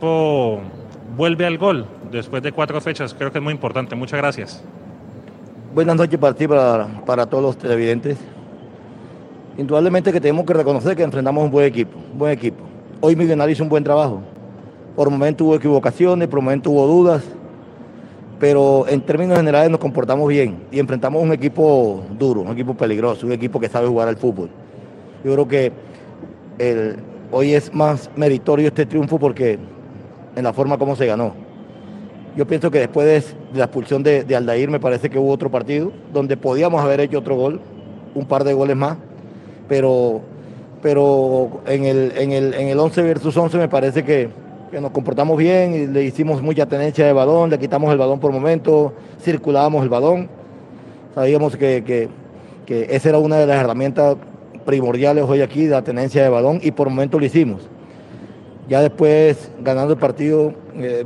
vuelve 0.00 1.46
al 1.46 1.58
gol 1.58 1.86
después 2.10 2.42
de 2.42 2.52
cuatro 2.52 2.80
fechas. 2.80 3.14
Creo 3.14 3.32
que 3.32 3.38
es 3.38 3.44
muy 3.44 3.52
importante. 3.52 3.94
Muchas 3.94 4.18
gracias. 4.18 4.62
Buenas 5.74 5.96
noches 5.96 6.18
para 6.18 6.34
ti, 6.34 6.48
para, 6.48 6.86
para 7.06 7.26
todos 7.26 7.42
los 7.42 7.56
televidentes. 7.56 8.18
Indudablemente 9.56 10.12
que 10.12 10.20
tenemos 10.20 10.44
que 10.46 10.54
reconocer 10.54 10.96
que 10.96 11.02
enfrentamos 11.02 11.44
un 11.44 11.50
buen 11.50 11.66
equipo, 11.66 11.98
buen 12.14 12.32
equipo. 12.32 12.64
Hoy 13.00 13.14
Millonario 13.14 13.52
hizo 13.52 13.62
un 13.62 13.68
buen 13.68 13.84
trabajo. 13.84 14.20
Por 14.96 15.10
momentos 15.10 15.46
hubo 15.46 15.54
equivocaciones, 15.54 16.28
por 16.28 16.40
momentos 16.40 16.72
hubo 16.72 16.86
dudas, 16.86 17.22
pero 18.38 18.86
en 18.88 19.00
términos 19.02 19.36
generales 19.36 19.70
nos 19.70 19.78
comportamos 19.78 20.28
bien 20.28 20.64
y 20.70 20.78
enfrentamos 20.78 21.22
un 21.22 21.32
equipo 21.32 22.02
duro, 22.18 22.40
un 22.40 22.52
equipo 22.52 22.74
peligroso, 22.74 23.26
un 23.26 23.32
equipo 23.32 23.60
que 23.60 23.68
sabe 23.68 23.86
jugar 23.86 24.08
al 24.08 24.16
fútbol. 24.16 24.50
Yo 25.24 25.32
creo 25.34 25.46
que 25.46 25.72
hoy 27.30 27.54
es 27.54 27.72
más 27.72 28.10
meritorio 28.16 28.68
este 28.68 28.86
triunfo 28.86 29.18
porque 29.18 29.58
en 30.36 30.44
la 30.44 30.52
forma 30.52 30.78
como 30.78 30.96
se 30.96 31.06
ganó. 31.06 31.34
Yo 32.36 32.46
pienso 32.46 32.70
que 32.70 32.78
después 32.78 33.06
de, 33.06 33.58
la 33.58 33.64
expulsión 33.64 34.02
de, 34.02 34.24
de, 34.24 34.36
Aldair 34.36 34.70
me 34.70 34.78
parece 34.78 35.10
que 35.10 35.18
hubo 35.18 35.32
otro 35.32 35.50
partido 35.50 35.92
donde 36.12 36.36
podíamos 36.36 36.82
haber 36.82 37.00
hecho 37.00 37.18
otro 37.18 37.34
gol, 37.36 37.60
un 38.14 38.26
par 38.26 38.44
de 38.44 38.52
goles 38.52 38.76
más, 38.76 38.96
pero, 39.68 40.20
pero 40.80 41.60
en, 41.66 41.84
el, 41.84 42.12
en, 42.16 42.32
el, 42.32 42.54
en 42.54 42.68
el 42.68 42.78
11 42.78 43.02
versus 43.02 43.36
11 43.36 43.58
me 43.58 43.68
parece 43.68 44.04
que, 44.04 44.28
que 44.70 44.80
nos 44.80 44.92
comportamos 44.92 45.36
bien 45.36 45.74
y 45.74 45.86
le 45.86 46.04
hicimos 46.04 46.40
mucha 46.40 46.66
tenencia 46.66 47.04
de 47.04 47.12
balón, 47.12 47.50
le 47.50 47.58
quitamos 47.58 47.90
el 47.92 47.98
balón 47.98 48.20
por 48.20 48.32
momento, 48.32 48.92
circulábamos 49.20 49.82
el 49.82 49.88
balón. 49.88 50.28
Sabíamos 51.14 51.56
que, 51.56 51.82
que, 51.82 52.08
que 52.64 52.94
esa 52.94 53.08
era 53.08 53.18
una 53.18 53.36
de 53.36 53.46
las 53.46 53.60
herramientas 53.62 54.16
primordiales 54.64 55.24
hoy 55.26 55.40
aquí, 55.42 55.66
la 55.66 55.82
tenencia 55.82 56.22
de 56.22 56.28
balón, 56.28 56.60
y 56.62 56.70
por 56.70 56.88
momento 56.88 57.18
lo 57.18 57.26
hicimos. 57.26 57.68
Ya 58.70 58.80
después, 58.80 59.50
ganando 59.60 59.94
el 59.94 59.98
partido, 59.98 60.54
eh, 60.76 61.04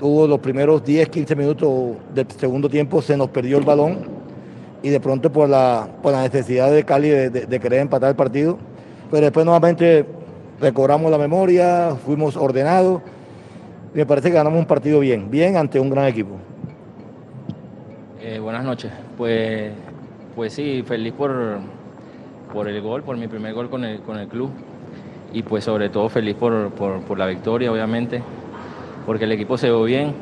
hubo 0.00 0.26
los 0.26 0.38
primeros 0.38 0.82
10, 0.82 1.10
15 1.10 1.36
minutos 1.36 1.70
del 2.14 2.26
segundo 2.30 2.70
tiempo, 2.70 3.02
se 3.02 3.18
nos 3.18 3.28
perdió 3.28 3.58
el 3.58 3.66
balón 3.66 3.98
y 4.82 4.88
de 4.88 4.98
pronto 4.98 5.30
por 5.30 5.46
la, 5.46 5.86
por 6.02 6.12
la 6.12 6.22
necesidad 6.22 6.72
de 6.72 6.84
Cali 6.84 7.10
de, 7.10 7.28
de, 7.28 7.60
querer 7.60 7.80
empatar 7.80 8.08
el 8.08 8.16
partido, 8.16 8.56
pero 9.10 9.24
después 9.24 9.44
nuevamente 9.44 10.06
recobramos 10.58 11.10
la 11.10 11.18
memoria, 11.18 11.96
fuimos 12.02 12.34
ordenados. 12.34 13.02
Y 13.94 13.98
me 13.98 14.06
parece 14.06 14.30
que 14.30 14.36
ganamos 14.36 14.60
un 14.60 14.66
partido 14.66 14.98
bien, 15.00 15.30
bien 15.30 15.58
ante 15.58 15.78
un 15.78 15.90
gran 15.90 16.06
equipo. 16.06 16.36
Eh, 18.22 18.38
buenas 18.38 18.64
noches. 18.64 18.90
Pues, 19.18 19.70
pues 20.34 20.54
sí, 20.54 20.82
feliz 20.86 21.12
por, 21.12 21.58
por 22.54 22.68
el 22.68 22.80
gol, 22.80 23.02
por 23.02 23.18
mi 23.18 23.28
primer 23.28 23.52
gol 23.52 23.68
con 23.68 23.84
el, 23.84 24.00
con 24.00 24.16
el 24.18 24.28
club. 24.28 24.50
Y 25.32 25.42
pues 25.42 25.64
sobre 25.64 25.88
todo 25.88 26.08
feliz 26.08 26.34
por, 26.34 26.70
por, 26.70 27.00
por 27.02 27.18
la 27.18 27.26
victoria, 27.26 27.72
obviamente, 27.72 28.22
porque 29.06 29.24
el 29.24 29.32
equipo 29.32 29.56
se 29.56 29.70
ve 29.70 29.84
bien. 29.84 30.14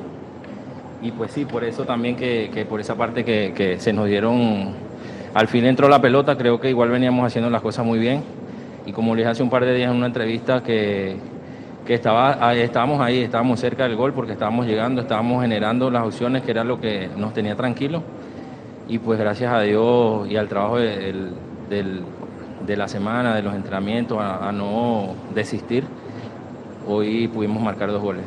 Y 1.03 1.13
pues 1.13 1.33
sí, 1.33 1.45
por 1.45 1.65
eso 1.65 1.85
también 1.85 2.17
que, 2.17 2.51
que 2.53 2.65
por 2.65 2.81
esa 2.81 2.95
parte 2.95 3.25
que, 3.25 3.53
que 3.55 3.81
se 3.81 3.93
nos 3.93 4.07
dieron, 4.07 4.75
al 5.35 5.49
fin 5.49 5.65
entró 5.65 5.89
la 5.89 6.01
pelota, 6.01 6.37
creo 6.37 6.61
que 6.61 6.69
igual 6.69 6.91
veníamos 6.91 7.27
haciendo 7.27 7.51
las 7.51 7.63
cosas 7.63 7.85
muy 7.87 7.99
bien 7.99 8.23
y 8.87 8.93
como 8.93 9.15
les 9.15 9.27
hace 9.27 9.43
un 9.43 9.51
par 9.51 9.65
de 9.65 9.75
días 9.75 9.91
en 9.91 9.97
una 9.97 10.07
entrevista 10.07 10.63
que, 10.63 11.17
que 11.87 11.95
estaba, 11.95 12.55
estábamos 12.55 13.01
ahí, 13.01 13.21
estábamos 13.21 13.61
cerca 13.61 13.85
del 13.85 13.97
gol 13.97 14.13
porque 14.13 14.33
estábamos 14.33 14.67
llegando, 14.67 15.03
estábamos 15.03 15.43
generando 15.43 15.91
las 15.91 16.05
opciones 16.05 16.43
que 16.43 16.51
era 16.51 16.65
lo 16.65 16.81
que 16.81 17.09
nos 17.17 17.35
tenía 17.35 17.57
tranquilo 17.57 18.03
y 18.89 18.99
pues 18.99 19.19
gracias 19.19 19.53
a 19.53 19.61
Dios 19.61 20.29
y 20.29 20.37
al 20.37 20.49
trabajo 20.49 20.79
del, 20.79 21.31
del, 21.69 22.03
de 22.67 22.77
la 22.77 22.89
semana, 22.89 23.35
de 23.35 23.43
los 23.43 23.55
entrenamientos, 23.55 24.19
a, 24.19 24.49
a 24.49 24.53
no 24.53 25.15
desistir, 25.35 25.85
hoy 26.87 27.29
pudimos 27.29 27.63
marcar 27.63 27.91
dos 27.91 28.03
goles. 28.03 28.25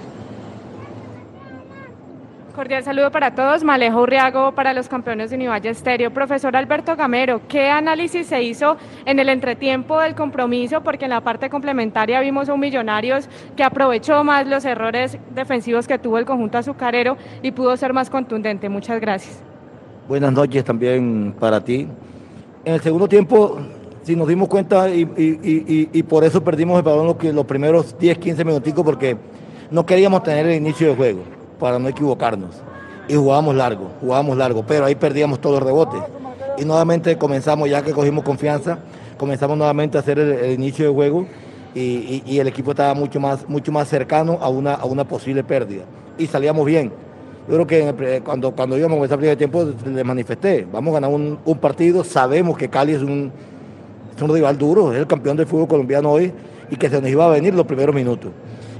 Cordial 2.56 2.84
saludo 2.84 3.10
para 3.10 3.34
todos. 3.34 3.64
Malejo 3.64 4.02
Urriago 4.02 4.52
para 4.52 4.74
los 4.74 4.88
campeones 4.88 5.32
de 5.32 5.38
Univalle 5.38 5.72
Estéreo. 5.72 6.14
Profesor 6.14 6.56
Alberto 6.56 6.96
Gamero, 6.96 7.42
¿qué 7.48 7.70
análisis 7.70 8.28
se 8.28 8.44
hizo 8.44 8.78
en 9.06 9.18
el 9.18 9.30
entretiempo 9.30 10.00
del 10.00 10.14
compromiso? 10.14 10.82
Porque 10.82 11.06
en 11.06 11.10
la 11.10 11.22
parte 11.22 11.50
complementaria 11.50 12.20
vimos 12.20 12.50
a 12.50 12.54
un 12.54 12.60
Millonarios 12.60 13.28
que 13.58 13.64
aprovechó 13.64 14.24
más 14.24 14.46
los 14.48 14.66
errores 14.66 15.18
defensivos 15.34 15.88
que 15.88 15.98
tuvo 15.98 16.20
el 16.20 16.26
conjunto 16.26 16.60
azucarero 16.60 17.18
y 17.42 17.52
pudo 17.52 17.76
ser 17.76 17.92
más 17.92 18.12
contundente. 18.12 18.70
Muchas 18.70 19.02
gracias. 19.02 19.42
Buenas 20.08 20.32
noches 20.32 20.64
también 20.64 21.34
para 21.40 21.60
ti. 21.60 21.88
En 22.66 22.76
el 22.76 22.82
segundo 22.82 23.08
tiempo, 23.08 23.58
si 24.04 24.16
nos 24.16 24.28
dimos 24.28 24.50
cuenta 24.50 24.90
y, 24.90 25.02
y, 25.02 25.40
y, 25.44 25.90
y 25.92 26.04
por 26.04 26.24
eso 26.24 26.44
perdimos 26.44 26.78
el 26.78 26.84
balón 26.84 27.08
los, 27.08 27.34
los 27.34 27.46
primeros 27.46 27.98
10, 27.98 28.18
15 28.18 28.46
minuticos 28.46 28.84
porque 28.84 29.18
no 29.72 29.86
queríamos 29.86 30.24
tener 30.24 30.46
el 30.46 30.56
inicio 30.56 30.88
del 30.88 30.98
juego 30.98 31.22
para 31.60 31.80
no 31.80 31.88
equivocarnos. 31.88 32.62
Y 33.08 33.16
jugábamos 33.16 33.56
largo, 33.56 33.90
jugábamos 34.02 34.38
largo, 34.38 34.64
pero 34.66 34.86
ahí 34.86 34.96
perdíamos 34.96 35.40
todos 35.40 35.60
los 35.60 35.64
rebotes. 35.64 36.02
Y 36.58 36.66
nuevamente 36.66 37.18
comenzamos, 37.18 37.70
ya 37.70 37.82
que 37.82 37.92
cogimos 37.92 38.24
confianza, 38.24 38.80
comenzamos 39.18 39.58
nuevamente 39.58 39.98
a 39.98 40.02
hacer 40.02 40.20
el, 40.20 40.52
inicio 40.52 40.86
del 40.86 40.94
juego 40.94 41.26
y, 41.74 42.22
y, 42.26 42.40
el 42.40 42.48
equipo 42.48 42.72
estaba 42.72 42.94
mucho 42.94 43.20
más, 43.20 43.48
mucho 43.50 43.72
más 43.72 43.88
cercano 43.88 44.38
a 44.42 44.50
una, 44.50 44.74
a 44.74 44.86
una 44.86 45.06
posible 45.06 45.44
pérdida. 45.44 45.84
Y 46.18 46.28
salíamos 46.28 46.66
bien. 46.66 46.92
Yo 47.48 47.56
creo 47.56 47.68
que 47.68 48.22
cuando, 48.22 48.52
cuando 48.52 48.78
íbamos 48.78 48.96
a 48.96 48.98
comenzar 48.98 49.16
el 49.18 49.20
primer 49.20 49.38
tiempo 49.38 49.66
les 49.86 50.06
manifesté, 50.06 50.68
vamos 50.72 50.92
a 50.92 50.94
ganar 50.96 51.10
un, 51.10 51.40
un, 51.44 51.58
partido, 51.58 52.04
sabemos 52.04 52.58
que 52.58 52.70
Cali 52.70 52.94
es 52.94 53.02
un, 53.02 53.34
es 54.16 54.22
un 54.22 54.34
rival 54.34 54.58
duro, 54.58 54.94
es 54.94 55.00
el 55.00 55.08
campeón 55.08 55.38
del 55.38 55.48
fútbol 55.48 55.68
colombiano 55.68 56.12
hoy 56.12 56.32
y 56.70 56.76
que 56.76 56.90
se 56.90 57.02
nos 57.02 57.10
iba 57.10 57.26
a 57.26 57.30
venir 57.30 57.54
los 57.54 57.66
primeros 57.66 57.94
minutos 57.94 58.32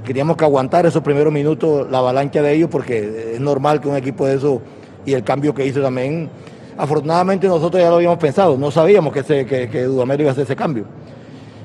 queríamos 0.04 0.36
que 0.36 0.44
aguantar 0.44 0.86
esos 0.86 1.02
primeros 1.02 1.32
minutos 1.32 1.90
la 1.90 1.98
avalancha 1.98 2.42
de 2.42 2.52
ellos 2.52 2.68
porque 2.70 3.34
es 3.34 3.40
normal 3.40 3.80
que 3.80 3.88
un 3.88 3.96
equipo 3.96 4.26
de 4.26 4.34
eso 4.34 4.60
y 5.06 5.12
el 5.12 5.24
cambio 5.24 5.54
que 5.54 5.66
hizo 5.66 5.82
también, 5.82 6.28
afortunadamente 6.76 7.46
nosotros 7.46 7.82
ya 7.82 7.88
lo 7.88 7.96
habíamos 7.96 8.18
pensado, 8.18 8.56
no 8.56 8.70
sabíamos 8.70 9.12
que, 9.12 9.20
ese, 9.20 9.40
iba 9.42 10.28
a 10.28 10.32
hacer 10.32 10.44
ese 10.44 10.56
cambio. 10.56 10.84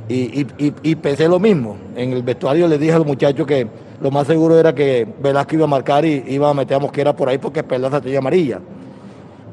Y, 0.08 0.96
pensé 0.96 1.28
lo 1.28 1.40
mismo, 1.40 1.78
en 1.96 2.14
el 2.14 2.24
vestuario 2.24 2.68
le 2.68 2.80
dije 2.80 2.94
a 2.94 2.98
los 2.98 3.06
muchachos 3.06 3.46
que 3.46 3.68
lo 4.02 4.10
más 4.10 4.26
seguro 4.26 4.60
era 4.60 4.74
que 4.74 5.08
Velasco 5.22 5.56
iba 5.56 5.66
a 5.66 5.68
marcar 5.68 6.04
y 6.04 6.24
iba 6.28 6.50
a 6.50 6.54
meter 6.54 6.78
a 6.78 6.80
Mosquera 6.80 7.16
por 7.16 7.30
ahí 7.30 7.38
porque 7.38 7.64
Perlaza 7.64 8.02
tenía 8.02 8.18
amarilla. 8.18 8.60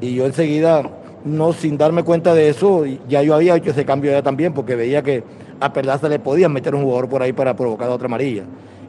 Y 0.01 0.15
yo 0.15 0.25
enseguida, 0.25 0.81
no 1.25 1.53
sin 1.53 1.77
darme 1.77 2.03
cuenta 2.03 2.33
de 2.33 2.49
eso, 2.49 2.83
ya 3.07 3.21
yo 3.21 3.35
había 3.35 3.55
hecho 3.55 3.71
ese 3.71 3.85
cambio 3.85 4.11
ya 4.11 4.21
también 4.21 4.53
porque 4.53 4.75
veía 4.75 5.01
que 5.01 5.23
a 5.59 5.73
Perlaza 5.73 6.07
le 6.09 6.19
podían 6.19 6.53
meter 6.53 6.75
un 6.75 6.83
jugador 6.83 7.09
por 7.09 7.21
ahí 7.21 7.33
para 7.33 7.55
provocar 7.55 7.89
otra 7.89 8.05
amarilla 8.05 8.43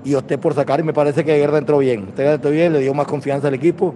y 0.04 0.14
opté 0.14 0.38
por 0.38 0.54
sacar 0.54 0.80
y 0.80 0.82
me 0.82 0.92
parece 0.92 1.24
que 1.24 1.36
Guerra 1.36 1.58
entró 1.58 1.78
bien. 1.78 2.04
Usted 2.08 2.34
entró 2.34 2.50
bien, 2.50 2.72
le 2.72 2.80
dio 2.80 2.94
más 2.94 3.06
confianza 3.06 3.48
al 3.48 3.54
equipo 3.54 3.94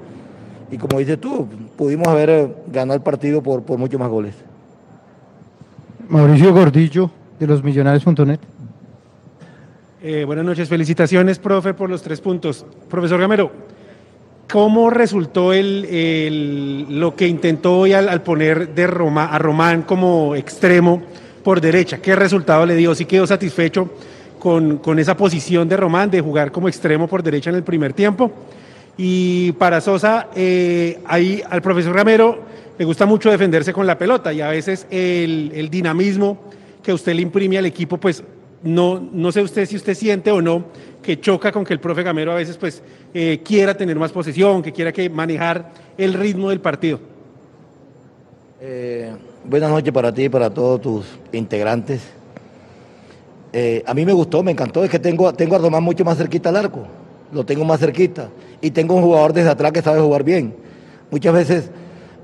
y 0.70 0.78
como 0.78 0.98
dices 0.98 1.20
tú, 1.20 1.46
pudimos 1.76 2.08
haber 2.08 2.54
ganado 2.68 2.96
el 2.96 3.02
partido 3.02 3.42
por, 3.42 3.62
por 3.62 3.78
muchos 3.78 4.00
más 4.00 4.08
goles. 4.08 4.34
Mauricio 6.08 6.52
Gordillo, 6.52 7.10
de 7.38 7.46
los 7.46 7.62
millonarios.net. 7.62 8.40
Eh, 10.02 10.24
buenas 10.24 10.44
noches, 10.44 10.68
felicitaciones, 10.68 11.38
profe, 11.38 11.74
por 11.74 11.88
los 11.88 12.02
tres 12.02 12.20
puntos. 12.20 12.66
Profesor 12.90 13.20
Gamero, 13.20 13.52
¿cómo 14.52 14.90
resultó 14.90 15.54
el, 15.54 16.84
lo 17.00 17.16
que 17.16 17.26
intentó 17.26 17.78
hoy 17.78 17.94
al, 17.94 18.22
poner 18.22 18.74
de 18.74 18.86
Roma, 18.86 19.24
a 19.24 19.38
Román 19.38 19.80
como 19.80 20.36
extremo 20.36 21.02
por 21.42 21.62
derecha? 21.62 22.02
¿Qué 22.02 22.14
resultado 22.14 22.66
le 22.66 22.76
dio? 22.76 22.94
¿Sí 22.94 23.06
quedó 23.06 23.26
satisfecho? 23.26 23.88
con, 24.38 24.78
con, 24.78 24.98
esa 24.98 25.16
posición 25.16 25.68
de 25.68 25.76
Román, 25.76 26.10
de 26.10 26.20
jugar 26.20 26.50
como 26.50 26.66
extremo 26.68 27.06
por 27.06 27.22
derecha 27.22 27.48
en 27.48 27.56
el 27.56 27.62
primer 27.62 27.92
tiempo. 27.92 28.32
Y 28.98 29.52
para 29.52 29.80
Sosa, 29.80 30.28
eh, 30.34 30.98
ahí 31.06 31.40
al 31.48 31.62
profesor 31.62 31.94
Ramero 31.94 32.40
le 32.76 32.84
gusta 32.84 33.06
mucho 33.06 33.30
defenderse 33.30 33.72
con 33.72 33.86
la 33.86 33.96
pelota 33.96 34.32
y 34.32 34.40
a 34.40 34.48
veces 34.48 34.86
el 34.90 35.68
dinamismo 35.70 36.38
que 36.82 36.92
usted 36.92 37.14
le 37.14 37.22
imprime 37.22 37.56
al 37.56 37.66
equipo, 37.66 37.98
pues 37.98 38.24
no, 38.62 39.00
no 39.00 39.32
sé 39.32 39.42
usted 39.42 39.66
si 39.66 39.76
usted 39.76 39.94
siente 39.94 40.30
o 40.30 40.40
no 40.40 40.64
que 41.02 41.20
choca 41.20 41.50
con 41.50 41.64
que 41.64 41.72
el 41.72 41.80
profe 41.80 42.02
Gamero 42.02 42.32
a 42.32 42.36
veces 42.36 42.56
pues 42.56 42.82
eh, 43.12 43.40
quiera 43.44 43.76
tener 43.76 43.98
más 43.98 44.12
posesión, 44.12 44.62
que 44.62 44.72
quiera 44.72 44.92
que 44.92 45.10
manejar 45.10 45.72
el 45.98 46.14
ritmo 46.14 46.50
del 46.50 46.60
partido. 46.60 47.00
Eh, 48.60 49.12
buenas 49.44 49.70
noches 49.70 49.92
para 49.92 50.14
ti 50.14 50.24
y 50.24 50.28
para 50.28 50.48
todos 50.48 50.80
tus 50.80 51.06
integrantes. 51.32 52.02
Eh, 53.52 53.82
a 53.84 53.92
mí 53.92 54.06
me 54.06 54.12
gustó, 54.12 54.42
me 54.42 54.52
encantó, 54.52 54.84
es 54.84 54.90
que 54.90 54.98
tengo, 54.98 55.32
tengo 55.34 55.56
a 55.56 55.58
Román 55.58 55.82
mucho 55.82 56.04
más 56.04 56.16
cerquita 56.16 56.48
al 56.48 56.56
arco, 56.56 56.86
lo 57.32 57.44
tengo 57.44 57.64
más 57.64 57.80
cerquita. 57.80 58.30
Y 58.60 58.70
tengo 58.70 58.94
un 58.94 59.02
jugador 59.02 59.32
desde 59.32 59.50
atrás 59.50 59.72
que 59.72 59.82
sabe 59.82 60.00
jugar 60.00 60.22
bien. 60.22 60.54
Muchas 61.10 61.34
veces 61.34 61.70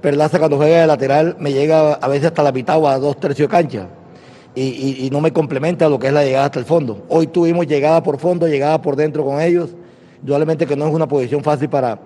Perlaza 0.00 0.38
cuando 0.38 0.56
juega 0.56 0.80
de 0.80 0.86
lateral 0.86 1.36
me 1.40 1.52
llega 1.52 1.94
a 1.94 2.08
veces 2.08 2.26
hasta 2.26 2.42
la 2.42 2.52
mitad 2.52 2.78
o 2.78 2.88
a 2.88 2.98
dos 2.98 3.18
tercios 3.18 3.48
de 3.48 3.50
cancha. 3.50 3.88
Y, 4.54 5.08
no 5.12 5.20
me 5.20 5.32
complementa 5.32 5.88
lo 5.88 5.98
que 5.98 6.08
es 6.08 6.12
la 6.12 6.24
llegada 6.24 6.46
hasta 6.46 6.58
el 6.58 6.64
fondo. 6.64 7.04
Hoy 7.08 7.28
tuvimos 7.28 7.66
llegada 7.66 8.02
por 8.02 8.18
fondo, 8.18 8.48
llegada 8.48 8.82
por 8.82 8.96
dentro 8.96 9.24
con 9.24 9.40
ellos. 9.40 9.70
Indudablemente 10.20 10.66
que 10.66 10.74
no 10.74 10.88
es 10.88 10.94
una 10.94 11.06
posición 11.06 11.44
fácil 11.44 11.68
para, 11.68 11.98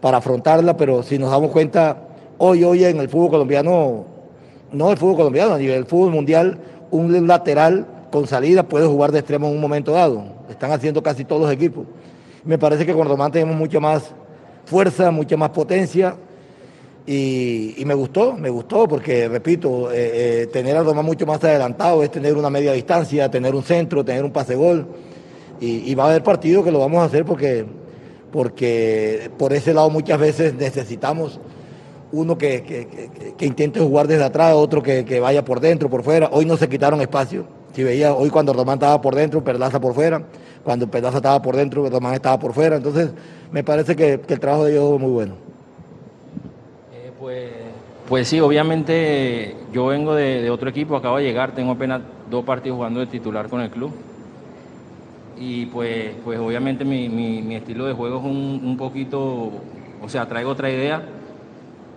para 0.00 0.18
afrontarla, 0.18 0.76
pero 0.76 1.02
si 1.02 1.18
nos 1.18 1.30
damos 1.30 1.50
cuenta, 1.50 1.96
hoy, 2.38 2.64
hoy 2.64 2.84
en 2.84 2.98
el 2.98 3.08
fútbol 3.08 3.30
colombiano, 3.30 4.04
no 4.72 4.90
el 4.90 4.98
fútbol 4.98 5.16
colombiano, 5.16 5.54
a 5.54 5.58
nivel 5.58 5.86
fútbol 5.86 6.10
mundial, 6.10 6.58
un 6.90 7.26
lateral 7.26 7.86
con 8.10 8.26
salida 8.26 8.62
puede 8.62 8.86
jugar 8.86 9.12
de 9.12 9.20
extremo 9.20 9.48
en 9.48 9.54
un 9.54 9.60
momento 9.60 9.92
dado. 9.92 10.24
Están 10.48 10.72
haciendo 10.72 11.02
casi 11.02 11.24
todos 11.24 11.42
los 11.42 11.52
equipos. 11.52 11.86
Me 12.44 12.58
parece 12.58 12.86
que 12.86 12.92
con 12.92 13.08
Román 13.08 13.32
tenemos 13.32 13.56
mucha 13.56 13.80
más 13.80 14.10
fuerza, 14.64 15.10
mucha 15.10 15.36
más 15.36 15.50
potencia. 15.50 16.16
Y, 17.06 17.82
me 17.86 17.94
gustó, 17.94 18.34
me 18.34 18.50
gustó, 18.50 18.88
porque 18.88 19.28
repito, 19.28 19.92
eh, 19.92 20.42
eh, 20.42 20.46
tener 20.48 20.76
a 20.76 20.82
Román 20.82 21.04
mucho 21.04 21.24
más 21.24 21.42
adelantado 21.44 22.02
es 22.02 22.10
tener 22.10 22.36
una 22.36 22.50
media 22.50 22.72
distancia, 22.72 23.30
tener 23.30 23.54
un 23.54 23.62
centro, 23.62 24.04
tener 24.04 24.24
un 24.24 24.32
pase 24.32 24.56
gol. 24.56 24.86
Y, 25.60 25.94
va 25.94 26.04
a 26.04 26.08
haber 26.10 26.22
partido 26.22 26.64
que 26.64 26.72
lo 26.72 26.80
vamos 26.80 27.00
a 27.00 27.04
hacer 27.04 27.24
porque, 27.24 27.64
porque 28.32 29.30
por 29.38 29.52
ese 29.52 29.72
lado 29.72 29.88
muchas 29.88 30.18
veces 30.18 30.54
necesitamos 30.54 31.40
uno 32.12 32.36
que, 32.36 32.88
intente 33.40 33.80
jugar 33.80 34.08
desde 34.08 34.24
atrás, 34.24 34.54
otro 34.54 34.82
que, 34.82 35.20
vaya 35.20 35.44
por 35.44 35.60
dentro, 35.60 35.88
por 35.88 36.02
fuera. 36.02 36.28
Hoy 36.32 36.44
no 36.44 36.56
se 36.56 36.68
quitaron 36.68 37.00
espacio. 37.00 37.46
Si 37.72 37.84
veía, 37.84 38.14
hoy 38.14 38.30
cuando 38.30 38.52
Román 38.52 38.74
estaba 38.74 39.00
por 39.00 39.14
dentro, 39.14 39.44
Perlaza 39.44 39.80
por 39.80 39.94
fuera. 39.94 40.24
Cuando 40.64 40.90
Perlaza 40.90 41.18
estaba 41.18 41.40
por 41.40 41.56
dentro, 41.56 41.88
Román 41.88 42.14
estaba 42.14 42.38
por 42.38 42.52
fuera. 42.52 42.76
Entonces, 42.76 43.10
me 43.52 43.62
parece 43.62 43.94
que, 43.94 44.20
el 44.26 44.40
trabajo 44.40 44.64
de 44.64 44.72
ellos 44.72 44.94
es 44.94 45.00
muy 45.00 45.10
bueno. 45.10 45.34
Pues, 47.26 47.50
pues 48.08 48.28
sí, 48.28 48.38
obviamente 48.38 49.56
yo 49.72 49.86
vengo 49.86 50.14
de, 50.14 50.48
otro 50.48 50.70
equipo, 50.70 50.94
acabo 50.94 51.16
de 51.16 51.24
llegar, 51.24 51.56
tengo 51.56 51.72
apenas 51.72 52.00
dos 52.30 52.44
partidos 52.44 52.76
jugando 52.76 53.00
de 53.00 53.06
titular 53.06 53.48
con 53.48 53.60
el 53.62 53.68
club. 53.68 53.90
Y 55.36 55.66
pues, 55.66 56.14
pues 56.22 56.38
obviamente 56.38 56.84
mi, 56.84 57.52
estilo 57.52 57.86
de 57.86 57.94
juego 57.94 58.18
es 58.20 58.24
un, 58.24 58.76
poquito, 58.78 59.50
o 60.00 60.08
sea, 60.08 60.28
traigo 60.28 60.50
otra 60.50 60.70
idea 60.70 61.02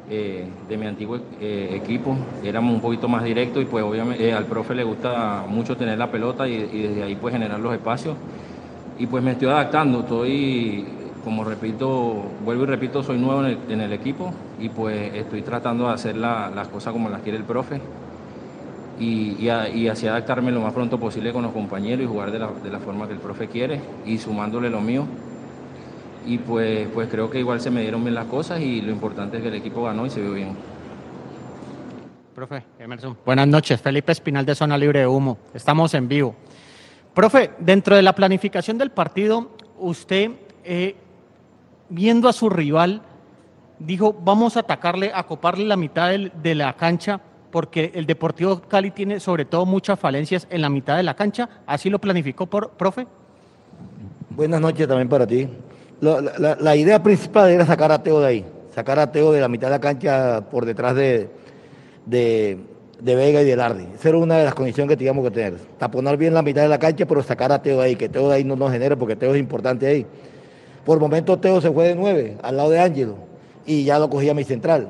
eh, 0.10 0.48
de 0.68 0.78
mi 0.78 0.88
antiguo 0.88 1.20
eh, 1.40 1.80
equipo. 1.80 2.18
Éramos 2.44 2.74
un 2.74 2.82
poquito 2.82 3.08
más 3.08 3.24
directos 3.24 3.62
y 3.62 3.66
pues 3.66 3.84
obviamente 3.84 4.30
eh, 4.30 4.34
al 4.34 4.46
profe 4.46 4.74
le 4.74 4.84
gusta 4.84 5.46
mucho 5.48 5.78
tener 5.78 6.00
la 6.00 6.10
pelota 6.10 6.48
y, 6.48 6.58
desde 6.58 7.04
ahí 7.04 7.16
pues 7.16 7.36
generar 7.36 7.60
los 7.60 7.72
espacios. 7.72 8.18
Y 8.98 9.06
pues 9.06 9.24
me 9.24 9.34
estoy 9.34 9.50
adaptando, 9.50 10.00
estoy, 10.00 10.88
como 11.24 11.44
repito, 11.44 12.24
vuelvo 12.44 12.64
y 12.64 12.66
repito, 12.68 13.04
soy 13.04 13.18
nuevo 13.18 13.46
en 13.46 13.82
el, 13.82 13.94
equipo 13.94 14.34
y 14.60 14.70
pues 14.70 15.14
estoy 15.14 15.42
tratando 15.42 15.88
de 15.88 15.94
hacer 15.94 16.16
las 16.16 16.68
cosas 16.70 16.94
como 16.94 17.10
las 17.10 17.22
quiere 17.22 17.38
el 17.38 17.44
profe. 17.44 17.82
Y, 19.00 19.48
así 19.50 20.08
adaptarme 20.08 20.52
lo 20.52 20.60
más 20.60 20.74
pronto 20.74 21.00
posible 21.00 21.32
con 21.32 21.44
los 21.44 21.54
compañeros 21.54 22.04
y 22.04 22.08
jugar 22.08 22.32
de 22.32 22.40
la, 22.40 22.50
de 22.52 22.70
la 22.70 22.80
forma 22.80 23.08
que 23.08 23.14
el 23.14 23.20
profe 23.20 23.48
quiere 23.48 23.80
y 24.06 24.18
sumándole 24.18 24.70
lo 24.70 24.82
mío 24.82 25.06
y 26.26 26.38
pues, 26.38 26.88
pues 26.94 27.10
creo 27.10 27.30
que 27.30 27.40
igual 27.40 27.60
se 27.62 27.72
me 27.72 27.82
dieron 27.82 28.04
bien 28.04 28.16
las 28.16 28.26
cosas 28.26 28.60
y 28.62 28.82
lo 28.82 28.92
importante 28.92 29.38
es 29.38 29.44
que 29.44 29.50
el 29.50 29.56
equipo 29.56 29.84
ganó 29.84 30.06
y 30.06 30.10
se 30.10 30.22
vio 30.22 30.34
bien. 30.34 30.56
Profe, 32.36 32.64
Emerson. 32.78 33.18
Buenas 33.26 33.48
noches, 33.48 33.82
Felipe 33.82 34.12
Espinal 34.12 34.46
de 34.46 34.56
Zona 34.56 34.78
Libre 34.78 35.00
de 35.00 35.08
Humo. 35.08 35.38
Estamos 35.54 35.94
en 35.94 36.08
vivo. 36.08 36.36
Profe, 37.14 37.52
dentro 37.60 37.96
de 37.96 38.02
la 38.02 38.14
planificación 38.14 38.78
del 38.78 38.92
partido, 38.92 39.52
usted, 39.78 40.32
eh, 40.64 40.96
viendo 41.90 42.30
a 42.30 42.34
su 42.34 42.50
rival, 42.50 43.02
dijo, 43.80 44.14
vamos 44.14 44.58
a 44.58 44.62
atacarle, 44.62 45.12
a 45.14 45.24
coparle 45.24 45.66
la 45.66 45.78
mitad 45.78 46.12
de 46.12 46.56
la 46.56 46.74
cancha, 46.74 47.20
porque 47.52 47.92
el 47.96 48.06
Deportivo 48.06 48.62
Cali 48.62 48.92
tiene 48.92 49.20
sobre 49.20 49.46
todo 49.46 49.66
muchas 49.66 50.00
falencias 50.00 50.48
en 50.50 50.62
la 50.62 50.70
mitad 50.70 50.98
de 50.98 51.04
la 51.04 51.16
cancha. 51.16 51.50
¿Así 51.66 51.90
lo 51.90 52.00
planificó, 52.00 52.46
por, 52.46 52.72
profe? 52.72 53.08
Buenas 54.30 54.62
noches 54.62 54.88
también 54.88 55.10
para 55.10 55.26
ti 55.26 55.48
la, 56.02 56.76
idea 56.76 57.02
principal 57.02 57.50
era 57.50 57.66
sacar 57.66 57.92
a 57.92 58.02
Teo 58.02 58.22
de 58.22 58.28
ahí, 58.28 58.46
sacar 58.74 59.00
a 59.00 59.12
Teo 59.12 59.32
de 59.32 59.42
la 59.42 59.48
mitad 59.48 59.68
de 59.68 59.72
la 59.72 59.80
cancha 59.80 60.42
por 60.50 60.66
detrás 60.66 60.96
de, 60.96 61.30
de, 62.06 62.58
Vega 63.02 63.42
y 63.42 63.46
de 63.46 63.56
Lardi. 63.56 63.88
Esa 63.96 64.10
era 64.10 64.18
una 64.18 64.38
de 64.38 64.46
las 64.46 64.54
condiciones 64.54 64.90
que 64.90 64.98
teníamos 64.98 65.24
que 65.26 65.32
tener. 65.32 65.56
Taponar 65.78 66.18
bien 66.18 66.34
la 66.34 66.42
mitad 66.42 66.62
de 66.62 66.70
la 66.70 66.80
cancha, 66.80 67.06
pero 67.06 67.24
sacar 67.24 67.52
a 67.52 67.62
Teo 67.62 67.80
de 67.80 67.86
ahí, 67.86 67.96
que 67.96 68.10
Teo 68.10 68.30
de 68.30 68.36
ahí 68.36 68.44
no 68.44 68.56
nos 68.56 68.72
genere, 68.72 68.96
porque 68.96 69.16
Teo 69.16 69.34
es 69.34 69.40
importante 69.40 69.88
ahí. 69.88 70.06
Por 70.86 71.00
momento 71.00 71.38
Teo 71.38 71.62
se 71.62 71.72
fue 71.72 71.90
de 71.90 71.96
nueve, 71.96 72.38
al 72.42 72.58
lado 72.58 72.70
de 72.70 72.80
Ángelo, 72.80 73.16
y 73.66 73.84
ya 73.84 74.00
lo 74.00 74.10
cogía 74.10 74.34
mi 74.34 74.44
central. 74.44 74.90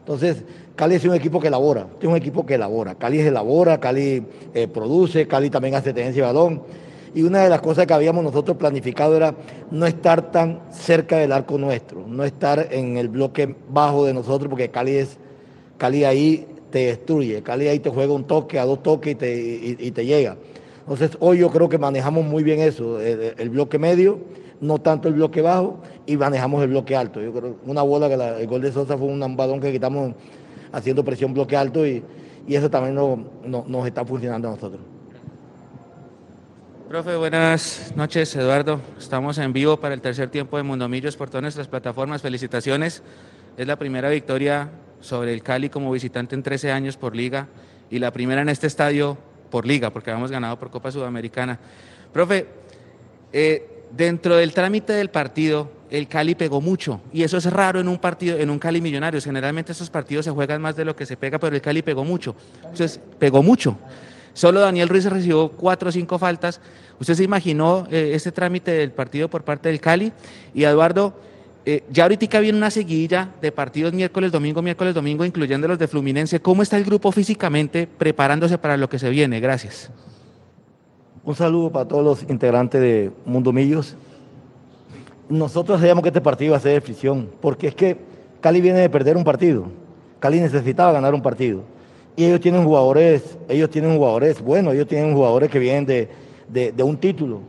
Entonces, 0.00 0.42
Cali 0.76 0.94
es 0.94 1.04
un 1.04 1.14
equipo 1.14 1.40
que 1.40 1.48
elabora, 1.48 1.86
es 2.00 2.08
un 2.08 2.16
equipo 2.16 2.46
que 2.46 2.54
elabora. 2.54 2.94
Cali 2.94 3.20
elabora, 3.20 3.78
Cali 3.78 4.24
eh, 4.54 4.68
produce, 4.68 5.28
Cali 5.28 5.50
también 5.50 5.74
hace 5.74 5.92
tenencia 5.92 6.22
de 6.26 6.32
balón. 6.32 6.62
Y 7.14 7.22
una 7.22 7.42
de 7.42 7.50
las 7.50 7.60
cosas 7.60 7.86
que 7.86 7.92
habíamos 7.92 8.22
nosotros 8.22 8.56
planificado 8.56 9.16
era 9.16 9.34
no 9.70 9.84
estar 9.84 10.30
tan 10.30 10.60
cerca 10.70 11.18
del 11.18 11.32
arco 11.32 11.58
nuestro, 11.58 12.06
no 12.06 12.24
estar 12.24 12.68
en 12.70 12.96
el 12.96 13.08
bloque 13.08 13.54
bajo 13.68 14.06
de 14.06 14.14
nosotros, 14.14 14.48
porque 14.48 14.70
Cali 14.70 14.92
es, 14.92 15.18
Cali 15.76 16.04
ahí 16.04 16.46
te 16.70 16.86
destruye, 16.86 17.42
Cali 17.42 17.68
ahí 17.68 17.80
te 17.80 17.90
juega 17.90 18.12
un 18.12 18.24
toque, 18.24 18.58
a 18.58 18.64
dos 18.64 18.82
toques 18.82 19.14
y, 19.14 19.90
te 19.90 20.06
llega. 20.06 20.36
Entonces 20.80 21.16
hoy 21.20 21.38
yo 21.38 21.50
creo 21.50 21.68
que 21.68 21.78
manejamos 21.78 22.24
muy 22.24 22.42
bien 22.42 22.60
eso, 22.60 23.00
el, 23.00 23.50
bloque 23.50 23.78
medio, 23.78 24.18
no 24.60 24.78
tanto 24.78 25.08
el 25.08 25.14
bloque 25.14 25.40
bajo, 25.40 25.80
y 26.06 26.16
manejamos 26.16 26.62
el 26.62 26.68
bloque 26.68 26.96
alto. 26.96 27.20
Yo 27.20 27.32
creo 27.32 27.56
una 27.64 27.82
bola 27.82 28.08
que 28.08 28.14
el 28.14 28.46
gol 28.46 28.62
de 28.62 28.72
Sosa 28.72 28.96
fue 28.96 29.08
un 29.08 29.36
balón 29.36 29.60
que 29.60 29.72
quitamos 29.72 30.14
haciendo 30.72 31.04
presión 31.04 31.34
bloque 31.34 31.56
alto 31.56 31.86
y, 31.86 32.02
eso 32.48 32.68
también 32.68 32.96
nos 32.96 33.86
está 33.86 34.04
funcionando 34.04 34.48
a 34.48 34.50
nosotros. 34.52 34.80
Profe, 36.88 37.14
buenas 37.14 37.92
noches, 37.94 38.34
Eduardo. 38.34 38.80
Estamos 38.98 39.38
en 39.38 39.52
vivo 39.52 39.76
para 39.76 39.94
el 39.94 40.00
tercer 40.00 40.30
tiempo 40.30 40.56
de 40.56 40.64
Mundomillos 40.64 41.16
por 41.16 41.28
todas 41.30 41.42
nuestras 41.42 41.68
plataformas. 41.68 42.22
Felicitaciones. 42.22 43.04
Es 43.56 43.66
la 43.68 43.76
primera 43.76 44.08
victoria 44.08 44.68
sobre 44.98 45.32
el 45.32 45.44
Cali 45.44 45.68
como 45.68 45.92
visitante 45.92 46.34
en 46.34 46.42
13 46.42 46.72
años 46.72 46.96
por 46.96 47.14
liga 47.14 47.46
y 47.90 48.00
la 48.00 48.12
primera 48.12 48.42
en 48.42 48.48
este 48.48 48.66
estadio 48.66 49.16
por 49.50 49.66
liga, 49.66 49.90
porque 49.90 50.10
habíamos 50.10 50.32
ganado 50.32 50.58
por 50.58 50.70
Copa 50.70 50.90
Sudamericana. 50.90 51.60
Profe, 52.12 52.48
eh, 53.32 53.69
dentro 53.96 54.36
del 54.36 54.52
trámite 54.52 54.92
del 54.92 55.10
partido, 55.10 55.70
el 55.90 56.06
Cali 56.06 56.34
pegó 56.34 56.60
mucho 56.60 57.00
y 57.12 57.22
eso 57.22 57.36
es 57.36 57.46
raro 57.46 57.80
en 57.80 57.88
un 57.88 57.98
partido, 57.98 58.38
en 58.38 58.50
un 58.50 58.58
Cali 58.58 58.80
Millonarios. 58.80 59.24
Generalmente 59.24 59.72
esos 59.72 59.90
partidos 59.90 60.24
se 60.24 60.30
juegan 60.30 60.62
más 60.62 60.76
de 60.76 60.84
lo 60.84 60.94
que 60.94 61.06
se 61.06 61.16
pega, 61.16 61.38
pero 61.38 61.54
el 61.54 61.62
Cali 61.62 61.82
pegó 61.82 62.04
mucho. 62.04 62.34
Entonces, 62.62 63.00
pegó 63.18 63.42
mucho. 63.42 63.76
Solo 64.32 64.60
Daniel 64.60 64.88
Ruiz 64.88 65.04
recibió 65.06 65.50
cuatro 65.50 65.88
o 65.88 65.92
cinco 65.92 66.18
faltas. 66.18 66.60
¿Usted 67.00 67.14
se 67.14 67.24
imaginó 67.24 67.86
eh, 67.90 68.12
este 68.14 68.30
trámite 68.30 68.70
del 68.70 68.92
partido 68.92 69.28
por 69.28 69.42
parte 69.42 69.68
del 69.68 69.80
Cali? 69.80 70.12
Y 70.54 70.64
Eduardo, 70.64 71.14
eh, 71.66 71.82
ya 71.90 72.04
ahorita 72.04 72.40
viene 72.40 72.56
una 72.56 72.70
seguidilla 72.70 73.30
de 73.40 73.50
partidos 73.50 73.92
miércoles, 73.92 74.30
domingo, 74.30 74.62
miércoles, 74.62 74.94
domingo, 74.94 75.24
incluyendo 75.24 75.66
los 75.66 75.78
de 75.78 75.88
Fluminense. 75.88 76.40
¿Cómo 76.40 76.62
está 76.62 76.76
el 76.76 76.84
grupo 76.84 77.10
físicamente 77.10 77.86
preparándose 77.86 78.58
para 78.58 78.76
lo 78.76 78.88
que 78.88 78.98
se 78.98 79.10
viene? 79.10 79.40
Gracias. 79.40 79.90
Un 81.22 81.34
saludo 81.34 81.70
para 81.70 81.86
todos 81.86 82.02
los 82.02 82.30
integrantes 82.30 82.80
de 82.80 83.12
Mundo 83.26 83.52
Millos. 83.52 83.94
Nosotros 85.28 85.78
sabíamos 85.78 86.02
que 86.02 86.08
este 86.08 86.22
partido 86.22 86.48
iba 86.48 86.56
a 86.56 86.60
ser 86.60 86.72
de 86.72 86.80
fricción, 86.80 87.28
porque 87.42 87.68
es 87.68 87.74
que 87.74 87.98
Cali 88.40 88.62
viene 88.62 88.78
de 88.78 88.88
perder 88.88 89.18
un 89.18 89.24
partido. 89.24 89.64
Cali 90.18 90.40
necesitaba 90.40 90.92
ganar 90.92 91.12
un 91.14 91.20
partido. 91.20 91.60
Y 92.16 92.24
ellos 92.24 92.40
tienen 92.40 92.64
jugadores, 92.64 93.36
ellos 93.50 93.68
tienen 93.68 93.96
jugadores, 93.96 94.40
bueno, 94.40 94.72
ellos 94.72 94.88
tienen 94.88 95.14
jugadores 95.14 95.50
que 95.50 95.58
vienen 95.58 95.84
de, 95.84 96.82
un 96.82 96.96
título. 96.96 97.40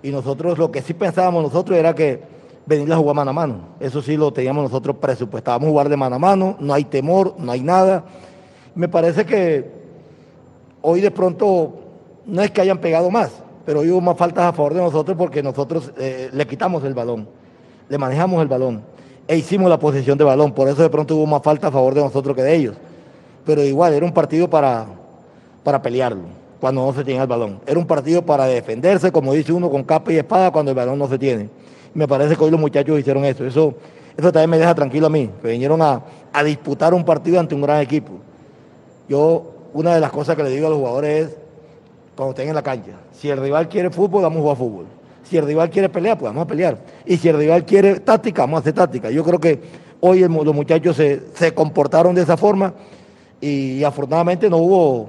Y 0.00 0.10
nosotros 0.10 0.56
lo 0.56 0.70
que 0.70 0.80
sí 0.80 0.94
pensábamos 0.94 1.42
nosotros 1.42 1.76
era 1.76 1.96
que 1.96 2.22
venir 2.66 2.92
a 2.92 2.96
jugar 2.96 3.16
mano 3.16 3.30
a 3.30 3.34
mano. 3.34 3.60
Eso 3.80 4.00
sí 4.00 4.16
lo 4.16 4.32
teníamos 4.32 4.62
nosotros 4.62 4.94
presupuestábamos 4.96 5.68
jugar 5.68 5.88
de 5.88 5.96
mano 5.96 6.14
a 6.14 6.18
mano, 6.20 6.56
no 6.60 6.72
hay 6.72 6.84
temor, 6.84 7.34
no 7.36 7.50
hay 7.50 7.62
nada. 7.62 8.04
Me 8.76 8.88
parece 8.88 9.26
que 9.26 9.68
hoy 10.82 11.00
de 11.00 11.10
pronto 11.10 11.87
no 12.28 12.42
es 12.42 12.52
que 12.52 12.60
hayan 12.60 12.78
pegado 12.78 13.10
más, 13.10 13.32
pero 13.66 13.80
hubo 13.80 14.00
más 14.00 14.16
faltas 14.16 14.44
a 14.44 14.52
favor 14.52 14.74
de 14.74 14.80
nosotros 14.80 15.16
porque 15.18 15.42
nosotros 15.42 15.92
eh, 15.98 16.30
le 16.32 16.46
quitamos 16.46 16.84
el 16.84 16.94
balón, 16.94 17.28
le 17.88 17.98
manejamos 17.98 18.40
el 18.40 18.48
balón 18.48 18.82
e 19.26 19.36
hicimos 19.36 19.68
la 19.68 19.78
posesión 19.78 20.16
de 20.16 20.22
balón. 20.22 20.52
Por 20.52 20.68
eso 20.68 20.82
de 20.82 20.88
pronto 20.88 21.16
hubo 21.16 21.26
más 21.26 21.42
falta 21.42 21.66
a 21.66 21.70
favor 21.72 21.94
de 21.94 22.02
nosotros 22.02 22.36
que 22.36 22.42
de 22.42 22.54
ellos 22.54 22.76
pero 23.48 23.64
igual 23.64 23.94
era 23.94 24.04
un 24.04 24.12
partido 24.12 24.50
para, 24.50 24.84
para 25.64 25.80
pelearlo 25.80 26.24
cuando 26.60 26.84
no 26.84 26.92
se 26.92 27.02
tiene 27.02 27.22
el 27.22 27.26
balón. 27.26 27.60
Era 27.66 27.78
un 27.78 27.86
partido 27.86 28.20
para 28.20 28.44
defenderse, 28.44 29.10
como 29.10 29.32
dice 29.32 29.54
uno, 29.54 29.70
con 29.70 29.84
capa 29.84 30.12
y 30.12 30.16
espada 30.18 30.50
cuando 30.50 30.70
el 30.72 30.76
balón 30.76 30.98
no 30.98 31.08
se 31.08 31.18
tiene. 31.18 31.48
Me 31.94 32.06
parece 32.06 32.36
que 32.36 32.44
hoy 32.44 32.50
los 32.50 32.60
muchachos 32.60 33.00
hicieron 33.00 33.24
eso. 33.24 33.46
Eso, 33.46 33.72
eso 34.18 34.30
también 34.32 34.50
me 34.50 34.58
deja 34.58 34.74
tranquilo 34.74 35.06
a 35.06 35.08
mí, 35.08 35.30
que 35.40 35.48
vinieron 35.48 35.80
a, 35.80 36.02
disputar 36.44 36.92
un 36.92 37.06
partido 37.06 37.40
ante 37.40 37.54
un 37.54 37.62
gran 37.62 37.80
equipo. 37.80 38.12
Yo, 39.08 39.50
una 39.72 39.94
de 39.94 40.00
las 40.00 40.12
cosas 40.12 40.36
que 40.36 40.42
le 40.42 40.50
digo 40.50 40.66
a 40.66 40.70
los 40.70 40.78
jugadores 40.80 41.28
es, 41.28 41.36
cuando 42.18 42.32
estén 42.32 42.48
en 42.48 42.54
la 42.56 42.62
cancha, 42.62 42.94
si 43.12 43.30
el 43.30 43.38
rival 43.38 43.68
quiere 43.68 43.90
fútbol, 43.90 44.22
vamos 44.24 44.38
a 44.38 44.42
jugar 44.42 44.56
fútbol. 44.56 44.86
Si 45.22 45.36
el 45.36 45.46
rival 45.46 45.70
quiere 45.70 45.88
pelear, 45.88 46.18
pues 46.18 46.28
vamos 46.30 46.42
a 46.42 46.48
pelear. 46.48 46.76
Y 47.06 47.16
si 47.16 47.28
el 47.28 47.38
rival 47.38 47.64
quiere 47.64 48.00
táctica, 48.00 48.42
vamos 48.42 48.56
a 48.56 48.60
hacer 48.62 48.72
táctica. 48.72 49.08
Yo 49.08 49.22
creo 49.22 49.38
que 49.38 49.60
hoy 50.00 50.22
los 50.22 50.52
muchachos 50.52 50.96
se, 50.96 51.54
comportaron 51.54 52.16
de 52.16 52.22
esa 52.22 52.36
forma 52.36 52.74
y, 53.40 53.84
afortunadamente 53.84 54.50
no 54.50 54.56
hubo, 54.56 55.08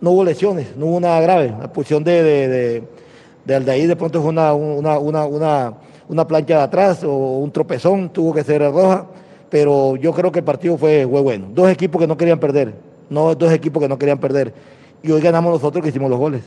no 0.00 0.10
hubo 0.10 0.24
lesiones, 0.24 0.76
no 0.76 0.86
hubo 0.86 0.98
nada 0.98 1.20
grave. 1.20 1.54
La 1.56 1.72
posición 1.72 2.02
de, 2.02 2.82
de, 3.44 3.60
de, 3.60 3.70
ahí 3.70 3.86
de 3.86 3.94
pronto 3.94 4.20
fue 4.20 4.30
una, 4.30 4.52
una, 4.52 4.98
una, 4.98 5.74
una, 6.08 6.26
plancha 6.26 6.56
de 6.56 6.62
atrás 6.64 7.04
o 7.04 7.38
un 7.38 7.52
tropezón, 7.52 8.08
tuvo 8.08 8.34
que 8.34 8.42
ser 8.42 8.60
roja, 8.60 9.06
pero 9.48 9.94
yo 9.94 10.12
creo 10.12 10.32
que 10.32 10.40
el 10.40 10.44
partido 10.44 10.76
fue, 10.76 11.06
fue 11.08 11.20
bueno. 11.20 11.46
Dos 11.54 11.70
equipos 11.70 12.00
que 12.00 12.08
no 12.08 12.16
querían 12.16 12.40
perder, 12.40 12.74
no 13.08 13.36
dos 13.36 13.52
equipos 13.52 13.80
que 13.80 13.88
no 13.88 13.96
querían 13.96 14.18
perder. 14.18 14.79
Y 15.02 15.10
hoy 15.10 15.20
ganamos 15.20 15.52
nosotros 15.52 15.82
que 15.82 15.88
hicimos 15.88 16.10
los 16.10 16.18
goles. 16.18 16.42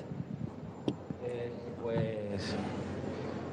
Pues, 1.81 2.55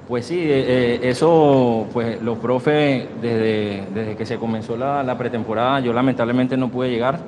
Pues 0.06 0.26
sí, 0.26 0.38
eh, 0.38 0.64
eh, 0.68 1.00
eso, 1.04 1.86
pues 1.92 2.20
los 2.20 2.38
profes, 2.38 3.06
desde, 3.22 3.84
desde 3.94 4.16
que 4.16 4.26
se 4.26 4.36
comenzó 4.36 4.76
la, 4.76 5.02
la, 5.02 5.16
pretemporada, 5.16 5.80
yo 5.80 5.92
lamentablemente 5.92 6.56
no 6.56 6.68
pude 6.68 6.90
llegar, 6.90 7.18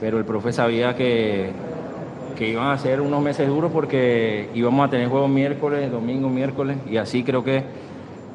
pero 0.00 0.18
el 0.18 0.24
profe 0.24 0.52
sabía 0.52 0.94
que, 0.94 1.50
que 2.36 2.48
iban 2.48 2.68
a 2.68 2.78
ser 2.78 3.00
unos 3.00 3.22
meses 3.22 3.48
duros 3.48 3.70
porque 3.72 4.50
íbamos 4.52 4.86
a 4.86 4.90
tener 4.90 5.08
juegos 5.08 5.30
miércoles, 5.30 5.90
domingo, 5.90 6.28
miércoles, 6.28 6.76
y 6.90 6.98
así 6.98 7.22
creo 7.22 7.42
que, 7.42 7.62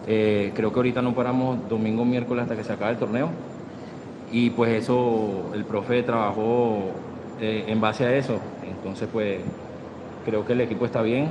eh, 0.08 0.52
creo 0.56 0.72
que 0.72 0.80
ahorita 0.80 1.02
no 1.04 1.14
paramos 1.14 1.70
domingo, 1.70 2.06
miércoles 2.06 2.44
hasta 2.44 2.56
que 2.56 2.64
se 2.64 2.74
acabe 2.74 2.94
el 2.94 2.98
torneo. 2.98 3.30
Y 4.32 4.50
pues 4.50 4.84
eso, 4.84 5.52
el 5.54 5.64
profe 5.64 6.04
trabajó 6.04 6.92
en 7.40 7.82
base 7.82 8.06
a 8.06 8.16
eso. 8.16 8.40
Entonces, 8.68 9.08
pues 9.12 9.40
creo 10.26 10.46
que 10.46 10.54
el 10.54 10.62
equipo 10.62 10.86
está 10.86 11.02
bien, 11.02 11.30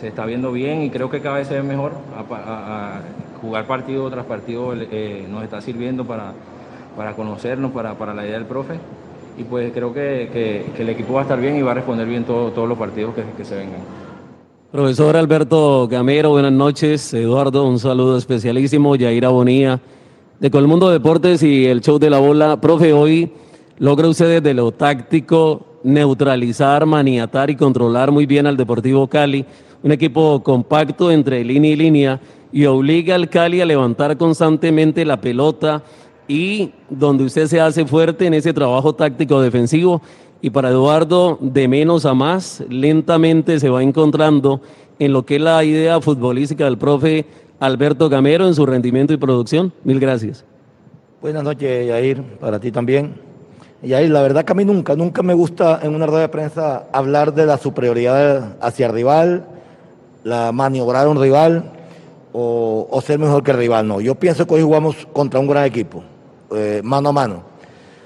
se 0.00 0.08
está 0.08 0.24
viendo 0.24 0.50
bien 0.50 0.82
y 0.82 0.90
creo 0.90 1.10
que 1.10 1.20
cada 1.20 1.36
vez 1.36 1.48
se 1.48 1.54
ve 1.54 1.62
mejor. 1.62 1.92
A, 2.16 3.00
jugar 3.40 3.66
partido 3.66 4.10
tras 4.10 4.26
partido 4.26 4.74
eh, 4.74 5.26
nos 5.30 5.42
está 5.42 5.62
sirviendo 5.62 6.04
para, 6.04 6.34
para 6.94 7.14
conocernos, 7.14 7.72
para, 7.72 7.94
para, 7.94 8.12
la 8.12 8.24
idea 8.24 8.34
del 8.34 8.46
profe. 8.46 8.74
Y 9.38 9.44
pues 9.44 9.72
creo 9.72 9.94
que, 9.94 10.28
que, 10.76 10.82
el 10.82 10.88
equipo 10.90 11.14
va 11.14 11.20
a 11.20 11.22
estar 11.22 11.40
bien 11.40 11.56
y 11.56 11.62
va 11.62 11.70
a 11.70 11.74
responder 11.74 12.06
bien 12.06 12.24
todo, 12.24 12.50
todos 12.50 12.68
los 12.68 12.76
partidos 12.76 13.14
que, 13.14 13.22
que 13.36 13.44
se 13.44 13.56
vengan. 13.56 13.80
Profesor 14.70 15.16
Alberto 15.16 15.88
Gamero, 15.88 16.30
buenas 16.30 16.52
noches. 16.52 17.12
Eduardo, 17.14 17.66
un 17.66 17.78
saludo 17.78 18.16
especialísimo. 18.16 18.94
Yaira 18.94 19.30
Bonía, 19.30 19.80
de 20.38 20.50
Colmundo 20.50 20.90
Deportes 20.90 21.42
y 21.42 21.66
el 21.66 21.80
show 21.80 21.98
de 21.98 22.10
la 22.10 22.18
bola. 22.18 22.60
Profe, 22.60 22.92
hoy 22.92 23.32
logra 23.80 24.08
usted 24.08 24.42
desde 24.42 24.54
lo 24.54 24.70
táctico 24.70 25.66
neutralizar, 25.82 26.84
maniatar 26.84 27.48
y 27.48 27.56
controlar 27.56 28.12
muy 28.12 28.26
bien 28.26 28.46
al 28.46 28.56
Deportivo 28.56 29.08
Cali 29.08 29.44
un 29.82 29.90
equipo 29.90 30.42
compacto 30.42 31.10
entre 31.10 31.42
línea 31.42 31.72
y 31.72 31.76
línea 31.76 32.20
y 32.52 32.66
obliga 32.66 33.14
al 33.14 33.30
Cali 33.30 33.62
a 33.62 33.64
levantar 33.64 34.18
constantemente 34.18 35.06
la 35.06 35.18
pelota 35.18 35.82
y 36.28 36.72
donde 36.90 37.24
usted 37.24 37.46
se 37.46 37.58
hace 37.58 37.86
fuerte 37.86 38.26
en 38.26 38.34
ese 38.34 38.52
trabajo 38.52 38.94
táctico 38.94 39.40
defensivo 39.40 40.02
y 40.42 40.50
para 40.50 40.68
Eduardo 40.68 41.38
de 41.40 41.66
menos 41.66 42.04
a 42.04 42.12
más 42.12 42.62
lentamente 42.68 43.58
se 43.58 43.70
va 43.70 43.82
encontrando 43.82 44.60
en 44.98 45.14
lo 45.14 45.24
que 45.24 45.36
es 45.36 45.42
la 45.42 45.64
idea 45.64 46.02
futbolística 46.02 46.66
del 46.66 46.76
profe 46.76 47.24
Alberto 47.58 48.10
Gamero 48.10 48.46
en 48.46 48.54
su 48.54 48.66
rendimiento 48.66 49.14
y 49.14 49.16
producción. 49.16 49.72
Mil 49.84 49.98
gracias. 49.98 50.44
Buenas 51.22 51.44
noches, 51.44 51.88
Yair, 51.88 52.22
para 52.38 52.60
ti 52.60 52.70
también. 52.70 53.29
Yair, 53.82 54.10
la 54.10 54.20
verdad 54.20 54.44
que 54.44 54.52
a 54.52 54.54
mí 54.54 54.64
nunca, 54.64 54.94
nunca 54.94 55.22
me 55.22 55.32
gusta 55.32 55.80
en 55.82 55.94
una 55.94 56.06
rueda 56.06 56.22
de 56.22 56.28
prensa 56.28 56.84
hablar 56.92 57.32
de 57.32 57.46
la 57.46 57.56
superioridad 57.56 58.56
hacia 58.60 58.86
el 58.86 58.92
rival, 58.92 59.46
la 60.22 60.52
maniobrar 60.52 61.06
a 61.06 61.08
un 61.08 61.18
rival 61.18 61.72
o, 62.32 63.00
ser 63.04 63.18
mejor 63.18 63.42
que 63.42 63.52
el 63.52 63.56
rival. 63.56 63.88
No, 63.88 64.02
yo 64.02 64.14
pienso 64.16 64.46
que 64.46 64.54
hoy 64.54 64.62
jugamos 64.62 65.08
contra 65.14 65.40
un 65.40 65.46
gran 65.46 65.64
equipo, 65.64 66.02
eh, 66.54 66.82
mano 66.84 67.08
a 67.08 67.12
mano. 67.12 67.42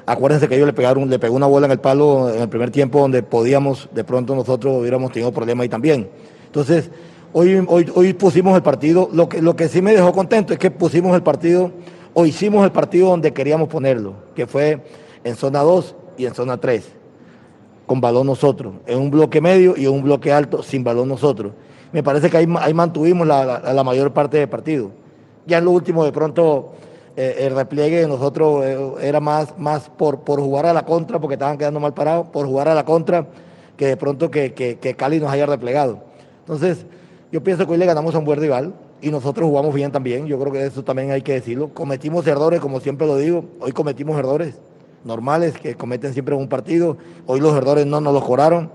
Acuérdense 0.07 0.47
que 0.47 0.55
ellos 0.55 0.67
le 0.67 0.73
pegaron, 0.73 1.11
le 1.11 1.19
pegó 1.19 1.35
una 1.35 1.47
bola 1.47 1.67
en 1.67 1.73
el 1.73 1.81
palo 1.81 2.33
en 2.33 2.43
el 2.43 2.49
primer 2.49 2.71
tiempo 2.71 3.01
donde 3.01 3.25
podíamos, 3.25 3.89
de 3.93 4.05
pronto 4.05 4.37
nosotros 4.37 4.77
hubiéramos 4.79 5.11
tenido 5.11 5.33
problemas 5.33 5.65
ahí 5.65 5.69
también. 5.69 6.09
Entonces, 6.47 6.89
hoy, 7.33 7.65
hoy, 7.67 7.91
hoy 7.93 8.13
pusimos 8.13 8.55
el 8.55 8.63
partido, 8.63 9.09
lo 9.13 9.29
que, 9.29 9.43
lo 9.43 9.57
que 9.57 9.69
sí 9.69 9.83
me 9.83 9.93
dejó 9.93 10.13
contento 10.13 10.53
es 10.53 10.59
que 10.59 10.71
pusimos 10.71 11.17
el 11.17 11.23
partido, 11.23 11.73
o 12.13 12.27
hicimos 12.27 12.65
el 12.65 12.71
partido 12.71 13.09
donde 13.09 13.33
queríamos 13.33 13.69
ponerlo, 13.69 14.15
que 14.37 14.47
fue 14.47 14.81
en 15.25 15.35
zona 15.37 15.61
2 15.61 15.95
y 16.19 16.27
en 16.27 16.35
zona 16.35 16.59
3, 16.59 16.93
con 17.87 18.01
balón 18.01 18.27
nosotros, 18.27 18.75
en 18.87 18.99
un 18.99 19.11
bloque 19.11 19.41
medio 19.41 19.75
y 19.77 19.87
en 19.87 19.93
un 19.93 20.03
bloque 20.03 20.33
alto 20.33 20.63
sin 20.63 20.85
balón 20.85 21.09
nosotros 21.09 21.53
me 21.95 22.03
parece 22.03 22.29
que 22.29 22.37
ahí, 22.37 22.49
ahí 22.59 22.75
mantuvimos 22.75 23.25
la, 23.25 23.83
mayor 23.85 24.13
parte 24.13 24.37
del 24.37 24.49
partido. 24.49 24.91
Ya 25.47 25.59
en 25.59 25.65
lo 25.65 25.71
último, 25.71 26.05
de 26.05 26.11
pronto, 26.11 26.73
eh, 27.17 27.37
el 27.43 27.55
repliegue 27.55 28.01
de 28.01 28.09
nosotros 28.09 28.65
eh, 28.65 28.77
era 29.01 29.21
más, 29.21 29.57
más 29.57 29.89
por, 29.91 30.19
por 30.23 30.41
jugar 30.41 30.67
a 30.67 30.73
la 30.73 30.85
contra, 30.85 31.21
porque 31.21 31.35
estaban 31.35 31.57
quedando 31.57 31.79
mal 31.79 31.95
parados, 31.95 32.27
por 32.33 32.47
jugar 32.47 32.67
a 32.67 32.75
la 32.75 32.85
contra, 32.85 33.29
que 33.77 33.87
de 33.87 33.97
pronto 33.97 34.29
que, 34.29 34.55
que, 34.55 34.97
Cali 34.97 35.21
nos 35.21 35.31
haya 35.31 35.47
replegado. 35.47 36.01
Entonces, 36.41 36.85
yo 37.31 37.45
pienso 37.45 37.65
que 37.65 37.75
hoy 37.75 37.79
le 37.79 37.87
ganamos 37.87 38.13
a 38.17 38.19
un 38.19 38.25
buen 38.25 38.41
rival 38.41 38.75
y 39.01 39.13
nosotros 39.13 39.47
jugamos 39.47 39.73
bien 39.73 39.93
también. 39.93 40.27
Yo 40.27 40.37
creo 40.41 40.53
que 40.53 40.67
eso 40.67 40.83
también 40.83 41.13
hay 41.13 41.23
que 41.23 41.35
decirlo. 41.35 41.69
Cometimos 41.69 42.27
errores, 42.27 42.61
como 42.61 42.81
siempre 42.81 43.07
lo 43.07 43.17
digo. 43.19 43.45
Hoy 43.61 43.71
cometimos 43.71 44.19
errores 44.19 44.57
normales 45.05 45.59
que 45.59 45.75
cometen 45.75 46.13
siempre 46.13 46.35
en 46.35 46.41
un 46.41 46.49
partido. 46.49 46.97
Hoy 47.27 47.41
los 47.41 47.55
errores 47.55 47.87
no 47.87 48.01
nos 48.01 48.15
los 48.15 48.25
cobraron 48.25 48.71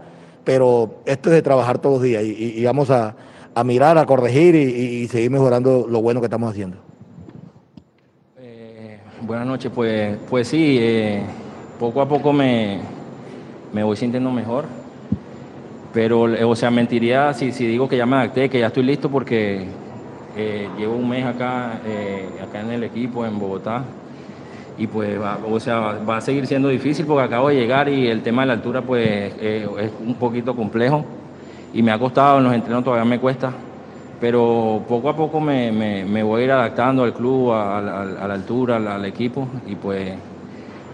pero 0.49 0.95
esto 1.05 1.29
es 1.29 1.35
de 1.35 1.41
trabajar 1.43 1.77
todos 1.77 1.97
los 1.97 2.03
días 2.03 2.23
y, 2.23 2.63
vamos 2.65 2.89
a, 2.89 3.15
mirar, 3.63 3.99
a 3.99 4.05
corregir 4.07 4.55
y, 4.55 5.07
seguir 5.07 5.29
mejorando 5.29 5.85
lo 5.87 6.01
bueno 6.01 6.21
que 6.21 6.25
estamos 6.25 6.49
haciendo. 6.49 6.77
Eh, 8.39 8.97
buenas 9.21 9.45
noches, 9.45 9.71
pues, 9.73 10.17
pues 10.27 10.47
sí, 10.47 10.77
eh, 10.79 11.21
poco 11.79 12.01
a 12.01 12.07
poco 12.07 12.33
me, 12.33 12.79
me 13.73 13.83
voy 13.83 13.95
sintiendo 13.95 14.31
mejor, 14.31 14.65
pero, 15.93 16.21
o 16.21 16.55
sea, 16.55 16.71
mentiría 16.71 17.31
si, 17.35 17.51
si 17.51 17.67
digo 17.67 17.87
que 17.87 17.97
ya 17.97 18.07
me 18.07 18.15
adapté, 18.15 18.49
que 18.49 18.59
ya 18.59 18.67
estoy 18.67 18.81
listo 18.81 19.07
porque 19.07 19.67
eh, 20.35 20.67
llevo 20.79 20.95
un 20.95 21.09
mes 21.09 21.25
acá, 21.25 21.73
acá 22.41 22.61
en 22.61 22.71
el 22.71 22.83
equipo, 22.83 23.23
en 23.23 23.37
Bogotá, 23.37 23.83
y 24.79 24.87
pues 24.87 25.21
va, 25.21 25.37
o 25.45 25.59
sea, 25.59 25.99
va 26.09 26.17
a 26.17 26.21
seguir 26.21 26.47
siendo 26.47 26.69
difícil 26.69 27.05
porque 27.05 27.23
acabo 27.23 27.49
de 27.49 27.55
llegar 27.55 27.89
y 27.89 28.07
el 28.07 28.23
tema 28.23 28.43
de 28.43 28.47
la 28.47 28.53
altura 28.53 28.81
pues 28.81 29.33
eh, 29.39 29.67
es 29.77 29.91
un 29.99 30.15
poquito 30.15 30.55
complejo 30.55 31.03
y 31.73 31.83
me 31.83 31.91
ha 31.91 31.99
costado, 31.99 32.37
en 32.37 32.45
los 32.45 32.53
entrenos 32.53 32.83
todavía 32.85 33.03
me 33.03 33.19
cuesta, 33.19 33.51
pero 34.21 34.81
poco 34.87 35.09
a 35.09 35.15
poco 35.15 35.41
me, 35.41 35.71
me, 35.71 36.23
voy 36.23 36.41
a 36.41 36.45
ir 36.45 36.51
adaptando 36.51 37.03
al 37.03 37.13
club, 37.13 37.51
a, 37.51 37.81
la 37.81 38.33
altura, 38.33 38.77
al, 38.77 39.03
equipo 39.03 39.47
y 39.67 39.75
pues 39.75 40.13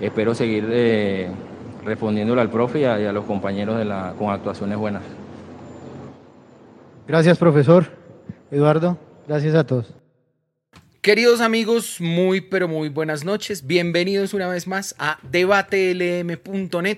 espero 0.02 0.34
seguir 0.34 0.68
eh, 0.72 1.30
respondiéndole 1.86 2.42
al 2.42 2.50
profe 2.50 2.82
y 2.82 2.86
a, 2.86 3.14
los 3.14 3.26
compañeros 3.26 3.78
de 3.78 3.86
la, 3.86 4.14
con 4.18 4.32
actuaciones 4.32 4.80
buenas. 4.80 5.04
Gracias 7.08 7.38
profesor. 7.38 7.86
Eduardo, 8.50 8.98
gracias 9.28 9.54
a 9.54 9.64
todos. 9.64 10.05
Queridos 11.06 11.40
amigos, 11.40 12.02
muy 12.02 12.42
pero 12.42 12.68
muy 12.68 12.90
buenas 12.90 13.24
noches. 13.24 13.68
Bienvenidos 13.68 14.34
una 14.34 14.48
vez 14.48 14.66
más 14.66 14.96
a 14.98 15.20
debatelm.net. 15.22 16.98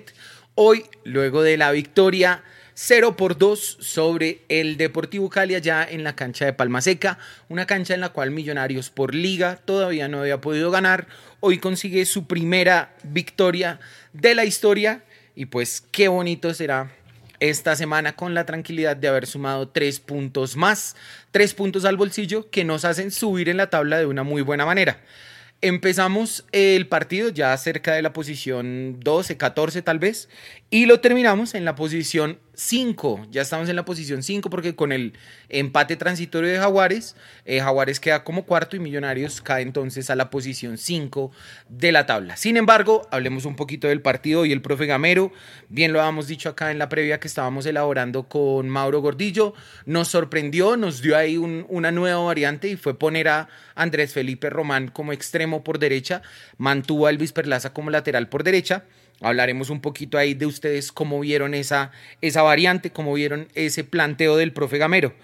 Hoy, 0.54 0.86
luego 1.04 1.42
de 1.42 1.58
la 1.58 1.70
victoria 1.72 2.42
0 2.72 3.18
por 3.18 3.36
2 3.36 3.76
sobre 3.80 4.46
el 4.48 4.78
Deportivo 4.78 5.28
Cali 5.28 5.56
allá 5.56 5.86
en 5.86 6.04
la 6.04 6.16
cancha 6.16 6.46
de 6.46 6.54
Palma 6.54 6.80
Seca, 6.80 7.18
una 7.50 7.66
cancha 7.66 7.92
en 7.92 8.00
la 8.00 8.08
cual 8.08 8.30
Millonarios 8.30 8.88
por 8.88 9.14
liga 9.14 9.56
todavía 9.56 10.08
no 10.08 10.20
había 10.20 10.40
podido 10.40 10.70
ganar. 10.70 11.06
Hoy 11.40 11.58
consigue 11.58 12.06
su 12.06 12.26
primera 12.26 12.96
victoria 13.02 13.78
de 14.14 14.34
la 14.34 14.46
historia 14.46 15.04
y 15.34 15.44
pues 15.44 15.82
qué 15.92 16.08
bonito 16.08 16.54
será 16.54 16.90
esta 17.40 17.76
semana 17.76 18.14
con 18.16 18.34
la 18.34 18.46
tranquilidad 18.46 18.96
de 18.96 19.08
haber 19.08 19.26
sumado 19.26 19.68
tres 19.68 20.00
puntos 20.00 20.56
más, 20.56 20.96
tres 21.30 21.54
puntos 21.54 21.84
al 21.84 21.96
bolsillo 21.96 22.50
que 22.50 22.64
nos 22.64 22.84
hacen 22.84 23.10
subir 23.10 23.48
en 23.48 23.56
la 23.56 23.70
tabla 23.70 23.98
de 23.98 24.06
una 24.06 24.22
muy 24.22 24.42
buena 24.42 24.66
manera. 24.66 25.00
Empezamos 25.60 26.44
el 26.52 26.86
partido 26.86 27.30
ya 27.30 27.56
cerca 27.56 27.92
de 27.92 28.02
la 28.02 28.12
posición 28.12 29.00
12, 29.00 29.36
14 29.36 29.82
tal 29.82 29.98
vez, 29.98 30.28
y 30.70 30.86
lo 30.86 31.00
terminamos 31.00 31.54
en 31.54 31.64
la 31.64 31.74
posición 31.74 32.38
5. 32.58 33.28
Ya 33.30 33.42
estamos 33.42 33.68
en 33.68 33.76
la 33.76 33.84
posición 33.84 34.24
5 34.24 34.50
porque 34.50 34.74
con 34.74 34.90
el 34.90 35.12
empate 35.48 35.94
transitorio 35.94 36.50
de 36.50 36.58
Jaguares, 36.58 37.14
eh, 37.44 37.60
Jaguares 37.60 38.00
queda 38.00 38.24
como 38.24 38.46
cuarto 38.46 38.74
y 38.74 38.80
Millonarios 38.80 39.40
cae 39.40 39.62
entonces 39.62 40.10
a 40.10 40.16
la 40.16 40.28
posición 40.28 40.76
5 40.76 41.30
de 41.68 41.92
la 41.92 42.04
tabla. 42.04 42.36
Sin 42.36 42.56
embargo, 42.56 43.06
hablemos 43.12 43.44
un 43.44 43.54
poquito 43.54 43.86
del 43.86 44.02
partido 44.02 44.44
y 44.44 44.50
el 44.50 44.60
profe 44.60 44.86
Gamero, 44.86 45.30
bien 45.68 45.92
lo 45.92 46.00
habíamos 46.00 46.26
dicho 46.26 46.48
acá 46.48 46.72
en 46.72 46.78
la 46.78 46.88
previa 46.88 47.20
que 47.20 47.28
estábamos 47.28 47.64
elaborando 47.64 48.24
con 48.24 48.68
Mauro 48.68 49.00
Gordillo, 49.02 49.54
nos 49.86 50.08
sorprendió, 50.08 50.76
nos 50.76 51.00
dio 51.00 51.16
ahí 51.16 51.36
una 51.36 51.92
nueva 51.92 52.24
variante 52.24 52.68
y 52.68 52.74
fue 52.74 52.98
poner 52.98 53.28
a 53.28 53.48
Andrés 53.76 54.12
Felipe 54.12 54.50
Román 54.50 54.88
como 54.88 55.12
extremo 55.12 55.62
por 55.62 55.78
derecha, 55.78 56.22
mantuvo 56.56 57.06
a 57.06 57.10
Elvis 57.10 57.32
Perlaza 57.32 57.72
como 57.72 57.90
lateral 57.90 58.28
por 58.28 58.42
derecha. 58.42 58.84
Hablaremos 59.20 59.70
un 59.70 59.80
poquito 59.80 60.18
ahí 60.18 60.34
de 60.34 60.46
ustedes 60.46 60.92
cómo 60.92 61.18
vieron 61.20 61.54
esa, 61.54 61.90
esa 62.20 62.42
variante, 62.42 62.90
cómo 62.90 63.14
vieron 63.14 63.48
ese 63.54 63.84
planteo 63.84 64.36
del 64.36 64.52
profe 64.52 64.78
Gamero. 64.78 65.14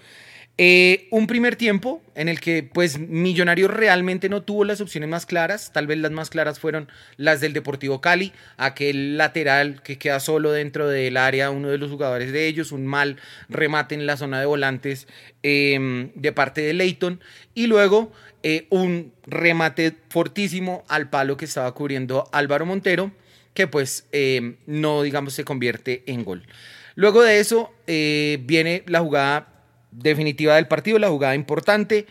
Eh, 0.57 1.09
un 1.11 1.27
primer 1.27 1.57
tiempo 1.57 2.01
en 2.15 2.29
el 2.29 2.39
que 2.39 2.63
pues 2.63 2.97
Millonarios 2.97 3.69
realmente 3.69 4.29
no 4.29 4.41
tuvo 4.41 4.63
las 4.63 4.79
opciones 4.79 5.09
más 5.09 5.25
claras, 5.25 5.73
tal 5.73 5.85
vez 5.85 5.97
las 5.97 6.11
más 6.11 6.29
claras 6.29 6.59
fueron 6.59 6.87
las 7.17 7.41
del 7.41 7.51
Deportivo 7.51 7.99
Cali, 7.99 8.31
aquel 8.55 9.17
lateral 9.17 9.81
que 9.83 9.97
queda 9.97 10.21
solo 10.21 10.53
dentro 10.53 10.87
del 10.87 11.17
área, 11.17 11.51
uno 11.51 11.67
de 11.67 11.77
los 11.77 11.91
jugadores 11.91 12.31
de 12.31 12.47
ellos, 12.47 12.71
un 12.71 12.87
mal 12.87 13.17
remate 13.49 13.95
en 13.95 14.05
la 14.05 14.15
zona 14.15 14.39
de 14.39 14.45
volantes 14.45 15.09
em, 15.43 16.11
de 16.15 16.31
parte 16.31 16.61
de 16.61 16.73
Leighton 16.73 17.19
y 17.53 17.67
luego 17.67 18.13
eh, 18.41 18.67
un 18.69 19.11
remate 19.27 19.93
fortísimo 20.07 20.85
al 20.87 21.09
palo 21.09 21.35
que 21.35 21.45
estaba 21.45 21.73
cubriendo 21.73 22.29
Álvaro 22.31 22.65
Montero 22.65 23.11
que 23.55 23.65
pues 23.65 24.07
eh, 24.11 24.57
no, 24.67 25.01
digamos, 25.01 25.33
se 25.33 25.43
convierte 25.43 26.03
en 26.05 26.23
gol. 26.23 26.45
Luego 26.93 27.23
de 27.23 27.39
eso 27.39 27.73
eh, 27.87 28.37
viene 28.43 28.83
la 28.85 28.99
jugada 28.99 29.47
definitiva 29.91 30.55
del 30.55 30.67
partido, 30.67 30.99
la 30.99 31.09
jugada 31.09 31.33
importante. 31.33 32.05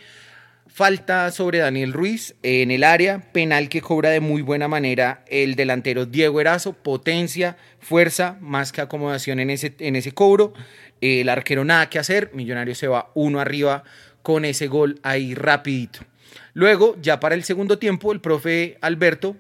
Falta 0.67 1.31
sobre 1.31 1.59
Daniel 1.59 1.93
Ruiz 1.93 2.35
en 2.43 2.73
el 2.73 2.83
área, 2.83 3.31
penal 3.33 3.69
que 3.69 3.81
cobra 3.81 4.11
de 4.11 4.19
muy 4.19 4.43
buena 4.43 4.67
manera 4.67 5.25
el 5.29 5.55
delantero 5.55 6.05
Diego 6.05 6.41
Erazo, 6.41 6.73
potencia, 6.73 7.57
fuerza, 7.79 8.39
más 8.41 8.73
que 8.73 8.81
acomodación 8.81 9.39
en 9.39 9.51
ese, 9.51 9.77
en 9.79 9.95
ese 9.95 10.13
cobro. 10.13 10.53
El 11.01 11.29
arquero 11.29 11.65
nada 11.65 11.89
que 11.89 12.01
hacer, 12.01 12.31
Millonario 12.35 12.75
se 12.75 12.89
va 12.89 13.13
uno 13.15 13.39
arriba 13.39 13.85
con 14.23 14.45
ese 14.45 14.67
gol 14.67 14.99
ahí 15.05 15.35
rapidito. 15.35 16.01
Luego, 16.55 16.97
ya 17.01 17.21
para 17.21 17.37
el 17.37 17.45
segundo 17.45 17.79
tiempo, 17.79 18.13
el 18.13 18.21
profe 18.21 18.79
Alberto 18.81 19.37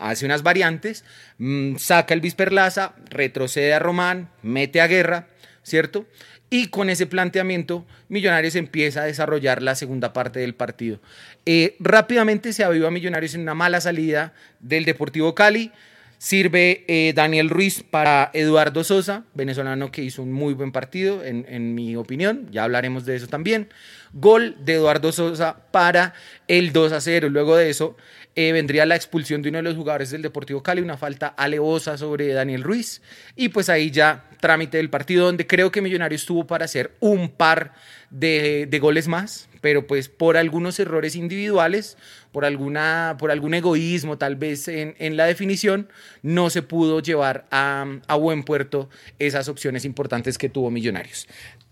hace 0.00 0.24
unas 0.24 0.42
variantes, 0.42 1.04
mm, 1.38 1.76
saca 1.76 2.14
el 2.14 2.20
Visperlaza, 2.20 2.94
retrocede 3.10 3.74
a 3.74 3.78
Román, 3.78 4.30
mete 4.42 4.80
a 4.80 4.86
Guerra, 4.86 5.28
¿cierto? 5.62 6.06
Y 6.50 6.68
con 6.68 6.88
ese 6.88 7.06
planteamiento, 7.06 7.86
Millonarios 8.08 8.56
empieza 8.56 9.02
a 9.02 9.04
desarrollar 9.04 9.62
la 9.62 9.74
segunda 9.74 10.14
parte 10.14 10.40
del 10.40 10.54
partido. 10.54 10.98
Eh, 11.44 11.76
rápidamente 11.78 12.54
se 12.54 12.64
aviva 12.64 12.90
Millonarios 12.90 13.34
en 13.34 13.42
una 13.42 13.54
mala 13.54 13.80
salida 13.80 14.32
del 14.60 14.86
Deportivo 14.86 15.34
Cali. 15.34 15.72
Sirve 16.16 16.84
eh, 16.88 17.12
Daniel 17.14 17.48
Ruiz 17.48 17.84
para 17.88 18.30
Eduardo 18.32 18.82
Sosa, 18.82 19.24
venezolano 19.34 19.92
que 19.92 20.02
hizo 20.02 20.22
un 20.22 20.32
muy 20.32 20.52
buen 20.54 20.72
partido, 20.72 21.22
en, 21.22 21.46
en, 21.48 21.74
mi 21.74 21.94
opinión. 21.94 22.48
Ya 22.50 22.64
hablaremos 22.64 23.04
de 23.04 23.14
eso 23.14 23.28
también. 23.28 23.68
Gol 24.14 24.56
de 24.64 24.74
Eduardo 24.74 25.12
Sosa 25.12 25.58
para 25.70 26.14
el 26.48 26.72
2 26.72 26.92
a 26.92 27.00
0. 27.00 27.28
Luego 27.28 27.56
de 27.56 27.70
eso, 27.70 27.96
eh, 28.40 28.52
vendría 28.52 28.86
la 28.86 28.94
expulsión 28.94 29.42
de 29.42 29.48
uno 29.48 29.58
de 29.58 29.62
los 29.64 29.74
jugadores 29.74 30.10
del 30.10 30.22
Deportivo 30.22 30.62
Cali, 30.62 30.80
una 30.80 30.96
falta 30.96 31.26
alevosa 31.26 31.98
sobre 31.98 32.28
Daniel 32.28 32.62
Ruiz. 32.62 33.02
Y 33.34 33.48
pues 33.48 33.68
ahí 33.68 33.90
ya 33.90 34.26
trámite 34.40 34.76
del 34.76 34.90
partido 34.90 35.26
donde 35.26 35.48
creo 35.48 35.72
que 35.72 35.82
Millonarios 35.82 36.24
tuvo 36.24 36.46
para 36.46 36.66
hacer 36.66 36.92
un 37.00 37.30
par 37.30 37.72
de, 38.10 38.78
goles 38.80 39.08
más, 39.08 39.48
pero 39.60 39.88
pues 39.88 40.08
por 40.08 40.36
algunos 40.36 40.78
errores 40.78 41.16
individuales, 41.16 41.98
por, 42.30 42.44
alguna, 42.44 43.16
por 43.18 43.32
algún 43.32 43.54
egoísmo 43.54 44.18
tal 44.18 44.36
vez 44.36 44.68
en, 44.68 44.94
en 45.00 45.16
la 45.16 45.26
definición, 45.26 45.88
no 46.22 46.48
se 46.48 46.62
pudo 46.62 47.00
llevar 47.00 47.44
a, 47.50 47.86
a 48.06 48.14
buen 48.14 48.44
puerto 48.44 48.88
esas 49.18 49.48
opciones 49.48 49.84
importantes 49.84 50.38
que 50.38 50.48
tuvo 50.48 50.70
Millonarios 50.70 51.26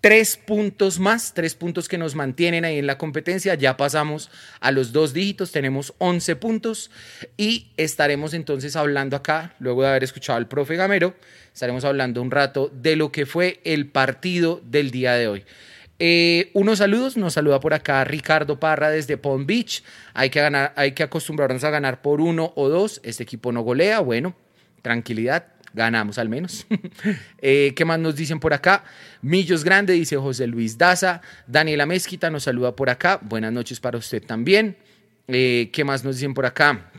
tres 0.06 0.36
puntos 0.36 1.00
más, 1.00 1.34
tres 1.34 1.56
puntos 1.56 1.88
que 1.88 1.98
nos 1.98 2.14
mantienen 2.14 2.64
ahí 2.64 2.78
en 2.78 2.86
la 2.86 2.96
competencia. 2.96 3.56
Ya 3.56 3.76
pasamos 3.76 4.30
a 4.60 4.70
los 4.70 4.92
dos 4.92 5.12
dígitos, 5.12 5.50
tenemos 5.50 5.94
11 5.98 6.36
puntos 6.36 6.92
y 7.36 7.72
estaremos 7.76 8.32
entonces 8.32 8.76
hablando 8.76 9.16
acá, 9.16 9.56
luego 9.58 9.82
de 9.82 9.88
haber 9.88 10.04
escuchado 10.04 10.36
al 10.36 10.46
profe 10.46 10.76
Gamero, 10.76 11.16
estaremos 11.52 11.84
hablando 11.84 12.22
un 12.22 12.30
rato 12.30 12.70
de 12.72 12.94
lo 12.94 13.10
que 13.10 13.26
fue 13.26 13.58
el 13.64 13.88
partido 13.88 14.62
del 14.64 14.92
día 14.92 15.14
de 15.14 15.26
hoy. 15.26 15.44
Eh, 15.98 16.52
unos 16.54 16.78
saludos, 16.78 17.16
nos 17.16 17.32
saluda 17.32 17.58
por 17.58 17.74
acá 17.74 18.04
Ricardo 18.04 18.60
Parra 18.60 18.90
desde 18.90 19.16
Palm 19.16 19.44
Beach. 19.44 19.82
Hay 20.14 20.30
que, 20.30 20.40
ganar, 20.40 20.72
hay 20.76 20.92
que 20.92 21.02
acostumbrarnos 21.02 21.64
a 21.64 21.70
ganar 21.70 22.00
por 22.00 22.20
uno 22.20 22.52
o 22.54 22.68
dos. 22.68 23.00
Este 23.02 23.24
equipo 23.24 23.50
no 23.50 23.62
golea, 23.62 23.98
bueno, 23.98 24.36
tranquilidad, 24.82 25.55
ganamos 25.72 26.18
al 26.18 26.28
menos. 26.28 26.66
Eh, 27.40 27.74
¿Qué 27.76 27.84
más 27.84 28.00
nos 28.00 28.16
dicen 28.16 28.40
por 28.40 28.52
acá? 28.54 28.82
Millos 29.22 29.62
Grande, 29.62 29.92
dice 29.92 30.16
José 30.16 30.46
Luis 30.46 30.76
Daza. 30.76 31.20
Daniela 31.46 31.86
Mezquita 31.86 32.30
nos 32.30 32.44
saluda 32.44 32.74
por 32.74 32.90
acá. 32.90 33.20
Buenas 33.22 33.52
noches 33.52 33.78
para 33.78 33.98
usted 33.98 34.22
también. 34.22 34.76
Eh, 35.28 35.70
¿Qué 35.72 35.84
más 35.84 36.02
nos 36.02 36.16
dicen 36.16 36.34
por 36.34 36.46
acá? 36.46 36.90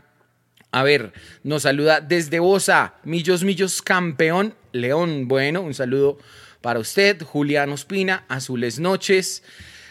A 0.70 0.82
ver, 0.82 1.12
nos 1.42 1.62
saluda 1.62 2.00
desde 2.00 2.40
Bosa, 2.40 2.94
Millos 3.04 3.42
Millos 3.42 3.82
Campeón 3.82 4.54
León. 4.72 5.28
Bueno, 5.28 5.62
un 5.62 5.74
saludo 5.74 6.18
para 6.60 6.78
usted. 6.78 7.22
Julián 7.22 7.70
Ospina, 7.70 8.24
Azules 8.28 8.78
Noches. 8.78 9.42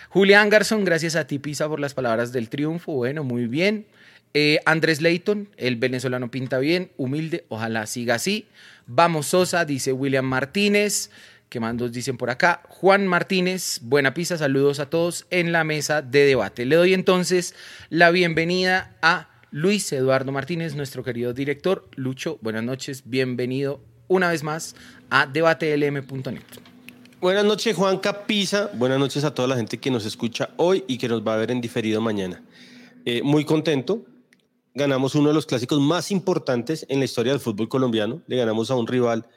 Julián 0.10 0.50
Garzón, 0.50 0.86
gracias 0.86 1.16
a 1.16 1.28
ti, 1.28 1.40
Pisa, 1.40 1.68
por 1.68 1.80
las 1.80 1.94
palabras 1.94 2.32
del 2.32 2.50
triunfo. 2.50 2.94
Bueno, 2.94 3.24
muy 3.24 3.48
bien. 3.48 3.88
Eh, 4.34 4.60
Andrés 4.66 5.02
Leighton, 5.02 5.50
el 5.58 5.78
venezolano 5.78 6.30
pinta 6.30 6.60
bien, 6.60 6.92
humilde, 6.98 7.46
ojalá 7.50 7.86
siga 7.88 8.16
así. 8.16 8.48
Vamos 8.86 9.28
Sosa, 9.28 9.66
dice 9.66 9.94
William 9.94 10.26
Martínez. 10.26 11.10
¿Qué 11.50 11.60
mandos 11.62 11.94
dicen 11.94 12.18
por 12.18 12.30
acá? 12.30 12.62
Juan 12.68 13.08
Martínez, 13.08 13.80
buena 13.82 14.14
pizza, 14.14 14.38
saludos 14.38 14.80
a 14.80 14.90
todos 14.90 15.26
en 15.30 15.54
la 15.54 15.64
mesa 15.64 16.02
de 16.02 16.26
debate. 16.26 16.66
Le 16.66 16.76
doy 16.76 16.94
entonces 16.94 17.56
la 17.90 18.12
bienvenida 18.12 18.98
a 19.02 19.30
Luis 19.52 19.92
Eduardo 19.94 20.34
Martínez, 20.34 20.76
nuestro 20.76 21.04
querido 21.04 21.34
director. 21.34 21.88
Lucho, 21.96 22.38
buenas 22.42 22.64
noches, 22.64 23.04
bienvenido 23.06 23.80
una 24.10 24.30
vez 24.30 24.44
más 24.44 24.76
a 25.10 25.26
debatelm.net. 25.26 26.42
Buenas 27.22 27.46
noches, 27.46 27.76
Juan 27.76 27.98
Capiza. 27.98 28.70
Buenas 28.74 29.00
noches 29.00 29.24
a 29.24 29.34
toda 29.34 29.48
la 29.48 29.56
gente 29.56 29.78
que 29.78 29.90
nos 29.90 30.06
escucha 30.06 30.50
hoy 30.58 30.84
y 30.88 30.98
que 30.98 31.08
nos 31.08 31.26
va 31.26 31.34
a 31.34 31.38
ver 31.38 31.52
en 31.52 31.62
diferido 31.62 32.02
mañana. 32.02 32.44
Eh, 33.06 33.22
muy 33.24 33.46
contento, 33.46 34.06
ganamos 34.78 35.16
uno 35.16 35.30
de 35.30 35.34
los 35.34 35.48
clásicos 35.48 35.80
más 35.80 36.12
importantes 36.12 36.86
en 36.88 37.00
la 37.00 37.06
historia 37.06 37.34
del 37.34 37.42
fútbol 37.42 37.68
colombiano. 37.68 38.22
Le 38.28 38.38
ganamos 38.38 38.70
a 38.70 38.76
un 38.76 38.86
rival 38.86 39.28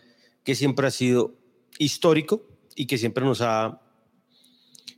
que 0.44 0.54
siempre 0.54 0.86
ha 0.86 0.90
sido 0.90 1.34
histórico 1.78 2.46
y 2.76 2.86
que 2.86 2.98
siempre 2.98 3.24
nos 3.24 3.40
ha, 3.40 3.80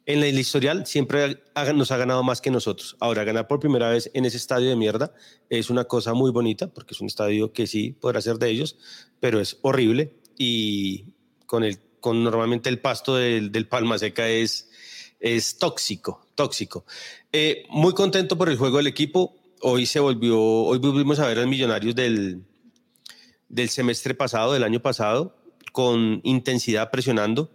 en 0.05 0.24
el 0.24 0.37
historial, 0.37 0.85
siempre 0.85 1.42
nos 1.74 1.92
ha 1.92 1.96
ganado 1.96 2.24
más 2.24 2.40
que 2.40 2.50
nosotros. 2.50 2.96
Ahora, 2.98 3.22
ganar 3.22 3.46
por 3.46 3.61
primera 3.61 3.88
vez 3.88 4.11
en 4.14 4.24
ese 4.24 4.37
estadio 4.37 4.68
de 4.68 4.74
mierda 4.74 5.14
es 5.48 5.70
una 5.70 5.85
cosa 5.85 6.12
muy 6.12 6.33
bonita, 6.33 6.66
porque 6.66 6.94
es 6.94 7.00
un 7.00 7.07
estadio 7.07 7.52
que 7.52 7.68
sí 7.68 7.92
podrá 7.92 8.20
ser 8.20 8.38
de 8.38 8.50
ellos, 8.50 8.76
pero 9.20 9.38
es 9.40 9.59
horrible 9.62 10.16
y 10.37 11.14
con, 11.46 11.62
el, 11.62 11.78
con 12.00 12.24
normalmente 12.24 12.68
el 12.68 12.81
pasto 12.81 13.14
del, 13.14 13.52
del 13.52 13.68
Palma 13.68 13.96
Seca 13.96 14.28
es, 14.28 14.68
es 15.20 15.57
tóxico, 15.57 16.26
tóxico. 16.35 16.85
Eh, 17.33 17.62
muy 17.70 17.94
contento 17.94 18.37
por 18.37 18.48
el 18.48 18.57
juego 18.57 18.78
del 18.78 18.88
equipo 18.88 19.37
hoy 19.62 19.87
se 19.87 20.01
volvió, 20.01 20.38
hoy 20.38 20.79
volvimos 20.79 21.18
a 21.20 21.27
ver 21.27 21.38
a 21.38 21.42
los 21.42 21.51
millonarios 21.51 21.94
del, 21.94 22.42
del 23.48 23.68
semestre 23.68 24.14
pasado, 24.14 24.53
del 24.53 24.64
año 24.64 24.81
pasado, 24.83 25.37
con 25.72 26.20
intensidad 26.25 26.90
presionando. 26.90 27.51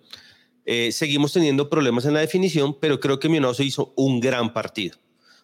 Eh, 0.66 0.92
seguimos 0.92 1.34
teniendo 1.34 1.70
problemas 1.70 2.06
en 2.06 2.14
la 2.14 2.22
definición, 2.22 2.78
pero 2.80 3.00
creo 3.00 3.20
que 3.20 3.30
Millonarios 3.30 3.60
hizo 3.60 3.94
un 3.96 4.20
gran 4.20 4.54
partido. 4.54 4.98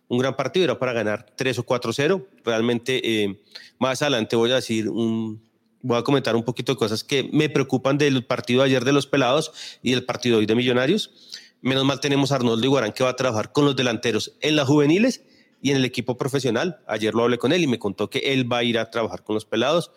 Un 0.07 0.19
gran 0.19 0.35
partido 0.35 0.65
era 0.65 0.79
para 0.79 0.93
ganar 0.93 1.33
3 1.35 1.59
o 1.59 1.65
4-0. 1.65 2.25
Realmente, 2.43 3.23
eh, 3.23 3.41
más 3.79 4.01
adelante 4.01 4.35
voy 4.35 4.51
a 4.51 4.55
decir 4.55 4.89
un, 4.89 5.41
voy 5.81 5.97
a 5.97 6.03
comentar 6.03 6.35
un 6.35 6.43
poquito 6.43 6.73
de 6.73 6.77
cosas 6.77 7.03
que 7.03 7.29
me 7.31 7.49
preocupan 7.49 7.97
del 7.97 8.25
partido 8.25 8.61
de 8.61 8.69
ayer 8.69 8.83
de 8.83 8.93
los 8.93 9.07
pelados 9.07 9.79
y 9.81 9.91
del 9.91 10.05
partido 10.05 10.39
hoy 10.39 10.45
de 10.45 10.55
Millonarios. 10.55 11.31
Menos 11.61 11.85
mal 11.85 11.99
tenemos 11.99 12.31
a 12.31 12.35
Arnoldo 12.35 12.65
Iguarán 12.65 12.91
que 12.91 13.03
va 13.03 13.11
a 13.11 13.15
trabajar 13.15 13.53
con 13.53 13.63
los 13.65 13.75
delanteros 13.75 14.35
en 14.41 14.55
las 14.57 14.67
juveniles 14.67 15.23
y 15.63 15.71
en 15.71 15.77
el 15.77 15.85
equipo 15.85 16.17
profesional. 16.17 16.81
Ayer 16.87 17.15
lo 17.15 17.23
hablé 17.23 17.39
con 17.39 17.53
él 17.53 17.63
y 17.63 17.67
me 17.67 17.79
contó 17.79 18.09
que 18.09 18.19
él 18.19 18.51
va 18.51 18.57
a 18.57 18.63
ir 18.63 18.77
a 18.77 18.91
trabajar 18.91 19.23
con 19.23 19.33
los 19.33 19.45
pelados. 19.45 19.91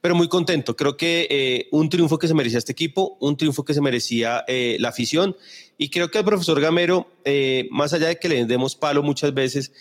Pero 0.00 0.14
muy 0.14 0.28
contento. 0.28 0.76
Creo 0.76 0.96
que 0.96 1.26
eh, 1.28 1.68
un 1.72 1.88
triunfo 1.88 2.20
que 2.20 2.28
se 2.28 2.34
merecía 2.34 2.58
este 2.58 2.70
equipo, 2.70 3.18
un 3.20 3.36
triunfo 3.36 3.64
que 3.64 3.74
se 3.74 3.80
merecía 3.80 4.44
eh, 4.46 4.76
la 4.78 4.90
afición. 4.90 5.36
Y 5.76 5.90
creo 5.90 6.12
que 6.12 6.18
al 6.18 6.24
profesor 6.24 6.60
Gamero, 6.60 7.10
eh, 7.24 7.66
más 7.72 7.92
allá 7.92 8.06
de 8.06 8.20
que 8.20 8.28
le 8.28 8.46
demos 8.46 8.76
palo 8.76 9.02
muchas 9.02 9.34
veces, 9.34 9.72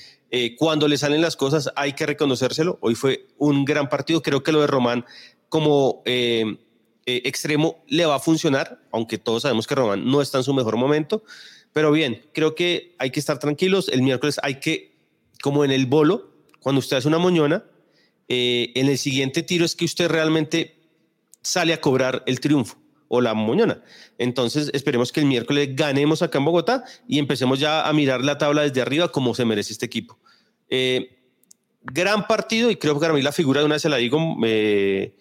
cuando 0.57 0.89
le 0.89 0.97
salen 0.97 1.21
las 1.21 1.37
cosas 1.37 1.71
hay 1.77 1.93
que 1.93 2.05
reconocérselo. 2.05 2.79
Hoy 2.81 2.95
fue 2.95 3.27
un 3.37 3.63
gran 3.63 3.87
partido. 3.87 4.21
Creo 4.21 4.43
que 4.43 4.51
lo 4.51 4.59
de 4.59 4.67
Román 4.67 5.05
como 5.47 6.01
extremo 7.05 7.85
le 7.87 8.05
va 8.05 8.15
a 8.15 8.19
funcionar, 8.19 8.81
aunque 8.91 9.17
todos 9.17 9.43
sabemos 9.43 9.67
que 9.67 9.75
Román 9.75 10.05
no 10.05 10.21
está 10.21 10.39
en 10.39 10.43
su 10.43 10.53
mejor 10.53 10.75
momento. 10.75 11.23
Pero 11.71 11.93
bien, 11.93 12.25
creo 12.33 12.55
que 12.55 12.95
hay 12.97 13.11
que 13.11 13.21
estar 13.21 13.39
tranquilos. 13.39 13.87
El 13.87 14.01
miércoles 14.01 14.37
hay 14.43 14.59
que 14.59 14.96
como 15.41 15.63
en 15.65 15.71
el 15.71 15.85
bolo, 15.85 16.31
cuando 16.59 16.79
usted 16.79 16.97
hace 16.97 17.07
una 17.07 17.17
moñona, 17.17 17.63
eh, 18.27 18.71
en 18.75 18.87
el 18.87 18.97
siguiente 18.97 19.43
tiro 19.43 19.65
es 19.65 19.75
que 19.75 19.85
usted 19.85 20.09
realmente 20.09 20.75
sale 21.41 21.73
a 21.73 21.79
cobrar 21.79 22.23
el 22.25 22.39
triunfo 22.39 22.77
o 23.07 23.21
la 23.21 23.33
moñona. 23.33 23.81
Entonces, 24.17 24.69
esperemos 24.73 25.11
que 25.11 25.21
el 25.21 25.25
miércoles 25.25 25.69
ganemos 25.73 26.21
acá 26.21 26.39
en 26.39 26.45
Bogotá 26.45 26.83
y 27.07 27.19
empecemos 27.19 27.59
ya 27.59 27.87
a 27.87 27.93
mirar 27.93 28.23
la 28.23 28.37
tabla 28.37 28.63
desde 28.63 28.81
arriba 28.81 29.11
como 29.11 29.33
se 29.33 29.45
merece 29.45 29.71
este 29.71 29.85
equipo. 29.85 30.19
Eh, 30.69 31.17
gran 31.83 32.27
partido 32.27 32.69
y 32.69 32.75
creo 32.75 32.95
que 32.95 32.99
para 32.99 33.13
mí 33.13 33.21
la 33.21 33.31
figura 33.31 33.61
de 33.61 33.65
una 33.65 33.75
vez 33.75 33.81
se 33.81 33.89
la 33.89 33.97
digo, 33.97 34.19
eh, 34.43 35.13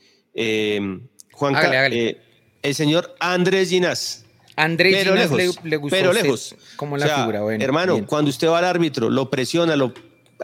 Juanca, 1.33 1.87
el 1.87 2.75
señor 2.75 3.15
Andrés 3.21 3.71
Ginás. 3.71 4.26
Andrés 4.57 4.97
pero 4.97 5.13
Ginás 5.13 5.31
lejos, 5.31 5.65
le, 5.65 5.77
gustó 5.77 5.97
pero 5.97 6.13
lejos. 6.13 6.57
como 6.77 6.97
la 6.97 7.09
figura. 7.09 7.43
Bueno, 7.43 7.63
hermano, 7.63 7.95
bien. 7.95 8.07
cuando 8.07 8.31
usted 8.31 8.49
va 8.49 8.59
al 8.59 8.65
árbitro, 8.65 9.11
lo 9.11 9.29
presiona, 9.29 9.77
lo 9.77 9.93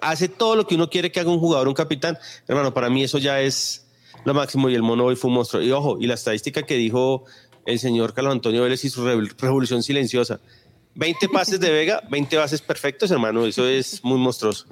hace 0.01 0.29
todo 0.29 0.55
lo 0.55 0.67
que 0.67 0.75
uno 0.75 0.91
quiere 0.91 1.11
que 1.11 1.21
haga 1.21 1.31
un 1.31 1.41
jugador, 1.41 1.67
un 1.69 1.75
capitán. 1.75 2.19
Hermano, 2.47 2.75
para 2.75 2.91
mí 2.91 3.03
eso 3.03 3.19
ya 3.19 3.41
es 3.41 3.87
lo 4.25 4.35
máximo 4.35 4.69
y 4.69 4.75
el 4.75 4.83
mono 4.83 5.05
hoy 5.05 5.17
fue 5.17 5.29
un 5.29 5.37
monstruo. 5.37 5.63
Y 5.63 5.73
ojo, 5.73 5.97
y 5.99 6.07
la 6.07 6.15
estadística 6.15 6.63
que 6.63 6.77
dijo 6.77 7.25
el 7.65 7.79
señor 7.79 8.13
Carlos 8.15 8.33
Antonio 8.33 8.63
Vélez 8.63 8.85
y 8.85 8.91
su 8.91 9.05
revolución 9.05 9.83
silenciosa. 9.83 10.41
20 10.95 11.29
pases 11.31 11.59
de 11.59 11.71
Vega, 11.71 12.03
20 12.11 12.37
bases 12.37 12.61
perfectos, 12.61 13.11
hermano. 13.11 13.47
Eso 13.47 13.67
es 13.67 14.05
muy 14.05 14.19
monstruoso. 14.19 14.67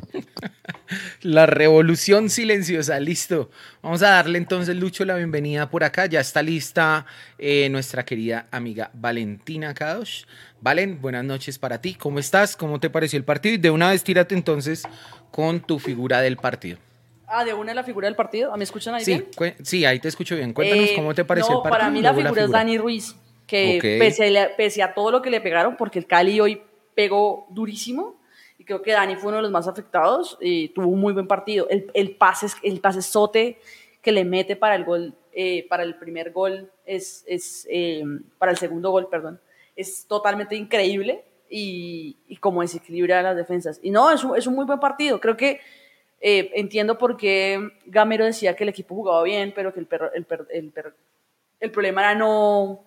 La 1.22 1.46
revolución 1.46 2.28
silenciosa, 2.28 2.98
listo. 3.00 3.50
Vamos 3.82 4.02
a 4.02 4.10
darle 4.10 4.38
entonces, 4.38 4.76
Lucho, 4.76 5.04
la 5.04 5.14
bienvenida 5.14 5.70
por 5.70 5.84
acá. 5.84 6.06
Ya 6.06 6.20
está 6.20 6.42
lista 6.42 7.06
eh, 7.38 7.68
nuestra 7.70 8.04
querida 8.04 8.48
amiga 8.50 8.90
Valentina 8.94 9.72
Kadosh. 9.72 10.24
Valen, 10.60 11.00
buenas 11.00 11.24
noches 11.24 11.58
para 11.58 11.80
ti. 11.80 11.94
¿Cómo 11.94 12.18
estás? 12.18 12.54
¿Cómo 12.56 12.80
te 12.80 12.90
pareció 12.90 13.16
el 13.16 13.24
partido? 13.24 13.54
Y 13.54 13.58
de 13.58 13.70
una 13.70 13.90
vez 13.90 14.04
tírate 14.04 14.34
entonces 14.34 14.82
con 15.30 15.60
tu 15.60 15.78
figura 15.78 16.20
del 16.20 16.36
partido. 16.36 16.78
Ah, 17.26 17.44
de 17.44 17.54
una 17.54 17.72
la 17.72 17.84
figura 17.84 18.08
del 18.08 18.16
partido. 18.16 18.52
¿A 18.52 18.56
¿Me 18.56 18.64
escuchan 18.64 18.94
ahí 18.94 19.04
sí, 19.04 19.12
bien? 19.38 19.54
Sí, 19.62 19.84
ahí 19.84 20.00
te 20.00 20.08
escucho 20.08 20.34
bien. 20.34 20.52
Cuéntanos 20.52 20.90
Eh, 20.90 20.92
cómo 20.96 21.14
te 21.14 21.24
pareció 21.24 21.52
no, 21.52 21.58
el 21.58 21.62
partido. 21.62 21.78
Para 21.78 21.90
mí 21.90 22.02
la 22.02 22.12
figura, 22.12 22.44
es 22.44 22.50
Dani 22.50 22.76
Ruiz, 22.76 23.14
que 23.50 23.98
pese, 23.98 24.38
a, 24.38 24.56
pese 24.56 24.82
a 24.82 24.94
todo 24.94 25.10
lo 25.10 25.20
que 25.22 25.30
le 25.30 25.40
pegaron, 25.40 25.76
porque 25.76 25.98
el 25.98 26.06
Cali 26.06 26.40
hoy 26.40 26.62
pegó 26.94 27.46
durísimo, 27.50 28.20
y 28.58 28.64
creo 28.64 28.82
que 28.82 28.92
Dani 28.92 29.16
fue 29.16 29.28
uno 29.28 29.36
de 29.38 29.42
los 29.42 29.50
más 29.50 29.66
afectados, 29.66 30.38
y 30.40 30.68
tuvo 30.68 30.86
un 30.88 31.00
muy 31.00 31.12
buen 31.12 31.26
partido. 31.26 31.66
El, 31.70 31.90
el 31.94 32.16
pase, 32.16 32.46
el 32.62 32.80
pase 32.80 33.02
sote 33.02 33.58
que 34.02 34.12
le 34.12 34.24
mete 34.24 34.56
para 34.56 34.74
el 34.74 34.84
gol, 34.84 35.14
eh, 35.32 35.66
para 35.68 35.82
el 35.82 35.94
primer 35.96 36.30
gol, 36.32 36.70
es, 36.86 37.24
es 37.26 37.66
eh, 37.70 38.02
para 38.38 38.52
el 38.52 38.58
segundo 38.58 38.90
gol, 38.90 39.08
perdón, 39.08 39.40
es 39.76 40.06
totalmente 40.06 40.56
increíble 40.56 41.24
y, 41.48 42.16
y 42.28 42.36
cómo 42.36 42.60
desequilibra 42.62 43.22
las 43.22 43.36
defensas. 43.36 43.78
Y 43.82 43.90
no, 43.90 44.10
es 44.10 44.22
un, 44.24 44.36
es 44.36 44.46
un 44.46 44.54
muy 44.54 44.64
buen 44.66 44.80
partido. 44.80 45.20
Creo 45.20 45.36
que 45.36 45.60
eh, 46.20 46.50
entiendo 46.54 46.98
por 46.98 47.16
qué 47.16 47.58
Gamero 47.86 48.24
decía 48.24 48.54
que 48.56 48.64
el 48.64 48.68
equipo 48.70 48.94
jugaba 48.94 49.22
bien, 49.22 49.52
pero 49.54 49.72
que 49.72 49.80
el, 49.80 49.88
perro- 49.88 50.10
el, 50.14 50.24
per- 50.24 50.46
el 50.50 50.70
per- 50.70 50.94
el 51.60 51.70
problema 51.70 52.02
era 52.02 52.14
no 52.14 52.84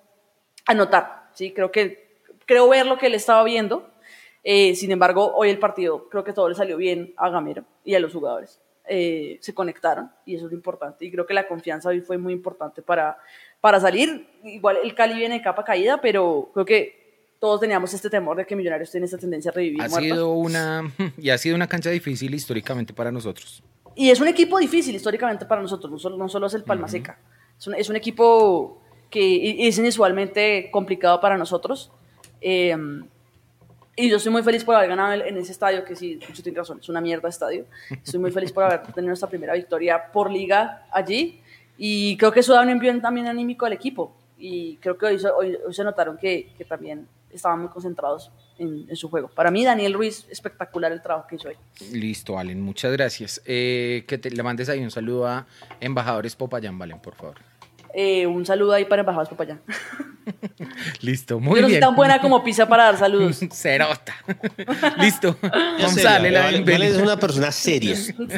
anotar. 0.65 1.29
¿sí? 1.33 1.51
Creo, 1.51 1.71
que, 1.71 2.17
creo 2.45 2.69
ver 2.69 2.85
lo 2.85 2.97
que 2.97 3.07
él 3.07 3.15
estaba 3.15 3.43
viendo. 3.43 3.89
Eh, 4.43 4.75
sin 4.75 4.91
embargo, 4.91 5.33
hoy 5.35 5.49
el 5.49 5.59
partido 5.59 6.09
creo 6.09 6.23
que 6.23 6.33
todo 6.33 6.49
le 6.49 6.55
salió 6.55 6.77
bien 6.77 7.13
a 7.17 7.29
Gamero 7.29 7.63
y 7.85 7.95
a 7.95 7.99
los 7.99 8.13
jugadores. 8.13 8.59
Eh, 8.85 9.37
se 9.39 9.53
conectaron 9.53 10.11
y 10.25 10.35
eso 10.35 10.45
es 10.45 10.51
lo 10.51 10.57
importante. 10.57 11.05
Y 11.05 11.11
creo 11.11 11.25
que 11.25 11.33
la 11.33 11.47
confianza 11.47 11.89
hoy 11.89 12.01
fue 12.01 12.17
muy 12.17 12.33
importante 12.33 12.81
para, 12.81 13.17
para 13.61 13.79
salir. 13.79 14.27
Igual 14.43 14.77
el 14.83 14.93
Cali 14.93 15.13
viene 15.15 15.35
de 15.35 15.41
capa 15.41 15.63
caída, 15.63 16.01
pero 16.01 16.49
creo 16.53 16.65
que 16.65 17.03
todos 17.39 17.61
teníamos 17.61 17.93
este 17.93 18.09
temor 18.09 18.35
de 18.37 18.45
que 18.45 18.55
Millonarios 18.55 18.91
tiene 18.91 19.05
esta 19.05 19.17
tendencia 19.17 19.51
a 19.51 19.53
revivir 19.53 19.81
Ha 19.81 19.87
muertos. 19.87 20.11
sido 20.11 20.31
una 20.33 20.93
y 21.17 21.29
ha 21.29 21.37
sido 21.37 21.55
una 21.55 21.67
cancha 21.67 21.89
difícil 21.89 22.33
históricamente 22.33 22.93
para 22.93 23.11
nosotros. 23.11 23.63
Y 23.95 24.09
es 24.09 24.19
un 24.19 24.27
equipo 24.27 24.57
difícil 24.57 24.95
históricamente 24.95 25.45
para 25.45 25.61
nosotros, 25.61 25.91
no 25.91 25.99
solo, 25.99 26.17
no 26.17 26.27
solo 26.27 26.47
es 26.47 26.53
el 26.53 26.63
Palma 26.63 26.87
Seca. 26.89 27.17
Es 27.57 27.67
un, 27.67 27.75
es 27.75 27.89
un 27.89 27.95
equipo 27.95 28.82
que 29.13 29.67
es 29.67 29.77
inusualmente 29.77 30.69
complicado 30.71 31.21
para 31.21 31.37
nosotros. 31.37 31.91
Eh, 32.41 32.75
y 33.95 34.09
yo 34.09 34.17
estoy 34.17 34.31
muy 34.31 34.41
feliz 34.41 34.63
por 34.63 34.73
haber 34.75 34.89
ganado 34.89 35.13
en 35.23 35.37
ese 35.37 35.51
estadio, 35.51 35.85
que 35.85 35.95
sí, 35.95 36.19
mucho 36.27 36.41
tiene 36.41 36.57
razón, 36.57 36.79
es 36.81 36.89
una 36.89 36.99
mierda 36.99 37.29
estadio. 37.29 37.65
Estoy 37.91 38.19
muy 38.19 38.31
feliz 38.31 38.51
por 38.51 38.63
haber 38.63 38.81
tenido 38.93 39.09
nuestra 39.09 39.29
primera 39.29 39.53
victoria 39.53 40.11
por 40.11 40.31
liga 40.31 40.87
allí. 40.91 41.39
Y 41.77 42.17
creo 42.17 42.31
que 42.31 42.39
eso 42.39 42.53
da 42.53 42.61
un 42.63 42.69
envío 42.69 42.99
también 43.01 43.27
anímico 43.27 43.65
al 43.67 43.73
equipo. 43.73 44.15
Y 44.39 44.77
creo 44.77 44.97
que 44.97 45.05
hoy, 45.05 45.19
se- 45.19 45.29
hoy, 45.29 45.57
hoy 45.65 45.73
se 45.73 45.83
notaron 45.83 46.17
que, 46.17 46.49
que 46.57 46.65
también 46.65 47.07
estaban 47.31 47.59
muy 47.59 47.69
concentrados 47.69 48.31
en, 48.57 48.85
en 48.89 48.95
su 48.95 49.09
juego. 49.09 49.27
Para 49.27 49.51
mí, 49.51 49.63
Daniel 49.63 49.93
Ruiz, 49.93 50.25
espectacular 50.29 50.91
el 50.91 51.01
trabajo 51.01 51.27
que 51.27 51.35
hizo 51.35 51.49
hoy. 51.49 51.55
Listo, 51.91 52.33
Valen, 52.33 52.61
muchas 52.61 52.91
gracias. 52.93 53.41
Eh, 53.45 54.05
que 54.07 54.17
te, 54.17 54.29
le 54.31 54.41
mandes 54.43 54.69
ahí 54.69 54.83
un 54.83 54.91
saludo 54.91 55.27
a 55.27 55.45
Embajadores 55.79 56.35
Popayán, 56.35 56.77
Valen, 56.79 56.99
por 56.99 57.13
favor. 57.15 57.35
Eh, 57.93 58.25
un 58.25 58.45
saludo 58.45 58.73
ahí 58.73 58.85
para 58.85 59.01
Embajadas 59.01 59.29
Popayán. 59.29 59.61
Listo, 61.01 61.39
muy 61.39 61.55
Yo 61.57 61.61
no 61.61 61.67
bien. 61.67 61.79
soy 61.81 61.87
tan 61.89 61.95
buena 61.95 62.19
como 62.21 62.43
Pisa 62.43 62.67
para 62.67 62.85
dar 62.85 62.97
saludos. 62.97 63.39
Cerota. 63.51 64.15
Listo. 64.97 65.37
Seria, 65.89 66.19
la 66.31 66.41
Vale-. 66.45 66.61
Vale 66.61 66.87
es 66.87 66.95
una 66.97 67.17
persona 67.19 67.51
seria. 67.51 67.95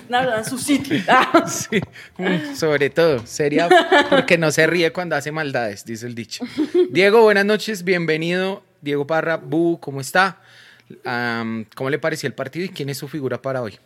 Nada, 0.10 0.40
en 0.40 0.46
su 0.46 0.58
sitio. 0.58 1.00
Ah. 1.08 1.46
Sí, 1.48 1.80
mm, 2.18 2.56
sobre 2.56 2.90
todo, 2.90 3.26
sería 3.26 3.70
porque 4.10 4.38
no 4.38 4.52
se 4.52 4.68
ríe 4.68 4.92
cuando 4.92 5.16
hace 5.16 5.32
maldades, 5.32 5.86
dice 5.86 6.08
el 6.08 6.16
dicho. 6.16 6.44
Diego, 6.90 7.22
buenas 7.22 7.46
noches, 7.46 7.84
bienvenido. 7.84 8.64
Diego 8.82 9.08
Parra, 9.08 9.38
Bu, 9.38 9.80
¿cómo 9.80 10.02
está? 10.02 10.42
¿Cómo 11.76 11.90
le 11.90 12.00
pareció 12.00 12.28
el 12.28 12.34
partido 12.34 12.66
y 12.66 12.70
quién 12.70 12.90
es 12.90 12.98
su 12.98 13.08
figura 13.08 13.42
para 13.42 13.62
hoy? 13.62 13.78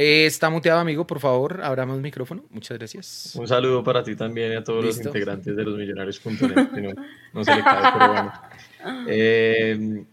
Eh, 0.00 0.26
está 0.26 0.48
muteado, 0.48 0.78
amigo, 0.78 1.04
por 1.08 1.18
favor, 1.18 1.60
abramos 1.60 2.00
micrófono. 2.00 2.44
Muchas 2.50 2.78
gracias. 2.78 3.34
Un 3.34 3.48
saludo 3.48 3.82
para 3.82 4.04
ti 4.04 4.14
también 4.14 4.52
y 4.52 4.54
a 4.54 4.62
todos 4.62 4.84
Listo. 4.84 5.00
los 5.02 5.06
integrantes 5.08 5.56
de 5.56 5.64
los 5.64 5.76
millonarios.net, 5.76 6.68
no, 6.80 6.92
no 7.34 7.44
se 7.44 7.56
le 7.56 7.64
cae, 7.64 7.90
pero 7.92 8.12
bueno. 8.12 8.32
Eh, 9.08 10.04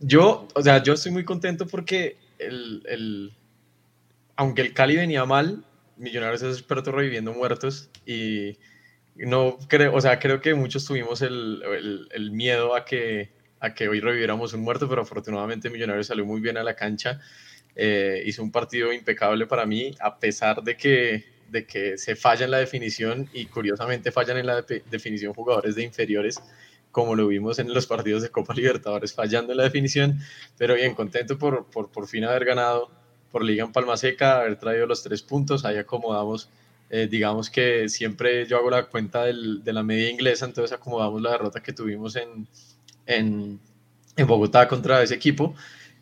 yo, 0.00 0.48
o 0.54 0.62
sea, 0.62 0.82
yo 0.82 0.94
estoy 0.94 1.12
muy 1.12 1.24
contento 1.24 1.66
porque 1.66 2.16
el, 2.38 2.82
el- 2.86 3.32
aunque 4.36 4.62
el 4.62 4.72
Cali 4.72 4.96
venía 4.96 5.26
mal, 5.26 5.62
Millonarios 5.98 6.40
es 6.40 6.56
experto 6.58 6.90
reviviendo 6.90 7.34
muertos 7.34 7.90
y 8.06 8.56
no 9.14 9.58
creo, 9.68 9.94
o 9.94 10.00
sea, 10.00 10.18
creo 10.18 10.40
que 10.40 10.54
muchos 10.54 10.86
tuvimos 10.86 11.20
el, 11.20 11.62
el- 11.70 12.08
el 12.12 12.30
miedo 12.30 12.74
a 12.74 12.86
que, 12.86 13.30
a 13.60 13.74
que 13.74 13.88
hoy 13.90 14.00
reviviéramos 14.00 14.54
un 14.54 14.62
muerto, 14.62 14.88
pero 14.88 15.02
afortunadamente 15.02 15.68
Millonarios 15.68 16.06
salió 16.06 16.24
muy 16.24 16.40
bien 16.40 16.56
a 16.56 16.62
la 16.64 16.74
cancha. 16.74 17.20
Eh, 17.76 18.22
hizo 18.26 18.42
un 18.42 18.52
partido 18.52 18.92
impecable 18.92 19.46
para 19.46 19.66
mí, 19.66 19.94
a 20.00 20.18
pesar 20.18 20.62
de 20.62 20.76
que, 20.76 21.24
de 21.50 21.66
que 21.66 21.98
se 21.98 22.14
falla 22.16 22.44
en 22.44 22.50
la 22.52 22.58
definición 22.58 23.28
y 23.32 23.46
curiosamente 23.46 24.12
fallan 24.12 24.38
en 24.38 24.46
la 24.46 24.62
de- 24.62 24.82
definición 24.90 25.34
jugadores 25.34 25.74
de 25.74 25.82
inferiores, 25.82 26.40
como 26.92 27.16
lo 27.16 27.26
vimos 27.26 27.58
en 27.58 27.72
los 27.74 27.86
partidos 27.86 28.22
de 28.22 28.30
Copa 28.30 28.54
Libertadores, 28.54 29.12
fallando 29.12 29.52
en 29.52 29.58
la 29.58 29.64
definición, 29.64 30.20
pero 30.56 30.74
bien, 30.74 30.94
contento 30.94 31.36
por, 31.38 31.66
por, 31.70 31.90
por 31.90 32.06
fin 32.06 32.24
haber 32.24 32.44
ganado 32.44 32.90
por 33.30 33.44
Liga 33.44 33.64
en 33.64 33.72
Palma 33.72 33.96
Seca, 33.96 34.40
haber 34.40 34.56
traído 34.58 34.86
los 34.86 35.02
tres 35.02 35.22
puntos, 35.22 35.64
ahí 35.64 35.76
acomodamos, 35.76 36.48
eh, 36.90 37.08
digamos 37.10 37.50
que 37.50 37.88
siempre 37.88 38.46
yo 38.46 38.56
hago 38.58 38.70
la 38.70 38.84
cuenta 38.86 39.24
de 39.24 39.72
la 39.72 39.82
media 39.82 40.08
inglesa, 40.08 40.44
entonces 40.46 40.72
acomodamos 40.76 41.20
la 41.20 41.32
derrota 41.32 41.60
que 41.60 41.72
tuvimos 41.72 42.14
en, 42.14 42.46
en, 43.06 43.58
en 44.16 44.26
Bogotá 44.26 44.68
contra 44.68 45.02
ese 45.02 45.14
equipo. 45.14 45.54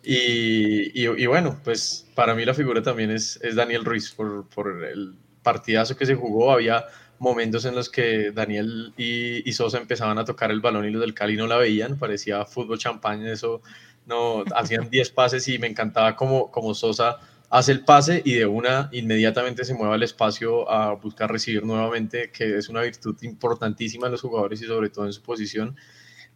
Y, 0.03 1.01
y- 1.05 1.27
bueno, 1.27 1.61
pues 1.63 2.09
para 2.15 2.35
mí 2.35 2.45
la 2.45 2.55
figura 2.55 2.83
también 2.83 3.11
es, 3.11 3.39
es 3.43 3.55
Daniel 3.55 3.85
Ruiz 3.85 4.11
por, 4.13 4.49
por 4.49 4.85
el 4.85 5.15
partidazo 5.43 5.97
que 5.97 6.07
se 6.07 6.15
jugó. 6.17 6.53
Había 6.53 6.85
momentos 7.19 7.65
en 7.67 7.77
los 7.77 7.89
que 7.89 8.33
Daniel 8.33 8.93
y, 8.97 9.49
y 9.49 9.53
Sosa 9.53 9.79
empezaban 9.79 10.19
a 10.19 10.25
tocar 10.25 10.51
el 10.51 10.61
balón 10.61 10.87
y 10.87 10.91
los 10.91 11.01
del 11.01 11.15
Cali 11.15 11.37
no 11.37 11.47
la 11.47 11.57
veían, 11.57 11.99
parecía 11.99 12.45
fútbol 12.45 12.79
champaña, 12.79 13.31
eso 13.33 13.63
no, 14.07 14.43
hacían 14.57 14.91
10 14.91 15.11
pases 15.11 15.47
y 15.47 15.59
me 15.59 15.69
encantaba 15.69 16.17
como, 16.17 16.51
como 16.51 16.75
Sosa 16.75 17.19
hace 17.49 17.71
el 17.73 17.85
pase 17.85 18.23
y 18.25 18.35
de 18.35 18.47
una 18.47 18.89
inmediatamente 18.93 19.65
se 19.65 19.75
mueve 19.75 19.95
al 19.95 20.03
espacio 20.03 20.69
a 20.69 20.95
buscar 20.95 21.31
recibir 21.31 21.65
nuevamente, 21.65 22.31
que 22.33 22.57
es 22.57 22.69
una 22.69 22.81
virtud 22.83 23.17
importantísima 23.23 24.07
en 24.07 24.13
los 24.13 24.23
jugadores 24.23 24.61
y 24.63 24.67
sobre 24.67 24.91
todo 24.91 25.07
en 25.07 25.13
su 25.13 25.23
posición. 25.23 25.77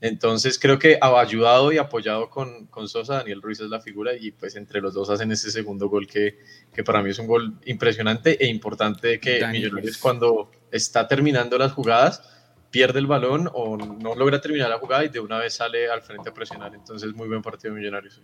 Entonces 0.01 0.59
creo 0.59 0.79
que 0.79 0.99
ha 1.01 1.19
ayudado 1.19 1.73
y 1.73 1.79
apoyado 1.79 2.29
con, 2.29 2.67
con 2.67 2.87
Sosa, 2.87 3.15
Daniel 3.15 3.41
Ruiz 3.41 3.61
es 3.61 3.71
la 3.71 3.81
figura 3.81 4.13
y 4.15 4.31
pues 4.31 4.55
entre 4.57 4.81
los 4.81 4.93
dos 4.93 5.09
hacen 5.09 5.33
ese 5.33 5.51
segundo 5.51 5.89
gol 5.89 6.07
que, 6.07 6.39
que 6.73 6.85
para 6.85 7.03
mí 7.03 7.11
es 7.11 7.19
un 7.19 7.27
gol 7.27 7.55
impresionante 7.65 8.43
e 8.43 8.47
importante 8.49 9.09
de 9.09 9.21
que 9.21 9.47
Millonarios 9.47 9.97
cuando 9.97 10.51
está 10.71 11.09
terminando 11.09 11.57
las 11.57 11.73
jugadas 11.73 12.23
pierde 12.71 12.99
el 12.99 13.07
balón 13.07 13.49
o 13.55 13.79
no 13.79 14.15
logra 14.15 14.41
terminar 14.41 14.69
la 14.69 14.79
jugada 14.79 15.05
y 15.05 15.09
de 15.09 15.21
una 15.21 15.39
vez 15.39 15.55
sale 15.55 15.89
al 15.89 16.03
frente 16.03 16.29
a 16.29 16.35
presionar. 16.35 16.75
Entonces 16.75 17.15
muy 17.15 17.27
buen 17.27 17.41
partido 17.41 17.73
de 17.73 17.81
Millonarios. 17.81 18.21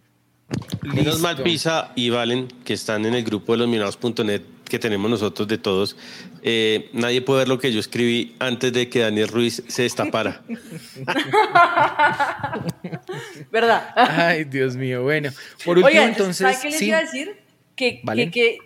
Menos 0.82 1.20
mal 1.20 1.42
Pisa 1.42 1.92
y 1.94 2.10
Valen, 2.10 2.48
que 2.64 2.74
están 2.74 3.04
en 3.06 3.14
el 3.14 3.24
grupo 3.24 3.52
de 3.52 3.58
los 3.58 3.68
minados.net 3.68 4.42
que 4.68 4.78
tenemos 4.78 5.10
nosotros 5.10 5.46
de 5.48 5.58
todos. 5.58 5.96
Eh, 6.42 6.88
nadie 6.94 7.20
puede 7.20 7.40
ver 7.40 7.48
lo 7.48 7.58
que 7.58 7.70
yo 7.72 7.78
escribí 7.78 8.34
antes 8.38 8.72
de 8.72 8.88
que 8.88 9.00
Daniel 9.00 9.28
Ruiz 9.28 9.62
se 9.68 9.82
destapara. 9.82 10.40
¿Verdad? 13.50 13.92
Ay, 13.96 14.44
Dios 14.44 14.76
mío, 14.76 15.02
bueno. 15.02 15.30
Por 15.64 15.76
último, 15.78 15.88
Oigan, 15.88 16.08
entonces. 16.10 16.36
¿sabe 16.38 16.56
qué 16.62 16.70
les 16.70 16.78
sí. 16.78 16.88
iba 16.88 16.98
a 16.98 17.02
decir? 17.02 17.36
Que, 17.76 18.00
Vale. 18.02 18.26
que, 18.26 18.30
que- 18.30 18.58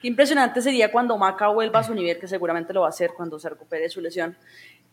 que 0.00 0.06
impresionante 0.06 0.62
sería 0.62 0.92
cuando 0.92 1.18
Maca 1.18 1.48
vuelva 1.48 1.80
a 1.80 1.82
su 1.82 1.92
nivel, 1.92 2.20
que 2.20 2.28
seguramente 2.28 2.72
lo 2.72 2.82
va 2.82 2.86
a 2.86 2.90
hacer 2.90 3.10
cuando 3.16 3.40
se 3.40 3.48
recupere 3.48 3.82
de 3.82 3.90
su 3.90 4.00
lesión, 4.00 4.36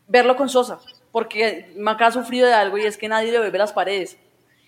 verlo 0.08 0.36
con 0.36 0.50
Sosa, 0.50 0.80
porque 1.12 1.72
Maca 1.78 2.08
ha 2.08 2.12
sufrido 2.12 2.48
de 2.48 2.56
algo 2.56 2.80
y 2.80 2.86
es 2.86 2.98
que 2.98 3.08
nadie 3.08 3.32
le 3.32 3.38
vuelve 3.38 3.56
las 3.60 3.72
paredes. 3.72 4.18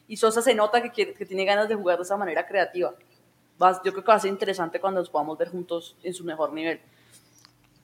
Y 0.08 0.17
Sosa 0.17 0.41
se 0.41 0.56
nota 0.56 0.82
que, 0.82 0.91
quiere- 0.91 1.13
que 1.13 1.26
tiene 1.26 1.46
ganas 1.46 1.67
de 1.67 1.76
jugar 1.76 1.98
de 1.98 2.04
esa 2.04 2.17
manera 2.17 2.46
creativa. 2.46 2.93
Va- 3.62 3.82
yo 3.84 3.91
creo 3.91 4.04
que 4.04 4.10
va 4.10 4.15
a 4.15 4.20
ser 4.20 4.32
interesante 4.32 4.80
cuando 4.80 5.00
los 5.02 5.10
podamos 5.10 5.38
ver 5.38 5.50
juntos 5.50 5.96
en 6.04 6.13
su 6.13 6.24
mejor 6.24 6.54
nivel. 6.54 6.80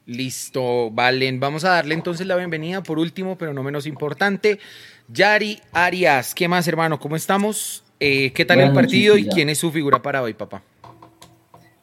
Listo, 0.05 0.91
Valen. 0.91 1.39
Vamos 1.39 1.63
a 1.63 1.69
darle 1.69 1.93
entonces 1.95 2.27
la 2.27 2.35
bienvenida 2.35 2.83
por 2.83 2.99
último, 2.99 3.37
pero 3.37 3.53
no 3.53 3.63
menos 3.63 3.85
importante. 3.87 4.59
Yari 5.07 5.59
Arias, 5.71 6.35
¿qué 6.35 6.47
más, 6.47 6.67
hermano? 6.67 6.99
¿Cómo 6.99 7.15
estamos? 7.15 7.83
Eh, 7.99 8.31
¿Qué 8.33 8.43
tal 8.43 8.59
el 8.59 8.67
noches, 8.67 8.81
partido 8.81 9.17
y 9.17 9.25
quién 9.27 9.49
es 9.49 9.57
su 9.59 9.71
figura 9.71 10.01
para 10.01 10.21
hoy, 10.21 10.33
papá? 10.33 10.61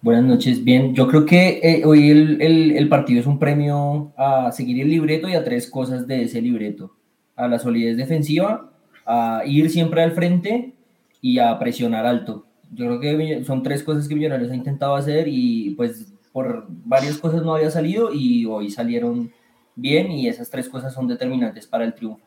Buenas 0.03 0.25
noches, 0.25 0.63
bien. 0.63 0.95
Yo 0.95 1.07
creo 1.09 1.25
que 1.27 1.61
eh, 1.63 1.83
hoy 1.85 2.11
el, 2.11 2.41
el- 2.43 2.71
el 2.77 2.89
partido 2.89 3.21
es 3.21 3.27
un 3.27 3.39
premio 3.39 4.13
a 4.17 4.51
seguir 4.53 4.81
el 4.83 4.91
libreto 4.91 5.29
y 5.29 5.35
a 5.35 5.45
tres 5.45 5.69
cosas 5.71 6.07
de 6.07 6.23
ese 6.25 6.41
libreto. 6.43 6.97
a 7.37 7.49
la 7.49 7.59
solidez 7.59 7.97
defensiva, 7.97 8.71
a 9.07 9.43
ir 9.47 9.71
siempre 9.71 10.03
al 10.03 10.13
frente 10.13 10.75
y 11.21 11.39
a 11.39 11.59
presionar 11.59 12.07
alto. 12.07 12.47
Yo 12.73 12.87
creo 12.87 13.01
que 13.01 13.45
son 13.45 13.63
tres 13.63 13.83
cosas 13.83 14.07
que 14.07 14.15
Millonarios 14.15 14.51
ha 14.51 14.55
intentado 14.55 14.95
hacer 14.95 15.27
y 15.29 15.71
pues 15.71 16.13
por 16.33 16.67
varias 16.69 17.19
cosas 17.19 17.43
no 17.43 17.55
había 17.55 17.71
salido 17.71 18.13
y 18.13 18.47
hoy 18.47 18.71
salieron 18.71 19.33
bien 19.75 20.13
y 20.13 20.29
esas 20.29 20.51
tres 20.51 20.69
cosas 20.69 20.95
son 20.95 21.09
determinantes 21.09 21.67
para 21.67 21.85
el 21.85 21.95
triunfo. 21.95 22.25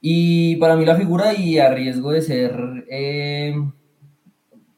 Y 0.00 0.56
para 0.56 0.76
mí 0.76 0.84
la 0.84 0.96
figura 0.96 1.34
y 1.34 1.58
a 1.58 1.74
riesgo 1.74 2.12
de 2.12 2.22
ser, 2.22 2.86
eh, 2.90 3.54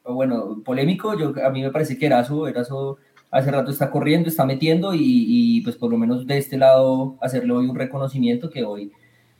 bueno, 0.03 0.61
polémico, 0.65 1.17
yo, 1.17 1.33
a 1.45 1.49
mí 1.49 1.61
me 1.61 1.71
parece 1.71 1.97
que 1.97 2.07
Erazo, 2.07 2.47
Erazo 2.47 2.97
hace 3.31 3.51
rato 3.51 3.71
está 3.71 3.89
corriendo, 3.89 4.29
está 4.29 4.45
metiendo 4.45 4.93
y, 4.93 4.99
y, 5.01 5.61
pues 5.61 5.75
por 5.75 5.89
lo 5.89 5.97
menos 5.97 6.27
de 6.27 6.37
este 6.37 6.57
lado 6.57 7.17
hacerle 7.21 7.53
hoy 7.53 7.67
un 7.67 7.75
reconocimiento 7.75 8.49
que 8.49 8.63
hoy 8.63 8.91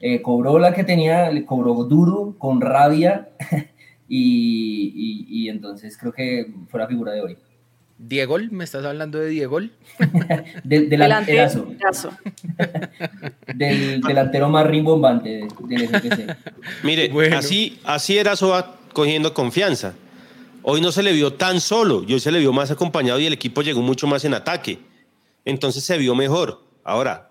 eh, 0.06 0.22
cobró 0.22 0.60
la 0.60 0.74
que 0.74 0.84
tenía, 0.84 1.32
le 1.32 1.46
cobró 1.46 1.76
duro, 1.86 2.36
con 2.38 2.60
rabia 2.60 3.30
y, 4.10 5.26
y, 5.30 5.48
entonces 5.48 5.98
creo 5.98 6.12
que 6.12 6.54
fue 6.68 6.82
la 6.82 6.88
figura 6.88 7.14
de 7.14 7.22
hoy. 7.22 7.38
Diego, 7.98 8.38
¿me 8.52 8.66
estás 8.66 8.84
hablando 8.84 9.18
de 9.18 9.30
Diego? 9.30 9.62
del 10.66 10.90
delantero. 10.90 11.48
del 13.56 14.02
delantero 14.02 14.50
más 14.50 14.68
rimbombante 14.68 15.48
del 15.70 15.88
FPC. 15.88 16.36
Mire, 16.84 17.10
así, 17.34 17.80
así 17.86 18.18
era 18.18 18.36
Soba 18.36 18.76
cogiendo 18.92 19.34
confianza. 19.34 19.94
Hoy 20.64 20.82
no 20.82 20.92
se 20.92 21.02
le 21.02 21.14
vio 21.14 21.32
tan 21.32 21.62
solo, 21.62 22.00
hoy 22.00 22.20
se 22.20 22.32
le 22.34 22.40
vio 22.40 22.52
más 22.52 22.72
acompañado 22.72 23.22
y 23.22 23.28
el 23.28 23.34
equipo 23.34 23.62
llegó 23.62 23.82
mucho 23.82 24.06
más 24.06 24.26
en 24.26 24.34
ataque. 24.34 24.80
Entonces 25.46 25.82
se 25.82 25.98
vio 25.98 26.14
mejor. 26.14 26.62
Ahora, 26.84 27.30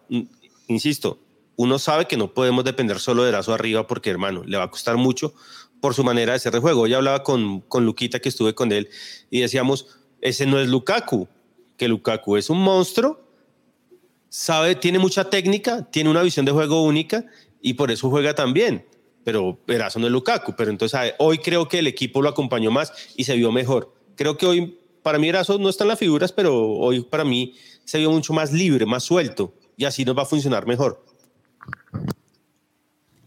insisto, 0.68 1.18
uno 1.57 1.79
sabe 1.79 2.07
que 2.07 2.17
no 2.17 2.33
podemos 2.33 2.65
depender 2.65 2.99
solo 2.99 3.23
de 3.23 3.31
Erazo 3.31 3.53
arriba 3.53 3.87
porque, 3.87 4.11
hermano, 4.11 4.43
le 4.45 4.57
va 4.57 4.65
a 4.65 4.71
costar 4.71 4.97
mucho 4.97 5.35
por 5.81 5.95
su 5.95 6.05
manera 6.05 6.33
de 6.33 6.37
hacer 6.37 6.53
de 6.53 6.61
juego. 6.61 6.83
Hoy 6.83 6.95
hablaba 6.95 7.23
con, 7.23 7.61
con 7.62 7.85
Luquita, 7.85 8.21
que 8.21 8.29
estuve 8.29 8.55
con 8.55 8.73
él, 8.73 8.88
y 9.31 9.41
decíamos, 9.41 9.87
ese 10.21 10.47
no 10.47 10.59
es 10.61 10.69
Lukaku, 10.69 11.29
que 11.77 11.88
Lukaku 11.88 12.37
es 12.37 12.49
un 12.49 12.59
monstruo, 12.59 13.21
sabe, 14.29 14.77
tiene 14.77 14.99
mucha 14.99 15.29
técnica, 15.29 15.91
tiene 15.91 16.09
una 16.09 16.23
visión 16.23 16.47
de 16.47 16.53
juego 16.53 16.85
única 16.85 17.27
y 17.61 17.75
por 17.75 17.91
eso 17.91 18.09
juega 18.09 18.35
tan 18.35 18.53
bien. 18.55 18.87
Pero 19.25 19.59
Erazo 19.67 19.99
no 19.99 20.07
es 20.07 20.12
Lukaku, 20.12 20.55
pero 20.57 20.71
entonces 20.71 21.15
hoy 21.19 21.38
creo 21.38 21.69
que 21.69 21.81
el 21.81 21.87
equipo 21.87 22.23
lo 22.23 22.29
acompañó 22.29 22.71
más 22.71 22.93
y 23.17 23.25
se 23.25 23.37
vio 23.37 23.53
mejor. 23.53 23.93
Creo 24.17 24.37
que 24.37 24.47
hoy, 24.47 24.79
para 25.03 25.19
mí 25.19 25.29
Erazo 25.29 25.59
no 25.59 25.69
está 25.69 25.85
en 25.85 25.88
las 25.88 25.99
figuras, 25.99 26.33
pero 26.33 26.67
hoy 26.67 27.03
para 27.03 27.25
mí 27.25 27.55
se 27.85 27.99
vio 27.99 28.11
mucho 28.11 28.33
más 28.33 28.53
libre, 28.53 28.87
más 28.87 29.03
suelto 29.05 29.55
y 29.77 29.85
así 29.85 30.05
nos 30.05 30.17
va 30.17 30.23
a 30.23 30.27
funcionar 30.27 30.67
mejor. 30.67 31.05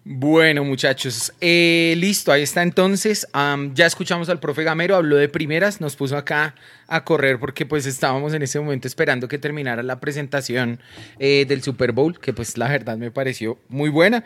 Bueno, 0.08 0.64
muchachos, 0.64 1.34
eh, 1.42 1.96
listo, 1.98 2.32
ahí 2.32 2.44
está 2.44 2.62
entonces. 2.62 3.28
ya 3.74 3.88
escuchamos 3.88 4.30
al 4.30 4.40
profe 4.40 4.64
Gamero, 4.64 4.96
habló 4.96 5.16
de 5.16 5.28
primeras, 5.28 5.82
nos 5.82 5.96
puso 5.96 6.16
acá 6.16 6.54
a 6.88 7.04
correr 7.04 7.40
porque 7.40 7.66
pues 7.66 7.88
estábamos 7.88 8.36
en 8.36 8.44
ese 8.44 8.60
momento 8.60 8.88
esperando 8.88 9.28
que 9.28 9.40
terminara 9.40 9.82
la 9.82 10.00
presentación 10.00 10.80
eh, 11.18 11.46
del 11.48 11.64
Super 11.64 11.92
Bowl, 11.92 12.20
que 12.20 12.34
pues 12.34 12.56
la 12.56 12.70
verdad 12.70 12.98
me 12.98 13.10
pareció 13.10 13.58
muy 13.68 13.90
buena. 13.90 14.24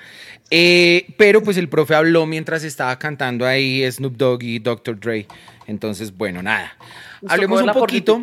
Eh, 0.51 1.13
pero 1.17 1.41
pues 1.41 1.55
el 1.55 1.69
profe 1.69 1.95
habló 1.95 2.25
mientras 2.25 2.65
estaba 2.65 2.99
cantando 2.99 3.45
ahí 3.45 3.89
Snoop 3.89 4.17
Dogg 4.17 4.43
y 4.43 4.59
Dr. 4.59 4.99
Dre. 4.99 5.27
Entonces, 5.65 6.11
bueno, 6.17 6.43
nada. 6.43 6.75
Hablemos 7.25 7.61
un 7.61 7.71
poquito. 7.71 8.21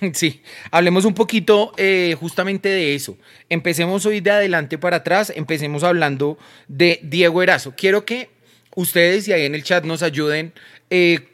Sí, 0.12 0.42
hablemos 0.70 1.04
un 1.04 1.14
poquito 1.14 1.72
eh, 1.76 2.16
justamente 2.18 2.68
de 2.68 2.94
eso. 2.94 3.16
Empecemos 3.48 4.06
hoy 4.06 4.20
de 4.20 4.30
adelante 4.30 4.78
para 4.78 4.98
atrás, 4.98 5.32
empecemos 5.34 5.82
hablando 5.82 6.38
de 6.68 7.00
Diego 7.02 7.42
Erazo. 7.42 7.74
Quiero 7.76 8.04
que 8.04 8.30
ustedes 8.74 9.28
y 9.28 9.32
ahí 9.32 9.44
en 9.44 9.54
el 9.54 9.62
chat 9.62 9.84
nos 9.84 10.02
ayuden 10.02 10.52
eh, 10.90 11.28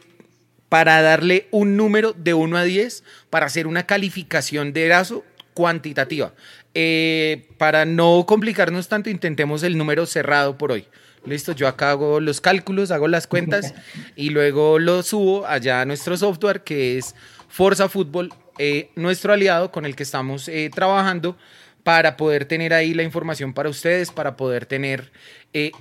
para 0.69 1.03
darle 1.03 1.49
un 1.51 1.77
número 1.77 2.13
de 2.13 2.35
1 2.35 2.57
a 2.57 2.65
10 2.65 3.05
para 3.31 3.47
hacer 3.47 3.67
una 3.67 3.87
calificación 3.87 4.73
de 4.73 4.87
Erazo 4.87 5.25
cuantitativa. 5.55 6.33
Eh, 6.75 7.49
para 7.59 7.85
no 7.85 8.25
complicarnos 8.27 8.89
tanto, 8.89 9.11
intentemos 9.11 9.63
el 9.63 9.77
número 9.77 10.07
cerrado 10.07 10.57
por 10.57 10.73
hoy. 10.73 10.87
Listo, 11.27 11.53
yo 11.53 11.69
acá 11.69 11.91
hago 11.91 12.19
los 12.21 12.41
cálculos, 12.41 12.91
hago 12.91 13.09
las 13.09 13.27
cuentas 13.27 13.75
y 14.17 14.31
luego 14.31 14.79
lo 14.79 15.03
subo 15.03 15.47
allá 15.47 15.83
a 15.83 15.85
nuestro 15.85 16.17
software 16.17 16.63
que 16.63 16.97
es 16.97 17.15
Forza 17.49 17.89
Fútbol, 17.89 18.33
eh, 18.59 18.91
nuestro 18.97 19.33
aliado 19.33 19.71
con 19.71 19.87
el 19.87 19.97
que 19.97 20.03
estamos 20.03 20.49
eh, 20.49 20.71
trabajando 20.75 21.37
para 21.83 22.17
poder 22.17 22.45
tener 22.45 22.75
ahí 22.75 22.95
la 22.95 23.03
información 23.03 23.53
para 23.53 23.69
ustedes, 23.69 24.11
para 24.11 24.37
poder 24.37 24.67
tener 24.67 25.13
eh, 25.53 25.73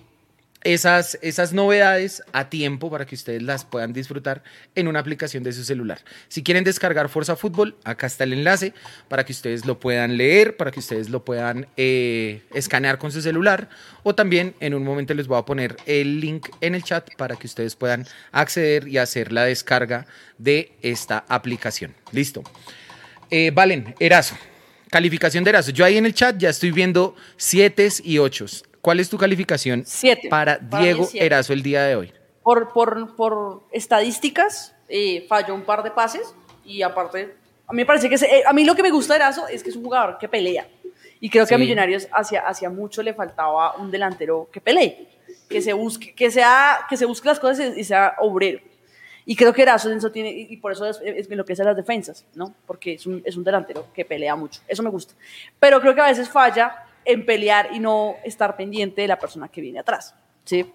esas, 0.63 1.17
esas 1.21 1.53
novedades 1.53 2.21
a 2.33 2.49
tiempo 2.49 2.91
para 2.91 3.05
que 3.05 3.15
ustedes 3.15 3.41
las 3.41 3.63
puedan 3.63 3.93
disfrutar 3.93 4.43
en 4.75 4.87
una 4.87 4.99
aplicación 4.99 5.43
de 5.43 5.53
su 5.53 5.63
celular. 5.63 5.99
Si 6.27 6.43
quieren 6.43 6.63
descargar 6.63 7.09
Forza 7.09 7.35
Fútbol, 7.35 7.77
acá 7.83 8.07
está 8.07 8.25
el 8.25 8.33
enlace 8.33 8.73
para 9.07 9.25
que 9.25 9.31
ustedes 9.31 9.65
lo 9.65 9.79
puedan 9.79 10.17
leer, 10.17 10.57
para 10.57 10.71
que 10.71 10.79
ustedes 10.79 11.09
lo 11.09 11.23
puedan 11.23 11.67
eh, 11.77 12.41
escanear 12.53 12.97
con 12.97 13.11
su 13.11 13.21
celular 13.21 13.69
o 14.03 14.15
también 14.15 14.53
en 14.59 14.73
un 14.73 14.83
momento 14.83 15.13
les 15.13 15.27
voy 15.27 15.39
a 15.39 15.45
poner 15.45 15.77
el 15.85 16.19
link 16.19 16.49
en 16.61 16.75
el 16.75 16.83
chat 16.83 17.09
para 17.15 17.35
que 17.35 17.47
ustedes 17.47 17.75
puedan 17.75 18.05
acceder 18.31 18.87
y 18.87 18.97
hacer 18.97 19.31
la 19.31 19.45
descarga 19.45 20.05
de 20.37 20.73
esta 20.81 21.25
aplicación. 21.29 21.95
Listo. 22.11 22.43
Eh, 23.29 23.51
Valen, 23.53 23.95
Erazo. 23.99 24.35
Calificación 24.89 25.43
de 25.43 25.51
Erazo. 25.51 25.71
Yo 25.71 25.85
ahí 25.85 25.97
en 25.97 26.05
el 26.05 26.13
chat 26.15 26.37
ya 26.37 26.49
estoy 26.49 26.71
viendo 26.71 27.15
7 27.37 27.89
y 28.03 28.17
8. 28.17 28.47
¿Cuál 28.81 28.99
es 28.99 29.09
tu 29.09 29.17
calificación 29.17 29.83
para 30.29 30.57
Diego 30.57 31.07
Erazo 31.13 31.53
el 31.53 31.61
día 31.61 31.83
de 31.83 31.95
hoy? 31.95 32.13
Por, 32.43 32.71
por, 32.71 33.15
por 33.15 33.63
estadísticas, 33.71 34.73
eh, 34.87 35.25
falló 35.27 35.53
un 35.53 35.63
par 35.63 35.83
de 35.83 35.91
pases 35.91 36.33
y 36.63 36.81
aparte, 36.81 37.35
a 37.67 37.73
mí 37.73 37.77
me 37.77 37.85
parece 37.85 38.09
que 38.09 38.15
eh, 38.15 38.43
a 38.45 38.53
mí 38.53 38.63
lo 38.63 38.75
que 38.75 38.83
me 38.83 38.91
gusta 38.91 39.13
de 39.13 39.19
Erazo 39.19 39.47
es 39.47 39.63
que 39.63 39.69
es 39.69 39.75
un 39.75 39.83
jugador 39.83 40.17
que 40.17 40.29
pelea. 40.29 40.67
Y 41.19 41.29
creo 41.29 41.45
que 41.45 41.53
a 41.53 41.57
Millonarios 41.57 42.07
hacia, 42.13 42.41
hacia 42.47 42.69
mucho 42.69 43.03
le 43.03 43.13
faltaba 43.13 43.75
un 43.75 43.91
delantero 43.91 44.47
que 44.53 44.61
pelee, 44.61 45.09
que 45.49 45.61
se 45.61 45.73
busque, 45.73 46.15
que 46.15 46.31
sea, 46.31 46.85
que 46.89 46.95
se 46.95 47.05
busque 47.05 47.27
las 47.27 47.39
cosas 47.39 47.77
y 47.77 47.83
sea 47.83 48.15
obrero. 48.19 48.61
Y 49.25 49.35
creo 49.35 49.53
que 49.53 49.61
Erazo 49.61 49.91
eso 49.91 50.11
tiene, 50.11 50.31
y 50.31 50.57
por 50.57 50.71
eso 50.71 50.87
es, 50.87 50.99
es 51.03 51.29
lo 51.29 51.43
que 51.43 51.53
es 51.53 51.59
las 51.59 51.75
defensas, 51.75 52.25
¿no? 52.33 52.55
Porque 52.65 52.93
es 52.93 53.05
un, 53.05 53.21
es 53.25 53.35
un 53.35 53.43
delantero 53.43 53.87
que 53.93 54.05
pelea 54.05 54.35
mucho. 54.35 54.61
Eso 54.67 54.81
me 54.81 54.89
gusta. 54.89 55.13
Pero 55.59 55.81
creo 55.81 55.93
que 55.93 56.01
a 56.01 56.07
veces 56.07 56.29
falla 56.29 56.85
en 57.11 57.25
pelear 57.25 57.69
y 57.73 57.79
no 57.79 58.15
estar 58.23 58.55
pendiente 58.55 59.01
de 59.01 59.07
la 59.07 59.17
persona 59.17 59.47
que 59.47 59.61
viene 59.61 59.79
atrás. 59.79 60.15
¿sí? 60.45 60.65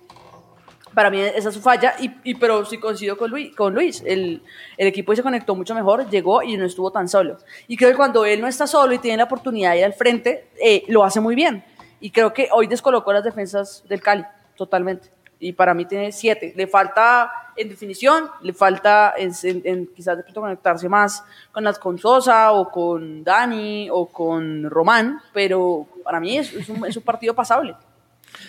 Para 0.93 1.11
mí 1.11 1.21
esa 1.21 1.49
es 1.49 1.55
su 1.55 1.61
falla, 1.61 1.95
y, 1.99 2.35
pero 2.35 2.65
sí 2.65 2.79
coincido 2.79 3.17
con 3.17 3.31
Luis. 3.31 3.55
Con 3.55 3.75
Luis. 3.75 4.03
El, 4.07 4.43
el, 4.77 4.87
equipo 4.87 5.15
se 5.15 5.23
conectó 5.23 5.55
mucho 5.55 5.75
mejor, 5.75 6.09
llegó 6.09 6.43
y 6.43 6.57
no 6.57 6.65
estuvo 6.65 6.91
tan 6.91 7.09
solo. 7.09 7.39
Y 7.67 7.77
creo 7.77 7.91
que 7.91 7.97
cuando 7.97 8.25
él 8.25 8.41
no 8.41 8.47
está 8.47 8.67
solo 8.67 8.95
y 8.95 8.99
tiene 8.99 9.17
la 9.17 9.25
oportunidad 9.25 9.73
de 9.73 9.79
ir 9.79 9.85
al 9.85 9.95
frente, 9.95 10.49
eh, 10.63 10.85
lo 10.89 11.05
hace 11.05 11.21
muy 11.21 11.35
bien. 11.35 11.65
Y 12.01 12.11
creo 12.11 12.33
que 12.33 12.49
hoy 12.53 12.67
descolocó 12.67 13.13
las 13.13 13.25
defensas 13.25 13.85
del 13.89 14.01
Cali, 14.01 14.25
totalmente. 14.57 15.09
Y 15.41 15.53
para 15.53 15.75
mí 15.75 15.85
tiene 15.85 16.13
siete. 16.13 16.53
Le 16.57 16.67
falta 16.67 17.45
en 17.57 17.69
definición, 17.69 18.25
le 18.43 18.53
falta 18.53 19.15
en, 19.17 19.33
en, 19.65 19.87
quizás 19.95 20.19
de 20.19 20.33
conectarse 20.33 20.89
más 20.89 21.23
con 21.53 21.65
las 21.65 21.79
con 21.79 21.99
Sosa 21.99 22.53
o 22.53 22.71
con 22.71 23.23
Dani 23.23 23.89
o 23.91 24.07
con 24.07 24.69
Román, 24.69 25.21
pero 25.33 25.87
para 26.03 26.21
mí 26.21 26.39
es, 26.39 26.53
es, 26.53 26.69
un, 26.69 26.85
es 26.87 26.97
un, 26.97 27.03
partido 27.03 27.35
pasable. 27.35 27.75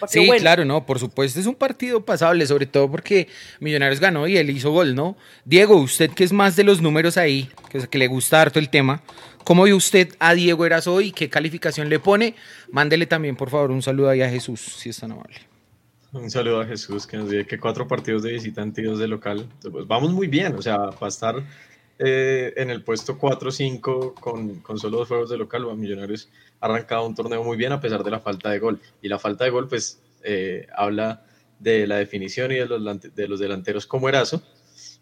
sí, 0.08 0.28
claro, 0.40 0.66
no, 0.66 0.86
por 0.86 1.00
supuesto 1.00 1.40
es 1.40 1.46
un 1.46 1.56
partido 1.56 2.04
pasable, 2.04 2.46
sobre 2.48 2.66
todo 2.66 2.90
porque 2.90 3.28
Millonarios 3.60 4.00
ganó 4.00 4.28
y 4.28 4.38
él 4.38 4.50
hizo 4.50 4.72
gol, 4.72 4.96
¿no? 4.96 5.16
Diego, 5.44 5.76
usted 5.76 6.12
que 6.12 6.24
es 6.24 6.34
más 6.34 6.56
de 6.56 6.64
los 6.64 6.82
números 6.82 7.18
ahí, 7.18 7.50
que, 7.70 7.88
que 7.88 7.98
le 7.98 8.08
gusta 8.08 8.42
harto 8.42 8.60
el 8.60 8.70
tema, 8.70 9.02
¿cómo 9.44 9.64
vio 9.64 9.76
usted 9.76 10.16
a 10.20 10.34
Diego 10.34 10.66
Erazo 10.66 11.02
y 11.02 11.12
qué 11.12 11.30
calificación 11.30 11.90
le 11.90 12.00
pone? 12.00 12.36
Mándele 12.72 13.06
también, 13.06 13.36
por 13.36 13.50
favor, 13.50 13.72
un 13.72 13.82
saludo 13.82 14.10
ahí 14.10 14.22
a 14.22 14.30
Jesús, 14.30 14.60
si 14.62 14.90
es 14.90 15.00
tan 15.00 15.12
amable. 15.12 15.55
Un 16.16 16.32
saludo 16.32 16.62
a 16.62 16.66
Jesús 16.66 17.06
que 17.06 17.18
nos 17.18 17.30
dice 17.30 17.46
que 17.46 17.60
cuatro 17.60 17.90
partidos 17.90 18.24
de 18.24 18.32
visitante 18.32 18.80
y 18.80 18.86
dos 18.86 19.00
de 19.00 19.08
local. 19.08 19.50
Pues 19.70 19.86
vamos 19.86 20.14
muy 20.14 20.28
bien, 20.28 20.56
o 20.56 20.62
sea, 20.62 20.92
para 20.92 21.10
estar 21.10 21.44
eh, 22.00 22.54
en 22.56 22.70
el 22.70 22.84
puesto 22.84 23.18
4-5 23.20 24.14
con, 24.14 24.62
con, 24.62 24.80
solo 24.80 25.00
dos 25.00 25.10
juegos 25.10 25.30
de 25.30 25.38
local, 25.38 25.66
Millonarios 25.76 26.30
ha 26.62 26.68
arrancado 26.68 27.06
un 27.06 27.16
torneo 27.16 27.44
muy 27.44 27.58
bien 27.58 27.74
a 27.74 27.82
pesar 27.82 28.02
de 28.02 28.12
la 28.12 28.22
falta 28.22 28.50
de 28.50 28.60
gol. 28.60 28.80
Y 29.02 29.10
la 29.10 29.20
falta 29.20 29.44
de 29.44 29.50
gol, 29.50 29.68
pues, 29.68 30.02
eh, 30.24 30.68
habla 30.74 31.26
de 31.60 31.86
la 31.86 31.98
definición 31.98 32.50
y 32.54 32.56
de 32.56 32.66
los, 32.66 33.02
de 33.14 33.28
los 33.28 33.38
delanteros 33.42 33.86
como 33.86 34.08
Erazo. 34.08 34.42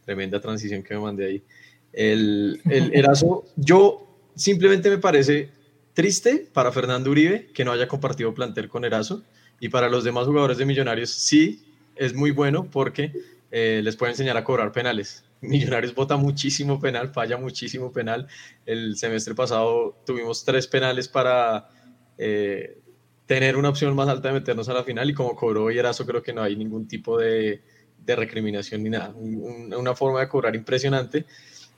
Tremenda 0.05 0.41
transición 0.41 0.81
que 0.81 0.95
me 0.95 1.01
mandé 1.01 1.27
ahí. 1.27 1.43
El, 1.91 2.59
el 2.67 2.91
Erazo, 2.95 3.45
yo 3.55 4.07
simplemente 4.35 4.89
me 4.89 4.97
parece 4.97 5.51
triste 5.93 6.47
para 6.51 6.71
Fernando 6.71 7.11
Uribe 7.11 7.51
que 7.53 7.63
no 7.63 7.71
haya 7.71 7.87
compartido 7.87 8.33
plantel 8.33 8.67
con 8.67 8.83
Erazo. 8.83 9.21
Y 9.63 9.69
para 9.69 9.87
los 9.87 10.03
demás 10.03 10.27
jugadores 10.27 10.57
de 10.57 10.65
Millonarios 10.65 11.09
sí 11.09 11.63
es 11.95 12.13
muy 12.13 12.31
bueno 12.31 12.67
porque 12.69 13.13
eh, 13.49 13.79
les 13.81 13.95
puede 13.95 14.11
enseñar 14.11 14.35
a 14.35 14.43
cobrar 14.43 14.73
penales. 14.73 15.23
Millonarios 15.41 15.95
vota 15.95 16.17
muchísimo 16.17 16.81
penal, 16.81 17.13
falla 17.13 17.37
muchísimo 17.37 17.89
penal. 17.89 18.27
El 18.65 18.97
semestre 18.97 19.33
pasado 19.35 19.95
tuvimos 20.05 20.43
tres 20.43 20.67
penales 20.67 21.07
para, 21.07 21.69
eh, 22.17 22.77
tener 23.25 23.55
una 23.55 23.69
opción 23.69 23.95
más 23.95 24.09
alta 24.09 24.27
de 24.27 24.33
meternos 24.33 24.67
a 24.67 24.73
la 24.73 24.83
final 24.83 25.09
y 25.09 25.13
como 25.13 25.33
cobró 25.33 25.69
Erazo 25.69 26.05
creo 26.05 26.21
que 26.21 26.33
no 26.33 26.43
hay 26.43 26.57
ningún 26.57 26.85
tipo 26.85 27.17
de, 27.17 27.63
de 27.99 28.15
recriminación 28.17 28.83
ni 28.83 28.89
nada, 28.89 29.13
un, 29.15 29.73
una 29.73 29.95
forma 29.95 30.19
de 30.19 30.27
cobrar 30.27 30.57
impresionante. 30.57 31.25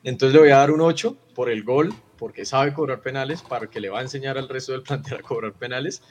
Entonces 0.04 0.34
le 0.34 0.40
voy 0.40 0.50
a 0.50 0.58
dar 0.58 0.72
un 0.72 0.82
8 0.82 1.16
por 1.36 1.52
el 1.52 1.64
gol, 1.64 1.94
porque 2.18 2.46
sabe 2.46 2.74
cobrar 2.74 3.02
penales, 3.02 3.44
para 3.44 3.68
que 3.68 3.80
le 3.80 3.90
va 3.90 4.00
a 4.00 4.02
enseñar 4.02 4.40
al 4.40 4.50
resto 4.50 4.72
del 4.72 4.82
plantel 4.82 5.20
a 5.20 5.22
cobrar 5.22 5.54
penales. 5.54 6.02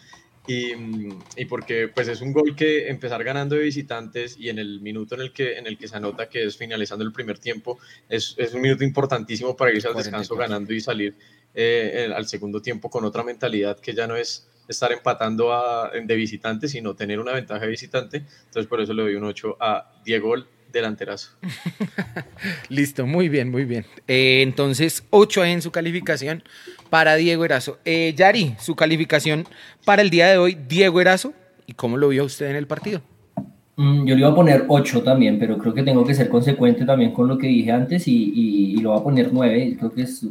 Y, 0.47 0.73
y, 1.37 1.45
porque 1.47 1.89
pues 1.89 2.07
es 2.09 2.21
un 2.21 2.33
gol 2.33 2.55
que 2.55 2.89
empezar 2.89 3.25
ganando 3.25 3.55
de 3.55 3.63
visitantes 3.63 4.37
y 4.39 4.51
en 4.51 4.59
el 4.59 4.81
minuto 4.83 5.15
en 5.15 5.23
el 5.23 5.33
que, 5.33 5.57
en 5.57 5.67
el 5.67 5.79
que 5.79 5.89
se 5.89 5.97
anota 5.97 6.29
que 6.29 6.45
es 6.45 6.57
finalizando 6.59 7.03
el 7.03 7.13
primer 7.13 7.39
tiempo, 7.39 7.79
es, 8.09 8.35
es 8.37 8.53
un 8.53 8.61
minuto 8.61 8.85
importantísimo 8.85 9.57
para 9.57 9.73
irse 9.73 9.89
al 9.89 9.95
descanso 9.95 10.37
ganando 10.37 10.75
y 10.75 10.81
salir 10.81 11.17
eh, 11.55 12.13
al 12.15 12.27
segundo 12.27 12.61
tiempo 12.61 12.91
con 12.91 13.05
otra 13.05 13.23
mentalidad 13.23 13.79
que 13.79 13.95
ya 13.95 14.07
no 14.07 14.17
es 14.17 14.47
estar 14.69 14.93
empatando 14.93 15.53
a, 15.53 15.91
de 15.91 16.15
visitante, 16.15 16.69
sino 16.69 16.95
tener 16.95 17.21
una 17.21 17.33
ventaja 17.33 17.61
de 17.61 17.71
visitante. 17.71 18.25
Entonces 18.47 18.67
por 18.67 18.81
eso 18.81 18.93
le 18.93 19.03
doy 19.03 19.15
un 19.15 19.25
8 19.25 19.57
a 19.61 20.01
Diego 20.05 20.35
delanterazo. 20.75 21.31
Listo, 22.69 23.07
muy 23.07 23.29
bien, 23.29 23.51
muy 23.51 23.65
bien. 23.65 23.87
Eh, 24.07 24.43
entonces, 24.43 25.05
8 25.11 25.45
en 25.47 25.63
su 25.63 25.71
calificación 25.71 26.43
para 26.91 27.15
Diego 27.15 27.45
Erazo. 27.45 27.79
Eh, 27.85 28.13
Yari, 28.17 28.55
su 28.59 28.77
calificación 28.77 29.47
para 29.85 30.03
el 30.03 30.11
día 30.11 30.29
de 30.29 30.37
hoy, 30.37 30.59
Diego 30.69 31.01
Erazo, 31.01 31.33
¿y 31.67 31.73
cómo 31.73 31.97
lo 31.97 32.09
vio 32.09 32.25
usted 32.25 32.51
en 32.51 32.57
el 32.57 32.67
partido? 32.67 33.01
Mm, 33.77 34.07
yo 34.07 34.15
le 34.15 34.21
iba 34.21 34.31
a 34.31 34.35
poner 34.35 34.65
8 34.69 35.03
también, 35.03 35.39
pero 35.39 35.57
creo 35.59 35.73
que 35.73 35.83
tengo 35.83 36.05
que 36.05 36.15
ser 36.15 36.29
consecuente 36.29 36.85
también 36.85 37.13
con 37.13 37.27
lo 37.27 37.39
que 37.39 37.47
dije 37.47 37.73
antes 37.73 38.07
y, 38.07 38.33
y, 38.35 38.73
y 38.73 38.77
lo 38.77 38.91
voy 38.91 39.01
a 39.01 39.03
poner 39.03 39.33
9. 39.33 39.77
Creo 39.79 39.93
que 39.93 40.03
es 40.03 40.25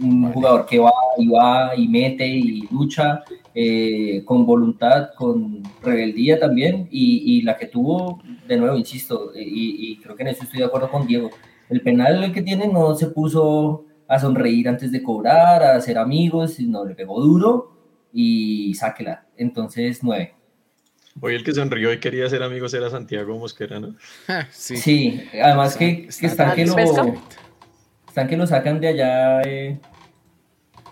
un 0.00 0.32
jugador 0.32 0.66
que 0.66 0.78
va 0.78 0.92
y 1.18 1.28
va 1.28 1.76
y 1.76 1.88
mete 1.88 2.26
y 2.26 2.68
lucha 2.70 3.22
eh, 3.54 4.22
con 4.24 4.46
voluntad, 4.46 5.10
con 5.16 5.62
rebeldía 5.82 6.40
también 6.40 6.88
y, 6.90 7.38
y, 7.38 7.42
la 7.42 7.56
que 7.56 7.66
tuvo, 7.66 8.20
de 8.48 8.56
nuevo, 8.56 8.76
insisto, 8.76 9.32
y, 9.34 9.92
y, 9.92 9.96
creo 9.98 10.16
que 10.16 10.22
en 10.22 10.28
eso 10.30 10.44
estoy 10.44 10.60
de 10.60 10.66
acuerdo 10.66 10.90
con 10.90 11.06
Diego. 11.06 11.30
El 11.68 11.80
penal 11.80 12.32
que 12.32 12.42
tiene 12.42 12.66
no 12.66 12.94
se 12.94 13.06
puso 13.08 13.84
a 14.08 14.18
sonreír 14.18 14.68
antes 14.68 14.92
de 14.92 15.02
cobrar, 15.02 15.62
a 15.62 15.76
hacer 15.76 15.98
amigos, 15.98 16.54
sino 16.54 16.84
le 16.84 16.94
pegó 16.94 17.20
duro 17.20 17.76
y 18.12 18.74
sáquela. 18.74 19.26
Entonces, 19.36 20.00
9. 20.02 20.34
Hoy 21.20 21.34
el 21.36 21.44
que 21.44 21.52
sonrió 21.52 21.92
y 21.92 22.00
quería 22.00 22.28
ser 22.28 22.42
amigos 22.42 22.74
era 22.74 22.90
Santiago 22.90 23.38
Mosquera, 23.38 23.78
¿no? 23.78 23.94
sí. 24.50 24.76
sí, 24.76 25.22
además 25.40 25.76
que, 25.76 26.08
que 26.08 26.26
están 26.26 26.54
que 26.54 26.66
lo 26.66 26.76
están 26.76 28.28
que 28.28 28.36
lo 28.36 28.46
sacan 28.46 28.80
de 28.80 28.88
allá, 28.88 29.42
eh, 29.42 29.78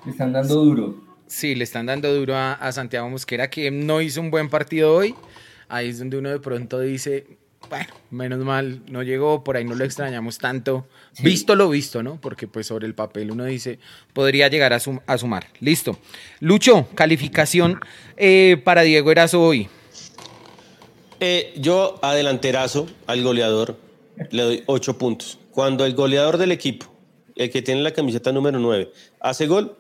le 0.05 0.11
están 0.11 0.33
dando 0.33 0.55
duro. 0.55 1.12
Sí, 1.33 1.55
le 1.55 1.65
están 1.65 1.87
dando 1.87 2.15
duro 2.15 2.37
a, 2.37 2.53
a, 2.53 2.73
Santiago 2.73 3.09
Mosquera, 3.09 3.49
que 3.49 3.71
no 3.71 4.03
hizo 4.03 4.21
un 4.21 4.31
buen 4.31 4.51
partido 4.51 4.95
hoy. 4.95 5.15
Ahí 5.67 5.89
es 5.89 5.99
donde 5.99 6.19
uno 6.19 6.29
de 6.29 6.39
pronto 6.39 6.79
dice, 6.79 7.27
bueno, 7.71 7.87
menos 8.11 8.45
mal, 8.45 8.83
no 8.87 9.03
llegó, 9.03 9.43
por 9.43 9.57
ahí 9.57 9.65
no 9.65 9.75
lo 9.75 9.83
extrañamos 9.83 10.37
tanto. 10.37 10.87
Sí. 11.15 11.23
Visto 11.23 11.55
lo 11.57 11.71
visto, 11.71 12.03
¿no? 12.03 12.21
Porque 12.21 12.49
pues 12.49 12.67
sobre 12.67 12.87
el 12.87 12.95
papel 12.95 13.31
uno 13.31 13.47
dice, 13.47 13.79
podría 14.13 14.49
llegar 14.49 14.75
a, 14.75 14.79
sum 14.79 15.01
a 15.07 15.17
sumar. 15.17 15.47
Listo. 15.59 15.99
Lucho, 16.41 16.87
calificación 16.95 17.81
eh, 18.19 18.61
para 18.63 18.83
Diego 18.83 19.11
Erazo 19.11 19.41
hoy. 19.43 19.71
Eh, 21.19 21.55
yo 21.57 21.99
adelanterazo 22.03 22.89
al 23.07 23.23
goleador, 23.23 23.79
le 24.33 24.43
doy 24.43 24.63
ocho 24.67 24.99
puntos. 24.99 25.39
Cuando 25.51 25.87
el 25.87 25.95
goleador 25.95 26.37
del 26.37 26.53
equipo 26.53 26.93
el 27.37 27.51
que 27.51 27.63
tiene 27.63 27.81
la 27.81 27.93
camiseta 27.93 28.33
número 28.33 28.59
9 28.59 28.93
hace 29.19 29.47
gol, 29.47 29.79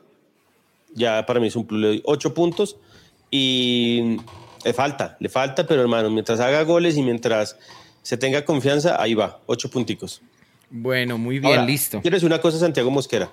ya 0.94 1.24
para 1.26 1.40
mí 1.40 1.48
es 1.48 1.57
un 1.57 1.66
plus, 1.66 1.81
le 1.81 1.87
doy 1.88 2.02
8 2.05 2.35
puntos 2.35 2.76
y 3.31 4.16
le 4.64 4.72
falta, 4.72 5.16
le 5.20 5.28
falta, 5.28 5.66
pero 5.66 5.83
hermano, 5.83 6.11
mientras 6.11 6.40
haga 6.40 6.62
goles 6.62 6.96
y 6.96 7.02
mientras 7.02 7.57
se 8.02 8.16
tenga 8.16 8.44
confianza, 8.44 9.00
ahí 9.00 9.14
va, 9.14 9.40
8 9.46 9.70
punticos. 9.70 10.22
Bueno, 10.70 11.18
muy 11.18 11.38
bien, 11.38 11.52
Ahora, 11.52 11.66
listo. 11.66 12.00
¿Quieres 12.00 12.22
una 12.22 12.40
cosa, 12.40 12.59
Santiago 12.59 12.90
Mosquera? 12.90 13.31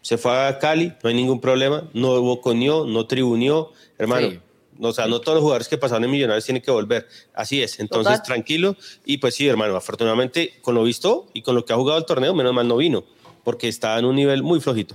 Se 0.00 0.16
fue 0.16 0.32
a 0.32 0.58
Cali, 0.58 0.92
no 1.02 1.08
hay 1.08 1.14
ningún 1.14 1.40
problema, 1.40 1.88
no 1.92 2.20
boconió, 2.22 2.84
no 2.86 3.06
tribunió, 3.06 3.72
hermano. 3.98 4.30
Sí. 4.30 4.40
O 4.80 4.92
sea, 4.92 5.06
no 5.08 5.20
todos 5.20 5.36
los 5.36 5.42
jugadores 5.42 5.68
que 5.68 5.76
pasaron 5.76 6.04
en 6.04 6.10
Millonarios 6.12 6.44
tienen 6.44 6.62
que 6.62 6.70
volver. 6.70 7.08
Así 7.34 7.60
es. 7.60 7.80
Entonces, 7.80 8.12
Total. 8.12 8.26
tranquilo. 8.26 8.76
Y 9.04 9.18
pues 9.18 9.34
sí, 9.34 9.48
hermano, 9.48 9.74
afortunadamente, 9.74 10.54
con 10.62 10.76
lo 10.76 10.84
visto 10.84 11.26
y 11.34 11.42
con 11.42 11.56
lo 11.56 11.64
que 11.64 11.72
ha 11.72 11.76
jugado 11.76 11.98
el 11.98 12.04
torneo, 12.04 12.32
menos 12.32 12.54
mal 12.54 12.68
no 12.68 12.76
vino 12.76 13.04
porque 13.42 13.66
está 13.66 13.98
en 13.98 14.04
un 14.04 14.14
nivel 14.14 14.42
muy 14.42 14.60
flojito. 14.60 14.94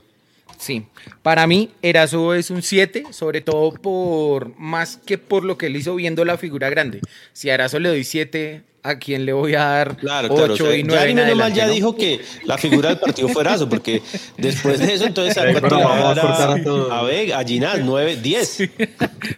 Sí, 0.63 0.85
para 1.23 1.45
mí 1.45 1.71
Erazo 1.81 2.33
es 2.33 2.49
un 2.49 2.61
7, 2.61 3.07
sobre 3.09 3.41
todo 3.41 3.73
por 3.73 4.57
más 4.57 4.95
que 4.95 5.17
por 5.17 5.43
lo 5.43 5.57
que 5.57 5.65
él 5.65 5.75
hizo 5.75 5.93
viendo 5.93 6.23
la 6.23 6.37
figura 6.37 6.69
grande. 6.69 7.01
Si 7.33 7.49
a 7.49 7.55
Erazo 7.55 7.79
le 7.79 7.89
doy 7.89 8.05
7, 8.05 8.63
¿a 8.81 8.97
quién 8.97 9.25
le 9.25 9.33
voy 9.33 9.55
a 9.55 9.65
dar 9.65 9.97
claro, 9.97 10.29
8 10.31 10.35
claro, 10.37 10.53
o 10.53 10.55
sea, 10.55 10.77
y 10.77 10.83
9? 10.83 11.09
Ya, 11.09 11.15
menos 11.15 11.37
mal 11.37 11.53
ya 11.53 11.67
¿no? 11.67 11.73
dijo 11.73 11.97
que 11.97 12.21
la 12.45 12.57
figura 12.57 12.87
del 12.87 12.99
partido 12.99 13.27
fue 13.27 13.41
Erazo, 13.41 13.67
porque 13.67 14.01
después 14.37 14.79
de 14.79 14.93
eso, 14.93 15.05
entonces 15.05 15.37
a, 15.37 15.51
vamos 15.51 16.17
a, 16.17 16.53
a, 16.53 16.99
a 16.99 17.03
Vega, 17.03 17.39
a 17.39 17.43
Ginás, 17.43 17.81
9, 17.81 18.19
10. 18.21 18.69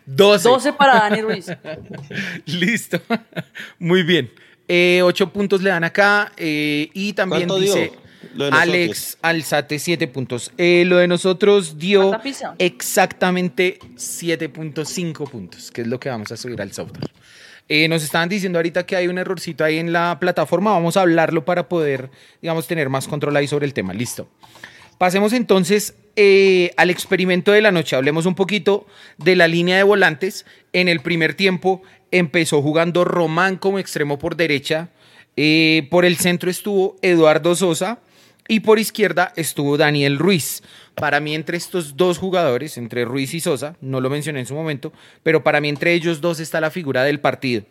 12. 0.05 0.47
12 0.47 0.73
para 0.73 0.93
Dani 0.93 1.21
Ruiz. 1.21 1.47
Listo, 2.45 3.01
muy 3.79 4.03
bien. 4.03 4.31
Eh, 4.67 5.01
8 5.03 5.33
puntos 5.33 5.63
le 5.63 5.71
dan 5.71 5.85
acá 5.85 6.33
eh, 6.37 6.91
y 6.93 7.13
también 7.13 7.49
dice... 7.59 7.89
Dio? 7.91 8.04
Alex 8.51 9.17
Alzate, 9.21 9.79
7 9.79 10.07
puntos. 10.07 10.51
Eh, 10.57 10.83
lo 10.85 10.97
de 10.97 11.07
nosotros 11.07 11.77
dio 11.77 12.11
exactamente 12.59 13.79
7.5 13.95 15.29
puntos, 15.29 15.71
que 15.71 15.81
es 15.81 15.87
lo 15.87 15.99
que 15.99 16.09
vamos 16.09 16.31
a 16.31 16.37
subir 16.37 16.61
al 16.61 16.71
software. 16.73 17.11
Eh, 17.67 17.87
nos 17.87 18.03
estaban 18.03 18.29
diciendo 18.29 18.59
ahorita 18.59 18.85
que 18.85 18.95
hay 18.95 19.07
un 19.07 19.17
errorcito 19.17 19.63
ahí 19.63 19.79
en 19.79 19.91
la 19.91 20.17
plataforma. 20.19 20.71
Vamos 20.71 20.97
a 20.97 21.01
hablarlo 21.01 21.45
para 21.45 21.67
poder, 21.67 22.11
digamos, 22.41 22.67
tener 22.67 22.89
más 22.89 23.07
control 23.07 23.35
ahí 23.35 23.47
sobre 23.47 23.65
el 23.65 23.73
tema. 23.73 23.93
Listo. 23.93 24.27
Pasemos 24.97 25.33
entonces 25.33 25.95
eh, 26.15 26.71
al 26.77 26.89
experimento 26.89 27.51
de 27.51 27.61
la 27.61 27.71
noche. 27.71 27.95
Hablemos 27.95 28.25
un 28.25 28.35
poquito 28.35 28.85
de 29.17 29.35
la 29.35 29.47
línea 29.47 29.77
de 29.77 29.83
volantes. 29.83 30.45
En 30.73 30.87
el 30.87 31.01
primer 31.01 31.33
tiempo 31.33 31.81
empezó 32.11 32.61
jugando 32.61 33.03
Román 33.03 33.57
como 33.57 33.79
extremo 33.79 34.19
por 34.19 34.35
derecha. 34.35 34.89
Eh, 35.35 35.87
por 35.91 36.05
el 36.05 36.15
centro 36.17 36.49
estuvo 36.49 36.95
Eduardo 37.01 37.55
Sosa. 37.55 37.99
Y 38.47 38.59
por 38.59 38.77
izquierda 38.77 39.33
estuvo 39.35 39.77
Daniel 39.77 40.19
Ruiz. 40.19 40.61
Para 40.93 41.19
mí 41.19 41.33
entre 41.33 41.57
estos 41.57 41.97
dos 41.97 42.19
jugadores, 42.19 42.77
entre 42.77 43.03
Ruiz 43.03 43.33
y 43.33 43.39
Sosa, 43.39 43.75
no 43.81 44.01
lo 44.01 44.09
mencioné 44.09 44.39
en 44.39 44.45
su 44.45 44.53
momento, 44.53 44.93
pero 45.23 45.43
para 45.43 45.59
mí 45.61 45.69
entre 45.69 45.93
ellos 45.93 46.21
dos 46.21 46.39
está 46.39 46.61
la 46.61 46.69
figura 46.69 47.03
del 47.03 47.19
partido. 47.19 47.63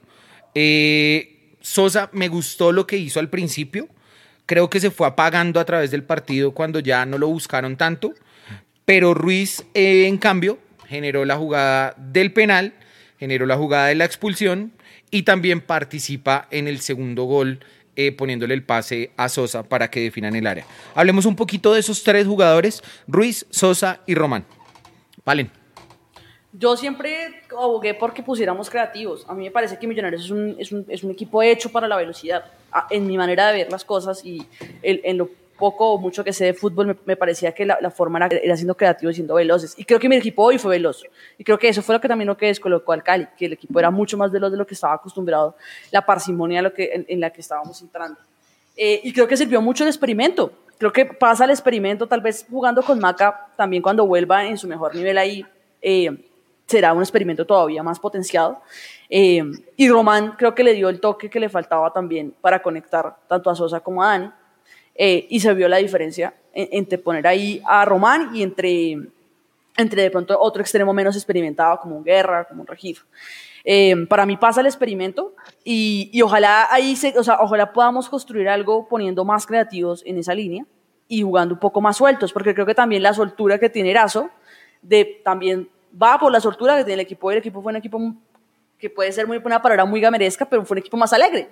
Eh, 0.55 1.57
Sosa 1.61 2.11
me 2.13 2.29
gustó 2.29 2.73
lo 2.73 2.87
que 2.87 2.99
hizo 2.99 3.21
al 3.21 3.31
principio. 3.31 3.89
Creo 4.47 4.69
que 4.69 4.81
se 4.81 4.91
fue 4.91 5.07
apagando 5.07 5.61
a 5.61 5.65
través 5.65 5.91
del 5.91 6.03
partido 6.03 6.53
cuando 6.53 6.81
ya 6.81 7.07
no 7.07 7.19
lo 7.19 7.29
buscaron 7.29 7.77
tanto. 7.77 8.13
Pero 8.85 9.15
Ruiz, 9.15 9.65
eh, 9.75 10.07
en 10.07 10.19
cambio, 10.19 10.59
generó 10.87 11.25
la 11.25 11.37
jugada 11.37 11.95
del 11.97 12.33
penal, 12.33 12.75
generó 13.19 13.47
la 13.47 13.57
jugada 13.57 13.87
de 13.87 13.95
la 13.95 14.05
expulsión 14.05 14.73
y 15.11 15.23
también 15.23 15.61
participa 15.61 16.49
en 16.51 16.69
el 16.69 16.81
segundo 16.81 17.25
gol 17.25 17.61
eh, 17.97 18.13
poniéndole 18.13 18.55
el 18.55 18.65
pase 18.65 19.11
a 19.17 19.29
Sosa 19.29 19.63
para 19.63 19.91
que 19.91 20.01
definan 20.01 20.35
el 20.37 20.47
área. 20.47 20.67
Hablemos 20.95 21.27
un 21.27 21.37
poquito 21.37 21.73
de 21.73 21.81
esos 21.81 22.03
tres 22.03 22.27
jugadores, 22.27 22.83
Ruiz, 23.07 23.47
Sosa 23.51 24.01
y 24.07 24.15
Román. 24.15 24.45
Valen. 25.25 25.51
Yo 26.53 26.77
siempre 26.77 27.43
abogué 27.51 27.95
porque 27.95 28.23
pusiéramos 28.23 28.71
creativos. 28.71 29.25
A 29.29 29.35
mí 29.35 29.45
me 29.45 29.51
parece 29.51 29.79
que 29.79 29.87
Millonarios 29.89 30.25
es 30.25 30.31
un, 30.31 30.55
es 30.59 30.71
un, 30.71 30.85
es 30.89 31.03
un 31.03 31.11
equipo 31.11 31.43
hecho 31.43 31.73
para 31.73 31.89
la 31.89 31.97
velocidad, 31.97 32.45
en 32.91 33.07
mi 33.07 33.17
manera 33.17 33.49
de 33.49 33.59
ver 33.59 33.73
las 33.73 33.85
cosas 33.85 34.25
y 34.25 34.47
en, 34.83 35.01
en 35.03 35.19
lo 35.19 35.31
poco 35.59 35.93
o 35.93 35.99
mucho 35.99 36.25
que 36.25 36.33
sé 36.33 36.47
de 36.47 36.55
fútbol, 36.55 36.99
me, 37.05 37.17
parecía 37.17 37.53
que 37.53 37.65
la, 37.65 37.79
la, 37.81 37.91
forma 37.91 38.27
era, 38.27 38.57
siendo 38.57 38.77
creativos 38.77 39.15
y 39.15 39.17
siendo 39.17 39.35
veloces. 39.35 39.75
Y 39.79 39.85
creo 39.85 39.99
que 39.99 40.09
mi 40.09 40.17
equipo 40.17 40.43
hoy 40.43 40.59
fue 40.59 40.73
veloz. 40.73 41.03
Y 41.39 41.45
creo 41.45 41.59
que 41.59 41.69
eso 41.69 41.83
fue 41.83 41.95
lo 41.95 42.01
que 42.01 42.09
también 42.09 42.27
lo 42.27 42.37
que 42.37 42.47
descolocó 42.47 42.93
al 42.93 43.03
Cali, 43.03 43.27
que 43.37 43.47
el 43.47 43.53
equipo 43.55 43.79
era 43.79 43.91
mucho 43.91 44.17
más 44.17 44.31
veloz 44.31 44.51
de 44.51 44.59
lo 44.59 44.67
que 44.67 44.75
estaba 44.75 44.95
acostumbrado, 44.95 45.57
la 45.91 46.05
parsimonia 46.05 46.73
en, 46.77 47.21
la 47.21 47.31
que 47.31 47.41
estábamos 47.41 47.81
entrando. 47.83 48.19
Eh, 48.77 49.01
y 49.05 49.13
creo 49.13 49.29
que 49.29 49.37
sirvió 49.37 49.63
mucho 49.63 49.85
el 49.85 49.89
experimento. 49.89 50.53
Creo 50.79 50.93
que 50.93 51.07
pasa 51.07 51.45
el 51.45 51.51
experimento, 51.51 52.07
tal 52.09 52.21
vez 52.21 52.45
jugando 52.51 52.83
con 52.83 52.99
Maca, 52.99 53.49
también 53.57 53.83
cuando 53.83 54.07
vuelva 54.07 54.45
en 54.45 54.59
su 54.59 54.67
mejor 54.67 54.95
nivel 54.95 55.17
ahí, 55.19 55.47
eh, 55.81 56.11
será 56.67 56.93
un 56.93 57.01
experimento 57.01 57.45
todavía 57.47 57.83
más 57.83 58.01
potenciado. 58.01 58.61
Eh, 59.09 59.43
y 59.77 59.89
Román 59.89 60.35
creo 60.37 60.55
que 60.55 60.65
le 60.65 60.73
dio 60.73 60.89
el 60.89 60.99
toque 60.99 61.31
que 61.31 61.39
le 61.39 61.49
faltaba 61.49 61.93
también 61.93 62.35
para 62.41 62.61
conectar 62.61 63.17
tanto 63.29 63.51
a 63.51 63.55
Sosa 63.55 63.81
como 63.81 64.03
a 64.03 64.09
Dani 64.09 64.31
eh, 64.95 65.27
y 65.29 65.41
se 65.41 65.53
vio 65.55 65.69
la 65.69 65.79
diferencia 65.79 66.35
entre 66.53 66.99
poner 66.99 67.27
ahí 67.27 67.61
a 67.67 67.85
Román 67.85 68.31
y 68.35 68.43
entre, 68.43 68.97
entre 69.77 70.03
de 70.03 70.11
pronto 70.11 70.39
otro 70.39 70.63
extremo 70.63 70.93
menos 70.93 71.17
experimentado 71.17 71.81
como 71.81 71.97
un 71.97 72.05
Guerra, 72.05 72.45
como 72.45 72.61
un 72.61 72.67
Regif. 72.67 73.03
Eh, 73.65 74.07
para 74.09 74.27
mí 74.27 74.37
pasa 74.37 74.61
el 74.61 74.67
experimento 74.67 75.35
y, 75.65 76.11
y 76.13 76.23
ojalá 76.23 76.69
ahí 76.71 76.95
se, 76.97 77.19
o 77.19 77.25
sea, 77.25 77.39
ojalá 77.41 77.73
podamos 77.73 78.09
construir 78.09 78.49
algo 78.49 78.87
poniendo 78.87 79.25
más 79.25 79.47
creativos 79.47 80.03
en 80.05 80.19
esa 80.19 80.35
línea 80.35 80.65
y 81.09 81.23
jugando 81.23 81.55
un 81.55 81.61
poco 81.61 81.81
más 81.81 81.97
sueltos, 81.97 82.33
porque 82.33 82.55
creo 82.55 82.67
que 82.67 82.75
también 82.75 83.03
la 83.03 83.15
soltura 83.15 83.59
que 83.59 83.69
tiene 83.71 83.91
Erazo 83.91 84.31
de 84.83 85.21
también 85.25 85.69
va 86.01 86.19
por 86.19 86.31
la 86.31 86.41
soltura 86.41 86.77
que 86.77 86.85
tiene 86.85 86.95
el 86.95 87.01
equipo. 87.01 87.31
El 87.31 87.39
equipo 87.39 87.63
fue 87.63 87.73
un 87.73 87.77
equipo 87.77 88.15
que 88.79 88.91
puede 88.91 89.13
ser 89.13 89.27
muy, 89.27 89.39
una 89.39 89.63
palabra 89.63 89.85
muy 89.85 90.01
gameresca, 90.01 90.45
pero 90.45 90.65
fue 90.65 90.75
un 90.75 90.79
equipo 90.79 90.97
más 90.97 91.13
alegre. 91.13 91.49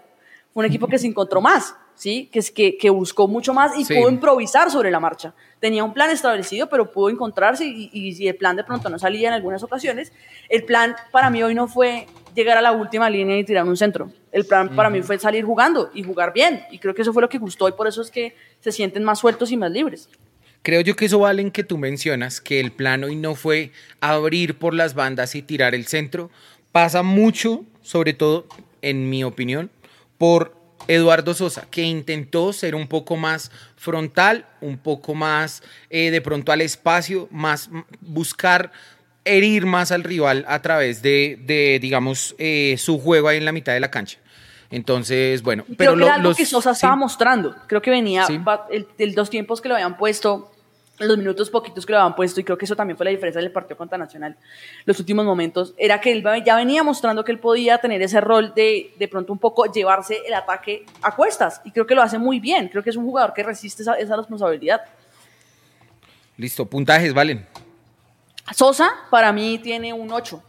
Fue 0.53 0.63
un 0.65 0.67
equipo 0.67 0.87
que 0.87 0.99
se 0.99 1.07
encontró 1.07 1.41
más, 1.41 1.75
¿sí? 1.95 2.29
que, 2.33 2.41
que, 2.55 2.77
que 2.77 2.91
buscó 2.91 3.27
mucho 3.29 3.55
más 3.55 3.79
y 3.79 3.85
Sí. 3.85 3.95
pudo 3.95 4.11
improvisar 4.11 4.71
sobre 4.71 4.91
la 4.91 5.01
marcha. 5.01 5.35
Tenía 5.61 5.83
un 5.85 5.95
plan 5.95 6.11
establecido, 6.11 6.69
pero 6.69 6.91
pudo 6.91 7.09
encontrarse 7.11 7.65
y, 7.67 7.89
y 7.93 8.13
si 8.15 8.29
el 8.29 8.37
plan 8.37 8.57
de 8.57 8.65
pronto 8.65 8.89
no 8.91 8.99
salía 8.99 9.29
en 9.29 9.35
algunas 9.35 9.63
ocasiones, 9.63 10.13
el 10.49 10.65
plan 10.65 10.95
para 11.11 11.31
mí 11.31 11.43
hoy 11.43 11.55
no 11.55 11.69
fue 11.69 12.07
llegar 12.35 12.59
a 12.59 12.63
la 12.63 12.73
última 12.73 13.09
línea 13.09 13.39
y 13.39 13.45
tirar 13.45 13.65
un 13.65 13.77
centro. 13.77 14.11
El 14.31 14.45
plan 14.47 14.75
para 14.75 14.91
mí 14.91 15.03
fue 15.03 15.19
salir 15.19 15.45
jugando 15.45 15.91
y 15.95 16.03
jugar 16.03 16.33
bien. 16.33 16.63
Y 16.71 16.79
creo 16.79 16.95
que 16.95 17.03
eso 17.03 17.13
fue 17.13 17.23
lo 17.23 17.29
que 17.29 17.39
gustó 17.39 17.69
y 17.69 17.73
por 17.73 17.87
eso 17.87 18.03
es 18.03 18.11
que 18.11 18.35
se 18.61 18.73
sienten 18.73 19.05
más 19.05 19.19
sueltos 19.19 19.51
y 19.53 19.57
más 19.57 19.71
libres. 19.71 20.09
Creo 20.63 20.81
yo 20.81 20.95
que 20.97 21.07
eso 21.07 21.19
vale 21.19 21.43
en 21.43 21.51
que 21.51 21.65
tú 21.65 21.77
mencionas 21.77 22.41
que 22.41 22.61
el 22.61 22.73
plan 22.73 23.03
hoy 23.05 23.17
no 23.17 23.35
fue 23.35 23.73
abrir 24.01 24.59
por 24.59 24.75
las 24.75 24.95
bandas 24.95 25.35
y 25.35 25.43
tirar 25.43 25.75
el 25.75 25.87
centro. 25.87 26.31
Pasa 26.73 27.03
mucho, 27.03 27.65
sobre 27.83 28.13
todo, 28.15 28.47
en 28.81 29.11
mi 29.11 29.25
opinión, 29.25 29.71
por 30.23 30.55
Eduardo 30.87 31.35
Sosa, 31.35 31.67
que 31.69 31.83
intentó 31.83 32.53
ser 32.53 32.77
un 32.77 32.87
poco 32.87 33.17
más 33.17 33.51
frontal, 33.75 34.47
un 34.61 34.79
poco 34.79 35.17
más 35.17 35.65
eh, 35.91 36.13
de 36.13 36.21
pronto 36.21 36.53
al 36.53 36.61
espacio, 36.61 37.27
más 37.33 37.69
buscar 38.01 38.71
herir 39.25 39.67
más 39.67 39.91
al 39.91 40.05
rival 40.05 40.45
a 40.47 40.63
través 40.63 41.03
de, 41.03 41.41
de, 41.45 41.81
digamos, 41.83 42.37
eh, 42.39 42.77
su 42.79 43.01
juego 43.01 43.27
ahí 43.27 43.39
en 43.39 43.45
la 43.45 43.51
mitad 43.51 43.73
de 43.73 43.81
la 43.81 43.91
cancha. 43.91 44.19
Entonces, 44.71 45.43
bueno, 45.43 45.65
pero 45.77 45.77
creo 45.77 45.93
que 45.95 45.99
lo- 45.99 46.07
era 46.07 46.15
algo 46.15 46.29
los- 46.29 46.37
que 46.37 46.47
Sosa 46.47 46.71
sí. 46.73 46.77
estaba 46.79 46.95
mostrando. 46.95 47.57
Creo 47.67 47.83
que 47.83 47.91
venía 47.91 48.25
Sí. 48.25 48.39
el 48.99 49.15
dos 49.17 49.29
tiempos 49.29 49.61
que 49.61 49.69
lo 49.71 49.75
habían 49.75 49.97
puesto, 49.97 50.52
los 51.07 51.19
minutos 51.19 51.51
poquitos 51.51 51.85
que 51.85 51.93
lo 51.93 51.99
habían 51.99 52.15
puesto, 52.15 52.41
y 52.41 52.45
creo 52.45 52.57
que 52.59 52.65
eso 52.65 52.77
también 52.77 52.97
fue 52.97 53.05
la 53.05 53.11
diferencia 53.11 53.41
del 53.41 53.51
partido 53.53 53.77
contra 53.77 53.99
Nacional. 53.99 54.37
Los 54.85 54.99
últimos 54.99 55.25
momentos 55.25 55.75
era 55.77 56.01
que 56.01 56.13
él 56.13 56.25
ya 56.45 56.57
venía 56.57 56.83
mostrando 56.83 57.25
que 57.25 57.33
él 57.33 57.39
podía 57.39 57.79
tener 57.79 58.03
ese 58.03 58.21
rol 58.21 58.53
de 58.55 58.93
de 58.99 59.09
pronto 59.09 59.33
un 59.33 59.39
poco 59.39 59.71
llevarse 59.71 60.19
el 60.27 60.35
ataque 60.35 60.85
a 61.03 61.15
cuestas. 61.15 61.61
Y 61.65 61.71
creo 61.71 61.87
que 61.87 61.95
lo 61.95 62.03
hace 62.03 62.19
muy 62.19 62.41
bien. 62.41 62.69
Creo 62.69 62.83
que 62.83 62.91
es 62.91 62.97
un 62.97 63.05
jugador 63.05 63.33
que 63.33 63.43
resiste 63.43 63.83
esa, 63.83 63.95
esa 63.95 64.17
responsabilidad. 64.17 64.83
Listo, 66.37 66.67
puntajes, 66.67 67.13
valen. 67.13 67.47
Sosa, 68.55 68.93
para 69.11 69.33
mí, 69.33 69.59
tiene 69.59 69.93
un 69.93 70.11
8. 70.11 70.43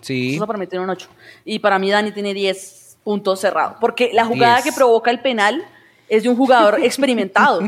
Sí. 0.00 0.34
Sosa 0.34 0.46
para 0.46 0.58
mí 0.58 0.66
tiene 0.66 0.84
un 0.84 0.90
8. 0.90 1.08
Y 1.44 1.58
para 1.58 1.78
mí 1.78 1.90
Dani 1.90 2.12
tiene 2.12 2.34
10 2.34 2.98
puntos 3.02 3.40
cerrados. 3.40 3.76
Porque 3.80 4.10
la 4.12 4.24
jugada 4.24 4.56
10. 4.56 4.64
que 4.64 4.72
provoca 4.72 5.10
el 5.10 5.20
penal 5.20 5.64
es 6.08 6.22
de 6.22 6.28
un 6.28 6.36
jugador 6.36 6.78
experimentado, 6.82 7.60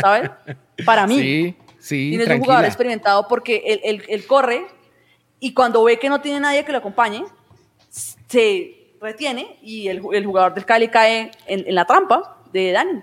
¿sabes? 0.00 0.30
Para 0.84 1.06
mí. 1.06 1.18
Sí, 1.18 1.54
sí, 1.78 2.08
Tienes 2.10 2.26
un 2.28 2.40
jugador 2.44 2.64
experimentado 2.68 3.26
porque 3.28 3.62
él, 3.66 3.80
él- 3.84 4.04
él 4.08 4.26
corre 4.26 4.66
y 5.38 5.54
cuando 5.54 5.82
ve 5.84 5.98
que 5.98 6.08
no 6.08 6.20
tiene 6.20 6.40
nadie 6.40 6.64
que 6.64 6.72
lo 6.72 6.78
acompañe, 6.78 7.24
se 7.88 8.76
retiene 9.00 9.58
y 9.62 9.88
el, 9.88 10.02
el 10.12 10.26
jugador 10.26 10.54
del 10.54 10.64
Cali 10.64 10.88
cae 10.88 11.30
en, 11.46 11.66
en 11.66 11.74
la 11.74 11.84
trampa 11.84 12.42
de 12.52 12.72
Dani. 12.72 13.00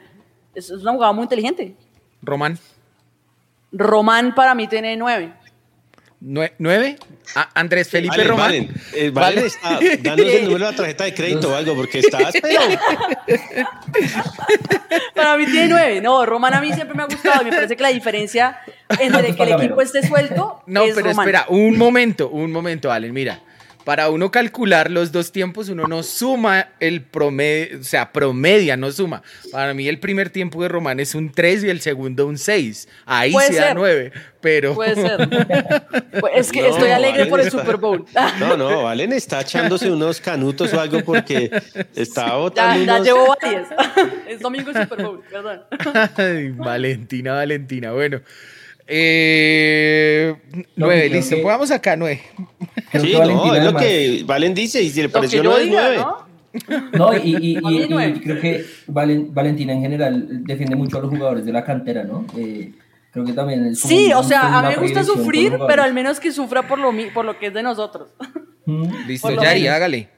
Es, 0.54 0.66
es 0.70 0.82
una 0.82 0.92
jugada 0.94 1.12
muy 1.14 1.24
inteligente. 1.24 1.76
Román, 2.22 2.58
Román 3.72 4.34
para 4.36 4.54
mí 4.56 4.68
tiene 4.68 4.96
9. 4.96 5.34
Nue- 6.22 6.54
¿nueve? 6.60 6.98
Ah, 7.36 7.50
Andrés 7.54 7.90
Felipe 7.90 8.16
Valen, 8.16 8.28
Román. 8.30 8.46
Valen, 8.48 8.72
eh, 8.94 9.10
Valen 9.12 9.46
está 9.46 9.80
dándonos 10.02 10.34
el 10.34 10.44
número 10.46 10.66
de 10.66 10.72
la 10.72 10.76
tarjeta 10.78 11.04
de 11.04 11.14
crédito 11.14 11.52
o 11.52 11.56
algo, 11.56 11.76
porque 11.76 12.00
estás, 12.00 12.34
pero 12.42 12.60
Para 15.16 15.38
mí 15.38 15.46
tiene 15.46 15.68
9. 15.70 16.02
No, 16.02 16.26
Román 16.26 16.54
a 16.54 16.62
mí 16.62 16.72
siempre 16.74 16.96
me 16.96 17.04
ha 17.04 17.06
gustado 17.08 17.42
y 17.42 17.46
me 17.46 17.52
parece 17.52 17.76
que 17.76 17.84
la 17.84 17.90
diferencia 17.90 18.60
entre 19.00 19.36
que 19.36 19.44
el 19.44 19.50
equipo 19.54 19.82
esté 19.82 20.06
suelto 20.08 20.62
No, 20.66 20.84
es 20.84 20.96
pero 20.96 21.08
Román. 21.10 21.28
espera, 21.28 21.46
un 21.50 21.78
momento, 21.78 22.30
un 22.30 22.52
momento, 22.52 22.92
Allen, 22.92 23.14
mira. 23.14 23.40
Para 23.88 24.10
uno 24.10 24.32
calcular 24.32 24.92
los 24.92 25.14
dos 25.14 25.32
tiempos, 25.32 25.70
uno 25.70 25.88
no 25.88 26.04
suma 26.04 26.72
el 26.82 27.04
promedio, 27.04 27.80
o 27.80 27.84
sea, 27.86 28.12
promedia, 28.12 28.76
no 28.76 28.92
suma. 28.92 29.24
Para 29.50 29.74
mí 29.74 29.88
el 29.88 29.98
primer 30.02 30.30
tiempo 30.30 30.62
de 30.62 30.68
Román 30.68 31.00
es 31.00 31.16
un 31.16 31.32
3 31.32 31.64
y 31.64 31.70
el 31.70 31.80
segundo 31.80 32.28
un 32.28 32.38
6. 32.38 32.86
Ahí 33.06 33.32
se 33.32 33.56
da 33.56 33.68
ser. 33.68 33.76
9, 33.78 34.12
pero... 34.42 34.74
Puede 34.76 34.96
ser. 34.96 35.30
Pues 36.20 36.34
es 36.36 36.52
que 36.52 36.64
No, 36.64 36.68
estoy 36.68 36.90
alegre 36.90 37.20
Valen 37.20 37.30
por 37.30 37.40
el 37.40 37.48
está- 37.48 37.60
Super 37.62 37.78
Bowl. 37.78 38.06
No, 38.42 38.58
no, 38.58 38.84
Valen 38.84 39.14
está 39.14 39.40
echándose 39.40 39.90
unos 39.90 40.20
canutos 40.20 40.74
o 40.74 40.82
algo 40.82 41.02
porque 41.06 41.50
está 41.96 42.28
Ya, 42.28 42.34
botando 42.36 42.84
ya 42.84 42.94
unos... 42.96 43.08
llevo 43.08 43.36
varias. 43.42 43.68
Es 44.28 44.42
domingo 44.42 44.74
de 44.74 44.84
Super 44.84 45.02
Bowl, 45.02 45.24
perdón. 45.32 45.62
Ay, 46.18 46.50
Valentina, 46.50 47.36
Valentina, 47.36 47.94
bueno. 47.94 48.20
Eh, 48.90 50.36
nueve, 50.76 51.10
listo, 51.10 51.36
que- 51.36 51.42
pongamos 51.42 51.72
acá 51.72 51.96
nueve. 51.96 52.22
Creo 52.92 53.04
Sí, 53.04 53.12
que 53.12 53.18
no, 53.20 53.54
es 53.56 53.64
lo 53.64 53.76
que 53.76 54.24
Valen 54.26 54.54
dice 54.54 54.82
y 54.82 54.90
si 54.90 55.02
le 55.02 55.10
pareció 55.10 55.44
nueve, 55.44 55.62
es 55.64 55.68
diga, 55.70 55.82
nueve. 55.82 55.98
¿no? 56.94 57.12
No, 57.12 57.18
y, 57.18 57.56
creo 58.24 58.40
que 58.40 58.66
Valen- 58.88 59.28
Valentina 59.34 59.74
en 59.74 59.82
general 59.82 60.26
defiende 60.46 60.76
mucho 60.76 60.98
a 60.98 61.02
los 61.02 61.10
jugadores 61.10 61.46
de 61.46 61.52
la 61.52 61.64
cantera, 61.64 62.04
¿no? 62.04 62.26
Eh, 62.38 62.72
creo 63.12 63.26
que 63.26 63.34
también 63.34 63.66
es 63.66 63.82
como 63.82 63.90
Sí, 63.94 64.06
un- 64.08 64.14
o 64.14 64.24
sea, 64.24 64.60
a 64.60 64.62
mí 64.64 64.76
me 64.76 64.82
gusta 64.82 65.04
sufrir, 65.04 65.58
pero 65.68 65.84
al 65.84 65.94
menos 65.94 66.20
que 66.20 66.32
sufra 66.32 66.68
por 66.68 66.80
lo, 66.80 66.92
mi- 66.92 67.08
por 67.12 67.26
lo 67.26 67.38
que 67.38 67.48
es 67.48 67.54
de 67.54 67.64
nosotros. 67.64 68.10
Listo, 69.08 69.28
Por 69.28 69.36
lo 69.38 69.44
Yari, 69.44 69.62
menos. 69.62 69.76
hágale. 69.76 70.10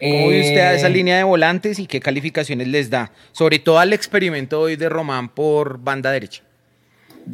¿Cómo 0.00 0.28
ve 0.28 0.40
usted 0.40 0.58
a 0.60 0.74
esa 0.74 0.86
Eh, 0.86 0.90
línea 0.90 1.16
de 1.16 1.24
volantes 1.24 1.78
y 1.80 1.86
qué 1.86 1.98
calificaciones 1.98 2.68
les 2.68 2.88
da? 2.88 3.10
Sobre 3.32 3.58
todo 3.58 3.78
al 3.80 3.92
experimento 3.92 4.60
hoy 4.60 4.76
de 4.76 4.88
Román 4.88 5.28
por 5.28 5.78
banda 5.82 6.12
derecha. 6.12 6.44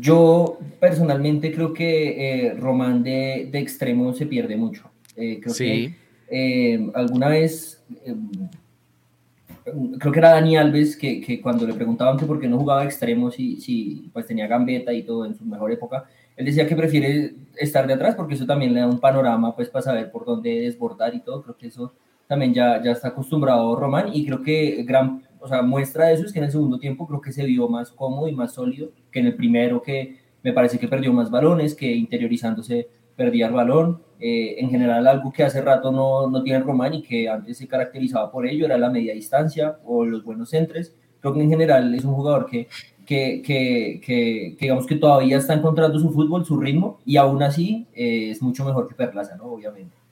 Yo 0.00 0.58
personalmente 0.80 1.52
creo 1.52 1.72
que 1.72 2.46
eh, 2.46 2.54
Román 2.54 3.02
de, 3.02 3.48
de 3.50 3.58
extremo 3.58 4.12
se 4.12 4.26
pierde 4.26 4.56
mucho. 4.56 4.90
Eh, 5.16 5.38
creo 5.40 5.54
Sí. 5.54 5.64
que 6.28 6.74
eh, 6.74 6.90
alguna 6.94 7.28
vez, 7.28 7.84
creo 9.98 10.12
que 10.12 10.18
era 10.18 10.30
Dani 10.30 10.56
Alves 10.56 10.96
que, 10.96 11.20
que 11.20 11.40
cuando 11.40 11.66
le 11.66 11.74
preguntaban 11.74 12.16
que 12.18 12.26
por 12.26 12.40
qué 12.40 12.48
no 12.48 12.58
jugaba 12.58 12.84
extremo 12.84 13.30
si, 13.30 13.60
si 13.60 14.10
pues 14.12 14.26
tenía 14.26 14.46
gambeta 14.46 14.92
y 14.92 15.02
todo 15.02 15.24
en 15.26 15.34
su 15.34 15.44
mejor 15.44 15.72
época, 15.72 16.04
él 16.36 16.44
decía 16.46 16.66
que 16.66 16.76
prefiere 16.76 17.34
estar 17.56 17.86
de 17.86 17.94
atrás 17.94 18.14
porque 18.16 18.34
eso 18.34 18.46
también 18.46 18.74
le 18.74 18.80
da 18.80 18.86
un 18.88 18.98
panorama 18.98 19.54
pues 19.54 19.68
para 19.68 19.82
saber 19.82 20.10
por 20.10 20.24
dónde 20.24 20.60
desbordar 20.60 21.14
y 21.14 21.20
todo. 21.20 21.42
Creo 21.42 21.56
que 21.56 21.68
eso 21.68 21.92
también 22.26 22.52
ya, 22.52 22.82
ya 22.82 22.92
está 22.92 23.08
acostumbrado 23.08 23.76
Román 23.76 24.08
y 24.12 24.24
creo 24.26 24.42
que 24.42 24.82
gran, 24.82 25.22
o 25.44 25.48
sea, 25.48 25.60
muestra 25.60 26.10
eso 26.10 26.24
es 26.24 26.32
que 26.32 26.38
en 26.38 26.46
el 26.46 26.50
segundo 26.50 26.78
tiempo 26.78 27.06
creo 27.06 27.20
que 27.20 27.32
se 27.32 27.44
vio 27.44 27.68
más 27.68 27.92
cómodo 27.92 28.28
y 28.28 28.32
más 28.34 28.54
sólido 28.54 28.88
que 29.12 29.20
en 29.20 29.26
el 29.26 29.36
primero 29.36 29.82
que 29.82 30.16
me 30.42 30.54
parece 30.54 30.78
que 30.78 30.88
perdió 30.88 31.12
más 31.12 31.30
balones, 31.30 31.74
que 31.74 31.92
interiorizándose 31.92 32.88
perdía 33.14 33.48
el 33.48 33.52
balón. 33.52 34.02
Eh, 34.20 34.56
en 34.58 34.70
general 34.70 35.06
algo 35.06 35.32
que 35.32 35.44
hace 35.44 35.60
rato 35.60 35.92
no, 35.92 36.30
no 36.30 36.42
tiene 36.42 36.60
Román 36.60 36.94
y 36.94 37.02
que 37.02 37.28
antes 37.28 37.58
se 37.58 37.68
caracterizaba 37.68 38.30
por 38.30 38.46
ello 38.46 38.64
era 38.64 38.78
la 38.78 38.88
media 38.88 39.12
distancia 39.12 39.78
o 39.84 40.06
los 40.06 40.24
buenos 40.24 40.48
centres. 40.48 40.94
Creo 41.20 41.34
que 41.34 41.42
en 41.42 41.50
general 41.50 41.94
es 41.94 42.04
un 42.04 42.14
jugador 42.14 42.46
que, 42.46 42.68
que, 43.04 43.42
que, 43.44 44.00
que, 44.02 44.56
que 44.58 44.64
digamos 44.64 44.86
que 44.86 44.96
todavía 44.96 45.36
está 45.36 45.52
encontrando 45.52 45.98
su 45.98 46.10
fútbol, 46.10 46.46
su 46.46 46.58
ritmo 46.58 47.00
y 47.04 47.18
aún 47.18 47.42
así 47.42 47.86
eh, 47.94 48.30
es 48.30 48.40
mucho 48.40 48.64
mejor 48.64 48.88
que 48.88 48.94
Perlaza, 48.94 49.36
¿no? 49.36 49.44
Obviamente. 49.44 50.03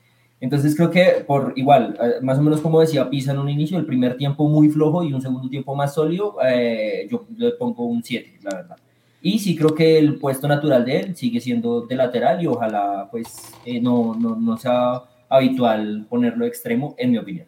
Entonces 0.43 0.75
creo 0.75 0.91
que 0.91 1.25
por 1.25 1.53
igual, 1.55 1.97
eh, 2.03 2.21
más 2.21 2.37
o 2.37 2.43
menos 2.43 2.61
como 2.61 2.81
decía 2.81 3.09
Pisa 3.09 3.31
en 3.31 3.39
un 3.39 3.49
inicio, 3.49 3.79
el 3.79 3.87
primer 3.87 4.17
tiempo 4.17 4.49
muy 4.49 4.69
flojo 4.69 5.05
y 5.05 5.13
un 5.13 5.23
segundo 5.23 5.49
tiempo 5.49 5.77
más 5.77 5.95
sólido, 5.95 6.37
eh, 6.45 7.07
yo 7.09 7.25
le 7.37 7.53
pongo 7.53 7.85
un 7.85 8.03
7, 8.03 8.41
la 8.43 8.57
verdad. 8.57 8.77
Y 9.23 9.39
sí 9.39 9.55
creo 9.55 9.73
que 9.73 10.01
el 10.01 10.17
puesto 10.19 10.49
natural 10.49 10.85
de 10.85 10.99
él 10.99 11.17
sigue 11.17 11.41
siendo 11.41 11.83
de 11.83 11.95
lateral 11.95 12.43
y 12.43 12.49
ojalá 12.49 13.07
pues 13.09 13.53
eh, 13.65 13.81
no, 13.81 14.17
no, 14.19 14.35
no 14.35 14.57
sea 14.57 15.03
habitual 15.29 16.07
ponerlo 16.11 16.45
extremo, 16.45 16.97
en 16.99 17.13
mi 17.13 17.19
opinión. 17.19 17.47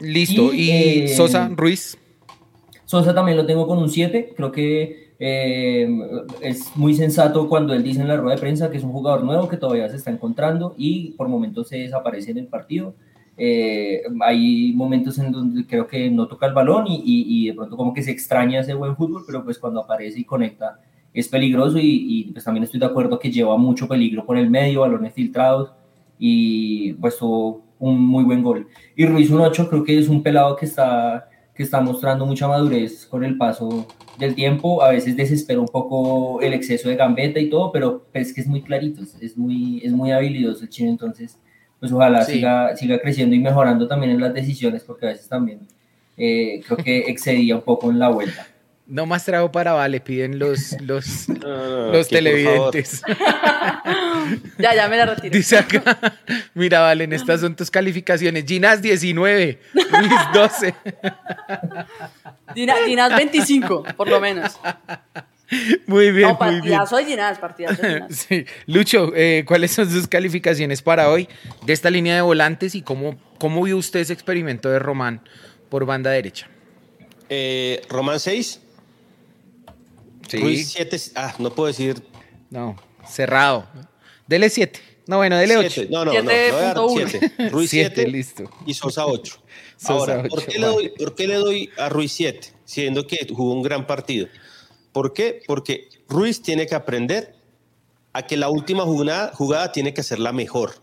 Listo. 0.00 0.54
Y, 0.54 0.70
Y, 0.70 0.70
eh, 0.70 1.08
Sosa, 1.08 1.50
Ruiz. 1.54 1.98
Sosa 2.86 3.14
también 3.14 3.36
lo 3.36 3.44
tengo 3.44 3.66
con 3.66 3.76
un 3.76 3.90
7. 3.90 4.32
Creo 4.34 4.50
que 4.50 5.05
eh, 5.18 5.88
es 6.42 6.76
muy 6.76 6.94
sensato 6.94 7.48
cuando 7.48 7.72
él 7.74 7.82
dice 7.82 8.00
en 8.00 8.08
la 8.08 8.16
rueda 8.16 8.34
de 8.36 8.40
prensa 8.40 8.70
que 8.70 8.76
es 8.76 8.84
un 8.84 8.92
jugador 8.92 9.24
nuevo 9.24 9.48
que 9.48 9.56
todavía 9.56 9.88
se 9.88 9.96
está 9.96 10.10
encontrando 10.10 10.74
y 10.76 11.12
por 11.12 11.28
momentos 11.28 11.68
se 11.68 11.78
desaparece 11.78 12.30
en 12.32 12.38
el 12.38 12.46
partido. 12.46 12.94
Eh, 13.38 14.02
hay 14.22 14.72
momentos 14.74 15.18
en 15.18 15.30
donde 15.32 15.66
creo 15.66 15.86
que 15.86 16.10
no 16.10 16.26
toca 16.26 16.46
el 16.46 16.54
balón 16.54 16.86
y, 16.86 16.96
y- 17.04 17.44
y 17.44 17.46
de 17.48 17.54
pronto 17.54 17.76
como 17.76 17.92
que 17.92 18.02
se 18.02 18.10
extraña 18.10 18.60
ese 18.60 18.72
buen 18.74 18.96
fútbol, 18.96 19.24
pero 19.26 19.44
pues 19.44 19.58
cuando 19.58 19.80
aparece 19.80 20.20
y 20.20 20.24
conecta 20.24 20.80
es 21.12 21.28
peligroso 21.28 21.78
y, 21.78 21.84
y, 22.08 22.24
pues 22.32 22.44
también 22.44 22.64
estoy 22.64 22.78
de 22.80 22.86
acuerdo 22.86 23.18
que 23.18 23.30
lleva 23.30 23.56
mucho 23.56 23.88
peligro 23.88 24.24
por 24.26 24.36
el 24.36 24.50
medio, 24.50 24.82
balones 24.82 25.14
filtrados 25.14 25.70
y 26.18 26.92
pues 26.94 27.18
tuvo 27.18 27.62
un 27.78 28.00
muy 28.00 28.24
buen 28.24 28.42
gol. 28.42 28.66
Y 28.94 29.06
Ruiz 29.06 29.30
un 29.30 29.40
8 29.40 29.68
creo 29.68 29.82
que 29.84 29.98
es 29.98 30.08
un 30.08 30.22
pelado 30.22 30.56
que 30.56 30.66
está, 30.66 31.28
que 31.54 31.62
está 31.62 31.80
mostrando 31.80 32.24
mucha 32.26 32.48
madurez 32.48 33.06
con 33.06 33.24
el 33.24 33.36
paso 33.38 33.86
del 34.18 34.34
tiempo, 34.34 34.82
a 34.82 34.90
veces 34.90 35.16
desespera 35.16 35.60
un 35.60 35.68
poco 35.68 36.40
el 36.40 36.54
exceso 36.54 36.88
de 36.88 36.96
gambeta 36.96 37.38
y 37.40 37.48
todo, 37.50 37.70
pero 37.72 38.06
es 38.12 38.32
que 38.32 38.40
es 38.40 38.46
muy 38.46 38.62
clarito, 38.62 39.02
es, 39.20 39.36
muy, 39.36 39.80
es 39.84 39.92
muy 39.92 40.12
habilidoso 40.12 40.64
el 40.64 40.70
chino, 40.70 40.90
entonces 40.90 41.38
pues 41.78 41.92
ojalá 41.92 42.22
Sí. 42.24 42.32
siga, 42.34 42.74
siga 42.76 42.98
creciendo 43.00 43.34
y 43.36 43.38
mejorando 43.38 43.86
también 43.86 44.12
en 44.12 44.20
las 44.20 44.32
decisiones, 44.32 44.82
porque 44.82 45.06
a 45.06 45.08
veces 45.10 45.28
también 45.28 45.60
eh, 46.16 46.60
creo 46.66 46.78
que 46.78 46.98
excedía 47.08 47.56
un 47.56 47.62
poco 47.62 47.90
en 47.90 47.98
la 47.98 48.08
vuelta. 48.08 48.46
No 48.88 49.04
más 49.04 49.24
trago 49.24 49.50
para 49.50 49.72
Vale, 49.72 50.00
piden 50.00 50.38
los, 50.38 50.80
los, 50.80 51.28
no, 51.28 51.92
los 51.92 52.08
televidentes. 52.08 53.02
Ya, 54.58 54.74
ya 54.74 54.88
me 54.88 54.96
la 54.96 55.06
retiro. 55.06 55.32
Dice 55.32 55.56
acá, 55.58 56.18
mira, 56.54 56.80
Valen, 56.80 57.12
estas 57.12 57.40
son 57.42 57.54
tus 57.54 57.70
calificaciones. 57.70 58.44
Ginas 58.44 58.82
19, 58.82 59.60
Luis 59.72 60.12
12. 60.34 60.74
Dina- 62.54 62.74
Ginás 62.84 63.14
25, 63.16 63.84
por 63.96 64.08
lo 64.08 64.20
menos. 64.20 64.58
Muy 65.86 66.10
bien, 66.10 66.28
No, 66.28 66.38
muy 66.40 66.54
bien. 66.54 66.62
partidazo 66.62 66.96
de 66.96 67.04
Ginás, 67.04 67.38
partidazo 67.38 67.80
de 67.82 67.94
Ginás. 67.94 68.16
Sí. 68.16 68.46
Lucho, 68.66 69.12
eh, 69.14 69.44
¿cuáles 69.46 69.70
son 69.72 69.88
sus 69.88 70.08
calificaciones 70.08 70.82
para 70.82 71.08
hoy 71.08 71.28
de 71.64 71.72
esta 71.72 71.88
línea 71.90 72.16
de 72.16 72.22
volantes 72.22 72.74
y 72.74 72.82
cómo, 72.82 73.16
cómo 73.38 73.62
vio 73.62 73.76
usted 73.76 74.00
ese 74.00 74.12
experimento 74.12 74.68
de 74.70 74.80
Román 74.80 75.20
por 75.68 75.86
banda 75.86 76.10
derecha? 76.10 76.48
Eh, 77.28 77.82
Román 77.88 78.18
6. 78.18 78.60
Sí. 80.28 80.38
Ruiz 80.38 80.68
7. 80.72 80.96
Ah, 81.14 81.34
no 81.38 81.50
puedo 81.54 81.68
decir. 81.68 82.02
No, 82.50 82.76
cerrado. 83.08 83.66
Dele 84.26 84.50
7. 84.50 84.80
No, 85.06 85.18
bueno, 85.18 85.36
dele 85.36 85.56
8. 85.56 85.70
Siete. 85.70 85.92
No, 85.92 86.04
no, 86.04 86.12
no. 86.12 86.22
le 86.22 86.50
voy 86.50 86.60
a 86.60 86.74
dar 86.74 86.78
7. 87.10 87.48
Ruiz 87.50 87.70
7. 87.70 88.08
listo. 88.08 88.50
Y 88.66 88.74
Sosa 88.74 89.06
8. 89.06 89.40
Sosa 89.76 89.92
Ahora, 89.92 90.22
ocho, 90.24 90.28
¿por, 90.28 90.46
qué 90.46 90.58
le 90.58 90.66
doy, 90.66 90.88
¿por 90.88 91.14
qué 91.14 91.26
le 91.26 91.34
doy 91.34 91.70
a 91.78 91.88
Ruiz 91.88 92.12
7? 92.12 92.52
Siendo 92.64 93.06
que 93.06 93.26
jugó 93.28 93.52
un 93.52 93.62
gran 93.62 93.86
partido. 93.86 94.26
¿Por 94.92 95.12
qué? 95.12 95.42
Porque 95.46 95.88
Ruiz 96.08 96.42
tiene 96.42 96.66
que 96.66 96.74
aprender 96.74 97.34
a 98.12 98.26
que 98.26 98.36
la 98.36 98.48
última 98.48 98.84
jugada, 98.84 99.32
jugada 99.34 99.70
tiene 99.70 99.92
que 99.92 100.00
hacerla 100.00 100.32
mejor. 100.32 100.76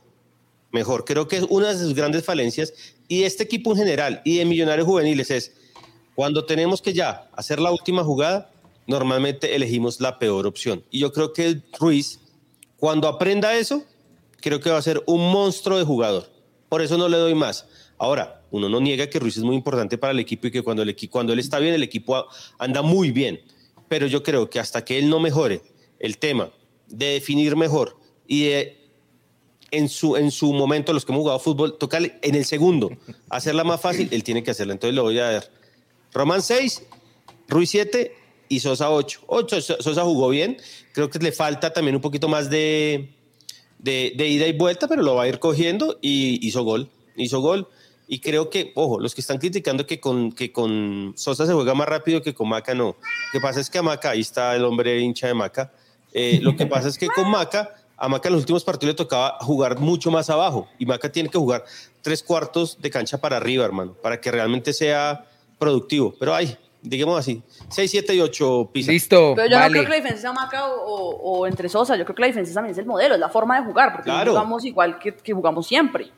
Mejor. 0.72 1.04
Creo 1.06 1.28
que 1.28 1.38
es 1.38 1.46
una 1.50 1.74
de 1.74 1.80
sus 1.80 1.96
grandes 1.96 2.24
falencias. 2.24 2.74
Y 3.08 3.22
de 3.22 3.26
este 3.26 3.44
equipo 3.44 3.72
en 3.72 3.78
general 3.78 4.22
y 4.24 4.38
de 4.38 4.46
Millonarios 4.46 4.88
Juveniles 4.88 5.32
es 5.32 5.54
cuando 6.16 6.46
tenemos 6.46 6.82
que 6.82 6.94
ya 6.94 7.28
hacer 7.34 7.60
la 7.60 7.72
última 7.72 8.04
jugada, 8.04 8.52
normalmente 8.88 9.56
elegimos 9.56 10.00
la 10.00 10.20
peor 10.20 10.46
opción. 10.46 10.84
Y 10.92 11.00
yo 11.00 11.12
creo 11.12 11.34
que 11.34 11.62
Ruiz, 11.80 12.20
cuando 12.78 13.08
aprenda 13.08 13.56
eso, 13.56 13.84
creo 14.42 14.60
que 14.60 14.70
va 14.70 14.78
a 14.78 14.82
ser 14.82 15.04
un 15.06 15.32
monstruo 15.32 15.78
de 15.78 15.84
jugador. 15.84 16.30
Por 16.70 16.82
eso 16.82 16.98
no 16.98 17.08
le 17.08 17.18
doy 17.18 17.36
más. 17.36 17.66
Ahora, 17.98 18.42
uno 18.52 18.70
no 18.70 18.80
niega 18.80 19.08
que 19.08 19.20
Ruiz 19.20 19.38
es 19.38 19.44
muy 19.44 19.56
importante 19.56 19.98
para 19.98 20.12
el 20.12 20.20
equipo 20.20 20.48
y 20.48 20.52
que 20.52 20.62
cuando, 20.62 20.84
el 20.84 21.10
cuando 21.10 21.34
él 21.34 21.40
está 21.40 21.60
bien, 21.60 21.74
el 21.74 21.84
equipo 21.84 22.26
anda 22.58 22.82
muy 22.82 23.12
bien. 23.12 23.42
Pero 23.88 24.08
yo 24.08 24.24
creo 24.24 24.50
que 24.50 24.60
hasta 24.60 24.84
que 24.84 25.00
él 25.00 25.10
no 25.10 25.20
mejore 25.20 25.62
el 26.00 26.18
tema 26.18 26.52
de 26.88 27.14
definir 27.14 27.56
mejor 27.56 27.98
y 28.28 28.46
de 28.46 28.80
en 29.72 29.90
su, 29.90 30.16
en 30.18 30.30
su 30.30 30.54
momento, 30.54 30.94
los 30.94 31.04
que 31.04 31.12
hemos 31.12 31.22
jugado 31.22 31.40
fútbol, 31.40 31.78
tocarle 31.80 32.20
en 32.22 32.36
el 32.36 32.46
segundo, 32.46 32.92
hacerla 33.30 33.64
más 33.64 33.82
fácil, 33.82 34.08
él 34.12 34.24
tiene 34.24 34.44
que 34.44 34.52
hacerla. 34.52 34.74
Entonces 34.74 34.94
le 34.94 35.02
voy 35.02 35.18
a 35.18 35.32
dar 35.32 35.50
Román 36.14 36.44
6, 36.44 36.84
Ruiz 37.48 37.72
7 37.72 38.16
y 38.54 38.60
Sosa 38.60 38.90
8. 38.92 39.22
8 39.28 39.62
Sosa 39.62 40.04
jugó 40.04 40.30
bien. 40.30 40.58
Creo 40.94 41.10
que 41.10 41.20
le 41.20 41.32
falta 41.32 41.74
también 41.74 41.96
un 41.96 42.02
poquito 42.02 42.28
más 42.28 42.50
de, 42.50 43.10
de, 43.80 44.28
ida 44.28 44.48
y 44.48 44.54
vuelta, 44.54 44.88
pero 44.88 45.02
lo 45.02 45.16
va 45.16 45.24
a 45.24 45.28
ir 45.28 45.40
cogiendo 45.40 45.98
y 46.02 46.46
hizo 46.46 46.64
gol. 46.64 46.90
Hizo 47.16 47.42
gol. 47.42 47.68
Y 48.08 48.20
creo 48.20 48.50
que, 48.50 48.72
ojo, 48.76 49.00
los 49.00 49.16
que 49.16 49.22
están 49.22 49.38
criticando 49.38 49.88
que 49.88 50.00
con, 50.00 50.32
que 50.32 50.52
con 50.52 51.14
Sosa 51.16 51.46
se 51.46 51.54
juega 51.54 51.74
más 51.74 51.88
rápido 51.88 52.22
que 52.22 52.34
con 52.34 52.50
Maca, 52.50 52.76
no. 52.76 52.86
Lo 52.86 52.96
que 53.32 53.40
pasa 53.40 53.60
es 53.60 53.70
que 53.70 53.78
a 53.78 53.82
Maca, 53.82 54.12
ahí 54.12 54.22
está 54.22 54.56
el 54.56 54.66
hombre 54.66 55.00
hincha 55.00 55.28
de 55.28 55.34
Maca. 55.34 55.72
eh, 56.14 56.40
lo 56.42 56.56
que 56.56 56.66
pasa 56.66 56.90
es 56.90 56.98
que 56.98 57.08
con 57.08 57.30
Maca, 57.30 57.76
a 57.98 58.08
Maca 58.10 58.28
en 58.28 58.34
los 58.34 58.42
últimos 58.42 58.64
partidos 58.64 58.94
le 58.94 58.98
tocaba 58.98 59.38
jugar 59.40 59.80
mucho 59.80 60.12
más 60.12 60.30
abajo. 60.30 60.68
Y 60.78 60.86
Maca 60.86 61.12
tiene 61.12 61.30
que 61.30 61.38
jugar 61.38 61.64
tres 62.02 62.22
cuartos 62.22 62.80
de 62.82 62.90
cancha 62.90 63.20
para 63.20 63.38
arriba, 63.38 63.66
hermano, 63.66 63.94
para 63.94 64.20
que 64.20 64.30
realmente 64.30 64.74
sea 64.74 65.26
productivo. 65.58 66.14
Pero 66.20 66.36
ay, 66.36 66.58
digamos 66.84 67.18
así, 67.18 67.42
6, 67.70 67.90
7 67.90 68.14
y 68.16 68.20
8 68.22 68.70
pisa. 68.72 68.92
Listo, 68.92 69.34
Pero 69.36 69.50
yo 69.50 69.58
no 69.60 69.68
creo 69.70 69.84
que 69.84 69.90
la 69.90 69.96
diferencia 69.96 70.22
sea 70.22 70.34
Maca 70.34 70.68
o, 70.68 71.40
o- 71.40 71.48
entre 71.48 71.68
Sosa. 71.70 71.96
Yo 71.96 72.04
creo 72.06 72.16
que 72.16 72.22
la 72.22 72.28
diferencia 72.28 72.54
también 72.54 72.74
es 72.74 72.78
el 72.78 72.86
modelo, 72.86 73.16
es 73.16 73.20
la 73.20 73.30
forma 73.30 73.60
de 73.60 73.66
jugar, 73.66 73.92
porque 73.94 74.06
Claro. 74.10 74.34
no 74.34 74.38
jugamos 74.40 74.66
igual 74.66 75.00
que, 75.00 75.16
que 75.16 75.34
jugamos 75.34 75.66
siempre. 75.66 76.12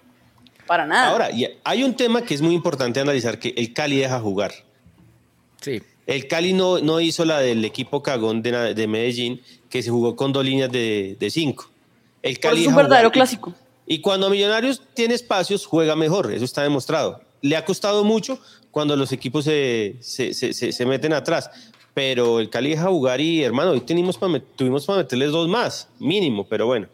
Para 0.68 0.86
nada. 0.88 1.10
Ahora, 1.12 1.32
y 1.32 1.48
hay 1.64 1.84
un 1.84 1.96
tema 1.96 2.24
que 2.24 2.34
es 2.34 2.42
muy 2.42 2.56
importante 2.56 3.00
analizar, 3.00 3.38
que 3.40 3.54
el 3.56 3.72
Cali 3.74 3.98
deja 3.98 4.20
jugar. 4.20 4.52
Sí. 5.62 5.82
El 6.08 6.28
Cali 6.28 6.54
no, 6.54 6.80
no 6.80 7.00
hizo 7.00 7.26
la 7.26 7.40
del 7.40 7.64
equipo 7.66 8.02
cagón 8.04 8.42
de, 8.42 8.74
de 8.74 8.88
Medellín, 8.88 9.42
que 9.70 9.82
se 9.84 9.90
jugó 9.90 10.16
con 10.16 10.32
dos 10.34 10.44
líneas 10.46 10.72
de, 10.72 11.18
de 11.20 11.30
cinco. 11.30 11.70
El 12.22 12.36
Por 12.36 12.42
Cali 12.42 12.62
eso 12.62 12.70
es 12.70 12.76
un 12.76 12.76
verdadero 12.78 13.10
jugar. 13.10 13.14
clásico. 13.14 13.54
Y 13.88 14.02
cuando 14.02 14.30
Millonarios 14.30 14.82
tiene 14.96 15.14
espacios, 15.14 15.66
juega 15.66 15.96
mejor, 15.96 16.32
eso 16.34 16.46
está 16.46 16.64
demostrado. 16.64 17.22
Le 17.42 17.56
ha 17.56 17.64
costado 17.66 18.04
mucho 18.04 18.40
cuando 18.76 18.98
los 18.98 19.14
equipos 19.14 19.46
se, 19.46 19.96
se, 20.02 20.34
se- 20.34 20.52
se- 20.52 20.74
se 20.74 20.86
meten 20.86 21.14
atrás, 21.14 21.50
pero 21.94 22.42
el 22.42 22.50
Cali 22.50 22.72
deja 22.72 22.88
jugar 22.90 23.22
y, 23.22 23.42
hermano, 23.42 23.72
hoy 23.72 23.80
tenemos 23.80 24.18
para 24.18 24.34
met- 24.34 24.44
tuvimos 24.58 24.86
para 24.86 24.98
meterles 25.00 25.32
dos 25.32 25.48
más, 25.48 25.88
mínimo, 25.98 26.46
pero 26.46 26.66
bueno. 26.66 26.88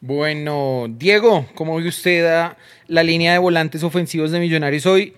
Bueno, 0.00 0.86
Diego, 0.88 1.44
¿cómo 1.54 1.76
ve 1.76 1.86
usted 1.86 2.24
a 2.24 2.56
la 2.88 3.02
línea 3.02 3.32
de 3.32 3.38
volantes 3.40 3.82
ofensivos 3.82 4.30
de 4.30 4.40
Millonarios 4.40 4.86
hoy? 4.86 5.12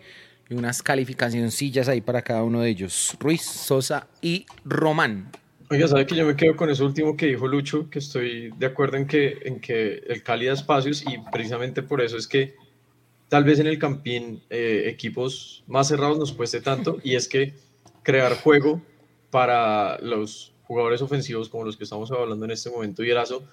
Y 0.50 0.54
unas 0.54 0.82
calificacioncillas 0.82 1.86
ahí 1.86 2.00
para 2.00 2.22
cada 2.22 2.42
uno 2.42 2.60
de 2.62 2.70
ellos. 2.70 3.16
Ruiz, 3.20 3.42
Sosa 3.42 4.08
y 4.20 4.46
Román. 4.64 5.30
Oiga, 5.70 5.86
sabe 5.86 6.06
que 6.06 6.16
yo 6.16 6.26
me 6.26 6.34
quedo 6.34 6.56
con 6.56 6.70
eso 6.70 6.84
último 6.84 7.16
que 7.16 7.26
dijo 7.26 7.46
Lucho, 7.46 7.88
que 7.88 8.00
estoy 8.00 8.50
de 8.58 8.66
acuerdo 8.66 8.96
en 8.96 9.06
que, 9.06 9.38
en 9.44 9.60
que 9.60 10.02
el 10.08 10.24
Cali 10.24 10.46
da 10.46 10.54
espacios 10.54 11.04
y 11.06 11.18
precisamente 11.30 11.84
por 11.84 12.00
eso 12.02 12.16
es 12.16 12.26
que 12.26 12.56
tal 13.28 13.44
vez 13.44 13.58
en 13.58 13.66
el 13.66 13.78
Campín 13.78 14.42
eh, 14.50 14.84
equipos 14.86 15.64
más 15.66 15.88
cerrados 15.88 16.18
nos 16.18 16.32
cueste 16.32 16.60
tanto 16.60 16.98
y 17.02 17.16
es 17.16 17.28
que 17.28 17.54
crear 18.02 18.36
juego 18.36 18.80
para 19.30 19.98
los 20.00 20.52
jugadores 20.64 21.02
ofensivos 21.02 21.48
como 21.48 21.64
los 21.64 21.76
que 21.76 21.84
estamos 21.84 22.10
hablando 22.10 22.44
en 22.44 22.52
este 22.52 22.70
momento 22.70 23.02
y 23.02 23.10
Erazo, 23.10 23.44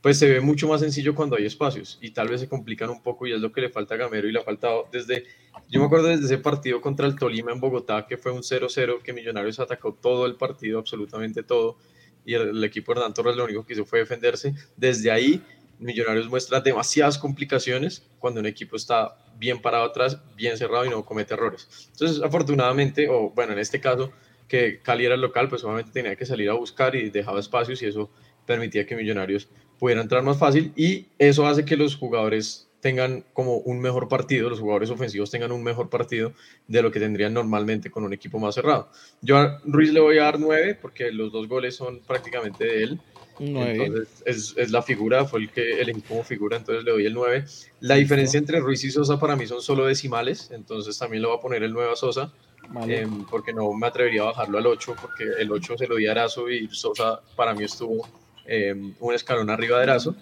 pues 0.00 0.18
se 0.18 0.28
ve 0.28 0.40
mucho 0.40 0.68
más 0.68 0.80
sencillo 0.80 1.14
cuando 1.14 1.36
hay 1.36 1.44
espacios 1.44 1.98
y 2.00 2.10
tal 2.12 2.28
vez 2.28 2.40
se 2.40 2.48
complican 2.48 2.88
un 2.90 3.02
poco 3.02 3.26
y 3.26 3.32
es 3.32 3.40
lo 3.40 3.52
que 3.52 3.60
le 3.60 3.68
falta 3.68 3.94
a 3.94 3.98
Gamero 3.98 4.28
y 4.28 4.32
le 4.32 4.38
ha 4.38 4.44
faltado 4.44 4.88
desde, 4.92 5.24
yo 5.68 5.80
me 5.80 5.86
acuerdo 5.86 6.08
desde 6.08 6.26
ese 6.26 6.38
partido 6.38 6.80
contra 6.80 7.06
el 7.06 7.16
Tolima 7.16 7.52
en 7.52 7.60
Bogotá 7.60 8.06
que 8.06 8.16
fue 8.16 8.32
un 8.32 8.42
0-0 8.42 9.02
que 9.02 9.12
Millonarios 9.12 9.58
atacó 9.60 9.92
todo 9.92 10.26
el 10.26 10.36
partido, 10.36 10.78
absolutamente 10.78 11.42
todo 11.42 11.76
y 12.24 12.34
el, 12.34 12.48
el 12.48 12.64
equipo 12.64 12.92
Hernán 12.92 13.14
Torres 13.14 13.36
lo 13.36 13.44
único 13.44 13.64
que 13.64 13.72
hizo 13.72 13.86
fue 13.86 14.00
defenderse. 14.00 14.54
Desde 14.76 15.10
ahí 15.10 15.42
Millonarios 15.78 16.28
muestra 16.28 16.60
demasiadas 16.60 17.18
complicaciones 17.18 18.02
cuando 18.18 18.40
un 18.40 18.46
equipo 18.46 18.76
está 18.76 19.16
bien 19.38 19.62
parado 19.62 19.84
atrás, 19.84 20.20
bien 20.36 20.56
cerrado 20.56 20.84
y 20.84 20.90
no 20.90 21.04
comete 21.04 21.34
errores. 21.34 21.68
Entonces, 21.92 22.22
afortunadamente, 22.22 23.08
o 23.08 23.30
bueno, 23.30 23.52
en 23.52 23.58
este 23.58 23.80
caso, 23.80 24.12
que 24.48 24.80
Cali 24.80 25.04
era 25.04 25.14
el 25.14 25.20
local, 25.20 25.48
pues 25.48 25.62
obviamente 25.62 25.92
tenía 25.92 26.16
que 26.16 26.26
salir 26.26 26.50
a 26.50 26.54
buscar 26.54 26.96
y 26.96 27.10
dejaba 27.10 27.38
espacios 27.38 27.82
y 27.82 27.86
eso 27.86 28.10
permitía 28.46 28.86
que 28.86 28.96
Millonarios 28.96 29.48
pudiera 29.78 30.00
entrar 30.00 30.22
más 30.22 30.38
fácil 30.38 30.72
y 30.74 31.06
eso 31.18 31.46
hace 31.46 31.64
que 31.64 31.76
los 31.76 31.96
jugadores 31.96 32.68
tengan 32.80 33.24
como 33.32 33.56
un 33.58 33.80
mejor 33.80 34.08
partido, 34.08 34.48
los 34.48 34.60
jugadores 34.60 34.90
ofensivos 34.90 35.30
tengan 35.30 35.52
un 35.52 35.62
mejor 35.62 35.90
partido 35.90 36.32
de 36.66 36.82
lo 36.82 36.90
que 36.90 37.00
tendrían 37.00 37.34
normalmente 37.34 37.90
con 37.90 38.04
un 38.04 38.12
equipo 38.12 38.38
más 38.38 38.54
cerrado. 38.54 38.90
Yo 39.20 39.36
a 39.36 39.60
Ruiz 39.64 39.92
le 39.92 40.00
voy 40.00 40.18
a 40.18 40.24
dar 40.24 40.38
9 40.38 40.78
porque 40.80 41.10
los 41.10 41.32
dos 41.32 41.48
goles 41.48 41.74
son 41.74 42.00
prácticamente 42.00 42.64
de 42.64 42.82
él. 42.84 43.00
Nueve. 43.40 43.84
Entonces 43.84 44.22
es, 44.24 44.54
es 44.56 44.70
la 44.70 44.82
figura, 44.82 45.24
fue 45.24 45.40
el 45.40 45.50
que 45.50 45.80
elegí 45.80 46.02
como 46.02 46.22
figura, 46.22 46.56
entonces 46.56 46.84
le 46.84 46.92
doy 46.92 47.06
el 47.06 47.14
9. 47.14 47.44
La 47.80 47.96
diferencia 47.96 48.38
entre 48.38 48.60
Ruiz 48.60 48.84
y 48.84 48.90
Sosa 48.90 49.18
para 49.18 49.36
mí 49.36 49.46
son 49.46 49.62
solo 49.62 49.86
decimales, 49.86 50.50
entonces 50.52 50.98
también 50.98 51.22
le 51.22 51.28
voy 51.28 51.38
a 51.38 51.40
poner 51.40 51.62
el 51.62 51.72
9 51.72 51.92
a 51.92 51.96
Sosa, 51.96 52.32
Vale. 52.70 53.02
em, 53.02 53.24
porque 53.26 53.52
no 53.52 53.72
me 53.72 53.86
atrevería 53.86 54.22
a 54.22 54.26
bajarlo 54.26 54.58
al 54.58 54.66
8, 54.66 54.96
porque 55.00 55.24
el 55.38 55.50
8 55.50 55.78
se 55.78 55.86
lo 55.86 55.96
di 55.96 56.06
a 56.06 56.12
Erazo 56.12 56.48
y 56.48 56.68
Sosa 56.68 57.20
para 57.36 57.54
mí 57.54 57.64
estuvo 57.64 58.06
em, 58.46 58.94
un 59.00 59.14
escalón 59.14 59.50
arriba 59.50 59.78
de 59.78 59.84
Erazo. 59.84 60.14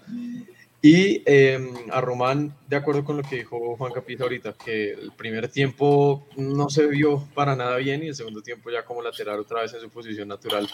Y 0.83 1.23
em, 1.27 1.75
a 1.91 2.01
Román, 2.01 2.55
de 2.69 2.77
acuerdo 2.77 3.03
con 3.05 3.17
lo 3.17 3.23
que 3.23 3.37
dijo 3.37 3.77
Juan 3.77 3.93
Capita 3.93 4.25
ahorita, 4.25 4.53
que 4.53 4.93
el 4.93 5.11
primer 5.17 5.49
tiempo 5.49 6.29
no 6.37 6.69
se 6.69 6.87
vio 6.87 7.27
para 7.35 7.57
nada 7.57 7.77
bien 7.79 8.05
y 8.05 8.09
el 8.09 8.15
segundo 8.15 8.43
tiempo 8.43 8.71
ya 8.71 8.85
como 8.85 9.03
lateral 9.03 9.41
otra 9.41 9.63
vez 9.63 9.73
en 9.75 9.81
su 9.81 9.89
posición 9.89 10.29
natural 10.29 10.69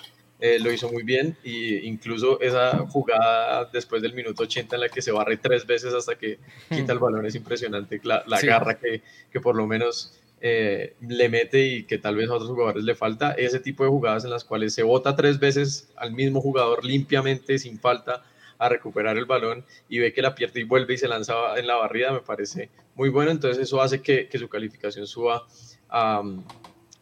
eh, 0.45 0.59
lo 0.59 0.73
hizo 0.73 0.91
muy 0.91 1.05
bien 1.05 1.37
y 1.45 1.87
incluso 1.87 2.41
esa 2.41 2.79
jugada 2.89 3.67
después 3.73 4.03
del 4.03 4.13
minuto 4.13 4.43
80 4.43 4.75
en 4.75 4.81
la 4.81 4.89
que 4.89 5.01
se 5.01 5.13
barre 5.13 5.37
tres 5.37 5.65
veces 5.65 5.95
hasta 5.95 6.17
que 6.17 6.39
quita 6.69 6.93
el 6.93 6.99
balón 6.99 7.25
es 7.25 7.37
impresionante, 7.37 8.01
la, 8.03 8.25
la 8.27 8.39
Sí. 8.39 8.49
garra 8.49 8.75
que, 8.77 9.03
que 9.31 9.41
por 9.41 9.55
lo 9.55 9.69
menos 9.69 10.19
eh, 10.41 10.95
le 11.01 11.29
mete 11.29 11.65
y 11.65 11.85
que 11.85 11.99
tal 11.99 12.17
vez 12.17 12.29
a 12.29 12.35
otros 12.35 12.51
jugadores 12.51 12.83
le 12.83 12.97
falta, 12.97 13.31
ese 13.35 13.61
tipo 13.61 13.85
de 13.85 13.91
jugadas 13.91 14.25
en 14.25 14.31
las 14.31 14.43
cuales 14.45 14.75
se 14.75 14.83
bota 14.83 15.15
tres 15.15 15.39
veces 15.39 15.93
al 15.97 16.11
mismo 16.13 16.41
jugador 16.41 16.85
limpiamente, 16.85 17.57
sin 17.59 17.79
falta, 17.79 18.25
a 18.59 18.69
recuperar 18.69 19.17
el 19.17 19.25
balón 19.27 19.65
y 19.89 20.01
ve 20.01 20.13
que 20.13 20.23
la 20.23 20.35
pierde 20.35 20.61
y 20.61 20.65
vuelve 20.65 20.95
y 20.95 20.99
se 20.99 21.07
lanza 21.07 21.35
en 21.57 21.69
la 21.69 21.77
barrida, 21.77 22.11
me 22.13 22.21
parece 22.21 22.69
muy 22.97 23.09
bueno, 23.11 23.31
entonces 23.31 23.63
eso 23.63 23.81
hace 23.81 24.03
que, 24.03 24.27
que 24.27 24.39
su 24.39 24.49
calificación 24.49 25.07
suba 25.07 25.47
a, 25.89 26.19
um, 26.21 26.43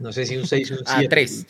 no 0.01 0.13
sé 0.13 0.27
si 0.27 0.37
un 0.37 0.47
6 0.47 0.71
o 0.73 0.75
un 0.75 0.81
A 0.87 0.99
7. 0.99 1.09
tres. 1.09 1.47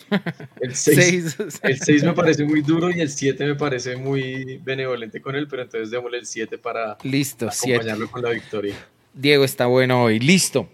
El 0.61 0.75
6, 0.75 0.97
Seis. 0.97 1.37
el 1.63 1.79
6 1.79 2.05
me 2.05 2.13
parece 2.13 2.45
muy 2.45 2.61
duro 2.63 2.91
y 2.91 3.01
el 3.01 3.09
7 3.09 3.45
me 3.47 3.55
parece 3.55 3.97
muy 3.97 4.61
benevolente 4.63 5.21
con 5.23 5.35
él, 5.37 5.47
pero 5.49 5.63
entonces 5.63 5.91
démosle 5.91 6.19
el 6.19 6.27
7 6.27 6.59
para 6.59 6.99
Listo, 7.05 7.47
acompañarlo 7.49 7.95
siete. 8.07 8.11
con 8.13 8.23
la 8.23 8.31
victoria. 8.31 8.75
Diego 9.15 9.45
está 9.45 9.67
bueno 9.67 10.03
hoy. 10.05 10.19
Listo. 10.19 10.69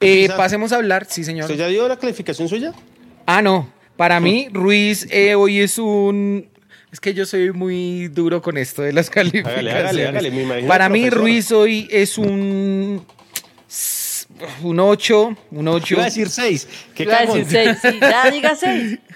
Eh, 0.00 0.28
pasemos 0.36 0.72
a 0.72 0.76
habber, 0.76 1.06
sí, 1.08 1.24
señor. 1.24 1.44
¿Usted 1.50 1.58
ya 1.58 1.68
dio 1.68 1.86
la 1.88 1.98
calificación 1.98 2.48
suya? 2.48 2.72
Ah, 3.26 3.42
no. 3.42 3.72
Para 3.96 4.20
mí, 4.20 4.48
Ruiz 4.52 5.06
eh, 5.10 5.34
hoy 5.34 5.60
es 5.60 5.78
un. 5.78 6.48
Es 6.92 7.00
que 7.00 7.12
yo 7.14 7.26
soy 7.26 7.50
muy 7.52 8.08
duro 8.08 8.40
con 8.42 8.56
esto 8.58 8.82
de 8.82 8.92
las 8.92 9.10
calificaciones. 9.10 9.74
hágale, 9.74 10.06
hágale, 10.06 10.30
me 10.30 10.42
imagino 10.42 10.68
Para 10.68 10.88
mí, 10.88 11.00
profesor. 11.00 11.20
Ruiz 11.22 11.52
hoy 11.52 11.88
es 11.90 12.18
un. 12.18 13.04
Un 14.62 14.80
8, 14.80 15.36
un 15.50 15.68
8. 15.68 15.94
Iba 15.94 16.02
a 16.02 16.04
decir 16.06 16.28
6. 16.28 16.68
Iba 16.96 17.16
a 17.18 17.26
decir 17.26 17.46
seis, 17.48 17.78
sí, 17.80 17.98
ya 18.00 18.30
diga 18.30 18.54
seis. 18.54 18.98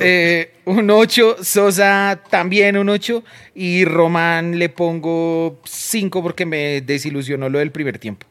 Eh, 0.00 0.52
un 0.64 0.88
8, 0.88 1.38
Sosa 1.42 2.20
también 2.30 2.76
un 2.76 2.88
8 2.88 3.24
y 3.54 3.84
Román 3.84 4.58
le 4.58 4.68
pongo 4.68 5.60
5 5.64 6.22
porque 6.22 6.46
me 6.46 6.80
desilusionó 6.82 7.48
lo 7.48 7.58
del 7.58 7.72
primer 7.72 7.98
tiempo. 7.98 8.26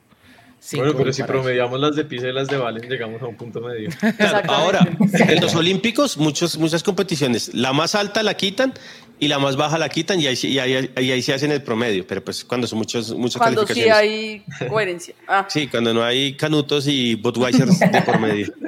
Cinco 0.68 0.84
Bueno, 0.86 0.98
pero 0.98 1.14
si 1.14 1.22
eso. 1.22 1.28
promediamos 1.32 1.80
las 1.80 1.96
de 1.96 2.06
Pisa 2.06 2.28
y 2.28 2.34
las 2.34 2.48
de 2.48 2.58
Valen, 2.58 2.90
llegamos 2.90 3.22
a 3.22 3.28
un 3.28 3.36
punto 3.38 3.62
medio. 3.62 3.90
Claro, 4.18 4.52
ahora, 4.52 4.88
en 5.14 5.40
los 5.42 5.54
Olímpicos, 5.54 6.18
muchos, 6.18 6.58
muchas 6.58 6.82
competiciones, 6.82 7.54
la 7.54 7.72
más 7.72 7.94
alta 7.94 8.24
la 8.24 8.34
quitan 8.36 8.74
y 9.20 9.28
la 9.28 9.38
más 9.38 9.56
baja 9.58 9.78
la 9.78 9.90
quitan 9.90 10.20
y 10.20 10.26
ahí, 10.28 10.36
sí- 10.36 10.48
y 10.50 10.58
ahí, 10.60 10.90
y 11.00 11.12
ahí 11.12 11.22
se 11.22 11.34
hacen 11.36 11.52
el 11.52 11.62
promedio, 11.62 12.06
pero 12.08 12.24
pues 12.24 12.44
cuando 12.44 12.66
son 12.66 12.80
muchos, 12.80 13.14
muchas 13.16 13.38
Cuando 13.42 13.62
sí 13.62 13.68
calificaciones. 13.86 14.44
hay 14.60 14.68
coherencia. 14.68 15.14
Ah. 15.28 15.46
Sí, 15.50 15.68
cuando 15.68 15.94
no 15.94 16.04
hay 16.04 16.34
canutos 16.36 16.88
y 16.88 17.14
Budweisers 17.16 17.80
de 17.80 18.02
por 18.02 18.20
medio. 18.20 18.52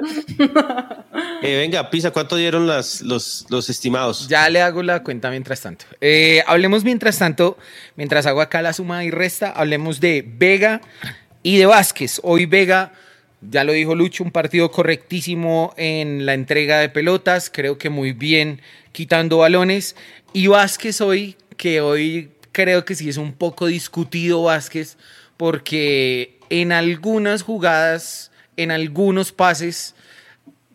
Eh, 1.42 1.56
venga, 1.56 1.88
Pisa, 1.90 2.10
¿cuánto 2.10 2.34
dieron 2.36 2.66
las, 2.66 3.00
los, 3.00 3.46
los 3.48 3.70
estimados? 3.70 4.26
Ya 4.28 4.48
le 4.48 4.60
hago 4.60 4.82
la 4.82 5.02
cuenta 5.04 5.30
mientras 5.30 5.60
tanto. 5.60 5.84
Eh, 6.00 6.42
hablemos 6.46 6.82
mientras 6.84 7.16
tanto, 7.18 7.56
mientras 7.96 8.26
hago 8.26 8.40
acá 8.40 8.60
la 8.60 8.72
suma 8.72 9.04
y 9.04 9.10
resta, 9.10 9.50
hablemos 9.50 10.00
de 10.00 10.24
Vega 10.26 10.80
y 11.42 11.58
de 11.58 11.66
Vázquez. 11.66 12.20
Hoy 12.22 12.46
Vega, 12.46 12.92
ya 13.40 13.64
lo 13.64 13.72
dijo 13.72 13.94
Lucho, 13.94 14.24
un 14.24 14.30
partido 14.30 14.70
correctísimo 14.70 15.74
en 15.76 16.26
la 16.26 16.34
entrega 16.34 16.78
de 16.78 16.88
pelotas, 16.88 17.50
creo 17.50 17.78
que 17.78 17.90
muy 17.90 18.12
bien 18.12 18.60
quitando 18.92 19.38
balones. 19.38 19.96
Y 20.32 20.48
Vázquez 20.48 21.00
hoy, 21.00 21.36
que 21.56 21.80
hoy 21.80 22.30
creo 22.52 22.84
que 22.84 22.94
sí 22.94 23.08
es 23.08 23.16
un 23.16 23.32
poco 23.32 23.66
discutido 23.66 24.42
Vázquez, 24.42 24.96
porque 25.36 26.38
en 26.50 26.72
algunas 26.72 27.42
jugadas, 27.42 28.32
en 28.56 28.70
algunos 28.70 29.32
pases, 29.32 29.94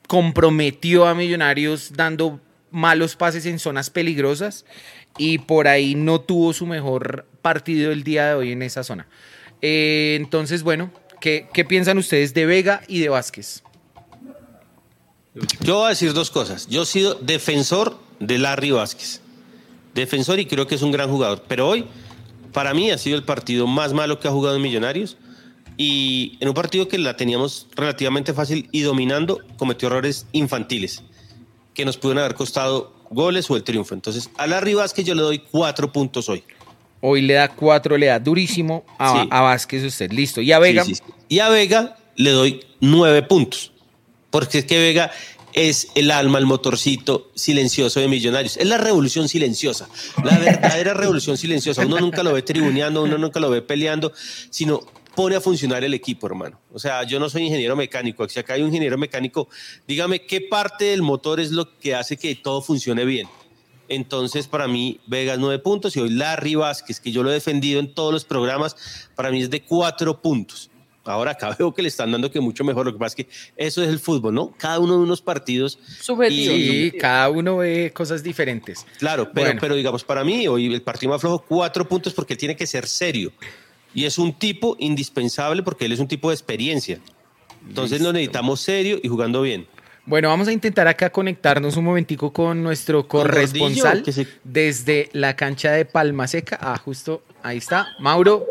comprometió 0.07 1.05
a 1.07 1.15
Millonarios 1.15 1.93
dando 1.93 2.39
malos 2.71 3.15
pases 3.15 3.45
en 3.45 3.59
zonas 3.59 3.89
peligrosas 3.89 4.65
y 5.17 5.37
por 5.37 5.67
ahí 5.67 5.95
no 5.95 6.21
tuvo 6.21 6.53
su 6.53 6.65
mejor 6.65 7.27
partido 7.41 7.91
el 7.91 8.03
día 8.03 8.29
de 8.29 8.33
hoy 8.33 8.51
en 8.51 8.63
esa 8.63 8.83
zona. 8.83 9.07
Eh, 9.65 10.17
entonces, 10.19 10.61
bueno, 10.61 10.91
¿qué, 11.21 11.47
piensan 11.67 11.97
ustedes 11.97 12.33
de 12.33 12.45
Vega 12.45 12.81
y 12.89 12.99
de 12.99 13.07
Vázquez? 13.07 13.63
Yo 15.61 15.77
voy 15.77 15.85
a 15.85 15.89
decir 15.89 16.13
dos 16.13 16.29
cosas. 16.29 16.67
Yo 16.67 16.83
he 16.83 16.85
sido 16.85 17.15
defensor 17.15 17.97
de 18.19 18.39
Larry 18.39 18.71
Vázquez. 18.71 19.21
Defensor 19.95 20.41
y 20.41 20.47
creo 20.47 20.67
que 20.67 20.75
es 20.75 20.81
un 20.81 20.91
gran 20.91 21.09
jugador. 21.09 21.45
Pero 21.47 21.69
hoy, 21.69 21.85
para 22.51 22.73
mí, 22.73 22.91
ha 22.91 22.97
sido 22.97 23.15
el 23.15 23.23
partido 23.23 23.65
más 23.65 23.93
malo 23.93 24.19
que 24.19 24.27
ha 24.27 24.31
jugado 24.31 24.57
en 24.57 24.61
Millonarios. 24.61 25.15
Y 25.77 26.37
en 26.41 26.49
un 26.49 26.53
partido 26.53 26.89
que 26.89 26.97
la 26.97 27.15
teníamos 27.15 27.67
relativamente 27.73 28.33
fácil 28.33 28.67
y 28.73 28.81
dominando, 28.81 29.39
cometió 29.55 29.87
errores 29.87 30.27
infantiles 30.33 31.03
que 31.73 31.85
nos 31.85 31.97
pudieron 31.97 32.19
haber 32.19 32.35
costado 32.35 32.93
goles 33.09 33.49
o 33.49 33.55
el 33.55 33.63
triunfo. 33.63 33.95
Entonces, 33.95 34.29
a 34.37 34.45
Larry 34.45 34.73
Vázquez 34.73 35.05
yo 35.05 35.15
le 35.15 35.21
doy 35.21 35.39
cuatro 35.39 35.89
puntos 35.91 36.27
hoy. 36.27 36.43
Hoy 37.05 37.21
le 37.21 37.33
da 37.33 37.49
cuatro, 37.49 37.97
le 37.97 38.05
da 38.05 38.17
durísimo 38.17 38.85
a, 38.97 39.11
Sí. 39.23 39.27
a 39.29 39.41
Vázquez 39.41 39.83
usted. 39.83 40.09
Listo. 40.13 40.39
¿Y 40.39 40.53
a 40.53 40.59
Vega? 40.59 40.85
Sí, 40.85 40.95
sí, 40.95 41.03
sí. 41.05 41.13
Y 41.27 41.39
a 41.39 41.49
Vega 41.49 41.97
le 42.15 42.31
doy 42.31 42.65
nueve 42.79 43.23
puntos. 43.23 43.73
Porque 44.29 44.59
es 44.59 44.65
que 44.65 44.79
Vega 44.79 45.11
es 45.51 45.89
el 45.95 46.11
alma, 46.11 46.39
el 46.39 46.45
motorcito 46.45 47.29
silencioso 47.35 47.99
de 47.99 48.07
Millonarios. 48.07 48.55
Es 48.55 48.67
la 48.67 48.77
revolución 48.77 49.27
silenciosa, 49.27 49.89
la 50.23 50.37
verdadera 50.37 50.93
revolución 50.95 51.37
silenciosa. 51.37 51.85
Uno 51.85 51.99
nunca 51.99 52.23
lo 52.23 52.31
ve 52.33 52.41
tribuneando, 52.41 53.03
uno 53.03 53.17
nunca 53.17 53.41
lo 53.41 53.49
ve 53.49 53.61
peleando, 53.61 54.13
sino 54.49 54.79
pone 55.13 55.35
a 55.35 55.41
funcionar 55.41 55.83
el 55.83 55.93
equipo, 55.93 56.25
hermano. 56.25 56.59
O 56.71 56.79
sea, 56.79 57.03
yo 57.03 57.19
no 57.19 57.29
soy 57.29 57.43
ingeniero 57.43 57.75
mecánico. 57.75 58.27
Si 58.29 58.39
acá 58.39 58.53
hay 58.53 58.61
un 58.61 58.69
ingeniero 58.69 58.97
mecánico, 58.97 59.47
dígame 59.87 60.25
qué 60.25 60.41
parte 60.41 60.85
del 60.85 61.01
motor 61.01 61.39
es 61.39 61.51
lo 61.51 61.77
que 61.77 61.93
hace 61.93 62.17
que 62.17 62.33
todo 62.35 62.61
funcione 62.61 63.05
bien. 63.05 63.27
Entonces, 63.89 64.47
para 64.47 64.67
mí, 64.67 64.99
Vegas 65.07 65.39
nueve 65.39 65.59
puntos 65.59 65.95
y 65.95 65.99
hoy 65.99 66.09
Larry 66.09 66.55
Vázquez, 66.55 66.99
que 66.99 67.11
yo 67.11 67.23
lo 67.23 67.29
he 67.29 67.33
defendido 67.33 67.79
en 67.79 67.93
todos 67.93 68.13
los 68.13 68.25
programas, 68.25 68.75
para 69.15 69.29
mí 69.31 69.41
es 69.41 69.49
de 69.49 69.61
cuatro 69.61 70.21
puntos. 70.21 70.69
Ahora 71.05 71.31
acá 71.31 71.53
veo 71.59 71.73
que 71.73 71.81
le 71.81 71.89
están 71.89 72.11
dando 72.11 72.31
que 72.31 72.39
mucho 72.39 72.63
mejor. 72.63 72.85
Lo 72.85 72.93
que 72.93 72.99
pasa 72.99 73.15
es 73.17 73.25
que 73.25 73.31
eso 73.57 73.83
es 73.83 73.89
el 73.89 73.99
fútbol, 73.99 74.33
¿no? 74.33 74.53
Cada 74.57 74.79
uno 74.79 74.93
de 74.93 74.99
unos 74.99 75.21
partidos. 75.21 75.77
Subjetivo. 75.99 76.55
Sí, 76.55 76.93
cada 76.97 77.29
uno 77.29 77.57
ve 77.57 77.91
cosas 77.93 78.23
diferentes. 78.23 78.85
Claro, 78.99 79.29
pero, 79.33 79.47
Bueno. 79.47 79.61
pero 79.61 79.75
digamos, 79.75 80.03
para 80.03 80.23
mí, 80.23 80.47
hoy 80.47 80.73
el 80.73 80.81
partido 80.81 81.11
más 81.11 81.21
flojo, 81.21 81.43
cuatro 81.47 81.87
puntos 81.87 82.13
porque 82.13 82.33
él 82.33 82.39
tiene 82.39 82.55
que 82.55 82.65
ser 82.65 82.87
serio. 82.87 83.31
Y 83.93 84.05
es 84.05 84.17
un 84.17 84.33
tipo 84.33 84.75
indispensable 84.79 85.61
porque 85.61 85.85
él 85.85 85.91
es 85.91 85.99
un 85.99 86.07
tipo 86.07 86.29
de 86.29 86.35
experiencia. 86.35 86.99
Entonces 87.67 88.01
lo 88.01 88.11
necesitamos 88.11 88.59
serio 88.59 88.99
y 89.01 89.07
jugando 89.07 89.41
bien. 89.41 89.67
Bueno, 90.05 90.27
vamos 90.27 90.47
a 90.49 90.51
intentar 90.51 90.87
acá 90.87 91.09
conectarnos 91.09 91.77
un 91.77 91.85
momentico 91.85 92.33
con 92.33 92.61
nuestro 92.61 93.07
corresponsal 93.07 94.03
se- 94.03 94.27
desde 94.43 95.09
la 95.13 95.35
cancha 95.35 95.71
de 95.71 95.85
Palma 95.85 96.27
Seca. 96.27 96.57
Ah, 96.59 96.77
justo 96.77 97.21
ahí 97.41 97.57
está. 97.57 97.87
Mauro, 97.99 98.45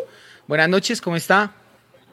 buenas 0.46 0.68
noches, 0.70 1.00
¿cómo 1.02 1.16
está? 1.16 1.52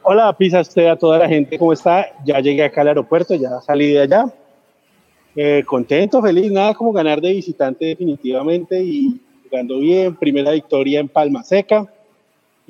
Hola, 0.02 0.36
Pisa, 0.36 0.60
usted 0.60 0.86
a 0.88 0.96
toda 0.96 1.18
la 1.18 1.28
gente, 1.28 1.58
¿cómo 1.58 1.72
está? 1.72 2.06
Ya 2.24 2.38
llegué 2.40 2.64
acá 2.64 2.82
al 2.82 2.88
aeropuerto, 2.88 3.34
ya 3.34 3.60
salí 3.62 3.92
de 3.92 4.00
allá. 4.02 4.24
Eh, 5.36 5.62
contento, 5.66 6.20
feliz, 6.20 6.50
nada 6.52 6.74
como 6.74 6.92
ganar 6.92 7.20
de 7.20 7.32
visitante 7.32 7.86
definitivamente 7.86 8.82
y 8.82 9.20
jugando 9.48 9.78
bien. 9.78 10.16
Primera 10.16 10.50
victoria 10.52 11.00
en 11.00 11.08
Palma 11.08 11.42
Seca. 11.44 11.86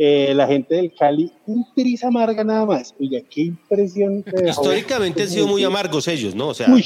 Eh, 0.03 0.33
la 0.35 0.47
gente 0.47 0.77
del 0.77 0.95
Cali, 0.99 1.31
un 1.45 1.67
tris 1.75 2.03
amarga 2.05 2.43
nada 2.43 2.65
más. 2.65 2.95
Oiga, 2.99 3.21
qué 3.29 3.43
impresión. 3.43 4.25
Históricamente 4.49 5.25
han 5.25 5.29
sido 5.29 5.47
muy 5.47 5.63
amargos 5.63 6.09
ellos, 6.09 6.35
¿no? 6.35 6.49
O 6.49 6.55
sea, 6.55 6.73
Uy. 6.73 6.83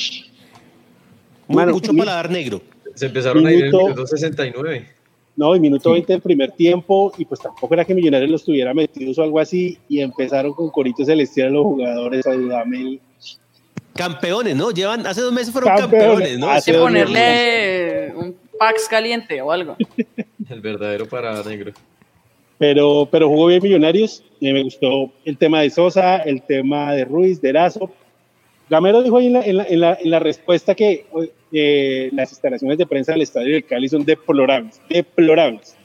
Mano, 1.47 1.75
mucho 1.75 1.93
mi- 1.93 2.01
paladar 2.01 2.29
negro. 2.29 2.61
Se 2.97 3.07
empezaron 3.07 3.47
a 3.47 3.53
ir 3.53 3.59
en 3.59 3.65
el 3.67 3.71
Minuto- 3.71 3.85
minuto 3.87 4.07
69. 4.09 4.89
No, 5.37 5.55
y 5.55 5.61
minuto 5.61 5.93
20 5.93 6.13
del 6.13 6.23
primer 6.23 6.51
tiempo, 6.53 7.13
y 7.17 7.25
pues 7.25 7.41
tampoco 7.41 7.73
era 7.75 7.85
que 7.85 7.95
Millonarios 7.95 8.31
los 8.31 8.45
tuviera 8.45 8.75
metidos 8.75 9.17
o 9.19 9.23
algo 9.23 9.39
así, 9.39 9.79
y 9.89 10.01
empezaron 10.01 10.53
con 10.53 10.71
Corito 10.71 11.05
Celestial 11.05 11.53
los 11.53 11.63
jugadores 11.65 12.27
a 12.27 12.33
Dudamel. 12.33 13.01
Campeones, 13.95 14.57
¿no? 14.57 14.71
Llevan, 14.73 15.07
hace 15.07 15.21
dos 15.21 15.33
meses 15.33 15.53
fueron 15.53 15.77
Campeones. 15.77 16.09
campeones, 16.09 16.39
¿no? 16.39 16.61
Sea, 16.61 16.73
que 16.75 16.81
ponerle 16.81 18.13
un 18.17 18.37
Pax 18.59 18.89
caliente 18.89 19.41
o 19.41 19.53
algo. 19.53 19.77
El 20.49 20.61
verdadero 20.61 21.09
para 21.09 21.43
negro. 21.45 21.73
Pero, 22.65 23.07
pero 23.11 23.29
jugó 23.29 23.49
bien 23.49 23.63
Millonarios. 23.63 24.25
y 24.41 24.51
me 24.51 24.63
gustó 24.63 25.13
el 25.27 25.37
tema 25.37 25.61
de 25.61 25.69
Sosa, 25.69 26.17
el 26.17 26.41
tema 26.41 26.95
de 26.95 27.05
Ruiz, 27.05 27.39
de 27.43 27.51
Erazo. 27.51 27.91
Gamero 28.71 29.03
dijo 29.03 29.19
ahí 29.19 29.27
en 29.27 29.35
la, 29.35 29.43
en 29.43 29.57
la, 29.59 29.65
en 29.65 29.81
la, 29.81 29.99
en 30.01 30.11
la 30.11 30.19
respuesta 30.19 30.75
que 30.75 31.05
eh, 31.53 32.09
las 32.15 32.31
instalaciones 32.33 32.79
de 32.79 32.87
prensa 32.87 33.13
del 33.13 33.21
Estadio 33.21 33.53
del 33.53 33.67
Cali 33.67 33.87
son 33.87 34.07
deplorables, 34.07 34.81
deplorables. 34.89 35.77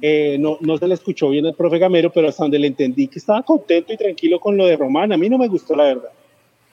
Eh, 0.00 0.36
no, 0.38 0.58
no 0.60 0.78
se 0.78 0.86
le 0.86 0.94
escuchó 0.94 1.30
bien 1.30 1.46
al 1.46 1.54
profe 1.54 1.80
Gamero, 1.80 2.12
pero 2.12 2.28
hasta 2.28 2.44
donde 2.44 2.60
le 2.60 2.68
entendí 2.68 3.08
que 3.08 3.18
estaba 3.18 3.42
contento 3.42 3.92
y 3.92 3.96
tranquilo 3.96 4.38
con 4.38 4.56
lo 4.56 4.66
de 4.66 4.76
Román. 4.76 5.12
A 5.12 5.16
mí 5.16 5.28
no 5.28 5.36
me 5.36 5.48
gustó, 5.48 5.74
la 5.74 5.82
verdad. 5.82 6.12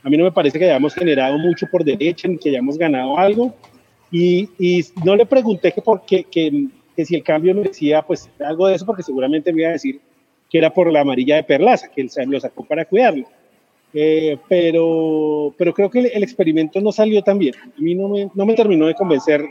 A 0.03 0.09
mí 0.11 0.17
no 0.17 0.25
me 0.25 0.31
parece 0.31 0.59
que 0.59 0.65
hayamos 0.65 0.93
generado 0.93 1.39
mucho 1.39 1.65
por 1.71 1.83
derecha 1.83 2.27
ni 2.27 2.37
que 2.37 2.49
hayamos 2.49 2.77
ganado 2.77 3.17
algo. 3.17 3.55
Y, 4.11 4.49
y 4.59 4.85
no 5.03 5.15
le 5.15 5.25
pregunté 5.25 5.71
que, 5.71 5.81
por 5.81 6.05
qué, 6.05 6.25
que, 6.25 6.67
que 6.95 7.05
si 7.05 7.15
el 7.15 7.23
cambio 7.23 7.53
merecía 7.53 8.01
pues 8.01 8.29
algo 8.39 8.67
de 8.67 8.75
eso, 8.75 8.85
porque 8.85 9.03
seguramente 9.03 9.51
me 9.51 9.61
iba 9.61 9.69
a 9.69 9.73
decir 9.73 9.99
que 10.49 10.57
era 10.57 10.73
por 10.73 10.91
la 10.91 11.01
amarilla 11.01 11.35
de 11.35 11.43
Perlaza, 11.43 11.89
que 11.89 12.01
él 12.01 12.09
lo 12.27 12.39
sacó 12.39 12.63
para 12.63 12.85
cuidarlo. 12.85 13.27
Eh, 13.93 14.37
pero, 14.49 15.53
pero 15.57 15.73
creo 15.73 15.89
que 15.89 15.99
el, 15.99 16.05
el 16.07 16.23
experimento 16.23 16.81
no 16.81 16.91
salió 16.91 17.21
tan 17.21 17.37
bien. 17.37 17.55
A 17.55 17.81
mí 17.81 17.95
no 17.95 18.09
me, 18.09 18.29
no 18.33 18.45
me 18.45 18.53
terminó 18.53 18.87
de 18.87 18.93
convencer 18.93 19.43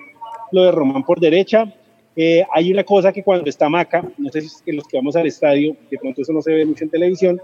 lo 0.53 0.65
de 0.65 0.71
Román 0.71 1.03
por 1.03 1.19
derecha. 1.19 1.73
Eh, 2.17 2.45
hay 2.53 2.73
una 2.73 2.85
cosa 2.85 3.13
que 3.13 3.23
cuando 3.23 3.49
está 3.49 3.69
Maca, 3.69 4.09
no 4.19 4.31
sé 4.31 4.43
si 4.43 4.47
es 4.47 4.63
que 4.63 4.73
los 4.73 4.87
que 4.87 4.97
vamos 4.97 5.17
al 5.17 5.27
estadio, 5.27 5.77
de 5.91 5.99
pronto 5.99 6.23
eso 6.23 6.33
no 6.33 6.43
se 6.43 6.53
ve 6.53 6.65
mucho 6.65 6.85
en 6.85 6.91
televisión, 6.91 7.41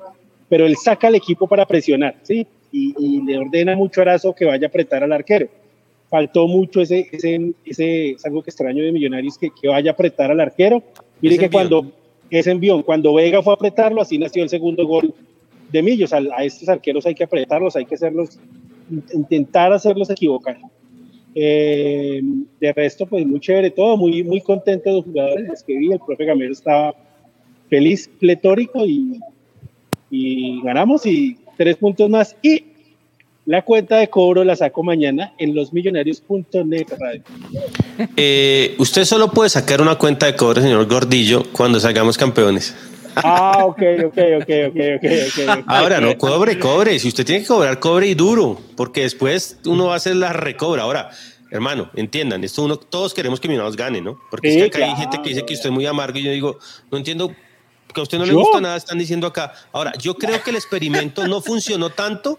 pero 0.49 0.67
él 0.67 0.77
saca 0.77 1.09
al 1.09 1.17
equipo 1.17 1.49
para 1.49 1.67
presionar, 1.67 2.17
¿sí? 2.23 2.47
Y, 2.71 2.95
y 2.99 3.23
le 3.23 3.39
ordena 3.39 3.75
mucho 3.75 4.01
a 4.01 4.03
Arazo 4.03 4.35
que 4.35 4.45
vaya 4.45 4.67
a 4.67 4.69
apretar 4.69 5.03
al 5.03 5.13
arquero. 5.13 5.49
Faltó 6.11 6.49
mucho 6.49 6.81
ese, 6.81 7.09
ese, 7.13 7.53
ese 7.65 8.11
es 8.11 8.27
algo 8.27 8.43
que 8.43 8.51
extraño 8.51 8.83
de 8.83 8.91
Millonarios, 8.93 9.39
que, 9.39 9.51
que 9.51 9.69
vaya 9.69 9.93
a 9.93 9.95
apretar 9.95 10.31
al 10.31 10.41
arquero. 10.41 10.83
Mire 11.21 11.37
Ese 11.37 11.39
que 11.39 11.45
envión. 11.47 11.69
cuando 11.69 11.93
ese 12.31 12.51
envión, 12.51 12.83
cuando 12.83 13.15
Vega 13.15 13.43
fue 13.43 13.53
a 13.53 13.55
apretarlo, 13.55 14.03
así 14.03 14.19
nació 14.19 14.43
el 14.43 14.49
segundo 14.49 14.87
gol 14.87 15.15
de 15.71 15.83
Millos. 15.83 16.13
A, 16.13 16.19
a 16.37 16.45
estos 16.45 16.69
arqueros 16.69 17.07
hay 17.07 17.15
que 17.15 17.25
apretarlos, 17.25 17.77
hay 17.77 17.87
que 17.87 17.95
hacerlos, 17.95 18.39
intentar 19.15 19.73
hacerlos 19.73 20.11
equivocar. 20.11 20.59
Eh, 21.33 22.21
de 22.59 22.73
resto, 22.73 23.07
pues 23.07 23.25
muy 23.25 23.39
chévere 23.39 23.71
todo, 23.71 23.97
muy, 23.97 24.25
muy 24.25 24.41
contento 24.41 24.91
de 24.91 24.97
los 24.97 25.05
jugadores 25.05 25.49
los 25.49 25.63
que 25.63 25.79
vi. 25.79 25.93
El 25.93 26.01
profe 26.01 26.25
Gamero 26.25 26.53
estaba 26.53 26.93
feliz, 27.69 28.11
pletórico 28.19 28.85
y, 28.85 29.21
y 30.11 30.61
ganamos 30.63 31.07
y 31.07 31.37
tres 31.57 31.77
puntos 31.77 32.11
más. 32.11 32.37
Y 32.43 32.65
La 33.47 33.63
cuenta 33.63 33.97
de 33.97 34.09
cobro 34.09 34.45
la 34.45 34.55
saco 34.55 34.83
mañana 34.83 35.33
en 35.39 35.55
losmillonarios.net 35.55 36.87
radio. 36.99 37.23
Eh, 38.17 38.75
usted 38.79 39.05
solo 39.05 39.31
puede 39.31 39.49
sacar 39.49 39.81
una 39.81 39.97
cuenta 39.97 40.27
de 40.27 40.37
cobro, 40.37 40.61
señor 40.61 40.87
Gordillo, 40.87 41.45
cuando 41.53 41.81
salgamos 41.81 42.19
campeones. 42.19 42.75
Ah, 43.17 43.65
ok, 43.65 43.83
ok, 44.07 44.19
ok, 44.41 44.51
ok, 44.69 44.81
ok, 44.97 45.05
ok. 45.29 45.65
Ahora, 45.67 46.01
no 46.01 46.17
cobre, 46.17 46.59
cobre. 46.59 46.99
Si 46.99 47.09
usted 47.09 47.25
tiene 47.25 47.43
que 47.43 47.49
cobrar, 47.49 47.81
cobre 47.81 48.07
y 48.07 48.15
duro, 48.15 48.61
porque 48.77 49.03
después 49.03 49.59
uno 49.65 49.87
va 49.87 49.95
a 49.95 49.97
hacer 49.97 50.17
la 50.17 50.33
recobra. 50.33 50.83
Ahora, 50.83 51.11
hermano, 51.51 51.91
entiendan, 51.95 52.45
esto 52.45 52.63
uno, 52.63 52.77
todos 52.77 53.15
queremos 53.15 53.41
que 53.41 53.49
Millonarios 53.49 53.77
gane, 53.77 54.01
¿no? 54.01 54.21
Porque 54.31 54.53
Sí, 54.53 54.61
es 54.61 54.71
que 54.71 54.79
acá 54.79 54.93
hay 54.93 54.97
gente 54.97 55.21
que 55.23 55.31
dice 55.31 55.45
que 55.45 55.55
usted 55.55 55.71
es 55.71 55.75
muy 55.75 55.87
amargo 55.87 56.19
y 56.19 56.23
yo 56.23 56.31
digo, 56.31 56.59
no 56.91 56.99
entiendo 56.99 57.35
que 57.93 58.01
a 58.01 58.03
usted 58.03 58.19
no 58.19 58.27
le 58.27 58.33
gusta 58.33 58.61
nada, 58.61 58.77
están 58.77 58.99
diciendo 58.99 59.27
acá. 59.27 59.53
Ahora, 59.73 59.93
yo 59.99 60.15
creo 60.15 60.43
que 60.43 60.51
el 60.51 60.57
experimento 60.57 61.27
no 61.27 61.41
funcionó 61.41 61.91
tanto, 61.91 62.39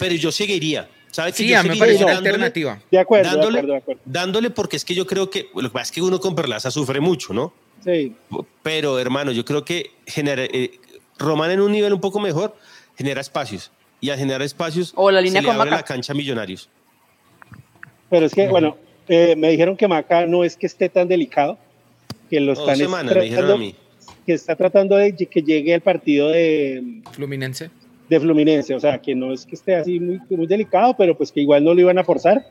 pero 0.00 0.14
yo 0.16 0.32
seguiría. 0.32 0.88
¿Sabe 1.12 1.30
que 1.32 1.38
Sí, 1.38 1.48
yo 1.48 1.58
a 1.58 1.62
mí 1.62 1.68
me 1.70 1.76
parece 1.76 2.04
una 2.04 2.14
dándole- 2.14 2.28
alternativa. 2.28 2.80
De 2.90 2.98
acuerdo, 2.98 3.30
de 3.30 3.38
acuerdo, 3.40 3.72
de 3.72 3.76
acuerdo. 3.78 4.00
dándole 4.04 4.50
porque 4.50 4.76
es 4.76 4.84
que 4.84 4.94
yo 4.94 5.06
creo 5.06 5.28
que 5.30 5.48
lo 5.54 5.62
que 5.62 5.70
pasa 5.70 5.84
es 5.84 5.92
que 5.92 6.02
uno 6.02 6.18
con 6.20 6.34
Perlaza 6.34 6.70
sufre 6.70 7.00
mucho, 7.00 7.32
¿no? 7.32 7.52
Sí. 7.84 8.14
Pero 8.62 8.98
hermano, 8.98 9.32
yo 9.32 9.44
creo 9.44 9.64
que 9.64 9.90
genera, 10.06 10.44
eh, 10.44 10.72
Román 11.18 11.50
en 11.50 11.60
un 11.60 11.72
nivel 11.72 11.92
un 11.92 12.00
poco 12.00 12.20
mejor 12.20 12.56
genera 12.96 13.20
espacios 13.20 13.70
y 14.00 14.10
al 14.10 14.18
generar 14.18 14.42
espacios 14.42 14.92
O 14.94 15.10
la 15.10 15.20
línea 15.20 15.40
se 15.42 15.46
con 15.46 15.54
le 15.56 15.60
abre 15.60 15.70
Maca. 15.72 15.82
la 15.82 15.86
cancha 15.86 16.12
a 16.12 16.16
Millonarios. 16.16 16.68
Pero 18.08 18.26
es 18.26 18.32
que, 18.34 18.48
bueno, 18.48 18.76
eh, 19.08 19.34
me 19.36 19.50
dijeron 19.50 19.76
que 19.76 19.88
Maca 19.88 20.26
no 20.26 20.44
es 20.44 20.56
que 20.56 20.66
esté 20.66 20.88
tan 20.88 21.08
delicado, 21.08 21.58
que 22.28 22.38
lo 22.40 22.52
Dos 22.54 22.60
están 22.60 22.74
es 22.74 22.78
semanas 22.80 23.14
me 23.16 23.22
dijeron 23.22 23.44
a 23.44 23.46
tratando, 23.48 23.58
mí. 23.66 23.74
que 24.26 24.32
está 24.32 24.54
tratando 24.56 24.96
de 24.96 25.14
que 25.16 25.42
llegue 25.42 25.74
el 25.74 25.80
partido 25.80 26.28
de, 26.28 27.02
Fluminense. 27.12 27.70
De 28.10 28.20
Fluminense, 28.20 28.74
o 28.74 28.80
sea, 28.80 28.98
que 28.98 29.14
no 29.14 29.32
es 29.32 29.46
que 29.46 29.54
esté 29.54 29.76
así 29.76 29.98
muy, 30.00 30.20
muy 30.28 30.46
delicado, 30.46 30.94
pero 30.98 31.16
pues 31.16 31.30
que 31.32 31.40
igual 31.40 31.62
no 31.64 31.72
lo 31.72 31.80
iban 31.80 31.96
a 31.98 32.04
forzar. 32.04 32.44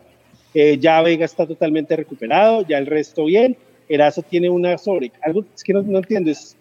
Eh, 0.53 0.78
ya 0.80 1.01
Vega 1.03 1.26
está 1.26 1.45
totalmente 1.45 1.95
recuperado, 1.95 2.66
ya 2.68 2.78
el 2.80 2.88
resto 2.88 3.26
bien. 3.26 3.55
Erazo 3.88 4.22
tiene 4.24 4.49
una 4.49 4.78
sobre, 4.78 5.12
algo 5.22 5.43
es 5.53 5.64
que 5.64 5.74
no, 5.74 5.82
no 5.82 5.97
entiendo, 5.97 6.32
es, 6.32 6.55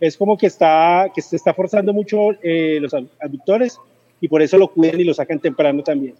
es 0.00 0.16
como 0.16 0.36
que 0.38 0.46
está 0.46 1.10
que 1.14 1.20
se 1.20 1.34
está 1.36 1.52
forzando 1.52 1.92
mucho 1.92 2.30
eh, 2.42 2.78
los 2.80 2.94
ad- 2.94 3.04
adductores 3.20 3.78
y 4.20 4.28
por 4.28 4.40
eso 4.40 4.56
lo 4.56 4.68
cuidan 4.68 5.00
y 5.00 5.04
lo 5.04 5.14
sacan 5.14 5.40
temprano 5.40 5.82
también. 5.82 6.14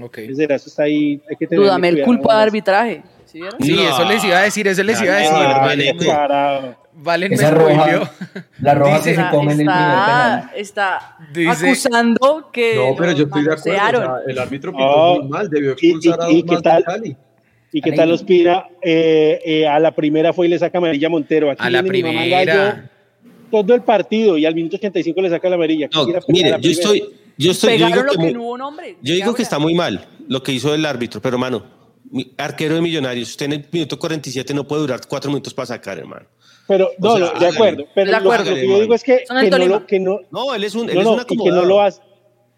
Ok. 0.00 0.18
Entonces 0.18 0.44
Erazo 0.44 0.68
está 0.68 0.82
ahí, 0.84 1.20
hay 1.30 1.36
que 1.36 1.46
tener 1.46 1.64
Dúdame 1.64 1.88
el 1.88 2.02
culpa 2.02 2.36
de 2.36 2.42
arbitraje. 2.42 3.02
¿Sí 3.24 3.40
vieron? 3.40 3.60
Sí, 3.62 3.72
No. 3.74 3.82
eso 3.88 4.04
les 4.08 4.24
iba 4.24 4.38
a 4.38 4.42
decir, 4.42 4.66
eso 4.68 4.82
les 4.82 5.00
iba 5.00 5.14
a 5.16 5.76
decir. 5.76 6.06
Carajo. 6.08 6.74
Valen 7.02 7.32
Esa 7.32 7.50
roja, 7.50 8.12
la 8.60 8.74
roja 8.74 8.98
Dice- 8.98 9.10
que 9.10 9.16
se 9.16 9.30
come 9.30 9.52
en 9.54 9.60
el 9.60 9.66
primer 9.66 9.66
penal. 9.66 10.50
Está, 10.54 11.16
Dice- 11.32 11.66
acusando 11.66 12.50
que 12.52 12.74
No, 12.76 12.94
pero 12.96 13.12
yo 13.12 13.24
estoy 13.24 13.44
de 13.44 13.52
acuerdo. 13.52 13.70
o 13.70 13.82
manosearon. 13.82 14.02
sea, 14.24 14.32
el 14.32 14.38
árbitro 14.38 14.72
pitó 14.72 14.84
No. 15.14 15.20
muy 15.20 15.28
mal, 15.28 15.48
debió 15.50 15.76
Y- 15.80 15.86
y- 15.86 15.90
expulsar 15.90 16.20
a 16.22 16.30
y 16.30 16.42
dos 16.42 16.56
qué 16.56 16.62
tal? 16.62 16.84
Cali. 16.84 17.16
¿Y 17.72 17.80
qué 17.80 17.92
tal 17.92 18.10
Ospina? 18.12 18.64
Eh, 18.82 19.40
eh, 19.44 19.66
a 19.68 19.78
la 19.78 19.92
primera 19.94 20.32
fue 20.32 20.46
y 20.46 20.50
le 20.50 20.58
saca 20.58 20.78
amarilla 20.78 21.06
a 21.06 21.10
Montero. 21.10 21.50
Aquí 21.50 21.62
A 21.64 21.70
la 21.70 21.82
primera. 21.82 22.26
Gallo 22.44 22.82
todo 23.50 23.74
el 23.74 23.82
partido 23.82 24.36
y 24.38 24.46
al 24.46 24.54
minuto 24.54 24.76
85 24.76 25.20
le 25.22 25.28
saca 25.30 25.48
la 25.48 25.54
amarilla. 25.56 25.88
No, 25.92 26.00
Quisiera 26.00 26.20
pegar 26.20 26.24
a 26.28 26.32
mire, 26.32 26.50
la 26.50 26.58
yo 26.58 26.70
estoy, 26.70 27.04
yo 27.36 27.50
estoy, 27.50 27.78
yo 27.78 27.86
digo 27.86 28.02
lo 28.02 28.10
que, 28.12 28.16
que 28.16 28.22
muy- 28.24 28.32
no 28.34 28.42
hubo 28.42 28.58
nombre. 28.58 28.96
yo 29.02 29.14
digo 29.14 29.34
que 29.34 29.42
está 29.42 29.58
muy 29.58 29.74
mal 29.74 30.06
lo 30.28 30.42
que 30.42 30.52
hizo 30.52 30.72
el 30.74 30.84
árbitro, 30.86 31.20
pero 31.20 31.34
hermano, 31.36 31.64
mi- 32.12 32.32
arquero 32.38 32.74
de 32.76 32.80
Millonarios, 32.80 33.30
usted 33.30 33.46
en 33.46 33.52
el 33.54 33.66
minuto 33.72 33.98
47 33.98 34.54
no 34.54 34.66
puede 34.68 34.82
durar 34.82 35.00
cuatro 35.08 35.30
minutos 35.30 35.52
para 35.54 35.66
sacar, 35.66 35.98
hermano. 35.98 36.26
Pero, 36.68 36.90
no, 36.98 37.14
O 37.14 37.16
sea, 37.18 37.32
no, 37.34 37.40
de 37.40 37.46
acuerdo. 37.48 37.84
Pero 37.94 38.06
De 38.06 38.12
lo- 38.12 38.18
acuerdo. 38.18 38.50
Lo, 38.50 38.56
que 38.56 38.68
yo 38.68 38.80
digo 38.80 38.94
es 38.94 39.02
que, 39.02 39.24
que, 39.28 39.50
no, 39.50 39.58
lo- 39.66 39.86
que 39.86 39.98
no, 40.00 40.20
No, 40.30 40.54
él 40.54 40.64
es 40.64 40.74
un, 40.74 40.88
él 40.88 40.94
no, 40.96 41.00
es 41.00 41.06
un 41.06 41.20
y 41.28 41.36
que 41.44 41.50
no 41.50 41.64
lo 41.64 41.80
hacen. 41.80 42.04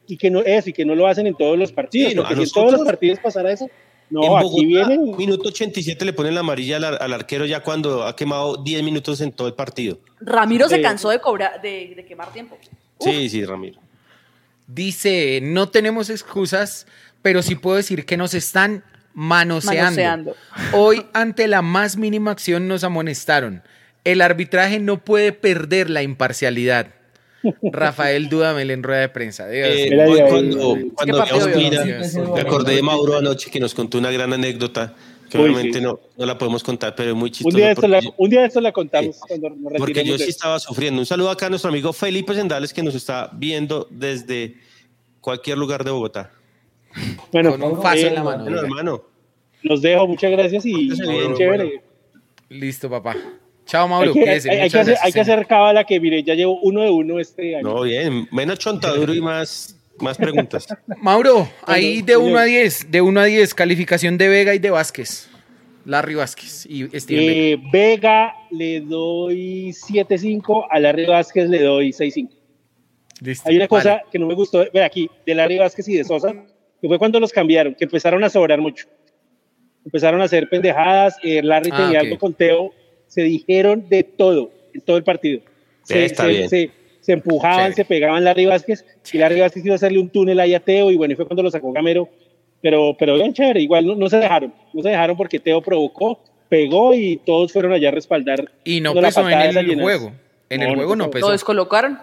Y 0.06 0.16
que 0.18 0.30
no, 0.30 0.40
eso, 0.40 0.68
y 0.70 0.72
que 0.72 0.84
no 0.84 0.94
lo 0.94 1.06
hacen 1.06 1.26
en 1.26 1.34
todos 1.34 1.58
los 1.58 1.72
partidos. 1.72 2.10
Sí, 2.10 2.14
no, 2.16 2.22
porque 2.22 2.34
a 2.34 2.36
si 2.38 2.42
en 2.42 2.50
todos 2.50 2.72
los 2.72 2.82
partidos 2.82 3.18
pasara 3.20 3.50
eso, 3.52 3.70
no, 4.10 4.22
en 4.24 4.36
aquí 4.36 4.66
Bogotá, 4.66 4.88
vienen. 4.88 5.16
minuto 5.16 5.48
87 5.48 6.04
le 6.04 6.12
ponen 6.12 6.34
la 6.34 6.40
amarilla 6.40 6.76
al, 6.76 6.84
al 6.84 7.12
arquero 7.14 7.46
ya 7.46 7.60
cuando 7.62 8.02
ha 8.04 8.14
quemado 8.14 8.56
10 8.62 8.82
minutos 8.82 9.20
en 9.22 9.32
todo 9.32 9.48
el 9.48 9.54
partido. 9.54 9.98
Ramiro 10.20 10.68
se 10.68 10.76
Sí. 10.76 10.82
cansó 10.82 11.08
de 11.08 11.20
cobrar, 11.20 11.62
de, 11.62 11.94
de 11.96 12.04
quemar 12.04 12.30
tiempo. 12.32 12.58
Sí, 13.00 13.28
sí, 13.30 13.44
Ramiro. 13.44 13.80
Dice, 14.66 15.40
no 15.42 15.68
tenemos 15.68 16.08
excusas, 16.10 16.86
pero 17.22 17.42
sí 17.42 17.54
puedo 17.54 17.76
decir 17.76 18.04
que 18.06 18.16
nos 18.16 18.34
están 18.34 18.84
manoseando. 19.14 19.82
Manoseando. 19.82 20.36
Hoy, 20.72 21.04
ante 21.12 21.46
la 21.48 21.62
más 21.62 21.96
mínima 21.96 22.30
acción, 22.30 22.68
nos 22.68 22.84
amonestaron. 22.84 23.62
El 24.04 24.20
arbitraje 24.20 24.80
no 24.80 25.04
puede 25.04 25.32
perder 25.32 25.90
la 25.90 26.02
imparcialidad. 26.02 26.94
Rafael 27.62 28.28
Dudamel 28.28 28.70
en 28.70 28.82
rueda 28.82 29.00
de 29.00 29.08
prensa. 29.08 29.46
Eh, 29.52 29.88
Mira, 29.90 30.04
hoy 30.06 30.12
mira, 30.12 30.28
cuando, 30.28 30.76
mira, 30.76 30.88
cuando 30.94 31.18
partido 31.18 31.46
vi 31.46 31.52
a 31.52 31.56
vio? 31.56 31.70
Ospina, 31.80 32.04
Sí, 32.04 32.18
me 32.20 32.40
acordé 32.40 32.74
de 32.76 32.82
Mauro 32.82 33.16
anoche 33.18 33.50
que 33.50 33.58
nos 33.58 33.74
contó 33.74 33.98
una 33.98 34.10
gran 34.12 34.32
anécdota 34.32 34.94
que 35.28 35.38
Uy, 35.38 35.44
obviamente 35.44 35.78
sí. 35.78 35.84
no, 35.84 35.98
no 36.16 36.26
la 36.26 36.36
podemos 36.38 36.62
contar, 36.62 36.94
pero 36.94 37.10
es 37.10 37.16
muy 37.16 37.28
Un 37.28 37.32
chistoso. 37.32 37.56
día, 37.56 37.66
de 37.66 37.72
esto 37.72 37.88
la, 37.88 38.00
porque, 38.00 38.14
un 38.18 38.30
día 38.30 38.40
de 38.42 38.46
esto 38.46 38.60
la 38.60 38.70
contamos 38.70 39.18
cuando 39.26 39.50
nos 39.50 39.72
porque 39.78 40.04
yo 40.04 40.18
sí 40.18 40.28
estaba 40.28 40.60
sufriendo. 40.60 41.00
Un 41.00 41.06
saludo 41.06 41.30
acá 41.30 41.46
a 41.46 41.50
nuestro 41.50 41.70
amigo 41.70 41.92
Felipe 41.92 42.34
Sendales 42.34 42.72
que 42.72 42.82
nos 42.82 42.94
está 42.94 43.30
viendo 43.32 43.88
desde 43.90 44.56
cualquier 45.20 45.58
lugar 45.58 45.84
de 45.84 45.90
Bogotá. 45.90 46.30
Bueno, 47.32 47.58
con 47.58 47.62
un 47.62 47.86
eh, 47.86 48.06
en 48.06 48.14
la 48.14 48.22
mano. 48.22 48.42
Bueno, 48.44 48.60
hermano, 48.60 49.02
los 49.62 49.80
dejo, 49.80 50.06
muchas 50.06 50.30
gracias 50.30 50.66
y 50.66 50.90
bien 50.90 51.34
chévere. 51.34 51.82
Listo, 52.50 52.90
papá. 52.90 53.16
Chao, 53.66 53.86
Mauro. 53.88 54.12
hay 54.14 54.24
que, 54.24 54.30
hay- 54.30 54.58
hay 54.60 54.70
que 54.70 54.78
hacer, 54.78 54.96
hay 55.02 55.12
que 55.12 55.20
hacer 55.20 55.46
cábala 55.46 55.84
que, 55.84 55.98
mire, 56.00 56.22
ya 56.22 56.34
llevo 56.34 56.58
uno 56.62 56.82
de 56.82 56.90
uno 56.90 57.18
este 57.20 57.56
año. 57.56 57.68
no, 57.74 57.82
bien, 57.82 58.28
menos 58.32 58.58
chontaduro 58.58 59.14
y 59.14 59.20
más, 59.20 59.76
más 60.00 60.16
preguntas. 60.18 60.66
Mauro, 61.00 61.48
ahí 61.66 62.02
de 62.02 62.14
señor. 62.14 62.30
1 62.30 62.38
a 62.38 62.44
10, 62.44 62.90
de 62.90 63.00
1 63.00 63.20
a 63.20 63.24
10, 63.24 63.54
calificación 63.54 64.18
de 64.18 64.28
Vega 64.28 64.54
y 64.54 64.58
de 64.58 64.70
Vázquez. 64.70 65.28
Larry 65.84 66.14
Vázquez 66.14 66.64
y 66.66 66.86
Steven 67.00 67.26
Vega. 67.26 67.34
Eh, 67.34 67.58
Vega 67.72 68.34
le 68.52 68.80
doy 68.82 69.70
7.5, 69.72 70.66
a 70.70 70.78
Larry 70.78 71.06
Vázquez 71.06 71.48
le 71.48 71.60
doy 71.62 71.90
6.5. 71.92 72.28
Listo. 73.20 73.48
Hay 73.48 73.56
una 73.56 73.68
cosa 73.68 73.90
Vale. 73.90 74.02
que 74.10 74.18
no 74.18 74.26
me 74.26 74.34
gustó, 74.34 74.64
ve 74.72 74.82
aquí, 74.84 75.08
de 75.26 75.34
Larry 75.34 75.58
Vázquez 75.58 75.88
y 75.88 75.96
de 75.96 76.04
Sosa, 76.04 76.32
que 76.80 76.88
fue 76.88 76.98
cuando 76.98 77.18
los 77.20 77.32
cambiaron, 77.32 77.74
que 77.74 77.84
empezaron 77.84 78.22
a 78.24 78.28
sobrar 78.30 78.60
mucho. 78.60 78.86
Empezaron 79.84 80.20
a 80.20 80.24
hacer 80.24 80.48
pendejadas, 80.48 81.16
eh, 81.22 81.40
Larry 81.42 81.70
Ah, 81.72 81.76
tenía 81.76 81.98
ok. 82.00 82.04
algo 82.06 82.18
con 82.18 82.34
Teo, 82.34 82.72
se 83.12 83.22
dijeron 83.22 83.86
de 83.90 84.04
todo, 84.04 84.50
en 84.72 84.80
todo 84.80 84.96
el 84.96 85.04
partido. 85.04 85.40
Sí, 85.82 85.94
Se, 85.94 86.04
está 86.06 86.22
se- 86.24 86.28
bien. 86.30 86.48
se- 86.48 86.70
se 87.00 87.12
empujaban, 87.12 87.74
se 87.74 87.84
pegaban 87.84 88.22
Larry 88.24 88.46
Vázquez, 88.46 88.86
y 89.12 89.18
Larry 89.18 89.40
Vázquez 89.40 89.64
iba 89.66 89.74
a 89.74 89.76
hacerle 89.76 89.98
un 89.98 90.08
túnel 90.08 90.38
ahí 90.40 90.54
a 90.54 90.60
Teo, 90.60 90.90
y 90.90 90.96
bueno, 90.96 91.12
y 91.12 91.16
fue 91.16 91.26
cuando 91.26 91.42
lo 91.42 91.50
sacó 91.50 91.72
Gamero. 91.72 92.08
Pero, 92.62 92.96
pero 92.98 93.16
bien 93.16 93.34
chévere, 93.34 93.60
igual 93.60 93.84
no, 93.86 93.96
no 93.96 94.08
se 94.08 94.18
dejaron, 94.18 94.54
no 94.72 94.82
se 94.82 94.88
dejaron 94.90 95.16
porque 95.16 95.40
Teo 95.40 95.60
provocó, 95.60 96.20
pegó 96.48 96.94
y 96.94 97.16
todos 97.26 97.52
fueron 97.52 97.72
allá 97.72 97.88
a 97.88 97.90
respaldar. 97.90 98.50
Y 98.64 98.80
no 98.80 98.94
pesó 98.94 99.28
en 99.28 99.40
el 99.58 99.80
juego. 99.80 100.12
En 100.48 100.60
No, 100.60 100.66
el 100.68 100.74
juego 100.76 100.94
no 100.96 101.04
pesó. 101.06 101.12
pesó. 101.12 101.26
Lo 101.26 101.32
descolocaron. 101.32 101.98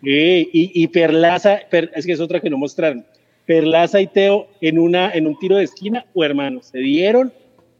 Sí, 0.00 0.48
y, 0.52 0.70
y 0.82 0.86
Perlaza, 0.88 1.60
Per- 1.70 1.90
es 1.94 2.06
que 2.06 2.12
es 2.12 2.20
otra 2.20 2.40
que 2.40 2.50
no 2.50 2.58
mostraron. 2.58 3.04
Perlaza 3.46 4.00
y 4.00 4.06
Teo 4.06 4.48
en, 4.60 4.78
una, 4.78 5.10
en 5.12 5.26
un 5.26 5.38
tiro 5.38 5.56
de 5.56 5.64
esquina, 5.64 6.06
o 6.14 6.24
hermanos, 6.24 6.66
se 6.66 6.78
dieron, 6.78 7.32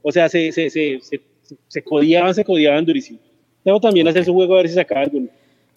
o 0.02 0.12
sea, 0.12 0.28
se, 0.28 0.52
se, 0.52 0.70
se, 0.70 0.98
se, 1.00 1.20
se 1.68 1.82
codiaban, 1.84 2.34
se 2.34 2.44
codiaban 2.44 2.84
durísimo. 2.84 3.18
Teo 3.62 3.80
también 3.80 4.06
hace 4.08 4.24
su 4.24 4.32
juego 4.34 4.54
a 4.54 4.58
ver 4.58 4.68
si 4.68 4.74
sacaba 4.74 5.02
alguno. 5.02 5.28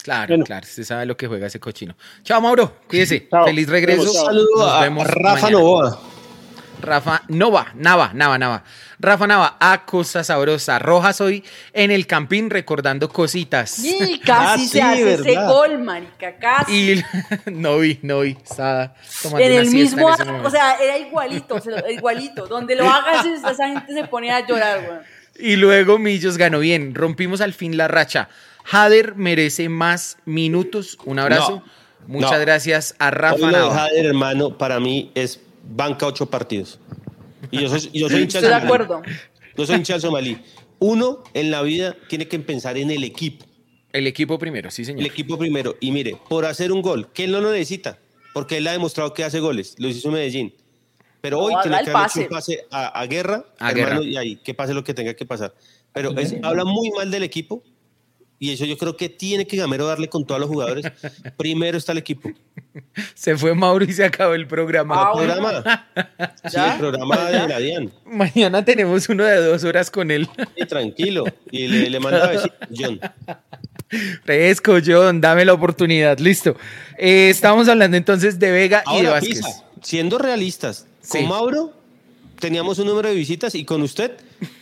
Claro, 0.03 0.27
Bueno. 0.29 0.45
claro. 0.45 0.65
Usted 0.65 0.83
sabe 0.83 1.05
lo 1.05 1.17
que 1.17 1.27
juega 1.27 1.47
ese 1.47 1.59
cochino. 1.59 1.95
Chao, 2.23 2.39
Mauro. 2.41 2.75
Cuídese. 2.87 3.27
Chao. 3.29 3.45
Feliz 3.45 3.67
regreso. 3.67 4.11
Chao. 4.13 4.25
Saludo 4.25 4.57
Nos 4.57 4.69
a 4.71 4.89
Rafa 5.05 5.33
mañana. 5.33 5.49
Novoa. 5.51 5.99
Rafa 6.79 7.23
Nova, 7.29 7.71
Nava, 7.73 8.11
Nava, 8.13 8.37
Nava. 8.37 8.63
Rafa 8.99 9.25
Nava, 9.25 9.57
a 9.59 9.83
Cosa 9.85 10.23
Sabrosa. 10.23 10.77
Rojas 10.77 11.19
hoy 11.21 11.43
en 11.73 11.89
el 11.89 12.05
Campín 12.05 12.51
recordando 12.51 13.09
cositas. 13.09 13.79
Y 13.83 14.19
casi 14.19 14.29
Ah, 14.29 14.57
se 14.59 14.67
sí, 14.67 14.79
hace 14.79 15.13
ese 15.13 15.23
¿verdad? 15.23 15.49
gol, 15.49 15.79
marica, 15.79 16.35
casi. 16.37 16.91
Y 16.91 17.03
no 17.51 17.79
vi, 17.79 17.99
no 18.03 18.19
vi. 18.21 18.37
Estaba 18.43 18.93
tomando 19.23 19.43
en 19.45 19.51
una 19.53 19.61
el 19.61 19.69
mismo, 19.71 20.07
en 20.07 20.13
ese 20.21 20.31
o 20.45 20.49
sea, 20.51 20.75
era 20.75 20.97
igualito, 20.99 21.59
se 21.59 21.71
igualito. 21.93 22.45
Donde 22.47 22.75
lo 22.75 22.83
hagas, 22.89 23.25
esa 23.25 23.67
gente 23.69 23.93
se 23.93 24.03
ponía 24.03 24.37
a 24.37 24.45
llorar, 24.45 24.79
weón. 24.87 25.16
Y 25.39 25.55
luego 25.55 25.99
Millos 25.99 26.37
ganó 26.37 26.59
bien. 26.59 26.95
Rompimos 26.95 27.41
al 27.41 27.53
fin 27.53 27.77
la 27.77 27.87
racha. 27.87 28.29
Hader 28.69 29.15
merece 29.15 29.69
más 29.69 30.17
minutos. 30.25 30.97
Un 31.05 31.19
abrazo. 31.19 31.63
No, 31.65 32.07
Muchas 32.07 32.31
no. 32.33 32.39
gracias 32.39 32.95
a 32.99 33.07
Hoy 33.07 33.11
Rafa 33.11 33.51
lo 33.51 33.69
de. 33.69 33.75
Jader, 33.75 34.05
hermano, 34.05 34.57
para 34.57 34.79
mí 34.79 35.11
es 35.15 35.39
banca 35.63 36.07
ocho 36.07 36.29
partidos. 36.29 36.79
Y 37.51 37.61
yo 37.61 37.69
soy, 37.69 37.89
yo 37.93 38.09
soy 38.09 38.23
hincha 38.23 38.39
Estoy 38.39 38.49
de 38.49 38.55
acuerdo. 38.55 39.01
Yo 39.57 39.65
soy 39.65 39.77
hincha 39.77 39.99
Somalí. 39.99 40.37
Uno 40.79 41.23
en 41.33 41.51
la 41.51 41.61
vida 41.61 41.95
tiene 42.07 42.27
que 42.27 42.39
pensar 42.39 42.77
en 42.77 42.91
el 42.91 43.03
equipo. 43.03 43.45
El 43.93 44.05
equipo 44.05 44.37
primero, 44.37 44.69
sí, 44.69 44.83
El 44.83 44.85
señor. 44.87 45.05
equipo 45.05 45.37
primero. 45.37 45.75
Y 45.79 45.91
mire, 45.91 46.17
por 46.29 46.45
hacer 46.45 46.71
un 46.71 46.81
gol, 46.81 47.09
que 47.13 47.23
él 47.23 47.31
no 47.31 47.41
lo 47.41 47.51
necesita, 47.51 47.97
porque 48.33 48.57
él 48.57 48.67
ha 48.67 48.73
demostrado 48.73 49.13
que 49.13 49.23
hace 49.23 49.39
goles. 49.39 49.75
Lo 49.79 49.87
hizo 49.87 50.09
en 50.09 50.13
Medellín. 50.13 50.53
Pero 51.21 51.37
No, 51.37 51.43
hoy 51.45 51.55
tiene 51.63 51.77
el 51.79 51.85
que 51.85 51.91
haber 51.91 52.01
hecho 52.05 52.07
pase. 52.07 52.19
un 52.21 52.27
pase 52.29 52.65
a, 52.71 52.99
a 52.99 53.05
guerra, 53.07 53.45
A 53.59 53.71
hermano, 53.71 54.01
Guerra. 54.01 54.03
y 54.03 54.17
ahí, 54.17 54.35
que 54.37 54.53
pase 54.53 54.73
lo 54.73 54.83
que 54.83 54.93
tenga 54.93 55.13
que 55.13 55.25
pasar. 55.25 55.53
Pero 55.93 56.11
es- 56.17 56.35
habla 56.43 56.63
muy 56.65 56.91
mal 56.91 57.09
del 57.11 57.23
equipo. 57.23 57.63
Y 58.39 58.51
eso 58.53 58.65
yo 58.65 58.77
creo 58.77 58.95
que 58.95 59.09
tiene 59.09 59.47
que 59.47 59.57
Gamero 59.57 59.87
darle 59.87 60.09
con 60.09 60.23
todos 60.23 60.39
los 60.39 60.47
jugadores. 60.47 60.85
Primero 61.37 61.75
está 61.75 61.91
el 61.93 61.97
equipo. 61.97 62.29
Se 63.15 63.35
fue 63.35 63.55
Mauro 63.55 63.83
y 63.83 63.91
se 63.93 64.05
acabó 64.05 64.35
el 64.35 64.45
programa. 64.45 64.95
Ah, 64.95 65.11
programa. 65.15 65.87
Sí, 66.47 66.57
el 66.73 66.77
programa 66.77 67.17
de 67.31 67.47
la 67.47 67.57
DIAN. 67.59 67.91
Mañana 68.05 68.63
tenemos 68.63 69.09
uno 69.09 69.23
de 69.23 69.37
dos 69.43 69.63
horas 69.63 69.89
con 69.89 70.11
él. 70.11 70.29
Y 70.55 70.65
tranquilo. 70.67 71.23
Y 71.49 71.67
le, 71.67 71.89
le 71.89 71.99
manda 71.99 72.25
a 72.25 72.31
decir, 72.31 72.53
John. 72.77 72.99
Fresco, 74.23 74.77
John, 74.85 75.19
dame 75.21 75.43
la 75.45 75.53
oportunidad. 75.53 76.19
Listo. 76.19 76.55
Eh, 76.97 77.29
estamos 77.29 77.67
hablando 77.67 77.97
entonces 77.97 78.37
de 78.37 78.51
Vega 78.51 78.83
y 78.85 78.91
de 78.91 78.97
Ahora, 78.97 79.09
Vázquez. 79.13 79.37
Pisa, 79.37 79.63
siendo 79.81 80.17
realistas, 80.17 80.85
Sí. 81.07 81.19
con 81.19 81.29
Mauro 81.29 81.73
teníamos 82.39 82.77
un 82.79 82.87
número 82.87 83.09
de 83.09 83.15
visitas 83.15 83.55
y 83.55 83.65
con 83.65 83.81
usted 83.81 84.11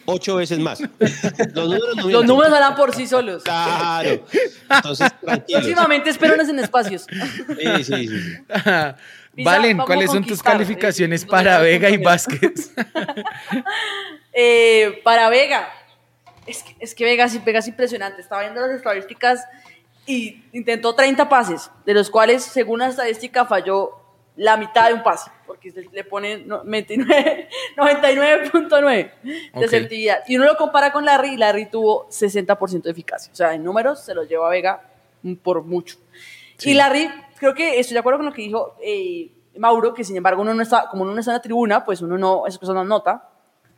ocho 0.06 0.36
veces 0.36 0.60
más. 0.60 0.80
Los 0.80 1.68
números 1.70 1.96
no 1.98 2.10
Los 2.10 2.26
números 2.26 2.54
hablan 2.54 2.76
por 2.76 2.96
sí 2.96 3.08
solos. 3.08 3.44
Claro. 3.44 4.26
Entonces, 4.70 5.12
tranquilos. 5.22 5.62
Próximamente 5.62 6.10
espérenos 6.10 6.48
en 6.50 6.60
espacios. 6.60 7.06
Sí, 7.10 7.84
sí, 7.84 8.08
sí. 8.08 9.44
Valen, 9.44 9.78
¿cuáles 9.80 10.12
son 10.12 10.20
tus 10.24 10.42
conquistar, 10.42 10.54
calificaciones 10.54 11.24
eh, 11.24 11.28
para 11.30 11.60
Vega 11.60 11.90
y. 11.90 11.98
Vázquez? 11.98 12.72
Eh, 14.38 15.00
para 15.06 15.30
Vega, 15.30 15.70
es 16.46 16.62
que, 16.62 16.76
es 16.82 16.94
que 16.94 17.06
Vega, 17.06 17.30
sí- 17.30 17.42
Vega 17.46 17.60
es 17.60 17.68
impresionante. 17.70 18.22
Estaba 18.22 18.42
viendo 18.42 18.60
las 18.60 18.72
estadísticas 18.72 19.46
y 20.06 20.44
intentó 20.52 20.94
30 20.94 21.30
pases, 21.30 21.72
de 21.86 21.94
los 21.94 22.10
cuales, 22.10 22.44
según 22.44 22.80
la 22.80 22.88
estadística, 22.90 23.46
falló 23.46 23.92
la 24.38 24.58
mitad 24.58 24.88
de 24.90 24.94
un 24.96 25.04
pase, 25.04 25.32
porque 25.48 25.72
le 25.92 26.04
ponen 26.04 26.48
no- 26.48 26.64
99 26.64 27.48
99.9 27.78 29.12
de 29.24 29.66
efectividad. 29.66 30.20
Y 30.28 30.36
uno 30.38 30.46
lo 30.46 30.58
compara 30.58 30.92
con 30.92 31.06
Larry, 31.06 31.34
y 31.34 31.38
Larry 31.38 31.68
tuvo 31.68 32.08
60% 32.10 32.82
de 32.84 32.92
eficacia. 32.92 33.32
O 33.32 33.36
sea, 33.36 33.54
en 33.54 33.64
números 33.64 34.04
se 34.04 34.14
lo 34.14 34.24
lleva 34.24 34.50
Vega 34.50 34.82
mm, 35.24 35.36
por 35.36 35.64
mucho. 35.64 35.98
Y 36.64 36.74
Larry, 36.74 37.10
creo 37.38 37.54
que 37.54 37.80
estoy 37.80 37.94
de 37.94 38.00
acuerdo 38.00 38.20
con 38.20 38.26
lo 38.28 38.34
que 38.34 38.42
dijo 38.42 38.76
eh, 38.82 39.30
Mauro, 39.58 39.94
que 39.94 40.04
sin 40.04 40.16
embargo 40.18 40.42
uno 40.42 40.54
no 40.54 40.62
está, 40.62 40.88
como 40.90 41.04
uno 41.04 41.14
no 41.14 41.20
está 41.20 41.32
en 41.32 41.38
la 41.38 41.42
tribuna, 41.42 41.84
pues 41.86 42.02
uno 42.02 42.18
no, 42.18 42.48
esas 42.48 42.60
cosas 42.60 42.76
no 42.76 42.84
nota, 42.84 43.30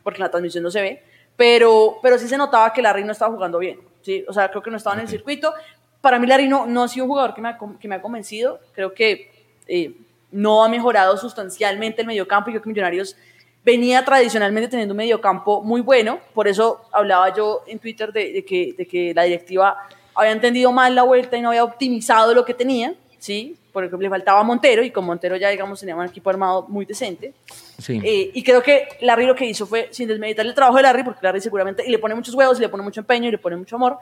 porque 0.02 0.18
en 0.18 0.24
la 0.24 0.30
transmisión 0.30 0.62
no 0.64 0.70
se 0.70 0.80
ve, 0.80 1.02
pero, 1.36 1.98
pero 2.02 2.18
sí 2.18 2.28
se 2.28 2.36
notaba 2.36 2.72
que 2.72 2.82
Larry 2.82 3.04
no 3.04 3.12
estaba 3.12 3.32
jugando 3.32 3.58
bien, 3.58 3.80
¿sí? 4.02 4.24
O 4.28 4.32
sea, 4.32 4.48
creo 4.50 4.62
que 4.62 4.70
no 4.70 4.76
estaba 4.76 4.94
en 4.96 5.02
el 5.02 5.08
circuito. 5.08 5.52
Para 6.00 6.18
mí 6.18 6.26
Larry 6.26 6.48
no, 6.48 6.66
no 6.66 6.84
ha 6.84 6.88
sido 6.88 7.04
un 7.06 7.10
jugador 7.10 7.34
que 7.34 7.40
me 7.40 7.48
ha, 7.48 7.58
que 7.80 7.88
me 7.88 7.96
ha 7.96 8.02
convencido, 8.02 8.60
creo 8.72 8.94
que 8.94 9.30
eh, 9.66 9.92
no 10.30 10.64
ha 10.64 10.68
mejorado 10.68 11.16
sustancialmente 11.16 12.02
el 12.02 12.06
mediocampo 12.06 12.50
y 12.50 12.52
creo 12.52 12.62
que 12.62 12.68
Millonarios 12.68 13.16
venía 13.64 14.04
tradicionalmente 14.04 14.68
teniendo 14.68 14.92
un 14.92 14.98
mediocampo 14.98 15.62
muy 15.62 15.80
bueno, 15.80 16.20
por 16.34 16.48
eso 16.48 16.82
hablaba 16.92 17.34
yo 17.34 17.62
en 17.66 17.78
Twitter 17.78 18.12
de, 18.12 18.32
de 18.32 18.44
que, 18.44 18.74
de 18.76 18.86
que 18.86 19.12
la 19.14 19.24
directiva 19.24 19.76
había 20.14 20.32
entendido 20.32 20.72
mal 20.72 20.94
la 20.94 21.02
vuelta 21.02 21.36
y 21.36 21.42
no 21.42 21.50
había 21.50 21.64
optimizado 21.64 22.34
lo 22.34 22.44
que 22.44 22.54
tenía, 22.54 22.94
¿sí? 23.18 23.56
Porque 23.72 23.96
le 23.96 24.08
faltaba 24.08 24.40
a 24.40 24.42
Montero 24.42 24.82
y 24.82 24.90
con 24.90 25.04
Montero 25.04 25.36
ya, 25.36 25.48
digamos, 25.50 25.78
tenía 25.78 25.94
un 25.94 26.06
equipo 26.06 26.30
armado 26.30 26.66
muy 26.68 26.84
decente. 26.84 27.34
Sí. 27.78 28.00
Eh, 28.02 28.30
y 28.34 28.42
creo 28.42 28.60
que 28.60 28.88
Larry 29.02 29.26
lo 29.26 29.36
que 29.36 29.44
hizo 29.44 29.66
fue, 29.66 29.88
sin 29.92 30.08
desmeditar 30.08 30.44
el 30.44 30.54
trabajo 30.54 30.78
de 30.78 30.82
Larry, 30.82 31.04
porque 31.04 31.20
Larry 31.22 31.40
seguramente, 31.40 31.84
y 31.86 31.90
le 31.90 31.98
pone 31.98 32.14
muchos 32.16 32.34
huevos, 32.34 32.58
y 32.58 32.62
le 32.62 32.68
pone 32.68 32.82
mucho 32.82 33.00
empeño, 33.00 33.28
y 33.28 33.32
le 33.32 33.38
pone 33.38 33.56
mucho 33.56 33.76
amor, 33.76 33.98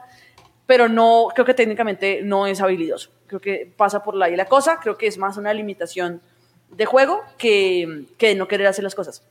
pero 0.67 0.89
no, 0.89 1.29
creo 1.33 1.45
que 1.45 1.53
técnicamente 1.53 2.21
no 2.21 2.45
es 2.45 2.61
habilidoso. 2.61 3.09
Creo 3.25 3.39
que 3.39 3.73
pasa 3.75 4.03
por 4.03 4.15
y 4.15 4.35
la 4.35 4.45
cosa, 4.45 4.79
creo 4.79 4.97
que 4.97 5.07
es 5.07 5.17
más 5.17 5.37
una 5.37 5.53
limitación 5.53 6.21
de 6.69 6.85
juego 6.85 7.23
que, 7.37 8.05
que 8.17 8.35
no 8.35 8.47
querer 8.47 8.67
hacer 8.67 8.83
las 8.83 8.93
cosas. 8.93 9.23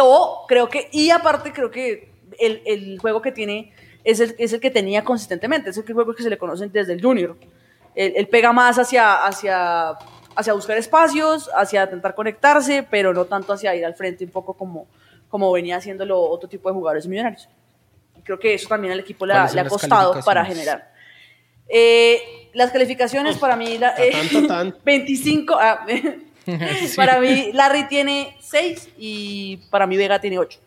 O 0.00 0.46
creo 0.48 0.68
que, 0.68 0.88
y 0.92 1.10
aparte 1.10 1.52
creo 1.52 1.70
que 1.70 2.12
el, 2.38 2.62
el 2.64 2.98
juego 3.00 3.20
que 3.20 3.32
tiene 3.32 3.72
es 4.04 4.20
el, 4.20 4.36
es 4.38 4.52
el 4.52 4.60
que 4.60 4.70
tenía 4.70 5.02
consistentemente, 5.02 5.70
es 5.70 5.76
el 5.76 5.92
juego 5.92 6.14
que 6.14 6.22
se 6.22 6.30
le 6.30 6.38
conocen 6.38 6.70
desde 6.70 6.92
el 6.92 7.02
junior. 7.02 7.36
Él, 7.96 8.12
él 8.16 8.28
pega 8.28 8.52
más 8.52 8.78
hacia, 8.78 9.24
hacia, 9.24 9.90
hacia 10.36 10.52
buscar 10.52 10.78
espacios, 10.78 11.50
hacia 11.56 11.82
intentar 11.82 12.14
conectarse, 12.14 12.86
pero 12.88 13.12
no 13.12 13.24
tanto 13.24 13.52
hacia 13.52 13.74
ir 13.74 13.84
al 13.84 13.94
frente 13.94 14.24
un 14.24 14.30
poco 14.30 14.54
como, 14.54 14.86
como 15.28 15.50
venía 15.50 15.76
haciéndolo 15.76 16.20
otro 16.20 16.48
tipo 16.48 16.68
de 16.68 16.74
jugadores 16.74 17.08
millonarios. 17.08 17.48
Creo 18.24 18.38
que 18.38 18.54
eso 18.54 18.68
también 18.68 18.92
al 18.92 19.00
equipo 19.00 19.26
le 19.26 19.34
ha, 19.34 19.36
¿Cuáles 19.36 19.50
son 19.50 19.56
le 19.56 19.60
ha 19.60 19.64
las 19.64 19.72
costado 19.72 20.20
para 20.24 20.44
generar. 20.44 20.92
Eh, 21.68 22.20
las 22.54 22.70
calificaciones 22.70 23.36
para 23.36 23.56
mí, 23.56 23.78
la- 23.78 23.94
eh, 23.98 24.10
Tatán, 24.12 24.42
tatán. 24.48 24.76
25, 24.84 25.54
ah, 25.58 25.86
Sí. 26.46 26.88
para 26.96 27.20
mí 27.20 27.50
Larry 27.54 27.88
tiene 27.88 28.36
6 28.40 28.90
y 28.98 29.56
para 29.70 29.86
mí 29.86 29.96
Vega 29.96 30.20
tiene 30.20 30.38
8. 30.38 30.58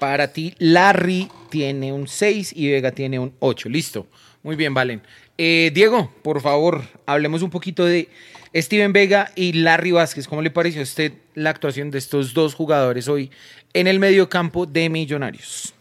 Para 0.00 0.32
ti, 0.32 0.54
Larry 0.58 1.28
tiene 1.50 1.92
un 1.92 2.06
6 2.08 2.52
y 2.54 2.70
Vega 2.70 2.90
tiene 2.90 3.18
un 3.18 3.32
8. 3.38 3.68
Listo. 3.68 4.06
Muy 4.42 4.56
bien, 4.56 4.74
Valen. 4.74 5.02
Eh, 5.38 5.70
Diego, 5.72 6.12
por 6.22 6.40
favor, 6.40 6.82
hablemos 7.06 7.42
un 7.42 7.50
poquito 7.50 7.84
de 7.84 8.08
Steven 8.54 8.92
Vega 8.92 9.30
y 9.36 9.52
Larry 9.54 9.92
Vázquez. 9.92 10.26
¿Cómo 10.28 10.42
le 10.42 10.50
pareció 10.50 10.80
a 10.80 10.84
usted 10.84 11.12
la 11.34 11.50
actuación 11.50 11.90
de 11.90 11.98
estos 11.98 12.34
dos 12.34 12.54
jugadores 12.54 13.06
hoy 13.08 13.30
en 13.72 13.86
el 13.86 13.98
medio 14.00 14.28
campo 14.28 14.66
de 14.66 14.88
Millonarios? 14.90 15.74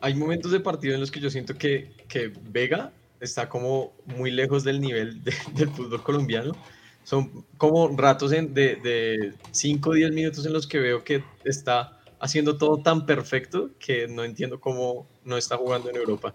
Hay 0.00 0.14
momentos 0.14 0.52
de 0.52 0.60
partido 0.60 0.94
en 0.94 1.00
los 1.00 1.10
que 1.10 1.20
yo 1.20 1.30
siento 1.30 1.56
que, 1.56 1.96
que 2.08 2.32
Vega 2.42 2.92
está 3.20 3.48
como 3.48 3.96
muy 4.04 4.30
lejos 4.30 4.62
del 4.64 4.80
nivel 4.80 5.22
de- 5.24 5.34
del 5.54 5.70
fútbol 5.70 6.02
colombiano. 6.02 6.60
Son 7.02 7.46
como 7.56 7.96
ratos 7.96 8.32
en- 8.32 8.52
de 8.54 9.34
5 9.50 9.90
o 9.90 9.94
10 9.94 10.10
minutos 10.12 10.44
en 10.46 10.52
los 10.52 10.66
que 10.66 10.78
veo 10.80 11.04
que 11.04 11.24
está 11.44 11.92
haciendo 12.18 12.56
todo 12.58 12.82
tan 12.82 13.06
perfecto 13.06 13.70
que 13.78 14.08
no 14.08 14.24
entiendo 14.24 14.60
cómo 14.60 15.08
no 15.24 15.36
está 15.36 15.56
jugando 15.56 15.90
en 15.90 15.96
Europa. 15.96 16.34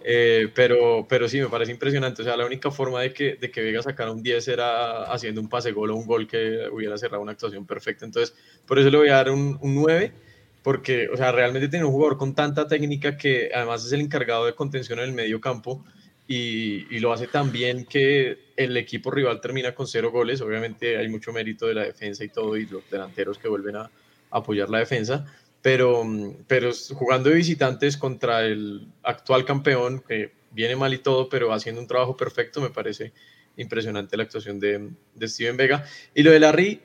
Eh, 0.00 0.52
pero, 0.54 1.06
pero 1.08 1.28
sí, 1.28 1.40
me 1.40 1.48
parece 1.48 1.72
impresionante. 1.72 2.22
O 2.22 2.24
sea, 2.24 2.36
la 2.36 2.46
única 2.46 2.70
forma 2.70 3.00
de 3.02 3.12
que, 3.12 3.34
de 3.36 3.50
que 3.50 3.60
Vega 3.62 3.82
sacara 3.82 4.12
un 4.12 4.22
10 4.22 4.46
era 4.48 5.04
haciendo 5.12 5.40
un 5.40 5.48
pase 5.48 5.72
gol 5.72 5.90
o 5.90 5.96
un 5.96 6.06
gol 6.06 6.26
que 6.28 6.68
hubiera 6.72 6.96
cerrado 6.98 7.22
una 7.22 7.32
actuación 7.32 7.66
perfecta. 7.66 8.04
Entonces, 8.04 8.36
por 8.66 8.78
eso 8.78 8.90
le 8.90 8.98
voy 8.98 9.08
a 9.08 9.14
dar 9.16 9.30
un, 9.30 9.58
un 9.60 9.74
9 9.74 10.14
porque, 10.68 11.08
o 11.08 11.16
sea, 11.16 11.32
realmente 11.32 11.68
tiene 11.68 11.86
un 11.86 11.92
jugador 11.92 12.18
con 12.18 12.34
tanta 12.34 12.68
técnica 12.68 13.16
que 13.16 13.48
además 13.54 13.86
es 13.86 13.92
el 13.92 14.02
encargado 14.02 14.44
de 14.44 14.54
contención 14.54 14.98
en 14.98 15.06
el 15.06 15.12
medio 15.14 15.40
campo 15.40 15.82
y, 16.26 16.86
y 16.94 16.98
lo 16.98 17.10
hace 17.10 17.26
tan 17.26 17.50
bien 17.50 17.86
que 17.86 18.52
el 18.54 18.76
equipo 18.76 19.10
rival 19.10 19.40
termina 19.40 19.74
con 19.74 19.86
cero 19.86 20.10
goles. 20.10 20.42
Obviamente 20.42 20.98
hay 20.98 21.08
mucho 21.08 21.32
mérito 21.32 21.66
de 21.66 21.72
la 21.72 21.84
defensa 21.84 22.22
y 22.22 22.28
todo, 22.28 22.54
y 22.58 22.66
los 22.66 22.82
delanteros 22.90 23.38
que 23.38 23.48
vuelven 23.48 23.76
a 23.76 23.90
apoyar 24.30 24.68
la 24.68 24.80
defensa, 24.80 25.24
pero, 25.62 26.04
pero 26.46 26.70
jugando 26.92 27.30
de 27.30 27.36
visitantes 27.36 27.96
contra 27.96 28.44
el 28.44 28.88
actual 29.04 29.46
campeón, 29.46 30.04
que 30.06 30.32
viene 30.50 30.76
mal 30.76 30.92
y 30.92 30.98
todo, 30.98 31.30
pero 31.30 31.50
haciendo 31.50 31.80
un 31.80 31.86
trabajo 31.86 32.14
perfecto, 32.14 32.60
me 32.60 32.68
parece 32.68 33.14
impresionante 33.56 34.18
la 34.18 34.24
actuación 34.24 34.60
de, 34.60 34.90
de 35.14 35.28
Steven 35.28 35.56
Vega. 35.56 35.86
Y 36.14 36.24
lo 36.24 36.30
de 36.30 36.40
Larry, 36.40 36.82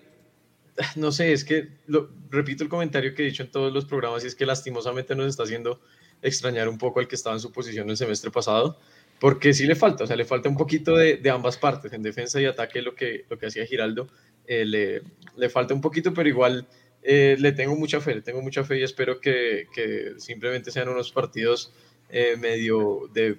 no 0.96 1.12
sé, 1.12 1.34
es 1.34 1.44
que 1.44 1.70
lo, 1.88 2.10
repito 2.30 2.64
el 2.64 2.70
comentario 2.70 3.14
que 3.14 3.24
he 3.24 3.26
dicho 3.26 3.44
en 3.44 3.52
todos 3.52 3.72
los 3.74 3.86
programas 3.86 4.24
y 4.24 4.28
es 4.28 4.36
que 4.36 4.46
lastimosamente 4.46 5.16
nos 5.16 5.28
está 5.28 5.44
haciendo 5.44 5.80
extrañar 6.22 6.70
un 6.70 6.78
poco 6.78 7.00
al 7.00 7.08
que 7.08 7.16
estaba 7.16 7.36
en 7.36 7.40
su 7.42 7.52
posición 7.52 7.90
el 7.90 7.98
semestre 7.98 8.32
pasado, 8.32 8.80
porque 9.20 9.54
sí 9.54 9.66
le 9.66 9.76
falta, 9.76 10.06
o 10.06 10.08
sea, 10.08 10.16
le 10.16 10.26
falta 10.26 10.50
un 10.50 10.58
poquito 10.58 10.96
de, 10.96 11.18
de 11.18 11.30
ambas 11.30 11.58
partes, 11.58 11.92
en 11.94 12.02
defensa 12.02 12.40
y 12.42 12.46
ataque 12.46 12.82
lo 12.82 12.96
que, 12.96 13.26
lo 13.30 13.38
que 13.38 13.48
hacía 13.48 13.66
Giraldo, 13.66 14.08
eh, 14.48 14.66
le, 14.66 15.02
le 15.38 15.50
falta 15.50 15.74
un 15.74 15.82
poquito, 15.82 16.14
pero 16.14 16.28
igual 16.30 16.66
eh, 17.04 17.36
le 17.40 17.52
tengo 17.52 17.76
mucha 17.76 18.00
fe, 18.00 18.16
le 18.16 18.22
tengo 18.22 18.42
mucha 18.42 18.64
fe 18.64 18.80
y 18.80 18.84
espero 18.84 19.20
que, 19.20 19.68
que 19.74 20.14
simplemente 20.18 20.72
sean 20.72 20.88
unos 20.90 21.12
partidos 21.12 21.72
eh, 22.10 22.36
medio 22.40 23.10
de, 23.14 23.38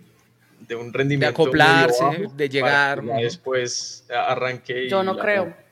de 0.68 0.74
un 0.76 0.92
rendimiento. 0.92 1.32
medio 1.46 1.48
acoplarse, 1.48 2.28
de 2.36 2.48
llegar. 2.48 2.98
para 3.00 3.14
que 3.16 3.20
ya 3.20 3.24
después 3.24 4.06
arranque. 4.10 4.84
y 4.84 4.88
Yo 4.90 5.02
no 5.02 5.14
la- 5.14 5.22
creo. 5.22 5.63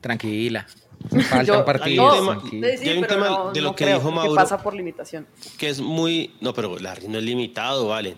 Tranquila. 0.00 0.66
Faltan 1.10 1.46
Yo- 1.46 1.64
partidos. 1.64 2.24
no, 2.24 2.40
sí, 2.50 2.60
hay 2.88 2.96
un 2.96 3.02
pero 3.02 3.06
tema 3.14 3.28
no- 3.28 3.52
de 3.52 3.60
lo 3.60 3.68
no 3.68 3.76
que 3.76 3.84
creo, 3.84 3.98
dijo 3.98 4.08
creo 4.10 4.20
que 4.22 4.26
Mauro. 4.28 4.34
pasa 4.34 4.62
por 4.62 4.74
limitación. 4.74 5.26
que 5.56 5.68
es 5.68 5.80
muy... 5.80 6.32
No, 6.40 6.52
pero 6.52 6.76
Larry 6.78 7.08
no 7.08 7.18
es 7.18 7.24
limitado, 7.24 7.86
Valen. 7.88 8.14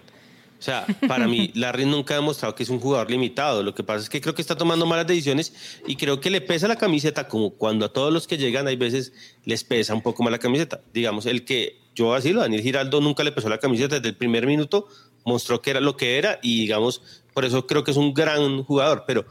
O 0.58 0.62
sea, 0.62 0.84
para 1.08 1.26
mí, 1.26 1.50
Larry 1.54 1.84
nunca 1.86 2.14
ha 2.14 2.16
demostrado 2.18 2.54
que 2.54 2.62
es 2.62 2.68
un 2.70 2.80
jugador 2.80 3.10
limitado. 3.10 3.62
Lo 3.62 3.74
que 3.74 3.82
pasa 3.82 4.02
es 4.02 4.08
que 4.10 4.20
creo 4.20 4.34
que 4.34 4.42
está 4.42 4.56
tomando 4.56 4.84
malas 4.86 5.06
decisiones 5.06 5.54
y 5.86 5.96
creo 5.96 6.20
que 6.20 6.28
le 6.30 6.40
pesa 6.40 6.68
la 6.68 6.76
camiseta, 6.76 7.28
como 7.28 7.50
cuando 7.50 7.86
a 7.86 7.92
todos 7.92 8.12
los 8.12 8.26
que 8.26 8.36
llegan, 8.38 8.66
hay 8.66 8.76
veces 8.76 9.12
les 9.44 9.62
pesa 9.64 9.94
un 9.94 10.02
poco 10.02 10.22
más 10.22 10.30
la 10.30 10.38
camiseta. 10.38 10.80
Digamos, 10.92 11.26
el 11.26 11.44
que 11.44 11.78
yo 11.94 12.14
así 12.14 12.32
lo, 12.32 12.40
Daniel 12.40 12.62
Giraldo 12.62 13.00
nunca 13.00 13.24
le 13.24 13.32
pesó 13.32 13.48
la 13.48 13.58
camiseta 13.58 13.96
desde 13.96 14.08
el 14.08 14.16
primer 14.16 14.46
minuto, 14.46 14.86
mostró 15.24 15.60
que 15.62 15.70
era 15.70 15.80
lo 15.80 15.96
que 15.96 16.18
era 16.18 16.38
y, 16.42 16.60
digamos, 16.62 17.02
por 17.34 17.44
eso 17.46 17.66
creo 17.66 17.82
que 17.84 17.90
es 17.92 17.96
un 17.98 18.12
gran 18.14 18.62
jugador. 18.64 19.04
Pero 19.06 19.24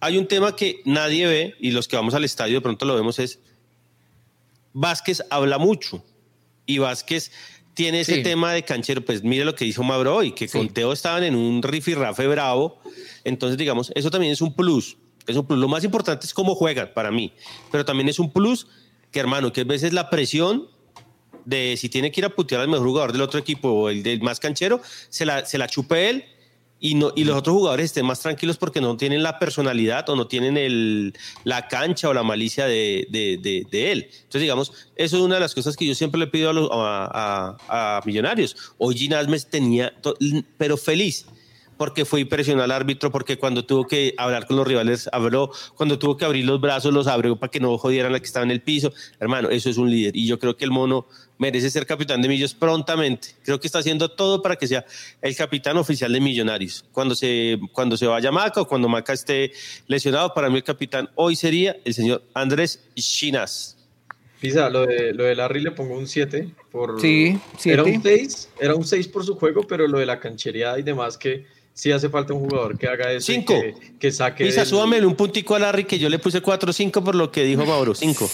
hay 0.00 0.18
un 0.18 0.26
tema 0.26 0.54
que 0.56 0.80
nadie 0.84 1.26
ve 1.26 1.54
y 1.60 1.70
los 1.70 1.88
que 1.88 1.96
vamos 1.96 2.14
al 2.14 2.24
estadio 2.24 2.56
de 2.56 2.60
pronto 2.60 2.84
lo 2.84 2.94
vemos 2.94 3.18
es 3.18 3.38
Vázquez 4.72 5.22
habla 5.30 5.58
mucho 5.58 6.04
y 6.66 6.78
Vázquez 6.78 7.30
tiene 7.74 8.00
ese 8.00 8.16
Sí. 8.16 8.22
tema 8.22 8.52
de 8.52 8.62
canchero, 8.62 9.04
pues 9.04 9.22
mire 9.24 9.44
lo 9.44 9.54
que 9.54 9.64
dijo 9.64 9.82
Mauro 9.82 10.14
hoy, 10.16 10.32
que 10.32 10.48
con 10.48 10.68
Teo 10.68 10.92
estaban 10.92 11.24
en 11.24 11.34
un 11.34 11.62
rifirrafe 11.62 12.26
bravo, 12.28 12.78
entonces 13.24 13.58
digamos, 13.58 13.90
eso 13.96 14.10
también 14.10 14.32
es 14.32 14.40
un 14.40 14.54
plus, 14.54 14.96
es 15.26 15.36
un 15.36 15.46
plus, 15.46 15.58
lo 15.58 15.68
más 15.68 15.82
importante 15.84 16.26
es 16.26 16.34
cómo 16.34 16.54
juegan 16.54 16.90
para 16.94 17.10
mí, 17.10 17.32
pero 17.72 17.84
también 17.84 18.08
es 18.08 18.18
un 18.18 18.32
plus 18.32 18.68
que 19.10 19.20
hermano, 19.20 19.52
que 19.52 19.62
a 19.62 19.64
veces 19.64 19.92
la 19.92 20.08
presión 20.10 20.68
de 21.44 21.76
si 21.76 21.88
tiene 21.88 22.10
que 22.10 22.20
ir 22.20 22.24
a 22.24 22.30
putear 22.30 22.60
al 22.60 22.68
mejor 22.68 22.86
jugador 22.86 23.12
del 23.12 23.20
otro 23.22 23.38
equipo 23.38 23.68
o 23.68 23.88
el 23.90 24.02
del 24.02 24.22
más 24.22 24.40
canchero, 24.40 24.80
se 25.08 25.26
la, 25.26 25.44
se 25.44 25.58
la 25.58 25.66
chupe 25.68 26.08
él 26.10 26.24
y, 26.84 26.96
no, 26.96 27.12
y 27.16 27.24
los 27.24 27.38
otros 27.38 27.56
jugadores 27.56 27.86
estén 27.86 28.04
más 28.04 28.20
tranquilos 28.20 28.58
porque 28.58 28.78
no 28.82 28.94
tienen 28.98 29.22
la 29.22 29.38
personalidad 29.38 30.06
o 30.10 30.16
no 30.16 30.26
tienen 30.26 30.58
el, 30.58 31.14
la 31.42 31.66
cancha 31.66 32.10
o 32.10 32.12
la 32.12 32.22
malicia 32.22 32.66
de, 32.66 33.06
de, 33.08 33.38
de, 33.40 33.66
de 33.70 33.90
él. 33.90 34.10
Entonces, 34.12 34.42
digamos, 34.42 34.70
eso 34.94 35.16
es 35.16 35.22
una 35.22 35.36
de 35.36 35.40
las 35.40 35.54
cosas 35.54 35.78
que 35.78 35.86
yo 35.86 35.94
siempre 35.94 36.20
le 36.20 36.26
pido 36.26 36.50
a, 36.50 36.52
los, 36.52 36.68
a, 36.70 37.56
a, 37.68 37.96
a 37.96 38.02
Millonarios. 38.04 38.74
Hoy 38.76 39.08
me 39.28 39.40
tenía, 39.40 39.94
pero 40.58 40.76
feliz 40.76 41.24
porque 41.76 42.04
fue 42.04 42.20
y 42.20 42.24
presionó 42.24 42.62
al 42.62 42.70
árbitro, 42.70 43.10
porque 43.10 43.38
cuando 43.38 43.64
tuvo 43.64 43.86
que 43.86 44.14
hablar 44.16 44.46
con 44.46 44.56
los 44.56 44.66
rivales, 44.66 45.08
habló, 45.12 45.50
cuando 45.76 45.98
tuvo 45.98 46.16
que 46.16 46.24
abrir 46.24 46.44
los 46.44 46.60
brazos, 46.60 46.92
los 46.92 47.06
abrió 47.06 47.36
para 47.36 47.50
que 47.50 47.60
no 47.60 47.76
jodieran 47.78 48.12
la 48.12 48.20
que 48.20 48.26
estaba 48.26 48.44
en 48.44 48.50
el 48.50 48.60
piso. 48.60 48.92
Hermano, 49.20 49.50
eso 49.50 49.70
es 49.70 49.76
un 49.76 49.90
líder. 49.90 50.16
Y 50.16 50.26
yo 50.26 50.38
creo 50.38 50.56
que 50.56 50.64
el 50.64 50.70
mono 50.70 51.06
merece 51.38 51.70
ser 51.70 51.86
capitán 51.86 52.22
de 52.22 52.28
Millos 52.28 52.54
prontamente. 52.54 53.28
Creo 53.42 53.60
que 53.60 53.66
está 53.66 53.78
haciendo 53.80 54.08
todo 54.10 54.42
para 54.42 54.56
que 54.56 54.66
sea 54.66 54.84
el 55.20 55.36
capitán 55.36 55.76
oficial 55.76 56.12
de 56.12 56.20
Millonarios. 56.20 56.84
Cuando 56.92 57.14
se, 57.14 57.58
cuando 57.72 57.96
se 57.96 58.06
vaya 58.06 58.30
Maca 58.30 58.60
o 58.60 58.68
cuando 58.68 58.88
Maca 58.88 59.12
esté 59.12 59.52
lesionado, 59.86 60.32
para 60.34 60.48
mí 60.48 60.56
el 60.56 60.64
capitán 60.64 61.08
hoy 61.14 61.36
sería 61.36 61.76
el 61.84 61.94
señor 61.94 62.22
Andrés 62.34 62.80
Chinas. 62.94 63.76
Pisa, 64.40 64.68
lo 64.68 64.84
de, 64.84 65.14
lo 65.14 65.24
de 65.24 65.34
Larry 65.34 65.60
le 65.62 65.70
pongo 65.70 65.96
un 65.96 66.06
7. 66.06 66.50
Por... 66.70 67.00
Sí, 67.00 67.38
Era 67.64 67.82
un 67.82 68.02
6, 68.02 68.50
era 68.60 68.74
un 68.74 68.84
6 68.84 69.08
por 69.08 69.24
su 69.24 69.36
juego, 69.36 69.66
pero 69.66 69.88
lo 69.88 69.98
de 69.98 70.06
la 70.06 70.20
canchería 70.20 70.78
y 70.78 70.82
demás 70.82 71.16
que 71.16 71.46
sí 71.74 71.90
hace 71.90 72.08
falta 72.08 72.32
un 72.32 72.40
jugador 72.40 72.78
que 72.78 72.86
haga 72.86 73.12
eso. 73.12 73.26
Cinco. 73.32 73.52
Que, 73.60 73.74
que, 73.98 74.12
saque. 74.12 74.44
Pisa, 74.44 74.60
del... 74.60 74.68
súbame 74.68 75.04
un 75.04 75.16
puntico 75.16 75.56
a 75.56 75.58
Larry 75.58 75.84
que 75.84 75.98
yo 75.98 76.08
le 76.08 76.18
puse 76.18 76.40
4 76.40 76.70
o 76.70 76.72
5 76.72 77.04
por 77.04 77.14
lo 77.16 77.30
que 77.30 77.42
dijo 77.42 77.66
Mauro. 77.66 77.94
5. 77.94 78.30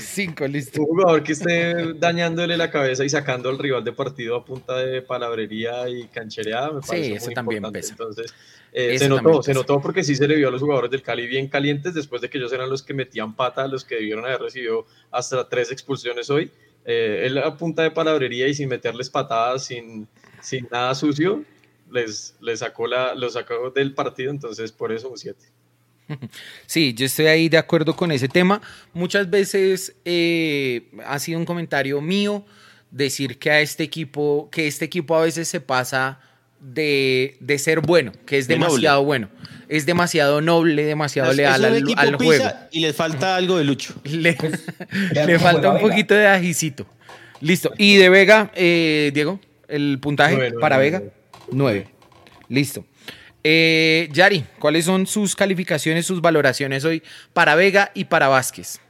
5, 0.00 0.46
listo. 0.48 0.80
Un 0.80 0.86
jugador 0.86 1.22
que 1.22 1.32
esté 1.32 1.92
dañándole 1.94 2.56
la 2.56 2.70
cabeza 2.70 3.04
y 3.04 3.10
sacando 3.10 3.50
al 3.50 3.58
rival 3.58 3.84
de 3.84 3.92
partido 3.92 4.36
a 4.36 4.44
punta 4.44 4.76
de 4.78 5.02
palabrería 5.02 5.88
y 5.88 6.08
canchereada. 6.08 6.72
Me 6.72 6.80
parece 6.80 7.08
sí, 7.08 7.12
eso 7.12 7.26
muy 7.26 7.34
también 7.34 7.58
importante. 7.58 7.78
pesa. 7.80 7.92
Entonces, 7.92 8.34
eh, 8.72 8.94
Eso 8.94 9.04
se 9.04 9.08
notó, 9.10 9.42
se 9.42 9.50
pesa. 9.50 9.60
notó 9.60 9.80
porque 9.80 10.02
sí 10.02 10.16
se 10.16 10.26
le 10.26 10.36
vio 10.36 10.48
a 10.48 10.50
los 10.50 10.62
jugadores 10.62 10.90
del 10.90 11.02
Cali 11.02 11.26
bien 11.26 11.48
calientes 11.48 11.92
después 11.94 12.22
de 12.22 12.30
que 12.30 12.38
ellos 12.38 12.52
eran 12.52 12.70
los 12.70 12.82
que 12.82 12.94
metían 12.94 13.36
pata, 13.36 13.68
los 13.68 13.84
que 13.84 13.96
debieron 13.96 14.24
haber 14.24 14.40
recibido 14.40 14.86
hasta 15.10 15.46
tres 15.48 15.70
expulsiones 15.70 16.30
hoy. 16.30 16.50
Eh, 16.86 17.24
él 17.26 17.36
a 17.38 17.54
punta 17.56 17.82
de 17.82 17.90
palabrería 17.90 18.48
y 18.48 18.54
sin 18.54 18.68
meterles 18.68 19.10
patadas, 19.10 19.64
sin, 19.64 20.06
sin 20.40 20.68
nada 20.70 20.94
sucio, 20.94 21.44
les, 21.90 22.34
les 22.40 22.58
sacó 22.60 22.86
la, 22.86 23.14
lo 23.14 23.30
sacó 23.30 23.70
del 23.70 23.94
partido, 23.94 24.30
entonces 24.30 24.72
por 24.72 24.92
eso 24.92 25.08
un 25.10 25.18
7. 25.18 25.38
Sí, 26.66 26.94
yo 26.94 27.06
estoy 27.06 27.26
ahí 27.26 27.48
de 27.48 27.58
acuerdo 27.58 27.96
con 27.96 28.12
ese 28.12 28.28
tema. 28.28 28.60
Muchas 28.92 29.28
veces 29.28 29.94
eh, 30.04 30.88
ha 31.04 31.18
sido 31.18 31.38
un 31.38 31.44
comentario 31.44 32.00
mío 32.00 32.44
decir 32.90 33.38
que 33.38 33.50
a 33.50 33.60
este 33.60 33.82
equipo, 33.82 34.48
que 34.50 34.66
este 34.68 34.84
equipo 34.84 35.16
a 35.16 35.22
veces 35.22 35.48
se 35.48 35.60
pasa 35.60 36.20
de, 36.60 37.36
de 37.40 37.58
ser 37.58 37.80
bueno, 37.80 38.12
que 38.24 38.38
es 38.38 38.46
De 38.48 38.54
noble. 38.56 38.68
demasiado 38.68 39.04
bueno. 39.04 39.28
Es 39.68 39.84
demasiado 39.84 40.40
noble, 40.40 40.84
demasiado 40.84 41.32
Es- 41.32 41.36
leal 41.36 41.64
es 41.64 41.82
un 41.82 41.98
al, 41.98 42.14
juego. 42.16 42.44
Y 42.70 42.80
les 42.80 42.94
falta 42.94 43.34
algo 43.36 43.58
de 43.58 43.64
Lucho. 43.64 43.94
Le, 44.04 44.30
le 44.30 44.36
cómo 44.36 45.38
falta 45.40 45.70
un 45.72 45.80
poquito 45.80 46.14
de 46.14 46.26
ajicito. 46.28 46.86
Listo. 47.40 47.72
Y 47.76 47.96
de 47.96 48.08
Vega, 48.08 48.50
eh, 48.54 49.10
Diego, 49.12 49.40
el 49.68 49.98
puntaje 50.00 50.52
para 50.60 50.76
nueve, 50.76 50.90
Vega, 50.98 51.12
9. 51.50 51.86
Listo. 52.48 52.84
Eh, 53.42 54.08
Yari, 54.12 54.44
¿cuáles 54.58 54.84
son 54.84 55.06
sus 55.06 55.36
calificaciones, 55.36 56.04
sus 56.04 56.20
valoraciones 56.20 56.84
hoy 56.84 57.02
para 57.32 57.54
Vega 57.54 57.92
y 57.94 58.06
para 58.06 58.28
Vázquez? 58.28 58.80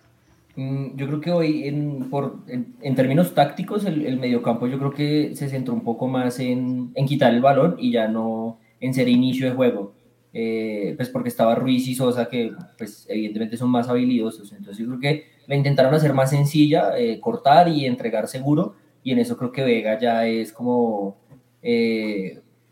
Mm, 0.55 0.97
Yo 0.97 1.07
creo 1.07 1.21
que 1.21 1.31
hoy, 1.31 1.65
en, 1.69 2.09
por, 2.09 2.39
en, 2.49 2.95
términos 2.95 3.35
tácticos, 3.35 3.85
el, 3.85 4.17
mediocampo 4.19 4.67
yo 4.67 4.79
creo 4.79 4.93
que 4.93 5.37
se 5.37 5.49
centró 5.49 5.75
un 5.75 5.85
poco 5.85 6.09
más 6.09 6.39
en, 6.41 6.91
en 6.95 7.07
quitar 7.07 7.35
el 7.35 7.43
balón 7.43 7.77
y 7.79 7.93
ya 7.93 8.09
no 8.09 8.59
en 8.81 8.95
ser 8.95 9.09
inicio 9.09 9.47
de 9.47 9.55
juego. 9.55 9.95
Eh, 10.33 10.95
pues 10.97 11.09
porque 11.09 11.29
estaba 11.29 11.55
Ruiz 11.55 11.87
y 11.89 11.95
Sosa, 11.95 12.29
que 12.29 12.53
pues 12.77 13.07
evidentemente 13.09 13.57
son 13.57 13.71
más 13.71 13.89
habilidosos. 13.89 14.53
Entonces 14.53 14.79
yo 14.79 14.87
creo 14.87 15.01
que 15.01 15.25
la 15.47 15.57
intentaron 15.57 15.95
hacer 15.95 16.13
más 16.15 16.31
sencilla, 16.31 16.99
eh, 16.99 17.21
cortar 17.21 17.69
y 17.69 17.87
entregar 17.87 18.29
seguro. 18.29 18.75
Y 19.03 19.13
en 19.13 19.19
eso 19.19 19.37
creo 19.37 19.53
que 19.53 19.65
Vega 19.65 19.99
ya 19.99 20.27
es 20.27 20.53
como 20.53 21.17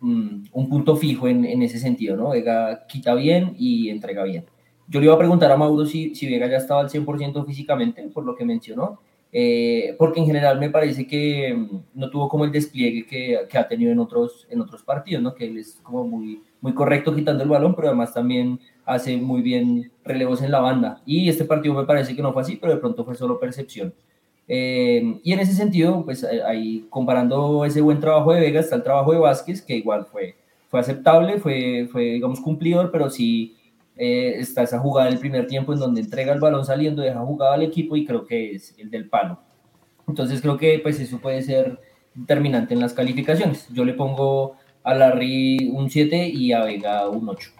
mm, 0.01 0.45
un 0.53 0.69
punto 0.69 0.97
fijo 0.97 1.29
en, 1.29 1.45
en 1.45 1.63
ese 1.63 1.79
sentido, 1.79 2.17
¿no? 2.17 2.31
Vega 2.31 2.87
quita 2.87 3.15
bien 3.15 3.55
y 3.59 3.89
entrega 3.91 4.25
bien. 4.25 4.45
Yo 4.89 5.01
le 5.01 5.07
iba 5.07 5.15
a 5.15 5.19
preguntar 5.19 5.51
a 5.51 5.57
Mauro 5.57 5.87
si, 5.87 6.15
si 6.15 6.29
Vega 6.29 6.47
ya 6.47 6.59
estaba 6.59 6.81
al 6.81 6.91
100% 6.91 7.45
físicamente, 7.47 8.03
por 8.13 8.25
lo 8.25 8.37
que 8.37 8.45
mencionó, 8.45 9.01
eh, 9.33 9.97
porque 9.99 10.21
en 10.21 10.27
general 10.27 10.61
me 10.61 10.71
parece 10.71 11.07
que 11.07 11.55
mm, 11.55 11.79
no 11.95 12.11
tuvo 12.11 12.29
como 12.29 12.45
el 12.45 12.53
despliegue 12.53 13.07
que, 13.07 13.41
que 13.49 13.59
ha 13.59 13.67
tenido 13.67 13.91
en 13.91 13.99
otros, 13.99 14.47
en 14.51 14.61
otros 14.61 14.83
partidos, 14.83 15.23
¿no? 15.23 15.35
que 15.35 15.47
él 15.47 15.59
es 15.59 15.81
como 15.83 16.07
muy, 16.07 16.43
muy 16.61 16.73
correcto 16.73 17.15
quitando 17.15 17.43
el 17.43 17.49
balón, 17.49 17.75
pero 17.75 17.89
además 17.89 18.15
también 18.15 18.61
hace 18.85 19.17
muy 19.17 19.43
bien 19.43 19.91
relevos 20.05 20.43
en 20.43 20.53
la 20.53 20.61
banda. 20.61 21.03
Y 21.05 21.29
este 21.29 21.45
partido 21.45 21.75
me 21.75 21.85
parece 21.85 22.15
que 22.15 22.23
no 22.23 22.33
fue 22.33 22.43
así, 22.43 22.57
pero 22.57 22.75
de 22.75 22.81
pronto 22.81 23.05
fue 23.05 23.15
solo 23.15 23.41
percepción. 23.41 23.93
Eh, 24.47 25.21
y 25.23 25.33
en 25.33 25.41
ese 25.41 25.55
sentido, 25.55 26.05
pues 26.05 26.23
eh, 26.23 26.43
ahí 26.47 26.87
comparando 26.91 27.65
ese 27.65 27.81
buen 27.81 28.01
trabajo 28.01 28.33
de 28.33 28.41
Vega 28.41 28.61
está 28.61 28.77
el 28.77 28.83
trabajo 28.83 29.13
de 29.13 29.19
Vázquez, 29.19 29.63
que 29.63 29.77
igual 29.77 30.07
fue, 30.07 30.37
fue 30.69 30.81
aceptable, 30.81 31.39
fue, 31.39 31.89
fue, 31.91 32.03
digamos, 32.03 32.41
cumplidor, 32.41 32.91
pero 32.91 33.09
sí 33.11 33.57
eh, 33.97 34.35
está 34.39 34.63
esa 34.63 34.79
jugada 34.81 35.09
del 35.09 35.19
primer 35.19 35.47
tiempo 35.47 35.73
en 35.73 35.79
donde 35.79 36.01
entrega 36.01 36.33
el 36.33 36.41
balón 36.41 36.65
saliendo, 36.65 37.03
deja 37.03 37.21
jugada 37.21 37.55
al 37.55 37.63
equipo 37.63 37.97
y 37.97 38.05
creo 38.05 38.27
que 38.27 38.53
es 38.53 38.75
el 38.79 38.91
del 38.91 39.09
palo. 39.09 39.39
Entonces 40.09 40.41
creo 40.43 40.59
que 40.59 40.79
pues 40.81 41.01
eso 41.01 41.19
puede 41.19 41.43
ser 41.43 41.81
determinante 42.15 42.75
en 42.75 42.81
las 42.81 42.93
calificaciones. 42.93 43.67
Yo 43.73 43.85
le 43.85 43.95
pongo 43.95 44.57
a 44.83 44.95
Larry 44.95 45.71
un 45.73 45.91
7 45.91 46.29
y 46.29 46.53
a 46.53 46.65
Vega 46.65 47.09
un 47.09 47.29
8. 47.29 47.51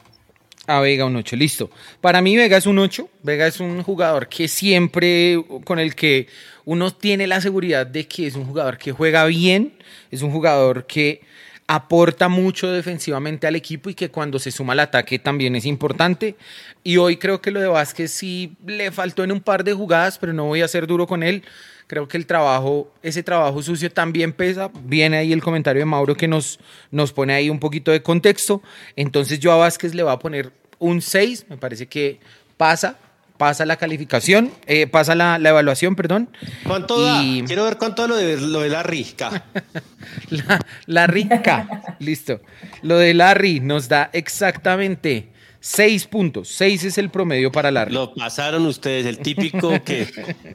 A 0.67 0.81
Vega 0.81 1.05
un 1.05 1.17
8, 1.17 1.37
listo. 1.37 1.71
Para 2.01 2.21
mí 2.21 2.37
Vega 2.37 2.57
es 2.57 2.67
un 2.67 2.79
8. 2.79 3.09
Vega 3.23 3.47
es 3.47 3.61
un 3.61 3.83
jugador 3.83 4.29
que 4.29 4.49
siempre, 4.49 5.43
con 5.65 5.79
el 5.79 5.95
que 5.95 6.27
uno 6.65 6.91
tiene 6.93 7.27
la 7.27 7.41
seguridad 7.41 7.87
de 7.87 8.07
que 8.07 8.27
es 8.27 8.37
un 8.37 8.47
jugador 8.47 8.79
que 8.79 8.93
juega 8.93 9.25
bien, 9.27 9.75
es 10.11 10.23
un 10.23 10.31
jugador 10.31 10.87
que 10.87 11.21
aporta 11.67 12.29
mucho 12.29 12.71
defensivamente 12.71 13.47
al 13.47 13.57
equipo 13.57 13.89
y 13.89 13.95
que 13.95 14.11
cuando 14.11 14.39
se 14.39 14.51
suma 14.51 14.75
al 14.75 14.81
ataque 14.81 15.19
también 15.19 15.57
es 15.57 15.65
importante. 15.65 16.37
Y 16.83 16.99
hoy 16.99 17.17
creo 17.17 17.41
que 17.41 17.51
lo 17.51 17.61
de 17.61 17.69
Vázquez 17.69 18.11
sí 18.11 18.57
le 18.67 18.91
faltó 18.91 19.25
en 19.25 19.33
un 19.33 19.41
par 19.41 19.65
de 19.65 19.73
jugadas, 19.73 20.19
pero 20.19 20.33
no 20.33 20.45
voy 20.45 20.63
a 20.63 20.69
ser 20.69 20.87
duro 20.87 21.07
con 21.07 21.23
él. 21.23 21.43
Creo 21.87 22.09
que 22.09 22.17
el 22.17 22.27
trabajo, 22.27 22.93
ese 23.03 23.23
trabajo 23.23 23.63
sucio 23.63 23.91
también 23.91 24.33
pesa. 24.33 24.71
Viene 24.85 25.19
ahí 25.19 25.33
el 25.33 25.43
comentario 25.43 25.81
de 25.81 25.87
Mauro 25.87 26.15
que 26.15 26.29
nos, 26.29 26.59
nos 26.91 27.13
pone 27.13 27.35
ahí 27.35 27.51
un 27.51 27.61
poquito 27.61 27.91
de 27.91 28.03
contexto. 28.03 28.63
Entonces 28.97 29.39
yo 29.39 29.53
a 29.53 29.57
Vázquez 29.57 29.95
le 29.95 30.03
voy 30.03 30.13
a 30.13 30.19
poner 30.19 30.53
un 30.79 31.01
6. 31.01 31.47
Me 31.49 31.57
parece 31.57 31.87
que 31.87 32.21
pasa, 32.57 32.99
pasa 33.37 33.67
la 33.67 33.77
calificación, 33.77 34.51
eh, 34.67 34.87
pasa 34.87 35.15
la, 35.15 35.39
la 35.39 35.51
evaluación, 35.51 35.97
perdón. 35.97 36.29
¿Cuánto 36.67 37.01
da? 37.01 37.21
Quiero 37.47 37.65
ver 37.65 37.77
cuánto 37.77 38.03
da 38.03 38.09
lo 38.09 38.17
de, 38.17 38.41
lo 38.41 38.61
de 38.61 38.69
Larry. 38.69 39.05
K. 39.05 39.45
La, 40.31 40.61
Larry 40.87 41.29
K. 41.29 41.97
Listo. 41.99 42.41
Lo 42.83 42.99
de 42.99 43.15
Larry 43.15 43.61
nos 43.61 43.89
da 43.89 44.11
exactamente 44.13 45.29
6 45.61 46.07
puntos. 46.07 46.49
6 46.49 46.85
es 46.85 46.99
el 46.99 47.11
promedio 47.11 47.51
para 47.51 47.71
Larry. 47.71 47.93
Lo 47.93 48.15
pasaron 48.15 48.67
ustedes, 48.67 49.07
el 49.07 49.19
típico 49.19 49.83
que 49.83 50.07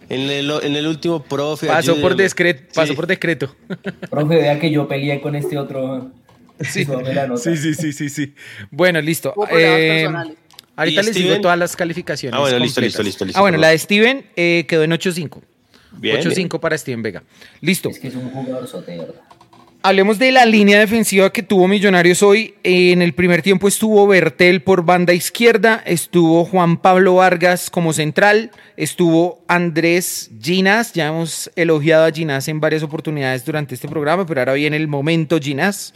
en 0.09 0.29
el, 0.29 0.51
en 0.63 0.75
el 0.75 0.87
último 0.87 1.23
profe. 1.23 1.67
Pasó 1.67 1.99
por, 1.99 2.15
decreto, 2.15 2.63
pasó 2.73 2.95
por 2.95 3.07
decreto. 3.07 3.55
Profe, 4.09 4.35
vea 4.35 4.59
que 4.59 4.71
yo 4.71 4.87
peleé 4.87 5.19
con 5.19 5.35
este 5.35 5.57
otro. 5.57 6.11
Sí, 6.61 6.85
la 6.85 7.37
sí, 7.37 7.55
sí, 7.55 7.93
sí, 7.93 8.09
sí. 8.09 8.35
Bueno, 8.69 9.01
listo. 9.01 9.33
Eh, 9.49 10.01
personales. 10.03 10.37
Ahorita 10.79 11.01
¿Y 11.01 11.05
les 11.05 11.15
digo 11.15 11.41
todas 11.41 11.57
las 11.57 11.75
calificaciones. 11.75 12.37
Ah, 12.37 12.41
bueno, 12.41 12.59
listo, 12.59 12.81
listo, 12.81 13.03
listo, 13.03 13.25
listo, 13.25 13.37
Ah, 13.37 13.41
bueno, 13.41 13.55
perdón. 13.55 13.61
la 13.61 13.67
de 13.69 13.77
Steven 13.77 14.25
eh, 14.35 14.65
quedó 14.67 14.83
en 14.83 14.91
8.5. 14.91 15.41
Bien, 15.93 16.17
8.5 16.17 16.59
para 16.59 16.77
Steven 16.77 17.01
Vega. 17.01 17.23
Listo. 17.61 17.89
Es 17.89 17.99
que 17.99 18.07
es 18.07 18.15
un 18.15 18.29
jugador 18.29 18.67
sote, 18.67 18.91
de 18.91 18.97
verdad. 18.99 19.15
Hablemos 19.81 20.19
de 20.19 20.33
la 20.33 20.45
línea 20.45 20.77
defensiva 20.77 21.31
que 21.31 21.41
tuvo 21.41 21.65
Millonarios 21.69 22.21
hoy. 22.21 22.53
En 22.63 23.01
el 23.01 23.13
primer 23.13 23.41
tiempo 23.41 23.65
estuvo 23.69 24.05
Bertel 24.07 24.61
por 24.61 24.83
banda 24.83 25.13
izquierda, 25.13 25.81
estuvo 25.85 26.43
Juan 26.43 26.81
Pablo 26.81 27.15
Vargas 27.15 27.69
como 27.69 27.93
central, 27.93 28.51
estuvo 28.75 29.41
Andrés 29.47 30.31
Ginas. 30.41 30.91
Ya 30.91 31.07
hemos 31.07 31.49
elogiado 31.55 32.03
a 32.03 32.11
Ginas 32.11 32.49
en 32.49 32.59
varias 32.59 32.83
oportunidades 32.83 33.45
durante 33.45 33.73
este 33.73 33.87
programa, 33.87 34.25
pero 34.25 34.41
ahora 34.41 34.53
viene 34.53 34.75
el 34.75 34.89
momento 34.89 35.39
Ginas. 35.39 35.93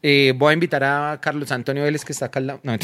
Eh, 0.00 0.32
voy 0.36 0.50
a 0.50 0.54
invitar 0.54 0.84
a 0.84 1.18
Carlos 1.20 1.50
Antonio 1.50 1.82
Vélez, 1.82 2.04
que 2.04 2.12
está 2.12 2.26
acá 2.26 2.38
al 2.38 2.46
lado, 2.46 2.60
no, 2.62 2.76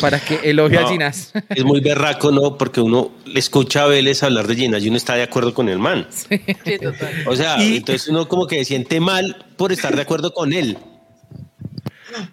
para 0.00 0.20
que 0.20 0.40
elogie 0.44 0.76
a 0.76 0.82
No, 0.82 0.88
Ginas. 0.88 1.32
Es 1.48 1.64
muy 1.64 1.80
berraco, 1.80 2.30
¿no? 2.30 2.58
Porque 2.58 2.82
uno 2.82 3.12
le 3.24 3.38
escucha 3.40 3.84
a 3.84 3.86
Vélez 3.86 4.22
hablar 4.22 4.46
de 4.46 4.54
Ginas 4.54 4.84
y 4.84 4.88
uno 4.88 4.98
está 4.98 5.14
de 5.14 5.22
acuerdo 5.22 5.54
con 5.54 5.70
el 5.70 5.78
man. 5.78 6.06
Sí, 6.10 6.38
total. 6.82 7.24
O 7.26 7.34
sea, 7.34 7.56
Y- 7.62 7.78
entonces 7.78 8.08
uno 8.08 8.28
como 8.28 8.46
que 8.46 8.56
se 8.58 8.66
siente 8.66 9.00
mal 9.00 9.46
por 9.56 9.72
estar 9.72 9.96
de 9.96 10.02
acuerdo 10.02 10.32
con 10.34 10.52
él. 10.52 10.76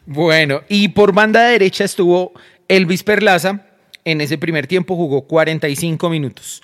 Bueno, 0.05 0.61
y 0.67 0.89
por 0.89 1.13
banda 1.13 1.43
derecha 1.47 1.83
estuvo 1.85 2.33
Elvis 2.67 3.03
Perlaza, 3.03 3.65
en 4.03 4.21
ese 4.21 4.37
primer 4.37 4.67
tiempo 4.67 4.95
jugó 4.95 5.21
45 5.27 6.09
minutos. 6.09 6.61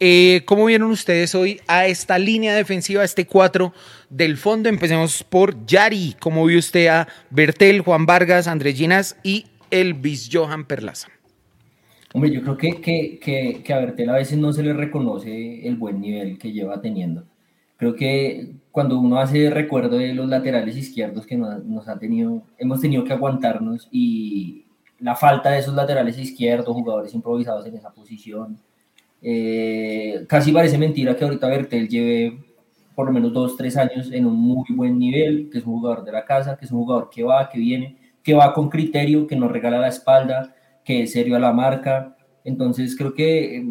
Eh, 0.00 0.42
¿Cómo 0.44 0.66
vieron 0.66 0.92
ustedes 0.92 1.34
hoy 1.34 1.60
a 1.66 1.86
esta 1.86 2.18
línea 2.18 2.54
defensiva, 2.54 3.02
a 3.02 3.04
este 3.04 3.26
4 3.26 3.72
del 4.10 4.36
fondo? 4.36 4.68
Empecemos 4.68 5.24
por 5.24 5.66
Yari. 5.66 6.14
¿Cómo 6.20 6.44
vio 6.46 6.60
usted 6.60 6.86
a 6.86 7.08
Bertel, 7.30 7.80
Juan 7.80 8.06
Vargas, 8.06 8.46
Andrés 8.46 8.76
Ginas 8.76 9.16
y 9.24 9.46
Elvis 9.70 10.30
Johan 10.32 10.66
Perlaza? 10.66 11.08
Hombre, 12.14 12.30
yo 12.30 12.42
creo 12.42 12.56
que, 12.56 12.80
que, 12.80 13.18
que, 13.20 13.62
que 13.64 13.72
a 13.72 13.78
Bertel 13.78 14.10
a 14.10 14.14
veces 14.14 14.38
no 14.38 14.52
se 14.52 14.62
le 14.62 14.72
reconoce 14.72 15.66
el 15.66 15.74
buen 15.74 16.00
nivel 16.00 16.38
que 16.38 16.52
lleva 16.52 16.80
teniendo. 16.80 17.24
Creo 17.76 17.96
que 17.96 18.52
cuando 18.70 18.98
uno 18.98 19.18
hace 19.18 19.50
recuerdo 19.50 19.98
de 19.98 20.14
los 20.14 20.28
laterales 20.28 20.76
izquierdos 20.76 21.26
que 21.26 21.36
nos, 21.36 21.64
nos 21.64 21.86
tenido, 21.98 22.44
hemos 22.56 22.80
tenido 22.80 23.02
que 23.02 23.12
aguantarnos 23.12 23.88
y 23.90 24.64
la 25.00 25.16
falta 25.16 25.50
de 25.50 25.58
esos 25.58 25.74
laterales 25.74 26.18
izquierdos, 26.18 26.74
jugadores 26.74 27.14
improvisados 27.14 27.66
en 27.66 27.76
esa 27.76 27.90
posición, 27.90 28.58
eh, 29.22 30.24
casi 30.28 30.52
parece 30.52 30.78
mentira 30.78 31.16
que 31.16 31.24
ahorita 31.24 31.48
Bertel 31.48 31.88
lleve 31.88 32.38
por 32.94 33.06
lo 33.06 33.12
menos 33.12 33.32
dos, 33.32 33.56
tres 33.56 33.76
años 33.76 34.10
en 34.10 34.26
un 34.26 34.34
muy 34.34 34.64
buen 34.70 34.98
nivel, 34.98 35.48
que 35.50 35.58
es 35.58 35.64
un 35.64 35.74
jugador 35.74 36.04
de 36.04 36.10
la 36.10 36.24
casa, 36.24 36.56
que 36.56 36.64
es 36.64 36.72
un 36.72 36.80
jugador 36.80 37.08
que 37.10 37.22
va, 37.22 37.48
que 37.48 37.58
viene, 37.58 37.96
que 38.24 38.34
va 38.34 38.52
con 38.52 38.68
criterio, 38.68 39.26
que 39.26 39.36
nos 39.36 39.52
regala 39.52 39.78
la 39.78 39.86
espalda, 39.86 40.52
que 40.84 41.04
es 41.04 41.12
serio 41.12 41.36
a 41.36 41.38
la 41.38 41.52
marca. 41.52 42.16
Entonces 42.42 42.96
creo 42.96 43.14
que 43.14 43.56
eh, 43.56 43.64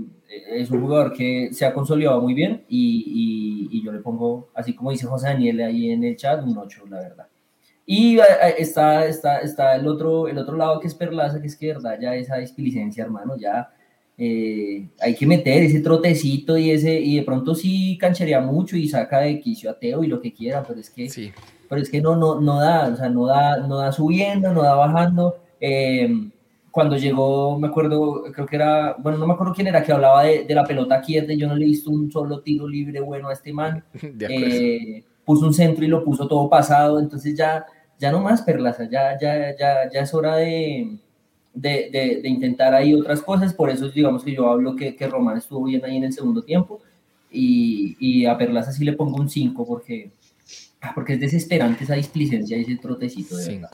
es 0.51 0.71
un 0.71 0.81
jugador 0.81 1.11
que 1.11 1.49
se 1.51 1.65
ha 1.65 1.73
consolidado 1.73 2.21
muy 2.21 2.33
bien 2.33 2.63
y, 2.69 3.67
y, 3.69 3.77
y, 3.77 3.83
yo 3.83 3.91
le 3.91 3.99
pongo, 3.99 4.49
así 4.53 4.73
como 4.73 4.91
dice 4.91 5.07
José 5.07 5.27
Daniel 5.27 5.59
ahí 5.61 5.91
en 5.91 6.05
el 6.05 6.15
chat, 6.15 6.41
un 6.41 6.57
8, 6.57 6.85
la 6.89 6.99
verdad. 6.99 7.27
Y 7.85 8.19
eh, 8.19 8.23
está, 8.57 9.05
está, 9.07 9.39
está 9.39 9.75
el, 9.75 9.87
otro, 9.87 10.27
el 10.27 10.37
otro 10.37 10.55
lado 10.55 10.79
que 10.79 10.87
es 10.87 10.95
Perlaza, 10.95 11.41
que 11.41 11.47
es 11.47 11.55
que 11.57 11.67
verdad 11.67 11.97
ya 11.99 12.15
esa 12.15 12.37
displicencia, 12.37 13.03
hermano, 13.03 13.35
ya 13.37 13.71
eh, 14.17 14.89
hay 14.99 15.15
que 15.15 15.27
meter 15.27 15.63
ese 15.63 15.79
trotecito 15.79 16.57
y 16.57 16.71
ese 16.71 16.99
y 16.99 17.17
de 17.17 17.23
pronto 17.23 17.53
sí 17.53 17.97
cancherea 17.99 18.41
mucho 18.41 18.75
y 18.75 18.87
saca 18.87 19.19
de 19.19 19.39
quicio 19.39 19.69
a 19.69 19.77
Teo 19.77 20.03
y 20.03 20.07
lo 20.07 20.19
que 20.19 20.33
quiera, 20.33 20.63
pero 20.63 20.79
es 20.79 20.89
que 20.89 21.07
sí. 21.09 21.31
pero 21.69 21.81
es 21.81 21.89
que 21.89 22.01
no 22.01 22.15
no 22.15 22.41
no 22.41 22.59
da, 22.59 22.89
o 22.89 22.95
sea, 22.95 23.09
no 23.09 23.27
da 23.27 23.57
no 23.57 23.77
da 23.77 23.91
subiendo, 23.91 24.51
no 24.53 24.63
da 24.63 24.75
bajando. 24.75 25.37
Eh, 25.59 26.09
cuando 26.71 26.95
llegó, 26.95 27.57
me 27.57 27.69
acuerdo, 27.69 28.25
creo 28.31 28.45
que 28.45 28.55
era, 28.55 28.95
bueno, 28.99 29.17
no 29.17 29.25
me 29.25 29.33
acuerdo 29.33 29.53
quién 29.53 29.65
era 29.65 29.81
que 29.83 29.91
hablaba 29.91 30.23
de, 30.23 30.43
de 30.43 30.53
la 30.53 30.63
pelota 30.63 31.01
quieta, 31.01 31.33
yo 31.33 31.47
no 31.47 31.55
le 31.55 31.65
he 31.65 31.69
visto 31.69 31.89
un 31.89 32.11
solo 32.11 32.41
tiro 32.41 32.67
libre 32.67 32.99
bueno 32.99 33.29
a 33.29 33.33
este 33.33 33.51
man. 33.53 33.83
Eh, 34.29 35.03
puso 35.25 35.45
un 35.45 35.53
centro 35.53 35.83
y 35.83 35.87
lo 35.87 36.03
puso 36.03 36.27
todo 36.27 36.49
pasado, 36.49 36.99
entonces 36.99 37.35
ya 37.35 37.65
ya 37.99 38.11
no 38.11 38.19
más 38.21 38.41
Perlaza, 38.43 38.87
ya 38.89 39.17
ya 39.19 39.55
ya 39.57 39.89
ya 39.91 40.01
es 40.01 40.13
hora 40.13 40.37
de 40.37 40.99
de, 41.57 41.89
de, 41.91 42.21
de, 42.21 42.29
intentar 42.29 42.75
ahí 42.75 42.93
otras 42.93 43.21
cosas, 43.21 43.53
por 43.53 43.69
eso 43.71 43.89
digamos 43.89 44.23
que 44.23 44.33
yo 44.33 44.47
hablo 44.49 44.75
que, 44.75 44.95
que 44.95 45.07
Román 45.07 45.37
estuvo 45.37 45.63
bien 45.65 45.83
ahí 45.83 45.97
en 45.97 46.03
el 46.03 46.13
segundo 46.13 46.43
tiempo 46.43 46.81
y, 47.31 47.97
y 47.99 48.25
a 48.25 48.37
Perlaza 48.37 48.71
sí 48.71 48.85
le 48.85 48.93
pongo 48.93 49.19
un 49.19 49.27
5 49.27 49.65
porque, 49.65 50.11
ah, 50.81 50.91
porque 50.93 51.13
es 51.13 51.19
desesperante 51.19 51.83
esa 51.83 51.95
displicencia 51.95 52.57
y 52.57 52.61
ese 52.61 52.75
trotecito 52.75 53.35
de 53.37 53.55
verdad. 53.55 53.71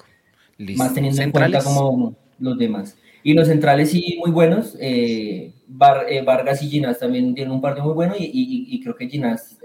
Más 0.78 0.94
teniendo 0.94 1.18
¿Centrales? 1.18 1.26
en 1.26 1.32
cuenta 1.32 1.64
como 1.64 2.16
los 2.40 2.58
demás. 2.58 2.98
Y 3.22 3.34
los 3.34 3.48
centrales 3.48 3.90
sí 3.90 4.18
muy 4.20 4.32
buenos, 4.32 4.78
eh, 4.80 5.52
Bar, 5.68 6.06
eh, 6.10 6.22
Vargas 6.22 6.62
y 6.64 6.70
Ginás 6.70 7.00
también 7.00 7.34
tienen 7.36 7.54
un 7.54 7.62
partido 7.62 7.86
muy 7.86 7.96
bueno 7.96 8.16
y, 8.18 8.24
y, 8.24 8.68
y 8.70 8.82
creo 8.82 8.96
que 8.96 9.10
Ginás 9.10 9.58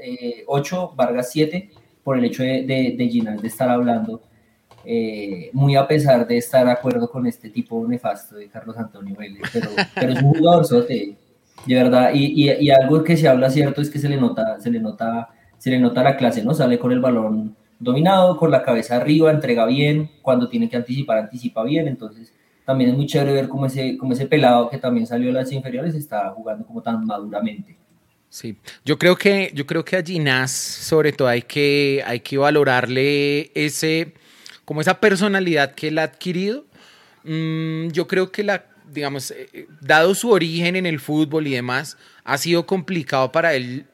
8, 0.47 0.91
eh, 0.93 0.97
Vargas 0.97 1.31
7 1.33 1.71
por 2.03 2.19
el 2.19 2.25
hecho 2.25 2.43
de, 2.43 2.63
de, 2.65 2.95
de 2.97 3.09
Ginás 3.09 3.43
de 3.43 3.49
estar 3.49 3.69
hablando 3.69 4.23
eh, 4.85 5.51
muy 5.53 5.77
a 5.77 5.87
pesar 5.87 6.27
de 6.27 6.39
estar 6.39 6.65
de 6.65 6.73
acuerdo 6.73 7.11
con 7.11 7.27
este 7.27 7.51
tipo 7.51 7.87
nefasto 7.87 8.37
de 8.37 8.49
Carlos 8.49 8.77
Antonio 8.77 9.15
Vélez, 9.17 9.43
pero, 9.53 9.69
pero 9.95 10.13
es 10.13 10.23
un 10.23 10.35
jugador 10.35 10.65
sote, 10.65 11.17
de 11.67 11.75
verdad, 11.75 12.11
y, 12.15 12.49
y, 12.49 12.51
y, 12.51 12.71
algo 12.71 13.03
que 13.03 13.17
se 13.17 13.29
habla 13.29 13.51
cierto 13.51 13.83
es 13.83 13.91
que 13.91 13.99
se 13.99 14.09
le 14.09 14.17
nota, 14.17 14.61
se 14.61 14.71
le 14.71 14.81
nota, 14.81 15.29
se 15.59 15.71
le 15.71 15.79
nota 15.79 16.03
la 16.03 16.17
clase, 16.17 16.43
¿no? 16.45 16.55
Sale 16.55 16.79
con 16.79 16.93
el 16.93 17.01
balón 17.01 17.57
dominado, 17.79 18.37
con 18.37 18.51
la 18.51 18.63
cabeza 18.63 18.97
arriba, 18.97 19.31
entrega 19.31 19.67
bien, 19.67 20.11
cuando 20.23 20.49
tiene 20.49 20.69
que 20.69 20.77
anticipar, 20.77 21.19
anticipa 21.19 21.63
bien, 21.65 21.89
entonces 21.89 22.33
también 22.65 22.91
es 22.91 22.97
muy 22.97 23.07
chévere 23.07 23.33
ver 23.33 23.49
cómo 23.49 23.67
ese, 23.67 23.97
cómo 23.97 24.13
ese 24.13 24.27
pelado 24.27 24.69
que 24.69 24.79
también 24.79 25.07
salió 25.07 25.29
de 25.29 25.33
las 25.33 25.51
inferiores 25.53 25.95
está 25.95 26.31
jugando 26.31 26.67
como 26.67 26.83
tan 26.83 27.05
maduramente. 27.05 27.77
Sí, 28.29 28.59
yo 28.85 28.99
creo 28.99 29.17
que, 29.17 29.51
yo 29.55 29.65
creo 29.65 29.85
que 29.85 29.97
a 29.97 30.03
Ginás, 30.03 30.51
sobre 30.51 31.13
todo, 31.13 31.29
hay 31.29 31.43
que, 31.43 32.03
hay 32.07 32.21
que 32.21 32.37
valorarle 32.37 33.51
ese 33.55 34.13
como 34.69 34.83
esa 34.83 35.01
personalidad 35.01 35.75
que 35.75 35.89
él 35.89 35.97
ha 35.97 36.03
adquirido, 36.03 36.67
mmm, 37.25 37.89
yo 37.89 38.07
creo 38.07 38.31
que 38.31 38.43
la, 38.43 38.67
digamos, 38.93 39.31
eh, 39.31 39.67
dado 39.81 40.15
su 40.15 40.31
origen 40.31 40.77
en 40.77 40.85
el 40.85 41.01
fútbol 41.01 41.47
y 41.47 41.55
demás, 41.55 41.97
ha 42.23 42.37
sido 42.37 42.67
complicado 42.67 43.33
para 43.33 43.55
él 43.55 43.87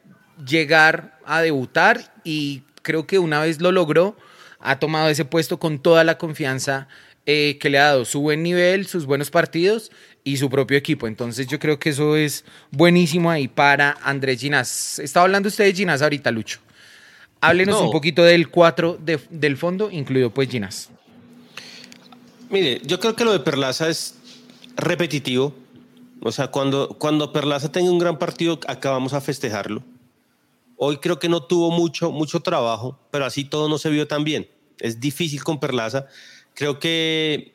llegar 0.44 1.16
a 1.24 1.42
debutar 1.42 2.12
y 2.24 2.64
creo 2.82 3.06
que 3.06 3.20
una 3.20 3.38
vez 3.38 3.60
lo 3.60 3.70
logró, 3.70 4.16
ha 4.58 4.80
tomado 4.80 5.08
ese 5.08 5.24
puesto 5.24 5.60
con 5.60 5.78
toda 5.78 6.02
la 6.02 6.18
confianza 6.18 6.88
eh, 7.24 7.56
que 7.60 7.70
le 7.70 7.78
ha 7.78 7.84
dado 7.84 8.04
su 8.04 8.20
buen 8.20 8.42
nivel, 8.42 8.88
sus 8.88 9.06
buenos 9.06 9.30
partidos 9.30 9.92
y 10.24 10.38
su 10.38 10.50
propio 10.50 10.76
equipo. 10.76 11.06
Entonces 11.06 11.46
yo 11.46 11.60
creo 11.60 11.78
que 11.78 11.90
eso 11.90 12.16
es 12.16 12.44
buenísimo 12.72 13.30
ahí 13.30 13.46
para 13.46 13.96
Andrés 14.02 14.40
Ginás. 14.40 14.98
Estaba 14.98 15.22
hablando 15.22 15.48
usted 15.48 15.66
de 15.66 15.72
Ginás 15.72 16.02
ahorita, 16.02 16.32
Lucho. 16.32 16.58
Háblenos 17.48 17.78
no. 17.78 17.86
un 17.86 17.90
poquito 17.92 18.22
del 18.22 18.48
4 18.48 18.98
de, 19.00 19.20
del 19.30 19.56
fondo, 19.56 19.90
incluido 19.90 20.30
pues 20.30 20.48
Ginas. 20.48 20.90
Mire, 22.50 22.80
yo 22.84 23.00
creo 23.00 23.16
que 23.16 23.24
lo 23.24 23.32
de 23.32 23.40
Perlaza 23.40 23.88
es 23.88 24.14
repetitivo. 24.76 25.54
O 26.20 26.32
sea, 26.32 26.48
cuando, 26.48 26.96
cuando 26.98 27.32
Perlaza 27.32 27.70
tenga 27.70 27.90
un 27.90 27.98
gran 27.98 28.18
partido, 28.18 28.58
acá 28.66 28.90
vamos 28.90 29.12
a 29.12 29.20
festejarlo. 29.20 29.82
Hoy 30.76 30.98
creo 30.98 31.18
que 31.18 31.28
no 31.28 31.42
tuvo 31.42 31.70
mucho, 31.70 32.10
mucho 32.10 32.40
trabajo, 32.40 32.98
pero 33.10 33.26
así 33.26 33.44
todo 33.44 33.68
no 33.68 33.78
se 33.78 33.90
vio 33.90 34.08
tan 34.08 34.24
bien. 34.24 34.48
Es 34.80 35.00
difícil 35.00 35.44
con 35.44 35.60
Perlaza. 35.60 36.06
Creo 36.54 36.78
que, 36.78 37.54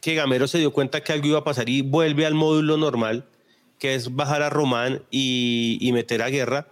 que 0.00 0.14
Gamero 0.14 0.48
se 0.48 0.58
dio 0.58 0.72
cuenta 0.72 1.02
que 1.02 1.12
algo 1.12 1.28
iba 1.28 1.38
a 1.38 1.44
pasar 1.44 1.68
y 1.68 1.82
vuelve 1.82 2.26
al 2.26 2.34
módulo 2.34 2.76
normal, 2.76 3.26
que 3.78 3.94
es 3.94 4.14
bajar 4.14 4.42
a 4.42 4.50
Román 4.50 5.02
y, 5.10 5.78
y 5.80 5.92
meter 5.92 6.22
a 6.22 6.30
Guerra. 6.30 6.66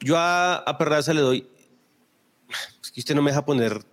Yo 0.00 0.18
a, 0.18 0.56
a 0.56 0.78
Perlaza 0.78 1.14
le 1.14 1.20
doy 1.20 1.46
que 2.94 3.00
usted 3.00 3.14
no 3.16 3.22
me 3.22 3.32
deja 3.32 3.44
poner 3.44 3.84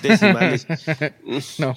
decimales. 0.00 0.66
no. 1.58 1.74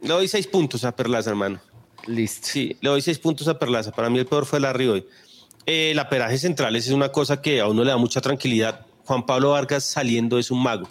Le 0.00 0.08
doy 0.08 0.26
seis 0.26 0.46
puntos 0.46 0.84
a 0.84 0.96
Perlaza, 0.96 1.30
hermano. 1.30 1.60
Listo. 2.06 2.46
Sí, 2.50 2.76
le 2.80 2.88
doy 2.88 3.02
seis 3.02 3.18
puntos 3.18 3.46
a 3.46 3.58
Perlaza. 3.58 3.92
Para 3.92 4.08
mí 4.08 4.18
el 4.18 4.26
peor 4.26 4.46
fue 4.46 4.58
el 4.58 4.64
arriba 4.64 4.94
hoy. 4.94 5.06
Eh, 5.66 5.90
el 5.90 5.98
aperaje 5.98 6.38
central 6.38 6.74
es 6.76 6.88
una 6.88 7.12
cosa 7.12 7.42
que 7.42 7.60
a 7.60 7.68
uno 7.68 7.84
le 7.84 7.90
da 7.90 7.98
mucha 7.98 8.22
tranquilidad. 8.22 8.86
Juan 9.04 9.26
Pablo 9.26 9.50
Vargas 9.50 9.84
saliendo 9.84 10.38
es 10.38 10.50
un 10.50 10.62
mago. 10.62 10.88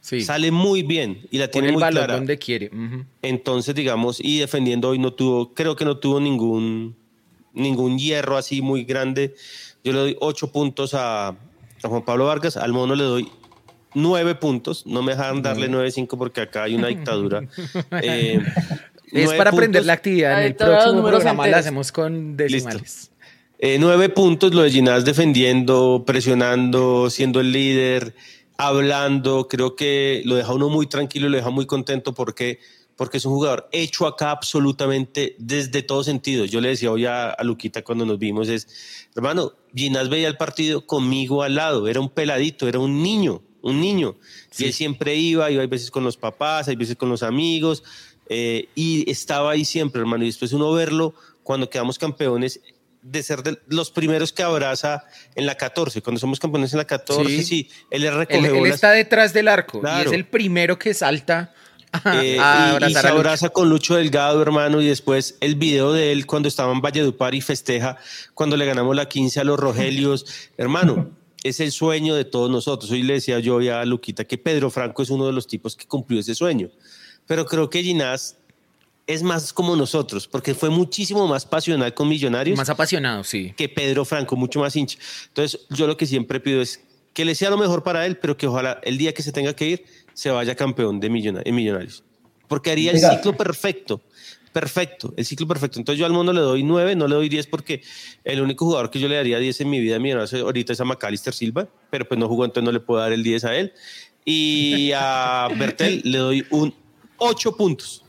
Sí. 0.00 0.22
Sale 0.22 0.50
muy 0.50 0.82
bien 0.82 1.26
y 1.30 1.38
la 1.38 1.48
tiene 1.48 1.70
muy 1.70 1.82
clara. 1.82 2.14
donde 2.16 2.36
quiere. 2.36 2.70
Uh 2.72 2.76
-huh. 2.76 3.06
Entonces, 3.22 3.74
digamos, 3.74 4.18
y 4.20 4.40
defendiendo 4.40 4.88
hoy 4.88 4.98
no 4.98 5.12
tuvo, 5.12 5.54
creo 5.54 5.76
que 5.76 5.84
no 5.84 5.98
tuvo 5.98 6.18
ningún, 6.18 6.96
ningún 7.52 7.98
hierro 7.98 8.36
así 8.36 8.60
muy 8.60 8.84
grande. 8.84 9.36
Yo 9.84 9.92
le 9.92 9.98
doy 9.98 10.16
ocho 10.20 10.50
puntos 10.50 10.94
a, 10.94 11.28
a 11.28 11.36
Juan 11.88 12.04
Pablo 12.04 12.26
Vargas, 12.26 12.56
al 12.56 12.72
mono 12.72 12.94
le 12.96 13.04
doy 13.04 13.28
nueve 13.94 14.34
puntos, 14.34 14.86
no 14.86 15.02
me 15.02 15.12
dejan 15.12 15.42
darle 15.42 15.68
nueve 15.68 15.90
cinco 15.90 16.18
porque 16.18 16.40
acá 16.40 16.64
hay 16.64 16.74
una 16.74 16.88
dictadura. 16.88 17.42
Eh, 18.02 18.40
es 19.12 19.32
para 19.32 19.50
aprender 19.50 19.86
la 19.86 19.94
actividad, 19.94 20.40
en 20.40 20.48
el 20.48 20.54
próximo 20.54 21.02
programa 21.02 21.46
la 21.46 21.58
hacemos 21.58 21.90
con 21.92 22.36
decimales. 22.36 23.10
Eh, 23.58 23.78
nueve 23.80 24.10
puntos, 24.10 24.54
lo 24.54 24.62
de 24.62 24.70
Ginás 24.70 25.04
defendiendo, 25.04 26.04
presionando, 26.06 27.08
siendo 27.08 27.40
el 27.40 27.50
líder, 27.50 28.14
hablando, 28.58 29.48
creo 29.48 29.74
que 29.74 30.22
lo 30.26 30.34
deja 30.34 30.52
uno 30.52 30.68
muy 30.68 30.86
tranquilo 30.86 31.26
y 31.26 31.30
lo 31.30 31.36
deja 31.38 31.50
muy 31.50 31.66
contento. 31.66 32.12
Porque 32.12 32.60
porque 32.98 33.18
es 33.18 33.24
un 33.24 33.32
jugador 33.32 33.68
hecho 33.70 34.08
acá 34.08 34.32
absolutamente 34.32 35.36
desde 35.38 35.82
todo 35.82 36.02
sentido. 36.02 36.44
Yo 36.44 36.60
le 36.60 36.70
decía 36.70 36.90
hoy 36.90 37.06
a, 37.06 37.30
a 37.30 37.44
Luquita 37.44 37.82
cuando 37.82 38.04
nos 38.04 38.18
vimos, 38.18 38.48
es, 38.48 38.66
hermano, 39.14 39.52
Ginás 39.72 40.08
veía 40.08 40.26
el 40.26 40.36
partido 40.36 40.84
conmigo 40.84 41.44
al 41.44 41.54
lado, 41.54 41.86
era 41.86 42.00
un 42.00 42.10
peladito, 42.10 42.66
era 42.66 42.80
un 42.80 43.00
niño, 43.00 43.40
un 43.62 43.80
niño. 43.80 44.16
Sí. 44.50 44.64
Y 44.64 44.66
él 44.66 44.72
siempre 44.72 45.14
iba, 45.14 45.50
iba 45.50 45.62
a 45.62 45.66
veces 45.66 45.90
con 45.90 46.04
los 46.04 46.16
papás, 46.16 46.68
hay 46.68 46.76
veces 46.76 46.96
con 46.96 47.08
los 47.08 47.22
amigos, 47.22 47.82
eh, 48.28 48.68
y 48.74 49.10
estaba 49.10 49.52
ahí 49.52 49.64
siempre, 49.64 50.00
hermano. 50.00 50.24
Y 50.24 50.28
después 50.28 50.52
uno 50.52 50.72
verlo 50.72 51.14
cuando 51.42 51.70
quedamos 51.70 51.98
campeones, 51.98 52.60
de 53.02 53.22
ser 53.22 53.42
de 53.42 53.58
los 53.68 53.90
primeros 53.90 54.32
que 54.32 54.42
abraza 54.42 55.04
en 55.34 55.46
la 55.46 55.56
14. 55.56 56.02
Cuando 56.02 56.20
somos 56.20 56.38
campeones 56.40 56.72
en 56.72 56.78
la 56.78 56.86
14, 56.86 57.28
sí, 57.28 57.44
sí 57.44 57.70
él 57.90 58.02
le 58.02 58.10
recoge 58.10 58.38
él, 58.38 58.56
él 58.56 58.66
está 58.66 58.90
detrás 58.90 59.32
del 59.32 59.48
arco 59.48 59.80
claro. 59.80 60.02
y 60.02 60.06
es 60.08 60.12
el 60.12 60.26
primero 60.26 60.78
que 60.78 60.92
salta 60.94 61.54
eh, 62.12 62.38
y, 62.38 62.84
y, 62.84 62.92
se 62.92 63.08
abraza 63.08 63.48
con 63.48 63.68
Lucho 63.68 63.96
Delgado, 63.96 64.42
hermano, 64.42 64.80
y 64.80 64.86
después 64.86 65.36
el 65.40 65.54
video 65.54 65.92
de 65.92 66.12
él 66.12 66.26
cuando 66.26 66.48
estaba 66.48 66.72
en 66.72 66.80
Valledupar 66.80 67.34
y 67.34 67.40
festeja 67.40 67.96
cuando 68.34 68.56
le 68.56 68.66
ganamos 68.66 68.94
la 68.94 69.08
15 69.08 69.40
a 69.40 69.44
los 69.44 69.58
Rogelios. 69.58 70.26
hermano, 70.58 71.10
es 71.42 71.60
el 71.60 71.72
sueño 71.72 72.14
de 72.14 72.24
todos 72.24 72.50
nosotros. 72.50 72.90
Hoy 72.90 73.02
le 73.02 73.14
decía 73.14 73.38
yo 73.38 73.60
ya 73.60 73.80
a 73.80 73.84
Luquita 73.84 74.24
que 74.24 74.38
Pedro 74.38 74.70
Franco 74.70 75.02
es 75.02 75.10
uno 75.10 75.26
de 75.26 75.32
los 75.32 75.46
tipos 75.46 75.76
que 75.76 75.86
cumplió 75.86 76.20
ese 76.20 76.34
sueño. 76.34 76.70
Pero 77.26 77.46
creo 77.46 77.68
que 77.70 77.82
Ginás 77.82 78.36
es 79.06 79.22
más 79.22 79.52
como 79.52 79.74
nosotros, 79.76 80.26
porque 80.28 80.54
fue 80.54 80.68
muchísimo 80.70 81.26
más 81.26 81.46
pasional 81.46 81.94
con 81.94 82.08
Millonarios. 82.08 82.56
Más 82.58 82.68
apasionado, 82.68 83.24
sí. 83.24 83.54
Que 83.56 83.68
Pedro 83.68 84.04
Franco, 84.04 84.36
mucho 84.36 84.60
más 84.60 84.76
hincha. 84.76 84.98
Entonces, 85.28 85.60
yo 85.70 85.86
lo 85.86 85.96
que 85.96 86.06
siempre 86.06 86.40
pido 86.40 86.60
es 86.60 86.80
que 87.14 87.24
le 87.24 87.34
sea 87.34 87.50
lo 87.50 87.56
mejor 87.56 87.82
para 87.82 88.04
él, 88.06 88.18
pero 88.18 88.36
que 88.36 88.46
ojalá 88.46 88.80
el 88.82 88.98
día 88.98 89.14
que 89.14 89.22
se 89.22 89.32
tenga 89.32 89.54
que 89.54 89.66
ir, 89.66 89.84
se 90.12 90.30
vaya 90.30 90.54
campeón 90.54 91.00
de 91.00 91.08
millona- 91.10 91.42
en 91.44 91.54
Millonarios. 91.54 92.02
Porque 92.48 92.70
haría 92.70 92.92
el 92.92 92.98
ciclo 92.98 93.36
perfecto. 93.36 94.00
Perfecto, 94.52 95.14
el 95.16 95.24
ciclo 95.24 95.46
perfecto. 95.46 95.78
Entonces 95.78 95.98
yo 95.98 96.06
al 96.06 96.12
mundo 96.12 96.32
le 96.32 96.40
doy 96.40 96.62
9, 96.62 96.96
no 96.96 97.06
le 97.06 97.14
doy 97.14 97.28
10 97.28 97.46
porque 97.48 97.82
el 98.24 98.40
único 98.40 98.64
jugador 98.64 98.90
que 98.90 98.98
yo 98.98 99.08
le 99.08 99.16
daría 99.16 99.38
10 99.38 99.60
en 99.62 99.70
mi 99.70 99.80
vida 99.80 99.98
Millonarios 99.98 100.34
ahorita 100.34 100.72
es 100.72 100.80
a 100.80 100.84
Macalister 100.84 101.34
Silva, 101.34 101.68
pero 101.90 102.08
pues 102.08 102.18
no 102.18 102.28
jugó, 102.28 102.44
entonces 102.44 102.64
no 102.64 102.72
le 102.72 102.80
puedo 102.80 103.00
dar 103.00 103.12
el 103.12 103.22
10 103.22 103.44
a 103.44 103.56
él. 103.56 103.72
Y 104.24 104.92
a 104.94 105.48
Bertel 105.56 106.02
le 106.04 106.18
doy 106.18 106.46
un 106.50 106.74
8 107.18 107.56
puntos. 107.56 108.04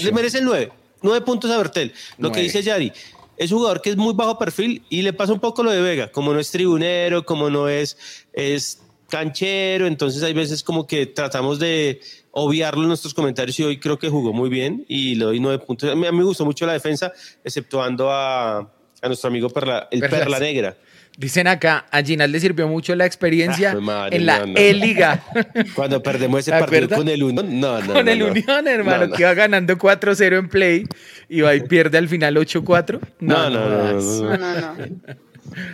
Le 0.00 0.12
merece 0.12 0.38
el 0.38 0.44
9. 0.44 0.72
9 1.02 1.24
puntos 1.24 1.50
a 1.50 1.56
Bertel. 1.56 1.92
Lo 2.18 2.32
que 2.32 2.40
dice 2.40 2.62
Yari, 2.62 2.92
es 3.36 3.52
un 3.52 3.58
jugador 3.58 3.80
que 3.80 3.90
es 3.90 3.96
muy 3.96 4.14
bajo 4.14 4.36
perfil 4.36 4.82
y 4.90 5.02
le 5.02 5.12
pasa 5.12 5.32
un 5.32 5.40
poco 5.40 5.62
lo 5.62 5.70
de 5.70 5.80
Vega, 5.80 6.10
como 6.10 6.32
no 6.32 6.40
es 6.40 6.50
tribunero, 6.50 7.24
como 7.24 7.48
no 7.50 7.68
es, 7.68 7.96
es 8.32 8.82
canchero, 9.08 9.86
entonces 9.86 10.22
hay 10.22 10.32
veces 10.34 10.62
como 10.62 10.86
que 10.86 11.06
tratamos 11.06 11.58
de 11.58 12.00
obviarlo 12.30 12.82
en 12.82 12.88
nuestros 12.88 13.14
comentarios 13.14 13.58
y 13.58 13.64
hoy 13.64 13.78
creo 13.78 13.98
que 13.98 14.08
jugó 14.08 14.32
muy 14.32 14.48
bien 14.48 14.84
y 14.88 15.14
le 15.16 15.24
doy 15.24 15.40
9 15.40 15.64
puntos. 15.64 15.90
A 15.90 15.94
mí, 15.94 16.06
me 16.12 16.24
gustó 16.24 16.44
mucho 16.44 16.66
la 16.66 16.74
defensa, 16.74 17.12
exceptuando 17.42 18.10
a, 18.12 18.58
a 18.58 19.06
nuestro 19.06 19.28
amigo 19.28 19.48
Perla, 19.50 19.88
el 19.90 20.00
Perlas. 20.00 20.20
Perla 20.20 20.38
Negra. 20.38 20.76
Dicen 21.16 21.48
acá, 21.48 21.84
a 21.90 22.00
Ginal 22.00 22.30
le 22.30 22.38
sirvió 22.38 22.68
mucho 22.68 22.94
la 22.94 23.04
experiencia 23.04 23.72
Ah, 23.72 23.80
madre, 23.80 24.16
en 24.18 24.26
la 24.26 24.38
no, 24.40 24.46
no. 24.46 24.56
E-Liga. 24.56 25.24
Cuando 25.74 26.00
perdemos 26.00 26.40
ese 26.40 26.52
¿Te 26.52 26.58
partido 26.60 26.84
acuerdas? 26.84 26.98
con 26.98 27.08
el 27.08 27.22
Unión, 27.24 27.58
no, 27.58 27.80
no. 27.80 27.92
Con 27.92 28.04
no, 28.04 28.10
el 28.12 28.18
no. 28.20 28.26
Unión, 28.28 28.68
hermano, 28.68 28.98
No, 28.98 29.06
no. 29.08 29.16
que 29.16 29.22
iba 29.22 29.34
ganando 29.34 29.76
4-0 29.76 30.38
en 30.38 30.48
play 30.48 30.84
y 31.28 31.40
va 31.40 31.56
y 31.56 31.62
pierde 31.62 31.98
al 31.98 32.06
final 32.08 32.36
8-4. 32.36 33.00
No, 33.18 33.50
no, 33.50 33.68
no, 33.68 33.92
no. 33.94 34.76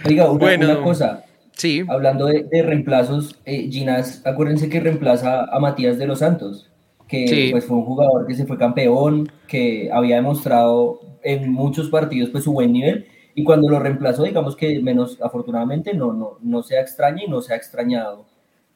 Oiga, 0.07 0.31
una, 0.31 0.39
Bueno. 0.39 0.67
una 0.71 0.83
cosa. 0.83 1.25
Sí. 1.57 1.85
Hablando 1.89 2.27
de, 2.27 2.45
de 2.45 2.63
reemplazos, 2.63 3.39
eh, 3.45 3.69
Ginás, 3.71 4.23
acuérdense 4.27 4.69
que 4.69 4.81
reemplaza 4.81 5.45
a 5.45 5.59
Matías 5.61 5.99
de 5.99 6.07
los 6.07 6.19
Santos, 6.21 6.71
que 7.09 7.29
Sí. 7.29 7.49
pues 7.53 7.65
fue 7.65 7.77
un 7.77 7.85
jugador 7.85 8.27
que 8.27 8.35
se 8.35 8.45
fue 8.47 8.59
campeón, 8.59 9.31
que 9.47 9.91
había 9.93 10.17
demostrado 10.17 11.01
en 11.23 11.51
muchos 11.53 11.89
partidos 11.91 12.31
pues 12.31 12.45
su 12.45 12.53
buen 12.53 12.73
nivel, 12.73 13.07
y 13.35 13.45
cuando 13.45 13.69
lo 13.69 13.79
reemplazó, 13.81 14.25
digamos 14.25 14.57
que 14.57 14.81
menos 14.81 15.19
afortunadamente 15.23 15.95
no, 15.95 16.13
no, 16.13 16.39
no 16.43 16.63
se 16.63 16.79
extraña 16.79 17.25
y 17.25 17.29
no 17.29 17.41
se 17.41 17.53
ha 17.53 17.57
extrañado 17.57 18.27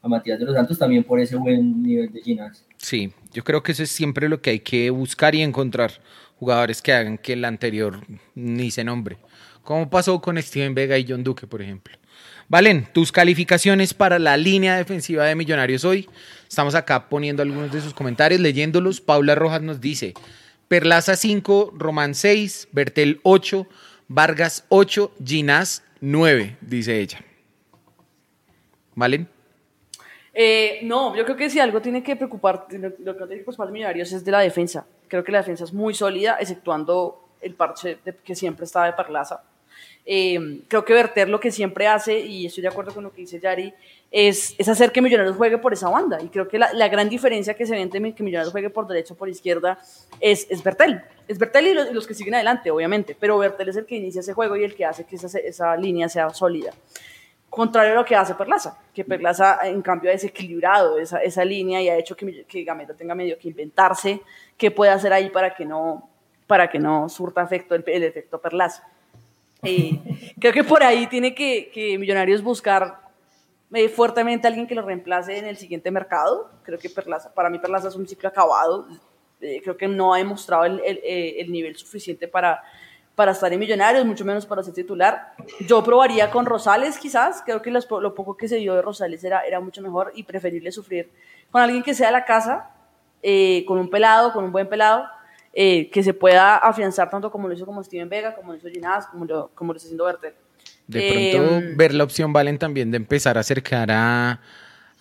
a 0.03 0.09
Matías 0.09 0.39
de 0.39 0.45
los 0.45 0.55
Santos 0.55 0.79
también 0.79 1.03
por 1.05 1.19
ese 1.21 1.37
buen 1.37 1.83
nivel 1.83 2.13
de 2.13 2.23
Ginás. 2.23 2.65
Sí, 2.77 3.13
yo 3.33 3.43
creo 3.43 3.63
que 3.63 3.73
eso 3.73 3.83
es 3.83 3.91
siempre 3.91 4.29
lo 4.29 4.41
que 4.41 4.51
hay 4.51 4.61
que 4.61 4.91
buscar 4.91 5.35
y 5.35 5.43
encontrar. 5.43 5.91
Jugadores 6.39 6.81
que 6.81 6.93
hagan 6.93 7.19
que 7.19 7.33
el 7.33 7.45
anterior 7.45 7.99
ni 8.37 8.71
se 8.71 8.85
nombre. 8.85 9.17
Como 9.65 9.91
pasó 9.91 10.21
con 10.21 10.41
Steven 10.41 10.73
Vega 10.73 10.97
y 10.97 11.05
John 11.07 11.25
Duque, 11.25 11.49
por 11.49 11.61
ejemplo. 11.61 11.98
Valen, 12.51 12.89
tus 12.95 13.13
calificaciones 13.13 13.93
para 13.93 14.19
la 14.19 14.39
línea 14.39 14.79
defensiva 14.79 15.25
de 15.25 15.35
Millonarios 15.35 15.85
hoy. 15.85 16.09
Estamos 16.49 16.75
acá 16.75 17.11
poniendo 17.11 17.43
algunos 17.43 17.71
de 17.71 17.83
sus 17.83 17.93
comentarios, 17.93 18.41
leyéndolos. 18.41 19.03
Paula 19.03 19.35
Rojas 19.35 19.61
nos 19.61 19.83
dice, 19.83 20.15
Perlaza 20.67 21.15
5, 21.15 21.75
Román 21.77 22.15
6, 22.15 22.69
Bertel 22.73 23.21
8, 23.23 23.67
Vargas 24.09 24.65
8, 24.71 25.13
Ginás 25.23 25.85
9, 26.01 26.57
dice 26.63 26.99
ella. 26.99 27.21
¿Valen? 28.95 29.29
Eh, 30.33 30.81
no, 30.85 31.15
yo 31.15 31.25
creo 31.27 31.37
que 31.37 31.51
si 31.51 31.61
algo 31.61 31.83
tiene 31.83 32.03
que 32.03 32.17
preocupar, 32.17 32.67
lo, 32.71 32.89
lo 32.99 33.13
que 33.13 33.27
tiene 33.27 33.39
que 33.41 33.45
preocupar 33.45 33.71
millonarios 33.71 34.11
es 34.13 34.25
de 34.25 34.31
la 34.31 34.41
defensa. 34.41 34.87
Creo 35.07 35.23
que 35.23 35.33
la 35.33 35.39
defensa 35.39 35.65
es 35.65 35.75
muy 35.75 35.93
sólida, 35.93 36.39
exceptuando 36.41 37.29
el 37.43 37.53
parche 37.53 37.99
que 38.25 38.35
siempre 38.35 38.65
está 38.65 38.85
de 38.85 38.95
Perlaza. 38.95 39.43
Eh, 40.11 40.63
creo 40.69 40.87
que 40.87 40.95
Verter 40.95 41.29
lo 41.29 41.39
que 41.39 41.51
siempre 41.51 41.87
hace, 41.87 42.19
y 42.19 42.47
estoy 42.47 42.63
de 42.63 42.69
acuerdo 42.69 42.95
con 42.95 43.05
lo 43.05 43.13
que 43.13 43.21
dice 43.21 43.39
Yari, 43.39 43.75
es, 44.11 44.55
es 44.57 44.67
hacer 44.67 44.91
que 44.91 45.03
Millonarios 45.03 45.37
juegue 45.37 45.59
por 45.59 45.75
esa 45.75 45.91
banda. 45.91 46.19
Y 46.23 46.29
creo 46.29 46.49
que 46.49 46.59
la, 46.59 46.73
la 46.73 46.89
gran 46.89 47.11
diferencia 47.11 47.53
que 47.53 47.67
se 47.67 47.75
ve 47.75 47.83
entre 47.83 48.01
que 48.15 48.23
Millonarios 48.23 48.51
juegue 48.51 48.71
por 48.71 48.87
derecha 48.87 49.13
o 49.13 49.19
por 49.19 49.29
izquierda 49.29 49.79
es, 50.19 50.47
es 50.49 50.65
Bertel. 50.65 51.03
Es 51.29 51.39
Bertel 51.39 51.67
y 51.67 51.75
los, 51.75 51.93
los 51.93 52.07
que 52.07 52.15
siguen 52.15 52.37
adelante, 52.37 52.71
obviamente, 52.71 53.15
pero 53.21 53.37
Bertel 53.37 53.69
es 53.69 53.77
el 53.77 53.85
que 53.85 53.97
inicia 53.97 54.21
ese 54.21 54.33
juego 54.33 54.57
y 54.57 54.65
el 54.65 54.75
que 54.75 54.87
hace 54.87 55.05
que 55.05 55.17
esa, 55.17 55.39
esa 55.41 55.77
línea 55.77 56.09
sea 56.09 56.31
sólida. 56.31 56.73
Contrario 57.51 57.93
a 57.93 57.97
lo 57.97 58.05
que 58.07 58.17
hace 58.17 58.35
Perlaza, 58.35 58.79
que 58.95 59.05
Perlaza 59.05 59.59
en 59.65 59.83
cambio 59.83 60.09
ha 60.09 60.15
desequilibrado 60.15 60.99
esa, 60.99 61.19
esa 61.19 61.45
línea 61.45 61.83
y 61.83 61.91
ha 61.91 61.97
hecho 61.99 62.17
que, 62.17 62.47
que 62.47 62.65
Gamero 62.65 62.95
tenga 62.95 63.15
medio 63.15 63.39
que 63.39 63.49
inventarse 63.49 64.23
qué 64.57 64.71
puede 64.71 64.91
hacer 64.91 65.13
ahí 65.13 65.29
para 65.29 65.55
que 65.55 65.67
no, 65.67 66.09
para 66.47 66.71
que 66.71 66.79
no 66.79 67.11
surta 67.11 67.43
efecto 67.43 67.75
el, 67.75 67.85
el 67.87 68.05
efecto 68.05 68.41
Perlaza. 68.41 68.89
Eh, 69.63 70.01
creo 70.41 70.53
que 70.53 70.65
por 70.65 70.83
ahí 70.83 71.07
tiene 71.09 71.35
que, 71.35 71.71
que 71.73 71.99
Millonarios 71.99 72.43
buscar 72.43 73.01
eh, 73.75 73.89
fuertemente 73.89 74.47
a 74.47 74.49
alguien 74.49 74.67
que 74.67 74.75
lo 74.75 74.83
reemplace 74.83 75.37
en 75.37 75.47
el 75.47 75.57
siguiente 75.57 75.91
mercado. 75.91 76.51
Creo 76.63 76.79
que 76.79 76.89
Perlaza, 76.89 77.35
para 77.35 77.51
mí 77.51 77.59
Perlaza 77.59 77.89
es 77.89 77.97
un 77.97 78.07
ciclo 78.07 78.29
acabado. 78.29 78.87
Eh, 79.41 79.61
creo 79.63 79.77
que 79.77 79.89
no 79.89 80.15
ha 80.15 80.19
demostrado 80.19 80.65
el, 80.65 80.81
el, 80.85 81.01
eh, 81.05 81.41
el 81.41 81.53
nivel 81.53 81.77
suficiente 81.77 82.27
para, 82.27 82.63
para 83.15 83.33
estar 83.33 83.53
en 83.53 83.59
Millonarios, 83.59 84.05
mucho 84.05 84.25
menos 84.25 84.47
para 84.47 84.63
ser 84.63 84.75
titular. 84.75 85.33
Yo 85.67 85.83
probaría 85.83 86.31
con 86.31 86.47
Rosales 86.47 86.99
quizás, 86.99 87.43
creo 87.45 87.63
que 87.63 87.71
los 87.71 87.89
lo 87.91 88.15
poco 88.15 88.37
que 88.37 88.49
se 88.49 88.57
dio 88.57 88.75
de 88.75 88.83
Rosales 88.83 89.23
era, 89.25 89.41
era 89.43 89.61
mucho 89.61 89.83
mejor 89.83 90.13
y 90.15 90.23
preferible 90.23 90.73
sufrir 90.73 91.11
con 91.51 91.63
alguien 91.63 91.83
que 91.83 91.95
sea 91.95 92.09
de 92.09 92.13
la 92.13 92.25
casa, 92.25 92.71
eh, 93.23 93.65
con 93.67 93.79
un 93.79 93.91
pelado, 93.91 94.33
con 94.33 94.45
un 94.45 94.53
buen 94.53 94.69
pelado, 94.69 95.05
eh, 95.53 95.91
que 95.91 96.03
se 96.03 96.15
pueda 96.15 96.57
afianzar 96.57 97.11
tanto 97.11 97.31
como 97.31 97.49
lo 97.49 97.55
hizo 97.55 97.67
como 97.67 97.83
Steven 97.83 98.09
Vega, 98.09 98.35
como 98.35 98.53
lo 98.53 98.59
hizo 98.59 98.69
Ginás, 98.69 99.07
como 99.07 99.25
lo, 99.25 99.51
como 99.55 99.73
lo 99.73 99.77
está 99.77 99.87
haciendo 99.87 100.05
Bertel. 100.05 100.35
De 100.87 101.33
pronto 101.33 101.67
Eh, 101.67 101.73
ver 101.77 101.95
la 101.95 102.05
opción 102.05 102.33
Valen 102.33 102.59
también 102.59 102.91
de 102.91 102.97
empezar 102.97 103.37
a 103.37 103.41
acercar 103.41 103.91
a, 103.91 104.41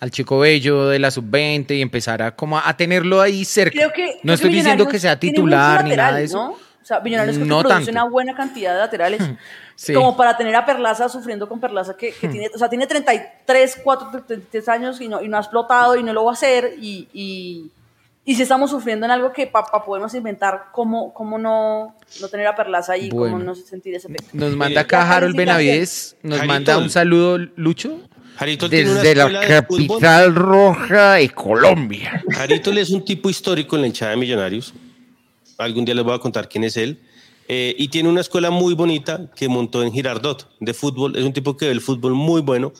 al 0.00 0.10
chico 0.10 0.38
bello 0.38 0.88
de 0.88 0.98
la 0.98 1.10
sub-20 1.10 1.76
y 1.76 1.82
empezar 1.82 2.22
a 2.22 2.34
como 2.36 2.58
a 2.58 2.76
tenerlo 2.76 3.20
ahí 3.20 3.44
cerca. 3.44 3.72
Creo 3.76 3.92
que, 3.92 4.02
no 4.02 4.08
creo 4.10 4.22
que 4.22 4.32
estoy 4.34 4.50
diciendo 4.50 4.84
Millonarios 4.84 4.92
que 4.92 4.98
sea 5.00 5.18
titular 5.18 5.82
muchos 5.82 5.90
ni 5.90 5.96
nada 5.96 6.16
de 6.18 6.24
eso. 6.24 6.36
¿no? 6.36 6.50
O 6.52 6.84
sea, 6.88 7.00
Millonarios 7.00 7.38
que 7.38 7.44
No 7.44 7.60
produce 7.60 7.74
tanto. 7.76 7.90
una 7.90 8.04
buena 8.04 8.34
cantidad 8.34 8.72
de 8.74 8.78
laterales. 8.80 9.22
Sí. 9.78 9.94
Como 9.94 10.16
para 10.16 10.36
tener 10.36 10.56
a 10.56 10.66
Perlaza 10.66 11.08
sufriendo 11.08 11.48
con 11.48 11.60
Perlaza, 11.60 11.96
que, 11.96 12.10
que 12.10 12.26
tiene, 12.26 12.50
o 12.52 12.58
sea, 12.58 12.68
tiene 12.68 12.84
33, 12.88 13.78
4, 13.84 14.24
33 14.26 14.68
años 14.70 15.00
y 15.00 15.06
no, 15.06 15.22
y 15.22 15.28
no 15.28 15.36
ha 15.36 15.40
explotado 15.40 15.94
y 15.94 16.02
no 16.02 16.12
lo 16.12 16.24
va 16.24 16.32
a 16.32 16.34
hacer. 16.34 16.74
Y, 16.80 17.06
y, 17.12 17.70
y 18.28 18.34
si 18.34 18.42
estamos 18.42 18.70
sufriendo 18.70 19.06
en 19.06 19.12
algo 19.12 19.32
que 19.32 19.46
para 19.46 19.82
podernos 19.86 20.12
inventar 20.12 20.66
cómo, 20.70 21.14
cómo 21.14 21.38
no, 21.38 21.96
no 22.20 22.28
tener 22.28 22.46
a 22.46 22.54
Perlaza 22.54 22.92
ahí, 22.92 23.08
Bueno. 23.08 23.32
cómo 23.32 23.42
no 23.42 23.54
sentir 23.54 23.94
ese 23.94 24.08
efecto. 24.08 24.28
Nos 24.34 24.54
manda 24.54 24.82
acá 24.82 25.10
Harold. 25.10 25.34
Benavides, 25.34 26.14
nos 26.22 26.44
manda 26.44 26.76
un 26.76 26.90
saludo, 26.90 27.38
Lucho. 27.56 27.98
Desde 28.68 29.14
la 29.14 29.28
fútbol. 29.66 29.98
capital 29.98 30.34
roja 30.34 31.14
de 31.14 31.30
Colombia. 31.30 32.22
Jarito 32.28 32.70
es 32.72 32.90
un 32.90 33.02
tipo 33.02 33.30
histórico 33.30 33.76
en 33.76 33.80
la 33.80 33.88
hinchada 33.88 34.10
de 34.10 34.18
Millonarios. 34.18 34.74
Algún 35.56 35.86
día 35.86 35.94
les 35.94 36.04
voy 36.04 36.14
a 36.14 36.18
contar 36.18 36.50
quién 36.50 36.64
es 36.64 36.76
él. 36.76 37.00
Eh, 37.48 37.74
y 37.78 37.88
tiene 37.88 38.10
una 38.10 38.20
escuela 38.20 38.50
muy 38.50 38.74
bonita 38.74 39.30
que 39.34 39.48
montó 39.48 39.82
en 39.82 39.90
Girardot 39.90 40.50
de 40.60 40.74
fútbol. 40.74 41.16
Es 41.16 41.24
un 41.24 41.32
tipo 41.32 41.56
que 41.56 41.64
ve 41.64 41.72
el 41.72 41.80
fútbol 41.80 42.12
muy 42.12 42.42
bueno. 42.42 42.74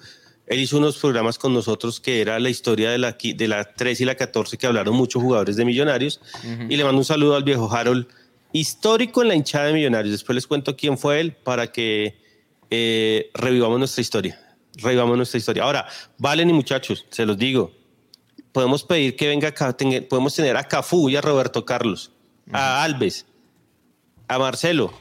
Él 0.48 0.60
hizo 0.60 0.78
unos 0.78 0.96
programas 0.98 1.38
con 1.38 1.52
nosotros 1.52 2.00
que 2.00 2.20
era 2.20 2.38
la 2.38 2.48
historia 2.48 2.90
de 2.90 2.98
la, 2.98 3.12
de 3.12 3.48
la 3.48 3.64
3 3.64 4.00
y 4.00 4.04
la 4.04 4.14
14 4.14 4.56
que 4.56 4.66
hablaron 4.66 4.94
muchos 4.94 5.22
jugadores 5.22 5.56
de 5.56 5.64
Millonarios. 5.64 6.20
Y 6.68 6.76
le 6.76 6.84
mando 6.84 6.98
un 6.98 7.04
saludo 7.04 7.36
al 7.36 7.44
viejo 7.44 7.70
Harold, 7.70 8.06
histórico 8.52 9.22
en 9.22 9.28
la 9.28 9.34
hinchada 9.34 9.66
de 9.66 9.74
Millonarios. 9.74 10.12
Después 10.12 10.34
les 10.34 10.46
cuento 10.46 10.76
quién 10.76 10.96
fue 10.96 11.20
él 11.20 11.32
para 11.32 11.70
que 11.70 12.16
eh, 12.70 13.30
revivamos 13.34 13.78
nuestra 13.78 14.00
historia. 14.00 14.40
Revivamos 14.76 15.16
nuestra 15.16 15.38
historia. 15.38 15.64
Ahora, 15.64 15.86
Valen 16.16 16.48
y 16.48 16.52
muchachos, 16.52 17.06
se 17.10 17.26
los 17.26 17.36
digo, 17.36 17.72
podemos 18.52 18.84
pedir 18.84 19.16
que 19.16 19.28
venga 19.28 19.48
acá, 19.48 19.76
podemos 20.08 20.34
tener 20.34 20.56
a 20.56 20.64
Cafú 20.64 21.08
y 21.08 21.16
a 21.16 21.20
Roberto 21.20 21.64
Carlos, 21.64 22.12
a 22.52 22.82
Alves, 22.82 23.26
a 24.28 24.38
Marcelo. 24.38 24.92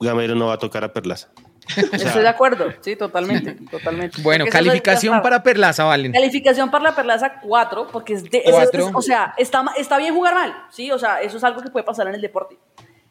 Gamero 0.00 0.34
no 0.34 0.46
va 0.46 0.54
a 0.54 0.58
tocar 0.58 0.84
a 0.84 0.92
Perlaza. 0.92 1.28
Estoy 1.92 2.22
de 2.22 2.28
acuerdo, 2.28 2.72
sí, 2.80 2.96
totalmente, 2.96 3.56
totalmente. 3.70 4.20
Bueno, 4.22 4.44
Porque 4.44 4.58
es- 4.58 4.64
calificación 4.64 5.22
para 5.22 5.42
Perlaza, 5.42 5.84
Valen. 5.84 6.12
Calificación 6.12 6.70
para 6.70 6.84
la 6.84 6.96
Perlaza 6.96 7.40
4, 7.40 7.88
porque 7.92 8.14
es 8.14 8.24
de, 8.24 8.42
Cuatro. 8.50 8.88
es- 8.88 8.94
o 8.94 9.02
sea, 9.02 9.34
está, 9.38 9.64
está 9.76 9.98
bien 9.98 10.14
jugar 10.14 10.34
mal, 10.34 10.54
¿sí? 10.70 10.90
O 10.90 10.98
sea, 10.98 11.20
eso 11.20 11.36
es 11.36 11.44
algo 11.44 11.60
que 11.62 11.70
puede 11.70 11.84
pasar 11.84 12.08
en 12.08 12.14
el 12.14 12.20
deporte. 12.20 12.56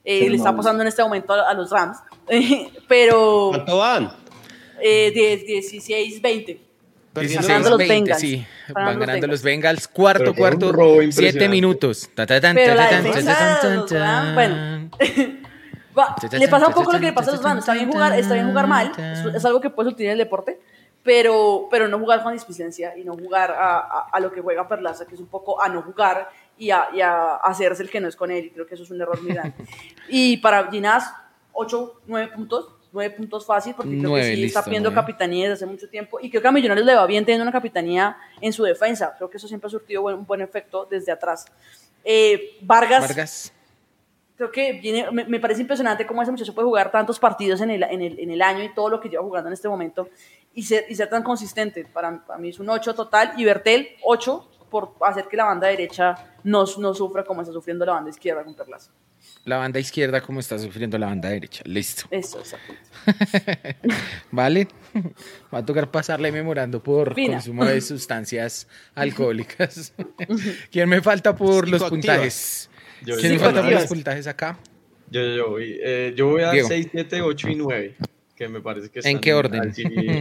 Eh, 0.03 0.30
le 0.30 0.38
está 0.38 0.55
pasando 0.55 0.81
en 0.81 0.88
este 0.88 1.03
momento 1.03 1.34
a, 1.34 1.49
a 1.49 1.53
los 1.53 1.69
Rams. 1.69 1.99
Pero 2.88 3.49
¿Cuánto 3.49 3.77
van? 3.77 4.11
eh, 4.81 5.11
10, 5.13 5.45
16, 5.45 6.21
20. 6.21 6.51
Están 6.51 7.21
16, 7.23 7.47
ganando 7.47 7.69
los 7.71 7.77
20, 7.80 7.93
Bengals. 7.93 8.19
sí. 8.21 8.45
Van 8.69 8.84
ganando 8.85 8.99
ganando 9.05 9.27
los 9.27 9.34
los 9.34 9.43
Bengals. 9.43 9.88
Cuarto, 9.88 10.23
Pero 10.26 10.35
cuarto, 10.35 10.71
siete 11.11 11.49
minutos. 11.49 12.09
Ta, 12.15 12.26
ta, 12.26 12.39
tan, 12.39 12.55
ta, 12.55 12.76
tan, 12.89 13.76
los 13.76 13.85
tan. 13.89 14.35
bueno. 14.35 14.89
Va, 15.98 16.16
le 16.32 16.48
pasa 16.48 16.68
un 16.68 16.74
poco 16.74 16.91
lo 16.94 16.99
que 16.99 17.06
le 17.07 17.14
pasa 17.14 17.32
a 17.32 17.34
los 17.36 17.44
Rams. 17.44 17.60
Está 17.60 17.74
bien 17.74 17.91
jugar, 17.91 18.18
está 18.18 18.34
bien 18.36 18.48
jugar 18.48 18.68
mal. 18.68 18.91
Es, 19.36 19.44
algo 19.45 19.60
que 19.60 19.70
puede 19.70 19.90
surtir 19.90 20.06
en 20.07 20.14
el 20.14 20.18
deporte. 20.18 20.60
Pero, 21.02 21.68
pero 21.72 21.88
no 21.88 21.98
jugar 21.98 22.22
con 22.24 22.34
displicencia 22.34 22.95
y 22.98 23.03
no 23.06 23.14
jugar 23.14 23.52
a, 23.52 23.80
a- 23.80 24.10
a 24.11 24.20
lo 24.20 24.32
que 24.32 24.41
juega 24.41 24.68
Perlaza, 24.68 25.06
que 25.06 25.16
es 25.16 25.22
un 25.22 25.28
poco 25.28 25.61
a 25.61 25.70
no 25.70 25.82
jugar 25.82 26.30
y 26.57 26.72
a, 26.72 26.90
y 26.94 26.99
a 26.99 27.36
hacerse 27.36 27.84
el 27.84 27.90
que 27.90 28.02
no 28.02 28.10
es 28.10 28.18
con 28.18 28.30
él. 28.32 28.45
Y 28.45 28.49
creo 28.52 28.68
que 28.68 28.76
eso 28.76 28.84
es 28.84 28.91
un 28.91 28.99
error 29.02 29.20
muy 29.22 29.34
grande. 29.34 29.56
y 30.10 30.38
para 30.38 30.70
Ginás, 30.70 31.11
8, 31.53 32.02
9 32.07 32.32
puntos. 32.36 32.70
9 32.91 33.14
puntos 33.16 33.45
fácil 33.45 33.76
porque 33.76 33.91
creo 33.91 34.10
Nueve, 34.10 34.26
que 34.30 34.36
sí 34.36 34.41
listo, 34.41 34.57
está 34.60 34.66
pidiendo 34.68 34.91
capitanía 34.91 35.44
desde 35.48 35.64
hace 35.64 35.72
mucho 35.72 35.88
tiempo 35.90 36.18
y 36.20 36.28
creo 36.32 36.41
que 36.41 36.48
a 36.48 36.52
Millonarios 36.52 36.88
le 36.88 36.95
va 36.95 37.06
bien 37.06 37.24
teniendo 37.24 37.44
una 37.44 37.52
capitanía 37.52 38.18
en 38.41 38.52
su 38.52 38.64
defensa. 38.64 39.14
Creo 39.16 39.30
que 39.30 39.38
eso 39.38 39.48
siempre 39.48 39.68
ha 39.68 39.70
surtido 39.70 40.02
un 40.02 40.26
buen 40.26 40.41
efecto 40.41 40.88
desde 40.90 41.11
atrás. 41.11 41.45
Eh, 42.03 42.57
Vargas, 42.61 43.02
Vargas. 43.02 43.53
Creo 44.40 44.52
que 44.53 44.72
viene, 44.80 45.11
me, 45.11 45.26
me 45.26 45.38
parece 45.41 45.60
impresionante 45.60 46.07
cómo 46.07 46.22
ese 46.22 46.32
muchacho 46.32 46.56
puede 46.56 46.66
jugar 46.66 46.91
tantos 46.91 47.20
partidos 47.20 47.60
en 47.60 47.72
el, 47.72 47.84
en, 47.84 48.02
el, 48.02 48.18
en 48.20 48.32
el 48.32 48.41
año 48.41 48.64
y 48.64 48.74
todo 48.74 48.88
lo 48.88 49.02
que 49.02 49.10
lleva 49.10 49.22
jugando 49.22 49.49
en 49.49 49.53
este 49.53 49.68
momento 49.68 50.07
y 50.53 50.64
ser, 50.64 50.86
y 50.88 50.95
ser 50.95 51.10
tan 51.10 51.24
consistente. 51.24 51.84
Para, 51.84 52.26
para 52.26 52.40
mí 52.40 52.48
es 52.48 52.60
un 52.60 52.70
8 52.70 52.95
total 52.95 53.34
y 53.36 53.44
Bertel 53.44 53.90
8 54.02 54.49
por 54.70 54.95
hacer 55.02 55.28
que 55.28 55.36
la 55.36 55.44
banda 55.44 55.68
derecha 55.68 56.16
no, 56.45 56.64
no 56.78 56.94
sufra 56.94 57.26
como 57.26 57.41
está 57.41 57.52
sufriendo 57.52 57.86
la 57.86 57.91
banda 57.94 58.11
izquierda 58.11 58.45
con 58.45 58.56
Perlaza. 58.56 58.91
La 59.44 59.57
banda 59.57 59.78
izquierda, 59.78 60.22
como 60.22 60.40
está 60.40 60.57
sufriendo 60.57 60.98
la 60.98 61.07
banda 61.07 61.28
derecha. 61.30 61.61
Listo. 61.66 62.07
Eso, 62.10 62.40
exacto. 62.40 62.74
¿Vale? 64.32 64.70
Va 65.53 65.60
a 65.60 65.66
tocar 65.66 65.91
pasarle 65.91 66.32
memorando 66.32 66.82
por 66.82 67.14
Fina. 67.14 67.34
consumo 67.34 67.66
de 67.66 67.82
sustancias 67.82 68.68
alcohólicas. 68.95 69.94
¿Quién 70.72 70.88
me 70.88 71.02
falta 71.02 71.36
por 71.36 71.68
los 71.68 71.84
puntajes? 71.84 72.68
Yo- 73.05 73.15
¿Quién 73.17 73.34
me 73.34 73.39
falta 73.39 73.61
por 73.63 73.71
los 73.71 73.85
puntajes 73.85 74.27
acá? 74.27 74.59
Yo, 75.11 75.21
yo, 75.21 75.35
yo, 75.35 75.49
voy, 75.49 75.80
eh, 75.84 76.13
yo 76.15 76.27
voy 76.27 76.43
a 76.43 76.51
Diego. 76.51 76.67
6, 76.67 76.88
7, 76.91 77.21
8 77.21 77.49
y 77.49 77.55
9, 77.55 77.95
que 78.35 78.47
me 78.47 78.61
parece 78.61 78.89
que 78.89 78.99
¿En 79.09 79.19
qué 79.19 79.34
orden? 79.34 79.61
al- 79.61 79.67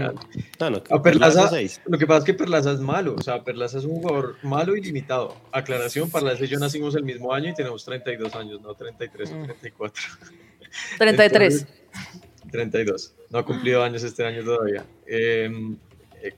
al- 0.02 0.14
No, 0.60 0.70
no, 0.70 0.76
a 0.78 1.02
Perlaza, 1.02 1.02
Perlaza 1.02 1.48
seis. 1.50 1.80
lo 1.86 1.98
que 1.98 2.06
pasa 2.06 2.20
es 2.20 2.24
que 2.24 2.34
Perlaza 2.34 2.72
es 2.72 2.80
malo, 2.80 3.14
o 3.18 3.22
sea, 3.22 3.44
Perlaza 3.44 3.78
es 3.78 3.84
un 3.84 3.96
jugador 4.00 4.36
malo 4.42 4.76
y 4.76 4.80
limitado. 4.80 5.36
Aclaración, 5.52 6.10
Perlaza 6.10 6.44
y 6.44 6.48
yo 6.48 6.59
nacimos 6.59 6.94
el 6.96 7.05
mismo 7.05 7.32
año 7.34 7.50
y 7.50 7.55
tenemos 7.55 7.84
32 7.84 8.34
años, 8.34 8.60
no 8.62 8.74
33 8.74 9.30
o 9.30 9.42
34. 9.44 10.02
33. 10.98 11.52
Entonces, 11.52 11.66
32. 12.50 13.14
No 13.30 13.38
ha 13.38 13.44
cumplido 13.44 13.82
años 13.82 14.02
este 14.02 14.24
año 14.24 14.42
todavía. 14.42 14.84
Eh, 15.06 15.50
eh, 16.22 16.32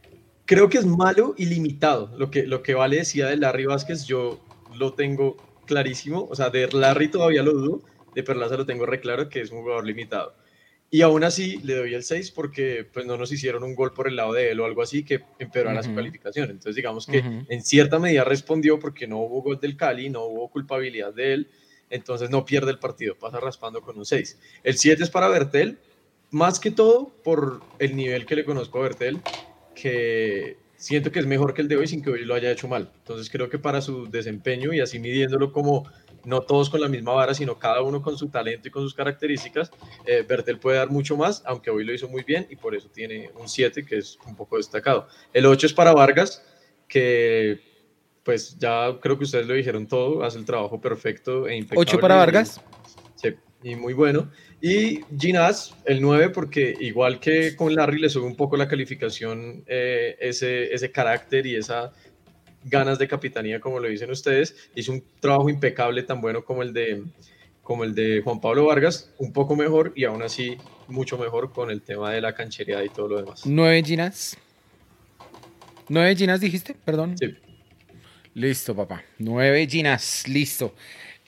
creo 0.44 0.68
que 0.68 0.78
es 0.78 0.86
malo 0.86 1.34
y 1.38 1.46
limitado. 1.46 2.12
Lo 2.18 2.30
que, 2.30 2.46
lo 2.46 2.62
que 2.62 2.74
Vale 2.74 2.96
decía 2.96 3.26
de 3.28 3.36
Larry 3.36 3.66
Vázquez, 3.66 4.04
yo 4.06 4.40
lo 4.76 4.92
tengo 4.94 5.36
clarísimo. 5.70 6.26
O 6.28 6.34
sea, 6.34 6.50
de 6.50 6.68
Larry 6.72 7.08
todavía 7.08 7.42
lo 7.42 7.52
dudo. 7.52 7.82
De 8.14 8.24
Perlaza 8.24 8.56
lo 8.56 8.66
tengo 8.66 8.86
re 8.86 9.00
claro 9.00 9.28
que 9.28 9.40
es 9.40 9.52
un 9.52 9.62
jugador 9.62 9.86
limitado. 9.86 10.34
Y 10.90 11.02
aún 11.02 11.22
así 11.22 11.58
le 11.62 11.76
doy 11.76 11.94
el 11.94 12.02
6 12.02 12.32
porque 12.32 12.84
pues, 12.92 13.06
no 13.06 13.16
nos 13.16 13.30
hicieron 13.30 13.62
un 13.62 13.76
gol 13.76 13.92
por 13.92 14.08
el 14.08 14.16
lado 14.16 14.32
de 14.32 14.50
él 14.50 14.58
o 14.58 14.64
algo 14.64 14.82
así 14.82 15.04
que 15.04 15.20
empeorara 15.38 15.80
su 15.84 15.90
Ujú. 15.90 15.96
calificación. 15.98 16.50
Entonces, 16.50 16.74
digamos 16.74 17.06
que 17.06 17.20
Ujú. 17.20 17.46
en 17.48 17.62
cierta 17.62 18.00
medida 18.00 18.24
respondió 18.24 18.80
porque 18.80 19.06
no 19.06 19.18
hubo 19.18 19.42
gol 19.42 19.60
del 19.60 19.76
Cali, 19.76 20.10
no 20.10 20.24
hubo 20.24 20.50
culpabilidad 20.50 21.14
de 21.14 21.34
él. 21.34 21.48
Entonces 21.88 22.30
no 22.30 22.44
pierde 22.44 22.72
el 22.72 22.78
partido, 22.80 23.14
pasa 23.14 23.38
raspando 23.38 23.80
con 23.80 23.96
un 23.96 24.04
6. 24.04 24.38
El 24.64 24.76
7 24.76 25.04
es 25.04 25.10
para 25.10 25.28
Bertel, 25.28 25.78
más 26.32 26.58
que 26.58 26.72
todo 26.72 27.12
por 27.22 27.60
el 27.78 27.94
nivel 27.94 28.26
que 28.26 28.34
le 28.36 28.44
conozco 28.44 28.78
a 28.78 28.82
Bertel, 28.82 29.20
que 29.74 30.56
siento 30.80 31.12
que 31.12 31.18
es 31.18 31.26
mejor 31.26 31.52
que 31.52 31.60
el 31.60 31.68
de 31.68 31.76
hoy 31.76 31.86
sin 31.86 32.02
que 32.02 32.10
hoy 32.10 32.24
lo 32.24 32.34
haya 32.34 32.50
hecho 32.50 32.66
mal. 32.66 32.90
Entonces 32.96 33.28
creo 33.30 33.50
que 33.50 33.58
para 33.58 33.82
su 33.82 34.10
desempeño 34.10 34.72
y 34.72 34.80
así 34.80 34.98
midiéndolo 34.98 35.52
como 35.52 35.86
no 36.24 36.40
todos 36.40 36.70
con 36.70 36.80
la 36.80 36.88
misma 36.88 37.12
vara, 37.12 37.34
sino 37.34 37.58
cada 37.58 37.82
uno 37.82 38.02
con 38.02 38.16
su 38.16 38.28
talento 38.28 38.68
y 38.68 38.70
con 38.70 38.82
sus 38.82 38.94
características, 38.94 39.70
eh, 40.06 40.24
Bertel 40.26 40.58
puede 40.58 40.78
dar 40.78 40.90
mucho 40.90 41.16
más, 41.16 41.42
aunque 41.44 41.70
hoy 41.70 41.84
lo 41.84 41.92
hizo 41.92 42.08
muy 42.08 42.24
bien 42.24 42.46
y 42.50 42.56
por 42.56 42.74
eso 42.74 42.88
tiene 42.88 43.30
un 43.38 43.48
7 43.48 43.84
que 43.84 43.98
es 43.98 44.18
un 44.26 44.34
poco 44.34 44.56
destacado. 44.56 45.06
El 45.34 45.46
8 45.46 45.66
es 45.66 45.72
para 45.74 45.92
Vargas, 45.92 46.42
que 46.88 47.60
pues 48.22 48.58
ya 48.58 48.98
creo 49.00 49.18
que 49.18 49.24
ustedes 49.24 49.46
lo 49.46 49.54
dijeron 49.54 49.86
todo, 49.86 50.24
hace 50.24 50.38
el 50.38 50.46
trabajo 50.46 50.80
perfecto 50.80 51.46
e 51.46 51.56
impecable. 51.56 51.82
¿Ocho 51.82 52.00
para 52.00 52.16
Vargas? 52.16 52.60
Sí, 53.16 53.34
y 53.62 53.76
muy 53.76 53.92
bueno. 53.92 54.30
Y 54.62 55.00
Ginás, 55.18 55.74
el 55.86 56.02
9, 56.02 56.30
porque 56.30 56.76
igual 56.80 57.18
que 57.18 57.56
con 57.56 57.74
Larry 57.74 57.98
le 57.98 58.10
sube 58.10 58.26
un 58.26 58.36
poco 58.36 58.56
la 58.56 58.68
calificación, 58.68 59.64
eh, 59.66 60.16
ese, 60.20 60.72
ese 60.74 60.90
carácter 60.90 61.46
y 61.46 61.56
esa 61.56 61.92
ganas 62.64 62.98
de 62.98 63.08
capitanía, 63.08 63.60
como 63.60 63.80
lo 63.80 63.88
dicen 63.88 64.10
ustedes. 64.10 64.54
Hizo 64.74 64.92
un 64.92 65.02
trabajo 65.20 65.48
impecable, 65.48 66.02
tan 66.02 66.20
bueno 66.20 66.44
como 66.44 66.62
el 66.62 66.72
de, 66.72 67.02
como 67.62 67.84
el 67.84 67.94
de 67.94 68.20
Juan 68.22 68.40
Pablo 68.40 68.66
Vargas, 68.66 69.10
un 69.18 69.32
poco 69.32 69.56
mejor 69.56 69.92
y 69.96 70.04
aún 70.04 70.22
así 70.22 70.56
mucho 70.88 71.16
mejor 71.18 71.52
con 71.52 71.70
el 71.70 71.82
tema 71.82 72.12
de 72.12 72.20
la 72.20 72.34
canchería 72.34 72.84
y 72.84 72.88
todo 72.88 73.08
lo 73.08 73.16
demás. 73.16 73.46
¿Nueve 73.46 73.82
Ginas? 73.84 74.36
¿Nueve 75.88 76.14
Ginas 76.16 76.40
dijiste? 76.40 76.74
Perdón. 76.84 77.16
Sí. 77.18 77.34
Listo, 78.34 78.76
papá. 78.76 79.02
Nueve 79.18 79.66
Ginas, 79.68 80.28
listo. 80.28 80.74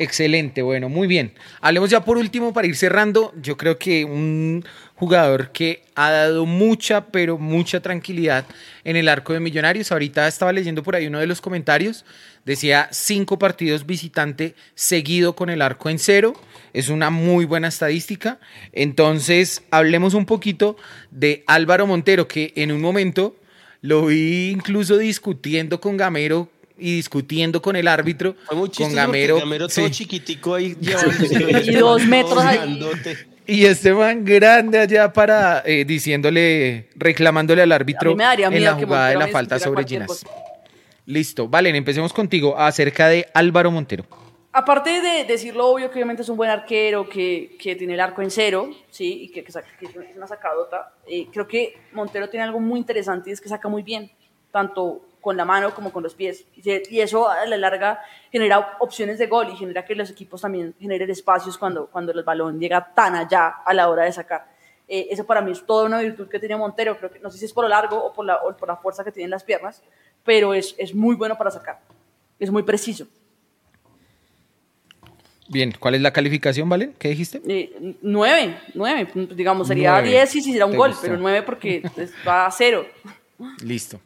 Excelente, 0.02 0.62
bueno, 0.62 0.88
muy 0.88 1.06
bien. 1.06 1.32
Hablemos 1.60 1.88
ya 1.88 2.04
por 2.04 2.18
último 2.18 2.52
para 2.52 2.66
ir 2.66 2.74
cerrando. 2.74 3.32
Yo 3.40 3.56
creo 3.56 3.78
que 3.78 4.04
un 4.04 4.64
jugador 4.96 5.52
que 5.52 5.84
ha 5.94 6.10
dado 6.10 6.44
mucha, 6.44 7.06
pero 7.06 7.38
mucha 7.38 7.80
tranquilidad 7.80 8.44
en 8.82 8.96
el 8.96 9.08
arco 9.08 9.32
de 9.32 9.38
Millonarios. 9.38 9.92
Ahorita 9.92 10.26
estaba 10.26 10.52
leyendo 10.52 10.82
por 10.82 10.96
ahí 10.96 11.06
uno 11.06 11.20
de 11.20 11.28
los 11.28 11.40
comentarios. 11.40 12.04
Decía 12.44 12.88
cinco 12.90 13.38
partidos 13.38 13.86
visitante 13.86 14.56
seguido 14.74 15.36
con 15.36 15.50
el 15.50 15.62
arco 15.62 15.88
en 15.88 16.00
cero. 16.00 16.34
Es 16.72 16.88
una 16.88 17.10
muy 17.10 17.44
buena 17.44 17.68
estadística. 17.68 18.40
Entonces, 18.72 19.62
hablemos 19.70 20.14
un 20.14 20.26
poquito 20.26 20.76
de 21.12 21.44
Álvaro 21.46 21.86
Montero, 21.86 22.26
que 22.26 22.52
en 22.56 22.72
un 22.72 22.80
momento 22.80 23.36
lo 23.82 24.06
vi 24.06 24.50
incluso 24.50 24.98
discutiendo 24.98 25.80
con 25.80 25.96
Gamero 25.96 26.48
y 26.78 26.96
discutiendo 26.96 27.60
con 27.62 27.76
el 27.76 27.86
árbitro. 27.88 28.34
Fue 28.46 28.56
muy 28.56 28.70
con 28.70 28.94
Gamero. 28.94 29.38
Gamero 29.38 29.68
todo 29.68 29.86
sí. 29.86 29.90
chiquitico 29.90 30.54
ahí 30.54 30.74
llevándose. 30.80 31.70
Y 31.70 31.74
dos 31.74 32.04
metros 32.06 32.38
ahí. 32.44 32.80
Y 33.46 33.64
este 33.66 33.92
man 33.92 34.24
grande 34.24 34.78
allá 34.78 35.12
para 35.12 35.62
eh, 35.66 35.84
diciéndole, 35.84 36.88
reclamándole 36.94 37.62
al 37.62 37.72
árbitro 37.72 38.12
en 38.12 38.64
la 38.64 38.74
jugada 38.74 39.08
de 39.08 39.16
la 39.16 39.28
falta 39.28 39.58
sobre 39.58 39.84
cosa. 40.06 40.26
Listo, 41.06 41.48
Valen, 41.48 41.74
empecemos 41.74 42.12
contigo 42.12 42.56
acerca 42.56 43.08
de 43.08 43.26
Álvaro 43.34 43.70
Montero. 43.72 44.04
Aparte 44.52 45.00
de 45.00 45.24
decir 45.24 45.56
lo 45.56 45.66
obvio 45.66 45.88
que 45.90 45.94
obviamente 45.94 46.22
es 46.22 46.28
un 46.28 46.36
buen 46.36 46.50
arquero, 46.50 47.08
que, 47.08 47.56
que 47.58 47.74
tiene 47.74 47.94
el 47.94 48.00
arco 48.00 48.20
en 48.22 48.30
cero, 48.30 48.70
¿sí? 48.90 49.22
y 49.24 49.28
que, 49.30 49.42
que 49.42 49.50
saca- 49.50 49.76
que 49.80 49.86
es 49.86 49.92
una 50.16 50.26
sacadota, 50.28 50.92
eh, 51.06 51.26
creo 51.32 51.48
que 51.48 51.74
Montero 51.92 52.28
tiene 52.28 52.44
algo 52.44 52.60
muy 52.60 52.78
interesante 52.78 53.30
y 53.30 53.32
es 53.32 53.40
que 53.40 53.48
saca 53.48 53.68
muy 53.68 53.82
bien, 53.82 54.10
tanto 54.52 55.00
con 55.22 55.36
la 55.38 55.46
mano 55.46 55.74
como 55.74 55.90
con 55.90 56.02
los 56.02 56.14
pies. 56.14 56.44
Y, 56.56 57.00
eso 57.00 57.30
a 57.30 57.46
la 57.46 57.56
larga 57.56 58.00
genera 58.30 58.76
opciones 58.80 59.18
de 59.18 59.26
gol 59.28 59.48
y 59.50 59.56
genera 59.56 59.84
que 59.86 59.94
los 59.94 60.10
equipos 60.10 60.42
también 60.42 60.74
generen 60.78 61.08
espacios 61.08 61.56
cuando, 61.56 61.86
cuando 61.86 62.12
el 62.12 62.22
balón 62.24 62.60
llega 62.60 62.92
tan 62.92 63.14
allá 63.14 63.48
a 63.64 63.72
la 63.72 63.88
hora 63.88 64.02
de 64.04 64.12
sacar. 64.12 64.52
Eh, 64.88 65.06
eso 65.10 65.24
para 65.24 65.40
mí 65.40 65.52
es 65.52 65.64
toda 65.64 65.86
una 65.86 66.00
virtud 66.00 66.28
que 66.28 66.38
tiene 66.38 66.56
Montero. 66.56 66.98
Creo 66.98 67.10
que, 67.10 67.20
no 67.20 67.30
sé 67.30 67.38
si 67.38 67.46
es 67.46 67.52
por 67.54 67.64
lo 67.64 67.68
largo 67.68 67.96
o 68.04 68.12
por 68.12 68.26
la, 68.26 68.36
o 68.42 68.54
por 68.54 68.68
la 68.68 68.76
fuerza 68.76 69.02
que 69.04 69.12
tiene 69.12 69.24
en 69.26 69.30
las 69.30 69.44
piernas, 69.44 69.80
pero 70.24 70.52
es, 70.52 70.74
es 70.76 70.94
muy 70.94 71.14
bueno 71.14 71.38
para 71.38 71.50
sacar. 71.50 71.80
Es 72.38 72.50
muy 72.50 72.64
preciso. 72.64 73.06
Bien, 75.48 75.72
¿cuál 75.78 75.94
es 75.94 76.00
la 76.00 76.12
calificación, 76.12 76.68
Valen? 76.68 76.94
¿Qué 76.98 77.08
dijiste? 77.08 77.40
Eh, 77.46 77.96
nueve, 78.02 78.58
nueve, 78.74 79.08
digamos, 79.34 79.68
sería 79.68 79.92
Nueve. 79.92 80.08
diez 80.08 80.30
si 80.30 80.40
se 80.40 80.48
hiciera 80.48 80.66
un 80.66 80.72
¿Te 80.72 80.78
gol, 80.78 80.94
pero 81.00 81.16
nueve 81.16 81.42
porque 81.42 81.82
es- 81.96 82.12
va 82.26 82.46
a 82.46 82.50
cero. 82.50 82.86
Listo. 83.62 84.00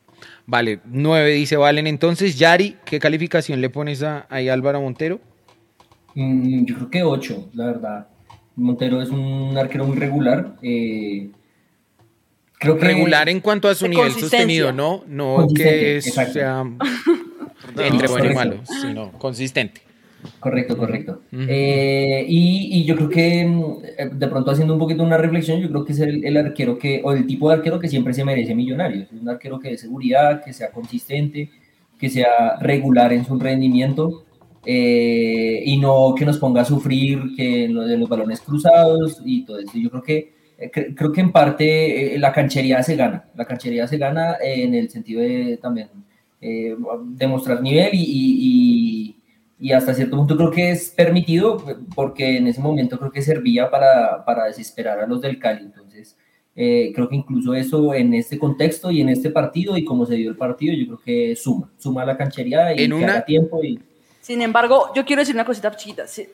Vale, 0.47 0.81
nueve 0.85 1.31
dice 1.33 1.57
Valen. 1.57 1.87
Entonces, 1.87 2.39
Yari, 2.39 2.77
¿qué 2.85 2.99
calificación 2.99 3.61
le 3.61 3.71
pones 3.71 4.03
a, 4.03 4.27
ahí 4.31 4.49
a 4.49 4.53
Álvaro 4.53 4.81
Montero? 4.81 5.21
Mm, 6.15 6.65
yo 6.65 6.75
creo 6.77 6.91
que 6.91 7.03
8, 7.03 7.51
la 7.55 7.67
verdad. 7.67 8.09
Montero 8.57 9.03
es 9.03 9.11
un 9.11 9.57
arquero 9.59 9.85
muy 9.85 9.97
regular. 9.97 10.57
eh, 10.63 11.31
creo 12.59 12.79
que 12.79 12.85
Regular 12.87 13.29
en 13.29 13.41
cuanto 13.41 13.69
a 13.69 13.75
su 13.75 13.87
nivel 13.87 14.13
sostenido, 14.13 14.73
¿no? 14.73 15.05
No 15.07 15.47
que 15.55 15.99
es, 15.99 16.15
sea 16.15 16.65
entre 17.77 18.09
bueno 18.09 18.31
y 18.31 18.35
malo, 18.35 18.61
sino 18.65 19.13
consistente. 19.13 19.86
Correcto, 20.41 20.77
correcto. 20.77 21.23
Eh, 21.33 22.25
y, 22.29 22.81
y 22.81 22.85
yo 22.85 22.97
creo 22.97 23.09
que 23.09 23.45
mm, 23.47 23.63
eh, 23.99 24.11
de 24.13 24.29
pronto 24.29 24.51
haciendo 24.51 24.73
un 24.75 24.79
poquito 24.81 25.03
una 25.03 25.17
reflexión, 25.19 25.61
yo 25.61 25.69
creo 25.69 25.85
que 25.85 25.93
es 25.93 26.01
el, 26.01 26.25
el 26.25 26.37
arquero 26.37 26.79
que, 26.79 27.01
o 27.05 27.13
el 27.13 27.27
tipo 27.27 27.49
de 27.49 27.57
arquero 27.57 27.79
que 27.79 27.89
siempre 27.89 28.13
se 28.15 28.25
merece 28.25 28.55
Millonarios. 28.55 29.09
Un 29.13 29.29
arquero 29.29 29.59
que 29.59 29.71
dé 29.71 29.79
seguridad, 29.79 30.43
que 30.45 30.53
sea 30.53 30.71
consistente, 30.71 31.51
que 31.99 32.09
sea 32.11 32.57
regular 32.61 33.13
en 33.13 33.25
su 33.25 33.39
rendimiento 33.39 34.25
eh, 34.65 35.63
y 35.65 35.77
no 35.79 36.15
que 36.17 36.25
nos 36.25 36.39
ponga 36.39 36.63
a 36.63 36.65
sufrir 36.65 37.21
que 37.37 37.69
lo 37.69 37.83
de 37.85 37.97
los 37.97 38.09
balones 38.09 38.41
cruzados 38.41 39.21
y 39.25 39.45
todo 39.45 39.59
eso. 39.61 39.71
Yo 39.79 39.91
creo 39.91 40.03
que 40.03 40.33
cre- 40.73 40.95
creo 40.95 41.13
que 41.13 41.21
en 41.21 41.33
parte 41.33 42.15
eh, 42.15 42.19
la 42.19 42.33
canchería 42.33 42.83
se 42.83 42.97
gana. 42.97 43.27
La 43.35 43.45
canchería 43.45 43.87
se 43.87 43.97
gana 43.99 44.37
en 44.43 44.75
el 44.75 44.89
sentido 44.91 45.21
de 45.21 45.59
también 45.63 45.89
demostrar 47.19 47.63
nivel 47.63 47.91
y, 47.95 47.99
y- 47.99 48.37
y- 48.41 49.16
y 49.59 49.73
hasta 49.73 49.95
cierto 49.95 50.17
punto 50.17 50.37
creo 50.37 50.51
que 50.51 50.71
es 50.71 50.91
permitido 50.91 51.63
porque 51.95 52.37
en 52.37 52.47
ese 52.47 52.61
momento 52.61 52.99
creo 52.99 53.11
que 53.11 53.23
servía 53.23 53.71
para, 53.71 54.25
para 54.25 54.45
desesperar 54.45 55.01
a 55.01 55.07
los 55.07 55.21
del 55.21 55.39
Cali. 55.39 55.63
Entonces, 55.65 56.17
eh, 56.55 56.93
creo 56.95 57.09
que 57.09 57.17
incluso 57.17 57.55
eso 57.55 57.95
en 57.95 58.13
este 58.15 58.39
contexto 58.39 58.91
y 58.91 59.01
en 59.01 59.09
este 59.09 59.31
partido 59.31 59.77
y 59.77 59.85
como 59.85 60.05
se 60.07 60.15
dio 60.17 60.31
el 60.31 60.37
partido, 60.37 60.75
yo 60.75 60.87
creo 60.87 61.01
que 61.05 61.37
suma, 61.37 61.71
suma 61.79 62.05
la 62.05 62.17
canchería 62.17 62.75
y 62.75 62.83
En 62.85 62.91
que 62.91 62.97
una- 62.97 63.13
haga 63.15 63.25
tiempo 63.25 63.63
y 63.65 63.79
Sin 64.21 64.43
embargo, 64.43 64.91
yo 64.95 65.05
quiero 65.05 65.21
decir 65.21 65.35
una 65.35 65.45
cosita 65.45 65.71
chiquita. 65.77 66.07
Sí, 66.07 66.27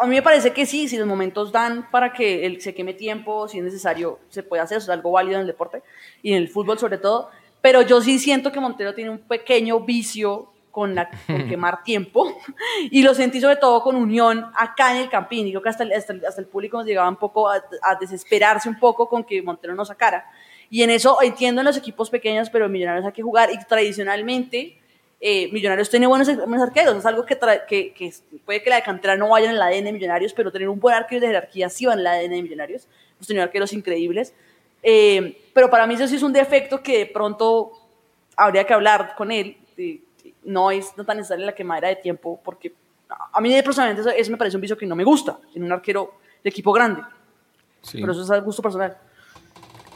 a 0.00 0.06
mí 0.06 0.14
me 0.16 0.22
parece 0.22 0.52
que 0.52 0.66
sí, 0.66 0.88
si 0.88 0.96
los 0.98 1.06
momentos 1.06 1.50
dan 1.52 1.90
para 1.90 2.12
que 2.12 2.44
él 2.44 2.60
se 2.60 2.74
queme 2.74 2.92
tiempo, 2.94 3.48
si 3.48 3.58
es 3.58 3.64
necesario, 3.64 4.18
se 4.28 4.42
puede 4.42 4.62
hacer, 4.62 4.78
eso 4.78 4.84
es 4.92 4.94
algo 4.96 5.10
válido 5.12 5.36
en 5.36 5.40
el 5.42 5.46
deporte 5.46 5.82
y 6.22 6.32
en 6.32 6.36
el 6.38 6.48
fútbol 6.48 6.78
sobre 6.78 6.98
todo. 6.98 7.30
Pero 7.62 7.82
yo 7.82 8.00
sí 8.00 8.18
siento 8.18 8.52
que 8.52 8.60
Montero 8.60 8.94
tiene 8.94 9.10
un 9.10 9.18
pequeño 9.18 9.80
vicio 9.80 10.48
con, 10.70 10.94
la, 10.94 11.10
con 11.26 11.48
quemar 11.48 11.82
tiempo 11.82 12.36
y 12.90 13.02
lo 13.02 13.14
sentí 13.14 13.40
sobre 13.40 13.56
todo 13.56 13.82
con 13.82 13.96
Unión 13.96 14.50
acá 14.54 14.94
en 14.94 15.02
el 15.02 15.08
Campín. 15.08 15.46
Y 15.46 15.50
creo 15.50 15.62
que 15.62 15.68
hasta 15.68 15.84
el, 15.84 15.92
hasta 15.92 16.12
el, 16.12 16.24
hasta 16.24 16.40
el 16.40 16.46
público 16.46 16.78
nos 16.78 16.86
llegaba 16.86 17.08
un 17.08 17.16
poco 17.16 17.48
a, 17.48 17.56
a, 17.82 17.94
desesperarse 18.00 18.68
un 18.68 18.78
poco 18.78 19.08
con 19.08 19.24
que 19.24 19.42
Montero 19.42 19.74
no 19.74 19.84
sacara. 19.84 20.30
Y 20.70 20.82
en 20.82 20.90
eso 20.90 21.18
entiendo 21.22 21.60
en 21.60 21.66
los 21.66 21.76
equipos 21.76 22.10
pequeños, 22.10 22.48
pero 22.50 22.66
en 22.66 22.72
Millonarios 22.72 23.04
hay 23.04 23.12
que 23.12 23.22
jugar 23.22 23.50
y 23.52 23.58
tradicionalmente 23.64 24.80
eh, 25.22 25.50
Millonarios 25.52 25.90
tiene 25.90 26.06
buenos, 26.06 26.34
buenos, 26.34 26.62
arqueros, 26.62 26.96
es 26.96 27.04
algo 27.04 27.26
que, 27.26 27.38
que, 27.68 27.92
que, 27.92 28.12
puede 28.46 28.62
que 28.62 28.70
la 28.70 28.76
de 28.76 28.82
cantera 28.82 29.16
no 29.16 29.28
vaya 29.28 29.50
en 29.50 29.56
el 29.56 29.60
ADN 29.60 29.84
de 29.84 29.92
Millonarios, 29.92 30.32
pero 30.32 30.50
tener 30.50 30.68
un 30.70 30.80
buen 30.80 30.94
arquero 30.94 31.20
de 31.20 31.26
jerarquía 31.26 31.68
sí 31.68 31.84
va 31.84 31.92
en 31.92 31.98
el 31.98 32.06
ADN 32.06 32.30
de 32.30 32.42
Millonarios. 32.42 32.88
Hemos 33.16 33.26
tenido 33.26 33.44
arqueros 33.44 33.74
increíbles. 33.74 34.32
Eh, 34.82 35.42
pero 35.52 35.68
para 35.68 35.86
mí 35.86 35.92
eso 35.92 36.08
sí 36.08 36.16
es 36.16 36.22
un 36.22 36.32
defecto 36.32 36.82
que 36.82 36.98
de 36.98 37.06
pronto 37.06 37.72
habría 38.34 38.64
que 38.64 38.72
hablar 38.72 39.14
con 39.14 39.30
él. 39.30 39.58
No 40.50 40.70
es 40.70 40.92
no 40.96 41.04
tan 41.04 41.16
necesaria 41.16 41.46
la 41.46 41.54
quemadera 41.54 41.88
de 41.88 41.96
tiempo, 41.96 42.40
porque 42.44 42.74
a 43.32 43.40
mí 43.40 43.50
personalmente 43.62 44.02
eso, 44.02 44.10
eso, 44.10 44.30
me 44.30 44.36
parece 44.36 44.56
un 44.56 44.60
vicio 44.60 44.76
que 44.76 44.86
no 44.86 44.96
me 44.96 45.04
gusta 45.04 45.38
en 45.54 45.64
un 45.64 45.72
arquero 45.72 46.14
de 46.42 46.50
equipo 46.50 46.72
grande. 46.72 47.02
Sí. 47.82 47.98
Pero 48.00 48.12
eso 48.12 48.22
es 48.22 48.30
al 48.30 48.42
gusto 48.42 48.62
personal. 48.62 48.96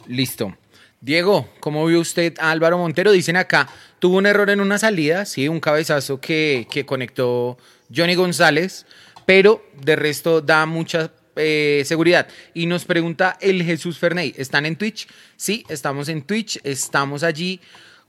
Listo. 0.07 0.55
Diego, 1.01 1.49
¿cómo 1.61 1.85
vio 1.85 2.01
usted 2.01 2.35
a 2.39 2.51
Álvaro 2.51 2.79
Montero? 2.79 3.13
Dicen 3.13 3.37
acá, 3.37 3.69
tuvo 3.99 4.17
un 4.17 4.27
error 4.27 4.49
en 4.49 4.61
una 4.61 4.79
salida, 4.79 5.27
sí, 5.27 5.49
un 5.49 5.61
cabezazo 5.61 6.19
que, 6.19 6.67
que 6.71 6.87
conectó 6.87 7.59
Johnny 7.95 8.15
González, 8.15 8.87
pero 9.27 9.63
de 9.83 9.97
resto 9.97 10.41
da 10.41 10.65
mucha 10.65 11.11
eh, 11.37 11.83
seguridad. 11.85 12.27
Y 12.55 12.65
nos 12.67 12.87
pregunta 12.87 13.37
el 13.41 13.63
Jesús 13.63 13.99
Ferney, 13.99 14.35
¿están 14.39 14.65
en 14.65 14.77
Twitch? 14.77 15.07
Sí, 15.37 15.65
estamos 15.69 16.09
en 16.09 16.23
Twitch, 16.23 16.59
estamos 16.65 17.23
allí 17.23 17.61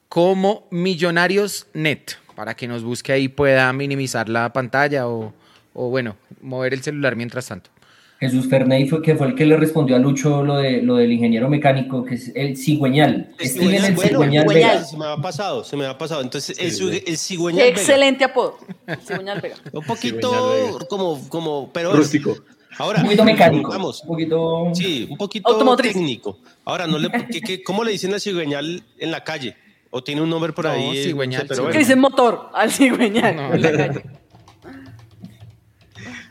como 0.08 0.68
Millonarios 0.72 1.68
Net, 1.74 2.12
para 2.36 2.56
que 2.56 2.68
nos 2.68 2.84
busque 2.84 3.12
ahí 3.12 3.28
pueda 3.28 3.72
minimizar 3.74 4.30
la 4.30 4.52
pantalla 4.54 5.08
o, 5.08 5.34
o 5.74 5.90
bueno, 5.90 6.16
mover 6.42 6.74
el 6.74 6.82
celular 6.82 7.16
mientras 7.16 7.48
tanto. 7.48 7.70
Jesús 8.18 8.48
Ferney 8.50 8.88
fue, 8.88 9.02
que 9.02 9.16
fue 9.16 9.28
el 9.28 9.36
que 9.36 9.46
le 9.46 9.58
respondió 9.58 9.98
a 9.98 10.00
Lucho 10.00 10.42
lo, 10.42 10.58
de, 10.58 10.82
lo 10.82 10.96
del 10.96 11.12
ingeniero 11.12 11.50
mecánico, 11.50 12.06
que 12.06 12.16
es 12.16 12.32
el 12.34 12.56
cigüeñal. 12.56 13.30
El 13.38 13.50
cigüeñal, 13.50 13.86
el 13.86 13.98
cigüeñal. 13.98 14.86
Se 14.86 14.98
me 14.98 15.06
ha 15.06 15.18
pasado, 15.18 15.64
se 15.66 15.76
me 15.76 15.86
ha 15.86 15.98
pasado. 15.98 16.22
Entonces, 16.22 16.58
el, 16.58 17.04
el 17.06 17.18
cigüeñal 17.18 17.68
Excelente 17.68 18.24
apodo. 18.24 18.58
Cigüeñal 19.06 19.42
Vega. 19.42 19.58
Un 19.72 19.84
poquito 19.84 20.80
como, 20.90 21.28
como, 21.28 21.70
pero... 21.74 21.94
Rústico. 21.94 22.38
Ahora, 22.78 23.00
un 23.00 23.06
poquito 23.06 23.26
mecánico. 23.26 23.70
Vamos, 23.70 24.02
un 24.04 24.08
poquito... 24.08 24.72
Sí, 24.74 25.08
un 25.10 25.18
poquito 25.18 25.76
técnico. 25.76 26.40
Ahora, 26.64 26.88
no 26.88 26.98
le, 26.98 27.10
¿qué, 27.30 27.42
qué, 27.42 27.64
cómo 27.64 27.84
le 27.84 27.92
dicen 27.92 28.14
al 28.14 28.22
cigüeñal 28.22 28.82
en 28.98 29.12
la 29.12 29.26
calle? 29.26 29.58
¿O 29.98 30.04
tiene 30.04 30.22
un 30.22 30.30
nombre 30.30 30.52
por 30.52 30.66
no, 30.66 30.72
ahí? 30.72 31.04
Cigüeñal. 31.06 31.48
Pero 31.48 31.62
bueno. 31.62 31.72
¿Qué 31.72 31.80
dicen 31.80 32.00
motor 32.00 32.50
al 32.54 32.70
cigüeñal? 32.70 33.34
No, 33.34 33.56
la 33.56 33.72
calle. 33.72 34.04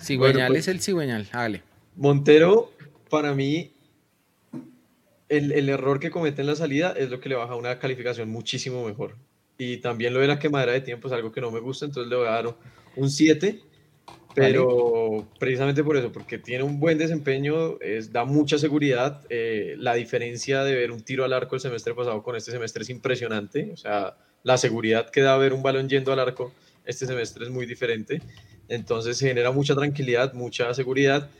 Cigüeñal 0.02 0.34
bueno, 0.34 0.48
pues, 0.48 0.60
es 0.60 0.68
el 0.68 0.82
cigüeñal, 0.82 1.26
hágale. 1.32 1.62
Montero, 1.96 2.74
para 3.08 3.32
mí, 3.32 3.72
el, 5.30 5.52
el, 5.52 5.70
error 5.70 5.98
que 5.98 6.10
comete 6.10 6.42
en 6.42 6.48
la 6.48 6.56
salida 6.56 6.92
es 6.94 7.08
lo 7.08 7.20
que 7.20 7.30
le 7.30 7.36
baja 7.36 7.54
una 7.54 7.78
calificación 7.78 8.28
muchísimo 8.28 8.84
mejor. 8.84 9.16
Y 9.56 9.78
también 9.78 10.12
lo 10.12 10.20
de 10.20 10.26
la 10.26 10.38
quemadera 10.38 10.72
de 10.72 10.82
tiempo 10.82 11.08
es 11.08 11.14
algo 11.14 11.32
que 11.32 11.40
no 11.40 11.50
me 11.50 11.60
gusta, 11.60 11.86
entonces 11.86 12.10
le 12.10 12.16
voy 12.16 12.26
a 12.26 12.32
dar 12.32 12.54
un 12.96 13.08
7, 13.08 13.62
pero 14.34 15.26
precisamente 15.38 15.84
por 15.84 15.96
eso, 15.96 16.12
porque 16.12 16.38
tiene 16.38 16.64
un 16.64 16.80
buen 16.80 16.98
desempeño, 16.98 17.78
es, 17.80 18.12
da 18.12 18.24
mucha 18.24 18.58
seguridad. 18.58 19.22
Eh, 19.30 19.74
la 19.78 19.94
diferencia 19.94 20.64
de 20.64 20.74
ver 20.74 20.90
un 20.90 21.02
tiro 21.02 21.24
al 21.24 21.32
arco 21.32 21.54
el 21.54 21.60
semestre 21.60 21.94
pasado 21.94 22.22
con 22.22 22.36
este 22.36 22.50
semestre 22.50 22.82
es 22.82 22.90
impresionante, 22.90 23.70
o 23.72 23.76
sea, 23.76 24.16
la 24.42 24.58
seguridad 24.58 25.10
que 25.10 25.22
da 25.22 25.36
ver 25.36 25.52
un 25.52 25.62
balón 25.62 25.88
yendo 25.88 26.12
al 26.12 26.18
arco 26.18 26.52
este 26.84 27.06
semestre 27.06 27.44
es 27.44 27.50
muy 27.50 27.66
diferente. 27.66 28.20
Entonces 28.68 29.18
se 29.18 29.28
genera 29.28 29.52
mucha 29.52 29.74
tranquilidad, 29.74 30.32
mucha 30.32 30.72
seguridad 30.74 31.30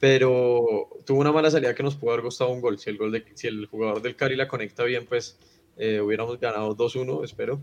pero 0.00 0.88
tuvo 1.04 1.20
una 1.20 1.30
mala 1.30 1.50
salida 1.50 1.74
que 1.74 1.82
nos 1.82 1.94
pudo 1.94 2.12
haber 2.12 2.24
costado 2.24 2.50
un 2.50 2.60
gol. 2.62 2.78
Si 2.78 3.46
el 3.46 3.66
jugador 3.66 4.00
del 4.00 4.16
Cari 4.16 4.34
la 4.34 4.48
conecta 4.48 4.82
bien, 4.84 5.04
pues 5.06 5.38
eh, 5.76 6.00
hubiéramos 6.00 6.40
ganado 6.40 6.74
2-1, 6.74 7.22
espero. 7.22 7.60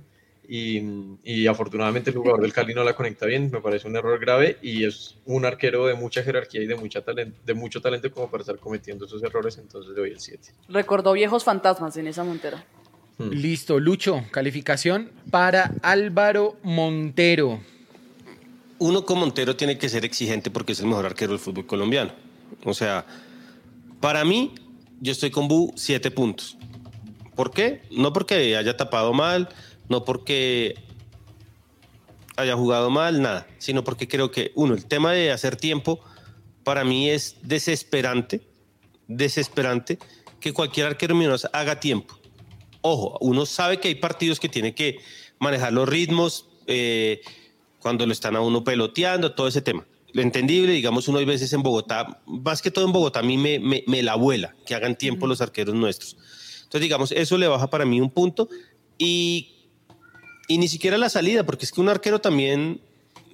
Y, 0.49 0.81
y, 1.25 1.45
afortunadamente 1.47 2.11
el 2.11 2.15
jugador 2.15 2.41
del 2.41 2.53
Cali 2.53 2.73
no 2.73 2.81
la 2.83 2.95
conecta 2.95 3.25
bien, 3.25 3.51
me 3.51 3.59
parece 3.59 3.85
un 3.85 3.97
error 3.97 4.17
grave 4.17 4.57
y 4.61 4.85
es 4.85 5.17
un 5.25 5.43
arquero 5.43 5.87
de 5.87 5.93
mucha 5.93 6.23
jerarquía 6.23 6.61
y 6.61 6.67
de, 6.67 6.75
mucha 6.75 7.01
talento, 7.01 7.37
de 7.45 7.53
mucho 7.53 7.81
talento 7.81 8.09
como 8.11 8.31
para 8.31 8.41
estar 8.41 8.57
cometiendo 8.57 9.05
esos 9.05 9.21
errores, 9.23 9.57
entonces 9.57 9.93
le 9.93 9.99
doy 9.99 10.11
el 10.11 10.21
7. 10.21 10.53
Recordó 10.69 11.11
viejos 11.11 11.43
fantasmas 11.43 11.97
en 11.97 12.07
esa 12.07 12.23
Montero. 12.23 12.57
Hmm. 13.17 13.29
Listo, 13.31 13.79
Lucho, 13.79 14.23
calificación 14.31 15.11
para 15.29 15.73
Álvaro 15.81 16.55
Montero. 16.63 17.59
Uno 18.79 19.05
con 19.05 19.19
Montero 19.19 19.55
tiene 19.55 19.77
que 19.77 19.89
ser 19.89 20.05
exigente 20.05 20.49
porque 20.49 20.73
es 20.73 20.79
el 20.79 20.85
mejor 20.85 21.05
arquero 21.05 21.31
del 21.31 21.39
fútbol 21.39 21.65
colombiano. 21.65 22.13
O 22.63 22.73
sea, 22.73 23.05
para 23.99 24.23
mí, 24.23 24.53
yo 25.01 25.11
estoy 25.11 25.31
con 25.31 25.47
Bu 25.47 25.73
siete 25.75 26.11
puntos. 26.11 26.57
¿Por 27.35 27.51
qué? 27.51 27.81
No 27.91 28.13
porque 28.13 28.55
haya 28.55 28.77
tapado 28.77 29.13
mal, 29.13 29.49
no 29.89 30.05
porque 30.05 30.75
haya 32.35 32.55
jugado 32.55 32.89
mal, 32.89 33.21
nada, 33.21 33.47
sino 33.57 33.83
porque 33.83 34.07
creo 34.07 34.31
que, 34.31 34.51
uno, 34.55 34.73
el 34.73 34.85
tema 34.85 35.13
de 35.13 35.31
hacer 35.31 35.55
tiempo 35.55 35.99
para 36.63 36.83
mí 36.83 37.09
es 37.09 37.37
desesperante, 37.41 38.41
desesperante 39.07 39.97
que 40.39 40.53
cualquier 40.53 40.87
arquero 40.87 41.15
menos 41.15 41.47
haga 41.53 41.79
tiempo. 41.79 42.19
Ojo, 42.81 43.17
uno 43.21 43.45
sabe 43.45 43.79
que 43.79 43.87
hay 43.87 43.95
partidos 43.95 44.39
que 44.39 44.49
tiene 44.49 44.75
que 44.75 44.99
manejar 45.39 45.73
los 45.73 45.89
ritmos 45.89 46.47
eh, 46.67 47.21
cuando 47.79 48.05
lo 48.05 48.13
están 48.13 48.35
a 48.35 48.41
uno 48.41 48.63
peloteando, 48.63 49.33
todo 49.33 49.47
ese 49.47 49.61
tema 49.61 49.85
lo 50.13 50.21
entendible, 50.21 50.71
digamos, 50.71 51.07
uno 51.07 51.19
hay 51.19 51.25
veces 51.25 51.51
en 51.53 51.61
Bogotá, 51.61 52.21
más 52.25 52.61
que 52.61 52.71
todo 52.71 52.85
en 52.85 52.91
Bogotá, 52.91 53.19
a 53.19 53.23
mí 53.23 53.37
me, 53.37 53.59
me, 53.59 53.83
me 53.87 54.01
la 54.01 54.15
vuela 54.15 54.55
que 54.65 54.73
hagan 54.73 54.97
tiempo 54.97 55.25
uh 55.25 55.27
-huh. 55.27 55.29
los 55.29 55.41
arqueros 55.41 55.75
nuestros. 55.75 56.17
Entonces, 56.63 56.81
digamos, 56.81 57.11
eso 57.11 57.37
le 57.37 57.47
baja 57.47 57.69
para 57.69 57.85
mí 57.85 58.01
un 58.01 58.09
punto 58.09 58.49
y, 58.97 59.56
y 60.47 60.57
ni 60.57 60.67
siquiera 60.67 60.97
la 60.97 61.09
salida, 61.09 61.45
porque 61.45 61.65
es 61.65 61.71
que 61.71 61.81
un 61.81 61.89
arquero 61.89 62.19
también, 62.19 62.81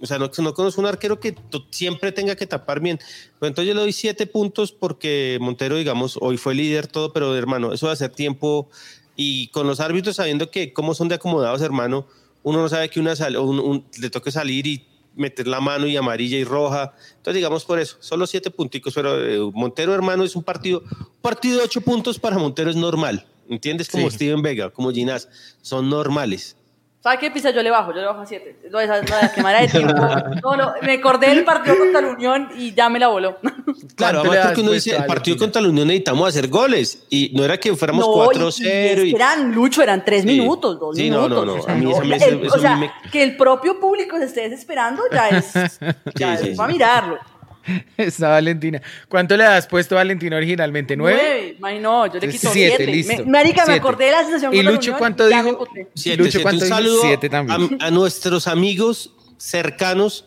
o 0.02 0.06
sea, 0.06 0.18
no, 0.18 0.32
no 0.36 0.54
conozco 0.54 0.82
un 0.82 0.88
arquero 0.88 1.20
que 1.20 1.36
siempre 1.70 2.12
tenga 2.12 2.36
que 2.36 2.48
tapar 2.48 2.80
bien. 2.80 3.00
Pero 3.40 3.48
entonces 3.48 3.68
yo 3.68 3.76
le 3.76 3.82
doy 3.82 3.94
siete 3.94 4.28
puntos 4.28 4.72
porque 4.72 5.38
Montero, 5.40 5.78
digamos, 5.78 6.18
hoy 6.20 6.38
fue 6.38 6.56
líder 6.56 6.88
todo, 6.88 7.14
pero 7.14 7.36
hermano, 7.36 7.74
eso 7.74 7.88
de 7.88 7.94
hacer 7.94 8.12
tiempo 8.12 8.70
y 9.16 9.48
con 9.50 9.68
los 9.68 9.80
árbitros 9.80 10.16
sabiendo 10.16 10.50
que 10.50 10.74
cómo 10.74 10.96
son 10.96 11.08
de 11.08 11.16
acomodados, 11.16 11.62
hermano, 11.62 12.08
uno 12.42 12.62
no 12.62 12.68
sabe 12.68 12.90
que 12.90 13.00
una 13.00 13.16
sal, 13.16 13.38
un, 13.38 13.60
un, 13.60 13.86
le 14.00 14.10
toque 14.10 14.32
salir 14.32 14.68
y 14.68 14.86
meter 15.16 15.48
la 15.48 15.62
mano 15.62 15.88
y 15.88 15.96
amarilla 15.96 16.38
y 16.38 16.44
roja. 16.44 16.94
Entonces, 17.18 17.36
digamos 17.36 17.66
por 17.66 17.80
eso, 17.80 17.98
solo 18.00 18.28
siete 18.28 18.50
punticos, 18.52 18.94
pero 18.94 19.24
eh, 19.24 19.52
Montero, 19.54 19.94
hermano, 19.94 20.24
es 20.24 20.36
un 20.36 20.44
partido, 20.44 20.84
partido 21.22 21.60
de 21.60 21.64
ocho 21.64 21.82
puntos 21.82 22.20
para 22.20 22.38
Montero 22.38 22.70
es 22.70 22.76
normal. 22.76 23.28
¿Entiendes? 23.50 23.90
Como 23.90 24.10
sí. 24.10 24.16
Steven 24.16 24.42
Vega, 24.42 24.70
como 24.70 24.92
Ginás, 24.92 25.28
son 25.62 25.90
normales. 25.90 26.56
¿Sabe 27.04 27.18
qué 27.18 27.32
pisa? 27.32 27.52
Yo 27.52 27.62
le 27.62 27.70
bajo, 27.70 27.92
yo 27.92 28.00
le 28.00 28.06
bajo 28.06 28.22
a 28.22 28.26
7. 28.26 28.70
No, 28.72 28.80
esa, 28.80 29.02
no, 29.02 29.22
la 29.22 29.34
quemada 29.34 29.60
de 29.60 29.68
tiempo. 29.68 29.94
No, 30.42 30.56
no, 30.56 30.74
me 30.82 30.94
acordé 30.94 31.28
del 31.28 31.44
partido 31.44 31.78
contra 31.78 32.00
la 32.00 32.10
Unión 32.10 32.50
y 32.58 32.74
ya 32.74 32.88
me 32.88 32.98
la 32.98 33.10
voló. 33.10 33.38
Claro, 33.96 34.22
además 34.22 34.38
porque 34.46 34.62
uno 34.62 34.72
dice, 34.72 34.96
el 34.96 35.06
partido 35.06 35.38
contra 35.38 35.62
la 35.62 35.68
Unión 35.68 35.88
necesitamos 35.88 36.30
hacer 36.30 36.48
goles. 36.48 37.04
Y 37.10 37.32
no 37.36 37.44
era 37.44 37.60
que 37.60 37.76
fuéramos 37.76 38.08
no, 38.08 38.14
4-0. 38.14 39.06
Y... 39.06 39.16
Eran, 39.16 39.54
Lucho, 39.54 39.84
eran 39.84 40.06
3 40.06 40.22
sí. 40.22 40.28
minutos, 40.28 40.80
2 40.80 40.96
sí, 40.96 41.04
minutos. 41.04 41.30
No, 41.30 41.36
no, 41.36 41.46
no. 41.46 41.62
O 41.62 41.62
sea, 41.62 41.74
a 41.74 41.78
mí 41.78 41.86
no, 41.86 42.16
ese, 42.16 42.30
el, 42.30 42.46
eso 42.46 42.56
o 42.56 42.60
sea, 42.60 42.78
me... 42.78 42.92
que 43.12 43.22
el 43.22 43.36
propio 43.36 43.80
público 43.80 44.18
se 44.18 44.26
esté 44.26 44.50
desesperando 44.50 45.04
ya 45.12 45.30
es, 45.30 45.54
ya 46.16 46.38
sí, 46.38 46.50
es 46.50 46.58
para 46.58 46.72
mirarlo. 46.72 47.20
Está 47.98 48.30
Valentina. 48.30 48.82
¿Cuánto 49.08 49.38
le 49.38 49.46
has 49.46 49.68
puesto 49.68 49.96
a 49.96 50.00
Valentina 50.00 50.38
originalmente? 50.38 50.96
¿Nueve? 50.96 51.56
Nueve. 51.60 51.80
no, 51.80 52.08
yo 52.08 52.20
le 52.20 52.28
quito 52.30 52.50
siete. 52.52 52.78
siete. 52.78 52.92
listo. 52.92 53.26
Me, 53.26 53.32
marica, 53.32 53.66
siete. 53.66 53.72
me 53.72 53.78
acordé 53.78 54.06
de 54.06 54.12
la 54.12 54.24
sensación 54.24 54.54
¿Y 54.54 54.64
Lucho 54.64 54.96
cuánto 54.98 55.28
dijo? 55.28 55.68
Siete, 55.96 56.18
Lucho, 56.18 56.32
siete. 56.32 56.44
¿cuánto 56.44 56.64
Un 56.66 56.70
saludo 56.70 57.02
Siete 57.02 57.30
también. 57.30 57.78
A, 57.82 57.88
a, 57.88 57.92
nuestros 57.92 58.48
amigos 58.48 59.12
cercanos 59.38 60.26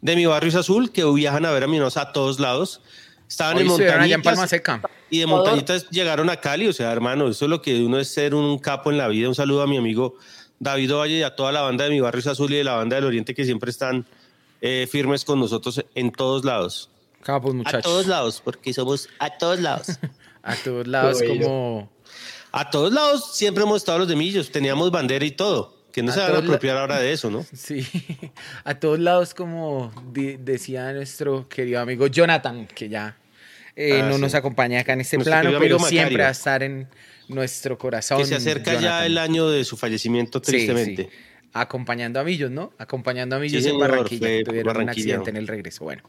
de 0.00 0.16
mi 0.16 0.26
barrio 0.26 0.48
es 0.48 0.54
azul 0.54 0.92
que 0.92 1.04
viajan 1.04 1.44
a 1.44 1.50
ver 1.50 1.64
a 1.64 1.66
Minos 1.66 1.96
a 1.96 2.12
todos 2.12 2.40
lados. 2.40 2.80
Estaban 3.28 3.56
Hoy 3.56 3.62
en 3.62 3.68
estuvieron 3.70 4.00
allá 4.02 4.14
en 4.14 4.22
Palma 4.22 4.42
montañitas 4.42 4.50
Seca. 4.50 4.90
y 5.10 5.18
de 5.18 5.26
montañitas 5.26 5.90
llegaron 5.90 6.30
a 6.30 6.36
Cali. 6.36 6.68
O 6.68 6.72
sea, 6.72 6.92
hermano, 6.92 7.28
eso 7.28 7.46
es 7.46 7.50
lo 7.50 7.60
que 7.60 7.82
uno 7.82 7.98
es 7.98 8.08
ser 8.08 8.34
un 8.34 8.58
capo 8.58 8.90
en 8.90 8.98
la 8.98 9.08
vida. 9.08 9.28
Un 9.28 9.34
saludo 9.34 9.62
a 9.62 9.66
mi 9.66 9.76
amigo 9.76 10.16
David 10.58 10.94
Ovalle 10.94 11.18
y 11.18 11.22
a 11.22 11.34
toda 11.34 11.52
la 11.52 11.62
banda 11.62 11.84
de 11.84 11.90
mi 11.90 12.00
barrio 12.00 12.20
es 12.20 12.26
azul 12.26 12.52
y 12.52 12.56
de 12.56 12.64
la 12.64 12.74
banda 12.74 12.96
del 12.96 13.04
Oriente 13.04 13.34
que 13.34 13.44
siempre 13.44 13.70
están 13.70 14.06
eh, 14.60 14.86
firmes 14.90 15.24
con 15.24 15.40
nosotros 15.40 15.84
en 15.94 16.10
todos 16.12 16.44
lados. 16.44 16.90
Capos, 17.22 17.54
muchachos. 17.54 17.80
A 17.80 17.82
todos 17.82 18.06
lados, 18.06 18.40
porque 18.44 18.72
somos 18.72 19.08
a 19.18 19.30
todos 19.38 19.60
lados. 19.60 19.88
a 20.42 20.54
todos 20.56 20.86
lados, 20.86 21.22
como. 21.26 21.90
A 22.52 22.70
todos 22.70 22.92
lados 22.92 23.36
siempre 23.36 23.64
hemos 23.64 23.78
estado 23.78 23.98
los 23.98 24.08
de 24.08 24.16
Millos, 24.16 24.50
teníamos 24.50 24.90
bandera 24.90 25.24
y 25.24 25.32
todo. 25.32 25.74
Que 25.92 26.02
no 26.02 26.12
A 26.12 26.14
se 26.14 26.20
van 26.20 26.34
a 26.34 26.38
apropiar 26.38 26.76
ahora 26.76 26.98
de 27.00 27.12
eso, 27.12 27.30
¿no? 27.30 27.44
Sí, 27.54 27.86
a 28.64 28.74
todos 28.78 28.98
lados, 28.98 29.32
como 29.34 29.92
decía 30.12 30.92
nuestro 30.92 31.48
querido 31.48 31.80
amigo 31.80 32.06
Jonathan, 32.06 32.66
que 32.66 32.88
ya 32.90 33.16
eh, 33.74 34.00
Ah, 34.02 34.06
no 34.08 34.14
sí. 34.16 34.20
nos 34.20 34.34
acompaña 34.34 34.80
acá 34.80 34.92
en 34.92 35.00
este 35.00 35.16
Nuestro 35.16 35.40
plano, 35.40 35.58
pero 35.58 35.78
siempre 35.78 36.22
va 36.22 36.28
a 36.28 36.32
estar 36.32 36.62
en 36.62 36.88
nuestro 37.28 37.76
corazón. 37.78 38.18
Que 38.18 38.26
se 38.26 38.34
acerca 38.36 38.78
ya 38.80 39.04
el 39.06 39.18
año 39.18 39.48
de 39.48 39.64
su 39.64 39.76
fallecimiento, 39.76 40.38
Sí, 40.44 40.52
tristemente. 40.52 41.04
sí. 41.04 41.08
Acompañando 41.60 42.20
a 42.20 42.24
Millos, 42.24 42.50
¿no? 42.50 42.72
Acompañando 42.78 43.36
a 43.36 43.38
Millos 43.38 43.62
Sí, 43.62 43.68
en 43.68 43.74
señor, 43.74 43.90
Barranquilla. 43.90 44.26
Tuvieron 44.44 44.58
un 44.58 44.64
Barranquilla. 44.64 44.90
accidente 44.90 45.30
en 45.30 45.36
el 45.36 45.46
regreso. 45.48 45.84
Bueno, 45.84 46.02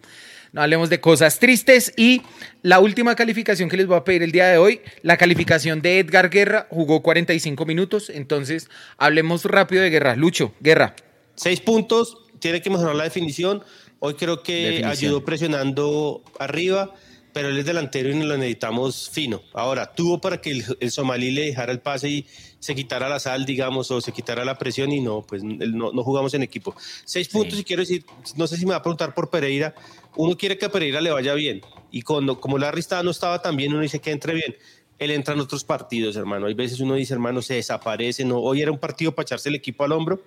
no 0.54 0.62
hablemos 0.62 0.90
de 0.90 1.00
cosas 1.00 1.40
tristes. 1.40 1.94
Y 1.98 2.22
la 2.62 2.80
última 2.80 3.16
calificación 3.16 3.70
que 3.70 3.78
les 3.78 3.88
voy 3.88 3.98
a 3.98 4.04
pedir 4.04 4.24
el 4.24 4.32
día 4.32 4.48
de 4.48 4.58
hoy, 4.58 4.82
la 5.04 5.18
calificación 5.18 5.82
de 5.82 6.00
Edgar 6.00 6.30
Guerra, 6.30 6.68
jugó 6.70 7.02
45 7.02 7.66
minutos. 7.66 8.10
Entonces, 8.10 8.70
hablemos 8.98 9.46
rápido 9.46 9.82
de 9.82 9.90
Guerra. 9.90 10.16
Lucho, 10.16 10.54
Guerra. 10.60 10.96
Seis 11.36 11.62
puntos, 11.62 12.18
tiene 12.40 12.62
que 12.62 12.70
mejorar 12.70 12.96
la 12.96 13.04
definición. 13.04 13.64
Hoy 14.00 14.14
creo 14.16 14.44
que 14.44 14.54
Definición. 14.64 14.92
ayudó 14.92 15.26
presionando 15.26 16.24
arriba, 16.40 16.94
pero 17.34 17.50
él 17.50 17.58
es 17.58 17.66
delantero 17.66 18.10
y 18.10 18.16
nos 18.16 18.26
lo 18.28 18.38
necesitamos 18.38 19.10
fino. 19.12 19.42
Ahora, 19.54 19.94
tuvo 19.94 20.20
para 20.22 20.40
que 20.42 20.52
el, 20.52 20.66
el 20.80 20.92
somalí 20.92 21.32
le 21.32 21.46
dejara 21.46 21.72
el 21.72 21.80
pase 21.80 22.10
y 22.10 22.28
se 22.60 22.76
quitara 22.76 23.08
la 23.08 23.20
sal, 23.20 23.46
digamos, 23.46 23.92
o 23.92 24.02
se 24.02 24.12
quitara 24.12 24.44
la 24.44 24.58
presión 24.58 24.92
y 24.92 25.02
no, 25.02 25.22
pues 25.22 25.44
no, 25.44 25.92
no 25.92 26.04
jugamos 26.04 26.34
en 26.34 26.44
equipo. 26.44 26.76
Seis 27.06 27.30
puntos 27.30 27.60
y 27.60 27.64
quiero 27.64 27.82
decir, 27.82 28.06
no 28.36 28.48
sé 28.48 28.58
si 28.58 28.66
me 28.66 28.72
va 28.72 28.78
a 28.78 28.82
preguntar 28.82 29.14
por 29.14 29.30
Pereira, 29.30 29.76
uno 30.16 30.36
quiere 30.36 30.58
que 30.58 30.66
a 30.66 30.72
Pereira 30.72 31.02
le 31.02 31.12
vaya 31.12 31.34
bien 31.34 31.62
y 31.92 32.02
cuando, 32.02 32.40
como 32.40 32.58
Larry 32.58 32.80
estaba, 32.80 33.04
no 33.04 33.12
estaba 33.12 33.42
tan 33.42 33.56
bien, 33.56 33.74
uno 33.74 33.82
dice 33.82 34.00
que 34.00 34.12
entre 34.12 34.34
bien. 34.34 34.56
Él 35.00 35.12
entra 35.12 35.36
en 35.36 35.40
otros 35.40 35.64
partidos, 35.64 36.16
hermano. 36.16 36.48
Hay 36.48 36.56
veces 36.56 36.80
uno 36.80 36.96
dice, 36.96 37.14
hermano, 37.14 37.44
se 37.44 37.54
desaparece. 37.54 38.26
No, 38.26 38.40
hoy 38.40 38.64
era 38.64 38.72
un 38.72 38.80
partido 38.80 39.12
para 39.12 39.26
echarse 39.26 39.50
el 39.50 39.54
equipo 39.54 39.84
al 39.84 39.92
hombro 39.92 40.24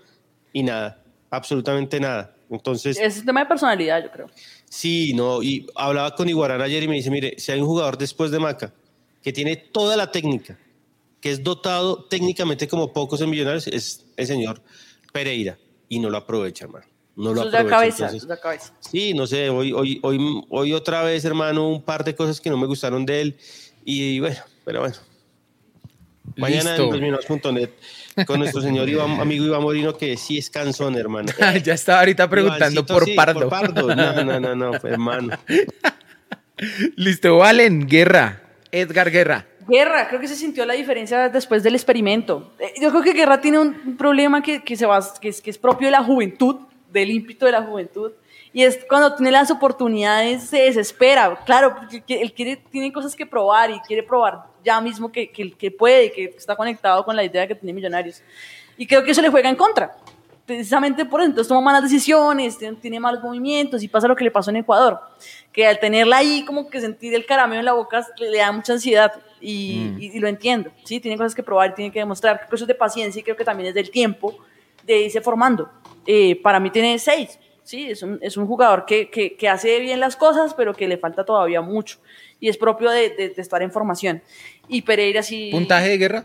y 0.53 0.63
nada, 0.63 1.03
absolutamente 1.29 1.99
nada. 1.99 2.37
Entonces, 2.51 2.97
Es 2.99 3.19
un 3.19 3.27
tema 3.27 3.41
de 3.41 3.47
personalidad, 3.47 4.03
yo 4.03 4.11
creo. 4.11 4.27
Sí, 4.69 5.13
no, 5.15 5.43
y 5.43 5.67
hablaba 5.75 6.15
con 6.15 6.29
Iguarán 6.29 6.63
ayer 6.63 6.85
y 6.85 6.89
me 6.89 6.95
dice, 6.95 7.11
mire, 7.11 7.35
si 7.39 7.51
hay 7.51 7.61
un 7.61 7.67
jugador 7.67 7.99
después 7.99 8.31
de 8.31 8.39
Maca 8.39 8.73
que 9.23 9.33
tiene 9.33 9.57
toda 9.57 9.97
la 9.97 10.11
técnica, 10.11 10.57
que 11.21 11.31
es 11.31 11.43
dotado 11.43 12.05
técnicamente 12.05 12.67
como 12.69 12.93
pocos 12.93 13.21
en 13.21 13.31
Millonarios, 13.31 13.67
es 13.67 14.07
el 14.17 14.27
señor 14.27 14.63
Pereira, 15.13 15.59
y 15.89 15.99
no 15.99 16.09
lo 16.11 16.17
aprovecha, 16.19 16.65
hermano. 16.65 16.87
No 17.17 17.35
lo 17.35 17.43
aprovecha. 17.43 17.69
cabeza, 17.69 18.05
entonces- 18.07 18.23
es 18.23 18.29
de 18.29 18.39
cabeza. 18.41 18.73
Sí, 18.81 19.13
no 19.15 19.27
sé, 19.27 19.51
hoy, 19.51 19.73
hoy, 19.73 19.99
hoy, 20.03 20.19
hoy 20.49 20.73
otra 20.73 21.03
vez, 21.03 21.25
hermano, 21.25 21.69
un 21.69 21.83
par 21.83 22.05
de 22.05 22.15
cosas 22.15 22.41
que 22.41 22.49
no 22.49 22.57
me 22.57 22.67
gustaron 22.67 23.05
de 23.05 23.21
él, 23.21 23.37
y 23.85 24.21
bueno, 24.21 24.39
pero 24.65 24.81
bueno. 24.81 24.97
Mañana 26.37 26.71
Listo. 26.71 26.85
en 26.85 26.91
con 28.25 28.39
nuestro 28.39 28.63
señor 28.63 28.89
Iván- 28.89 29.19
amigo 29.21 29.45
Iván 29.45 29.63
Morino, 29.63 29.97
que 29.97 30.17
sí 30.17 30.39
es 30.39 30.49
cansón, 30.49 30.97
hermano. 30.97 31.33
ya 31.65 31.75
estaba 31.75 31.99
ahorita 32.01 32.31
preguntando 32.31 32.81
Ivancito, 32.81 32.95
por 32.95 33.05
sí, 33.05 33.15
Pardo. 33.15 33.49
Pardo. 33.49 33.95
No, 33.95 34.25
no, 34.25 34.41
no, 34.41 34.55
no, 34.55 34.73
hermano. 34.85 35.37
Listo, 36.97 37.37
Valen, 37.39 37.87
Guerra. 37.87 38.43
Edgar 38.73 39.11
Guerra. 39.11 39.47
Guerra, 39.71 40.09
creo 40.09 40.21
que 40.21 40.29
se 40.29 40.37
sintió 40.37 40.67
la 40.67 40.75
diferencia 40.75 41.29
después 41.29 41.63
del 41.63 41.75
experimento. 41.75 42.53
Eh, 42.59 42.75
Yo 42.81 42.91
creo 42.91 43.03
que 43.03 43.13
Guerra 43.13 43.41
tiene 43.41 43.59
un 43.59 43.97
problema 43.97 44.43
que, 44.43 44.63
que 44.63 44.77
se 44.77 44.85
va, 44.87 45.01
que, 45.21 45.29
es, 45.29 45.41
que 45.41 45.51
es 45.51 45.59
propio 45.59 45.87
de 45.87 45.93
la 45.93 46.03
juventud, 46.03 46.57
del 46.91 47.11
ímpetu 47.11 47.47
de 47.47 47.53
la 47.53 47.63
juventud, 47.63 48.13
y 48.53 48.65
es 48.65 48.85
cuando 48.89 49.15
tiene 49.15 49.31
las 49.31 49.51
oportunidades 49.51 50.43
se 50.45 50.59
desespera. 50.63 51.39
Claro, 51.47 51.77
porque 51.77 52.01
que- 52.03 52.21
él 52.21 52.33
quiere, 52.33 52.57
tiene 52.57 52.93
cosas 52.93 53.15
que 53.15 53.25
probar 53.25 53.71
y 53.71 53.79
quiere 53.81 54.03
probar 54.03 54.43
ya 54.65 54.81
mismo 54.81 55.11
que, 55.11 55.31
que, 55.31 55.53
que 55.53 55.71
puede, 55.71 56.11
que 56.13 56.25
está 56.37 56.57
conectado 56.57 57.05
con 57.05 57.15
la 57.17 57.23
idea 57.25 57.47
que 57.47 57.55
tiene 57.55 57.73
Millonarios. 57.73 58.23
Y 58.77 58.87
creo 58.87 59.03
que 59.05 59.13
eso 59.13 59.23
le 59.23 59.29
juega 59.31 59.49
en 59.49 59.57
contra. 59.57 59.95
Precisamente 60.47 61.05
por 61.05 61.21
eso, 61.21 61.29
entonces 61.29 61.47
toma 61.49 61.61
malas 61.61 61.85
decisiones, 61.85 62.59
tiene, 62.59 62.77
tiene 62.77 62.99
malos 62.99 63.23
movimientos 63.23 63.83
y 63.85 63.89
pasa 63.89 64.09
lo 64.09 64.17
que 64.17 64.25
le 64.25 64.33
pasó 64.33 64.51
en 64.51 64.57
Ecuador, 64.57 65.01
que 65.53 65.67
al 65.67 65.79
tenerla 65.81 66.19
ahí 66.19 66.45
como 66.45 66.69
que 66.71 66.81
sentir 66.81 67.15
el 67.15 67.27
caramelo 67.27 67.59
en 67.61 67.65
la 67.65 67.73
boca 67.73 68.07
le, 68.19 68.31
le 68.31 68.39
da 68.39 68.53
mucha 68.53 68.73
ansiedad 68.75 69.13
y, 69.41 69.91
Mm. 69.95 69.99
y- 70.01 70.07
y 70.17 70.19
lo 70.21 70.29
entiendo, 70.29 70.71
¿sí? 70.85 71.01
Tiene 71.01 71.17
cosas 71.17 71.35
que 71.35 71.43
probar, 71.43 71.75
tiene 71.75 71.91
que 71.91 71.99
demostrar, 71.99 72.37
creo 72.39 72.51
que 72.51 72.55
eso 72.57 72.65
es 72.65 72.69
de 72.69 72.75
paciencia 72.75 73.19
y 73.21 73.23
creo 73.23 73.37
que 73.37 73.45
también 73.45 73.69
es 73.69 73.75
del 73.75 73.91
tiempo 73.91 74.39
de 74.85 75.01
irse 75.03 75.21
formando. 75.21 75.71
Eh, 76.07 76.37
para 76.43 76.61
mí 76.61 76.71
tiene 76.71 76.99
seis, 76.99 77.39
¿sí? 77.65 77.91
Es 77.91 78.03
un, 78.03 78.19
es 78.23 78.37
un 78.37 78.47
jugador 78.47 78.85
que, 78.87 79.11
que, 79.11 79.37
que 79.37 79.49
hace 79.49 79.81
bien 79.81 79.99
las 80.01 80.17
cosas, 80.17 80.55
pero 80.55 80.75
que 80.75 80.87
le 80.89 80.99
falta 80.99 81.25
todavía 81.25 81.61
mucho 81.61 81.99
y 82.39 82.49
es 82.49 82.57
propio 82.57 82.91
de, 82.91 83.11
de- 83.11 83.29
de 83.31 83.43
estar 83.43 83.61
en 83.63 83.71
formación. 83.73 84.23
Y 84.69 84.83
Pereira 84.83 85.23
sí... 85.23 85.51
¿Puntaje 85.51 85.89
de 85.89 85.99
Guerra? 85.99 86.25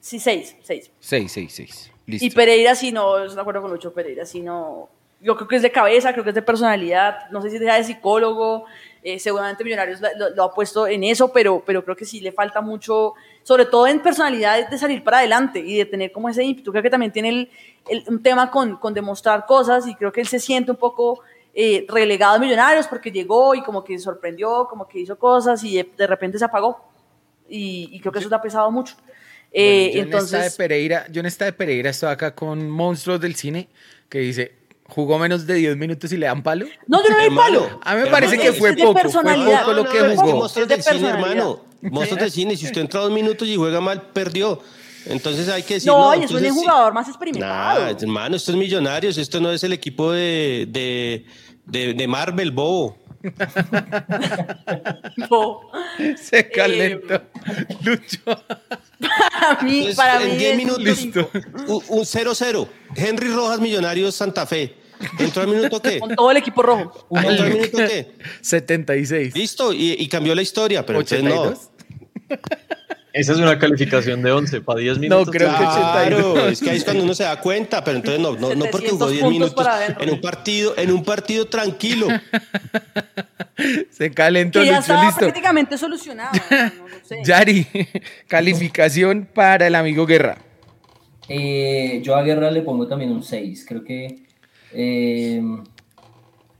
Sí, 0.00 0.20
seis, 0.20 0.56
seis. 0.62 0.90
6, 1.00 1.32
6, 1.32 1.52
6. 1.54 1.92
Listo. 2.06 2.26
Y 2.26 2.30
Pereira 2.30 2.74
sí 2.74 2.92
no, 2.92 3.18
estoy 3.18 3.34
de 3.34 3.40
acuerdo 3.40 3.62
con 3.62 3.70
Lucho 3.70 3.92
Pereira, 3.92 4.24
sí 4.24 4.40
no, 4.40 4.88
yo 5.20 5.36
creo 5.36 5.48
que 5.48 5.56
es 5.56 5.62
de 5.62 5.72
cabeza, 5.72 6.12
creo 6.12 6.22
que 6.24 6.30
es 6.30 6.34
de 6.34 6.42
personalidad, 6.42 7.28
no 7.30 7.42
sé 7.42 7.50
si 7.50 7.58
sea 7.58 7.74
de 7.76 7.84
psicólogo, 7.84 8.66
eh, 9.02 9.18
seguramente 9.18 9.64
Millonarios 9.64 10.00
lo, 10.00 10.30
lo- 10.30 10.42
ha 10.44 10.54
puesto 10.54 10.86
en 10.86 11.02
eso, 11.04 11.32
pero, 11.32 11.62
pero 11.66 11.84
creo 11.84 11.96
que 11.96 12.04
sí 12.04 12.20
le 12.20 12.30
falta 12.32 12.60
mucho, 12.60 13.14
sobre 13.42 13.64
todo 13.66 13.86
en 13.86 14.00
personalidad 14.00 14.68
de 14.68 14.78
salir 14.78 15.02
para 15.02 15.18
adelante 15.18 15.58
y 15.60 15.76
de 15.78 15.84
tener 15.86 16.12
como 16.12 16.28
ese 16.28 16.44
ímpetu, 16.44 16.70
creo 16.70 16.82
que 16.82 16.90
también 16.90 17.10
tiene 17.12 17.28
el, 17.30 17.50
el- 17.88 18.04
un 18.08 18.22
tema 18.22 18.50
con, 18.50 18.76
con 18.76 18.94
demostrar 18.94 19.44
cosas 19.46 19.86
y 19.86 19.94
creo 19.94 20.12
que 20.12 20.20
él 20.20 20.28
se 20.28 20.38
siente 20.38 20.70
un 20.70 20.76
poco 20.76 21.20
eh, 21.54 21.84
relegado 21.88 22.36
a 22.36 22.38
Millonarios 22.38 22.86
porque 22.86 23.10
llegó 23.10 23.54
y 23.54 23.62
como 23.62 23.82
que 23.82 23.98
sorprendió, 23.98 24.66
como 24.68 24.86
que 24.86 25.00
hizo 25.00 25.18
cosas 25.18 25.64
y 25.64 25.76
de, 25.76 25.90
de 25.96 26.06
repente 26.06 26.38
se 26.38 26.44
apagó. 26.44 26.84
Y, 27.48 27.88
y 27.92 28.00
creo 28.00 28.12
que 28.12 28.18
eso 28.20 28.28
le 28.28 28.36
ha 28.36 28.42
pesado 28.42 28.70
mucho. 28.70 28.94
Eh, 29.50 29.90
yo 29.94 30.02
en 30.02 30.08
esta 30.12 30.18
de 30.18 30.22
entonces... 30.44 30.56
Pereira, 30.56 31.06
yo 31.10 31.20
en 31.20 31.26
esta 31.26 31.46
de 31.46 31.52
Pereira 31.54 31.90
estoy 31.90 32.10
acá 32.10 32.34
con 32.34 32.68
monstruos 32.68 33.18
del 33.20 33.34
cine 33.34 33.68
que 34.08 34.18
dice, 34.18 34.57
jugó 34.88 35.18
menos 35.18 35.46
de 35.46 35.54
10 35.54 35.76
minutos 35.76 36.10
y 36.12 36.16
le 36.16 36.26
dan 36.26 36.42
palo. 36.42 36.66
No, 36.86 37.02
yo 37.02 37.10
no 37.10 37.18
le 37.18 37.26
doy 37.28 37.36
palo. 37.36 37.80
A 37.84 37.94
mí 37.94 38.02
me 38.02 38.06
parece 38.08 38.38
que 38.38 38.52
fue 38.52 38.70
es 38.70 38.76
de 38.76 38.82
poco, 38.82 38.92
fue 38.94 39.02
personalidad. 39.02 39.60
poco 39.60 39.72
lo 39.74 39.84
No, 39.84 39.90
que 39.90 39.98
no, 40.00 40.06
es 40.06 40.20
jugó. 40.20 40.36
monstruos 40.36 40.64
Es 40.64 40.68
de 40.68 40.74
del 40.76 40.84
cine, 40.84 41.08
hermano. 41.10 41.60
Monstruos 41.82 42.20
del 42.20 42.30
cine. 42.30 42.56
Si 42.56 42.66
usted 42.66 42.80
entra 42.80 43.00
dos 43.00 43.12
minutos 43.12 43.46
y 43.46 43.56
juega 43.56 43.80
mal, 43.80 44.02
perdió. 44.12 44.60
Entonces 45.06 45.48
hay 45.48 45.62
que 45.62 45.74
decir. 45.74 45.90
No, 45.90 46.14
y 46.14 46.24
es 46.24 46.30
un 46.30 46.50
jugador 46.50 46.92
más 46.92 47.08
experimentado. 47.08 47.84
Nah, 47.84 47.90
hermano, 48.00 48.36
esto 48.36 48.50
es 48.52 48.58
Millonarios. 48.58 49.16
Esto 49.18 49.40
no 49.40 49.50
es 49.52 49.62
el 49.64 49.72
equipo 49.72 50.12
de, 50.12 50.66
de, 50.68 51.24
de, 51.66 51.94
de 51.94 52.08
Marvel, 52.08 52.50
bobo. 52.50 52.98
No. 55.16 55.60
Se 56.16 56.48
calentó. 56.50 57.22
Lucho. 57.82 58.22
Para 58.24 59.62
mí, 59.62 59.78
Entonces, 59.78 59.96
para 59.96 60.20
mí 60.20 60.30
en 60.32 60.38
10 60.38 60.50
es- 60.50 60.56
minutos, 60.56 61.04
un 61.66 61.82
un 61.98 62.04
0-0. 62.04 62.68
Henry 62.96 63.28
Rojas, 63.28 63.60
Millonarios, 63.60 64.14
Santa 64.14 64.46
Fe. 64.46 64.74
¿Entró 65.18 65.42
al 65.42 65.48
minuto 65.48 65.80
qué? 65.80 66.00
Con 66.00 66.14
todo 66.16 66.30
el 66.30 66.36
equipo 66.38 66.60
rojo. 66.62 67.06
¿Entró 67.10 67.44
al 67.44 67.50
minuto 67.52 67.78
qué? 67.78 68.12
76. 68.40 69.34
Listo, 69.36 69.72
y, 69.72 69.92
y 69.98 70.08
cambió 70.08 70.34
la 70.34 70.42
historia, 70.42 70.84
pero 70.84 71.00
entonces 71.00 71.22
no. 71.24 71.54
82. 73.10 73.14
Esa 73.14 73.32
es 73.32 73.38
una 73.38 73.58
calificación 73.58 74.22
de 74.22 74.32
11 74.32 74.60
para 74.60 74.80
10 74.80 74.98
minutos. 74.98 75.28
creo 75.30 75.50
que 75.50 75.56
Claro, 75.56 76.32
82. 76.32 76.52
es 76.52 76.60
que 76.60 76.70
ahí 76.70 76.76
es 76.76 76.84
cuando 76.84 77.04
uno 77.04 77.14
se 77.14 77.24
da 77.24 77.40
cuenta, 77.40 77.82
pero 77.82 77.96
entonces 77.96 78.20
no, 78.20 78.32
no, 78.32 78.54
no 78.54 78.64
porque 78.70 78.88
700 78.90 78.98
jugó 78.98 79.10
10 79.10 79.22
puntos 79.22 79.32
minutos 79.32 79.66
en 80.00 80.10
un 80.10 80.20
partido, 80.20 80.74
en 80.76 80.92
un 80.92 81.04
partido 81.04 81.46
tranquilo. 81.46 82.08
Se 83.90 84.10
calentó 84.12 84.60
Que 84.60 84.66
ya 84.66 84.78
estaba 84.78 85.04
listo. 85.06 85.18
prácticamente 85.20 85.76
solucionado. 85.78 86.30
no, 86.50 86.88
no 86.88 86.94
sé. 87.04 87.18
Yari, 87.24 87.66
calificación 88.28 89.28
para 89.34 89.66
el 89.66 89.74
amigo 89.74 90.06
Guerra. 90.06 90.38
Eh, 91.28 92.00
yo 92.04 92.14
a 92.16 92.22
Guerra 92.22 92.50
le 92.50 92.62
pongo 92.62 92.86
también 92.86 93.10
un 93.10 93.22
6. 93.22 93.64
Creo 93.68 93.82
que. 93.84 94.18
eh, 94.72 95.42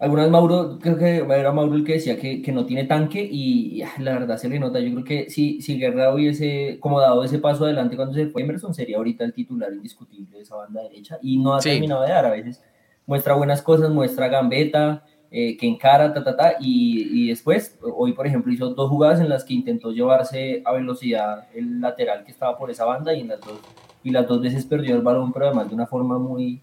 algunas 0.00 0.30
Mauro, 0.30 0.78
creo 0.80 0.96
que 0.96 1.16
era 1.18 1.52
Mauro 1.52 1.74
el 1.74 1.84
que 1.84 1.94
decía 1.94 2.16
que, 2.18 2.40
que 2.40 2.52
no 2.52 2.64
tiene 2.66 2.84
tanque 2.84 3.20
y, 3.20 3.76
y, 3.78 3.82
ah, 3.82 3.90
la 3.98 4.12
verdad 4.12 4.36
se 4.36 4.48
le 4.48 4.58
nota. 4.60 4.78
Yo 4.80 4.92
creo 4.92 5.04
que 5.04 5.30
si, 5.30 5.60
si 5.60 5.76
Guerra 5.78 6.14
hubiese 6.14 6.78
como 6.80 7.00
dado 7.00 7.24
ese 7.24 7.38
paso 7.38 7.64
adelante 7.64 7.96
cuando 7.96 8.14
se 8.14 8.26
fue 8.28 8.42
Emerson, 8.42 8.74
sería 8.74 8.96
ahorita 8.98 9.24
el 9.24 9.32
titular 9.32 9.72
indiscutible 9.72 10.36
de 10.36 10.42
esa 10.42 10.56
banda 10.56 10.82
derecha 10.82 11.18
y 11.20 11.38
no 11.38 11.54
ha 11.54 11.60
Sí. 11.60 11.70
terminado 11.70 12.02
de 12.02 12.10
dar. 12.10 12.26
A 12.26 12.30
veces 12.30 12.62
muestra 13.06 13.34
buenas 13.34 13.60
cosas, 13.62 13.90
muestra 13.90 14.28
gambeta, 14.28 15.04
eh, 15.30 15.56
que 15.56 15.66
encara, 15.66 16.14
ta, 16.14 16.22
ta, 16.24 16.36
ta, 16.36 16.52
y, 16.60 17.24
y 17.24 17.28
después, 17.28 17.78
hoy 17.82 18.12
por 18.12 18.26
ejemplo, 18.26 18.52
hizo 18.52 18.70
dos 18.74 18.88
jugadas 18.88 19.20
en 19.20 19.28
las 19.28 19.44
que 19.44 19.52
intentó 19.54 19.90
llevarse 19.92 20.62
a 20.64 20.72
velocidad 20.72 21.48
el 21.54 21.80
lateral 21.80 22.24
que 22.24 22.30
estaba 22.30 22.56
por 22.56 22.70
esa 22.70 22.84
banda 22.86 23.12
y 23.12 23.20
en 23.20 23.28
las 23.28 23.40
dos, 23.40 23.58
y 24.04 24.10
las 24.10 24.26
dos 24.26 24.40
veces 24.40 24.64
perdió 24.64 24.94
el 24.94 25.02
balón, 25.02 25.32
pero 25.32 25.46
además 25.46 25.68
de 25.68 25.74
una 25.74 25.86
forma 25.86 26.18
muy, 26.18 26.62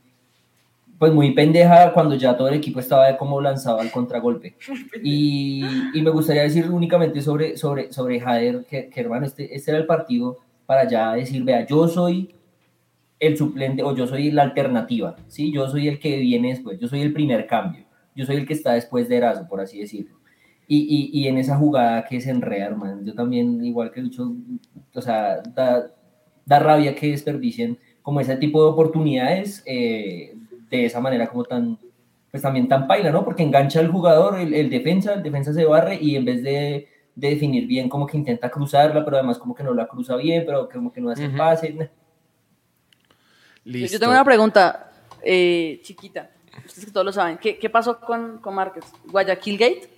pues 1.06 1.14
muy 1.14 1.36
pendeja 1.36 1.94
cuando 1.94 2.16
ya 2.16 2.36
todo 2.36 2.48
el 2.48 2.56
equipo 2.56 2.80
estaba 2.80 3.06
de 3.06 3.16
cómo 3.16 3.40
lanzaba 3.40 3.84
el 3.84 3.92
contragolpe. 3.92 4.56
Y, 5.04 5.64
y 5.94 6.02
me 6.02 6.10
gustaría 6.10 6.42
decir 6.42 6.68
únicamente 6.72 7.22
sobre, 7.22 7.58
sobre, 7.58 7.94
sobre 7.94 8.20
Jader, 8.20 8.66
que, 8.66 8.90
que, 8.90 9.02
hermano, 9.02 9.28
este, 9.28 9.56
este 9.56 9.70
era 9.70 9.80
el 9.80 9.86
partido 9.86 10.40
para 10.66 10.90
ya 10.90 11.14
decir, 11.14 11.44
vea, 11.44 11.64
yo 11.64 11.88
soy 11.88 12.34
el 13.20 13.38
suplente 13.38 13.84
o 13.84 13.96
yo 13.96 14.08
soy 14.08 14.32
la 14.32 14.42
alternativa, 14.42 15.16
¿sí? 15.28 15.54
Yo 15.54 15.70
soy 15.70 15.88
el 15.88 16.00
que 16.00 16.18
viene 16.18 16.50
después, 16.50 16.80
yo 16.80 16.88
soy 16.88 17.02
el 17.02 17.14
primer 17.14 17.46
cambio, 17.46 17.86
yo 18.16 18.26
soy 18.26 18.38
el 18.38 18.48
que 18.48 18.54
está 18.54 18.74
después 18.74 19.08
de 19.08 19.18
Erazo, 19.18 19.48
por 19.48 19.62
así 19.62 19.80
decirlo. 19.80 20.18
Y, 20.68 21.12
y, 21.14 21.22
y 21.22 21.28
en 21.28 21.38
esa 21.38 21.56
jugada 21.56 22.06
que 22.06 22.20
se 22.20 22.32
enreda, 22.32 22.66
hermano, 22.66 23.04
yo 23.04 23.14
también, 23.14 23.64
igual 23.64 23.92
que 23.92 24.02
Lucho, 24.02 24.34
o 24.92 25.02
sea, 25.04 25.44
da, 25.54 25.92
da 26.48 26.60
rabia 26.60 26.96
que 26.96 27.12
desperdicien 27.12 27.78
como 28.02 28.22
ese 28.22 28.38
tipo 28.38 28.64
de 28.64 28.72
oportunidades 28.72 29.62
eh, 29.68 30.36
de 30.70 30.86
esa 30.86 31.00
manera 31.00 31.28
como 31.28 31.44
tan, 31.44 31.78
pues 32.32 32.44
también 32.44 32.68
tan 32.68 32.88
paila, 32.88 33.12
¿no? 33.12 33.24
Porque 33.24 33.44
engancha 33.44 33.80
al 33.80 33.92
jugador, 33.92 34.40
el, 34.40 34.54
el 34.54 34.70
defensa, 34.70 35.14
el 35.14 35.24
defensa 35.24 35.54
se 35.54 35.66
barre 35.66 35.98
y 36.02 36.16
en 36.16 36.26
vez 36.26 36.44
de, 36.44 36.88
de, 37.16 37.30
definir 37.30 37.68
bien, 37.68 37.90
como 37.90 38.06
que 38.08 38.18
intenta 38.18 38.50
cruzarla, 38.50 39.04
pero 39.06 39.18
además 39.18 39.38
como 39.38 39.56
que 39.56 39.64
no 39.64 39.74
la 39.74 39.88
cruza 39.88 40.16
bien, 40.16 40.44
pero 40.46 40.68
como 40.70 40.92
que 40.92 41.02
no 41.02 41.10
hace 41.10 41.28
uh 41.28 41.38
pase. 41.38 41.90
Listo. 43.64 43.94
Yo 43.94 44.00
tengo 44.00 44.12
una 44.12 44.26
pregunta 44.26 44.92
eh, 45.24 45.80
chiquita, 45.84 46.30
ustedes 46.66 46.86
que 46.86 46.92
todos 46.92 47.06
lo 47.06 47.12
saben, 47.12 47.38
¿qué, 47.38 47.58
qué 47.58 47.70
pasó 47.70 48.00
con, 48.00 48.40
con 48.40 48.54
Márquez? 48.54 48.86
¿Guayaquil 49.10 49.58
Gate? 49.58 49.90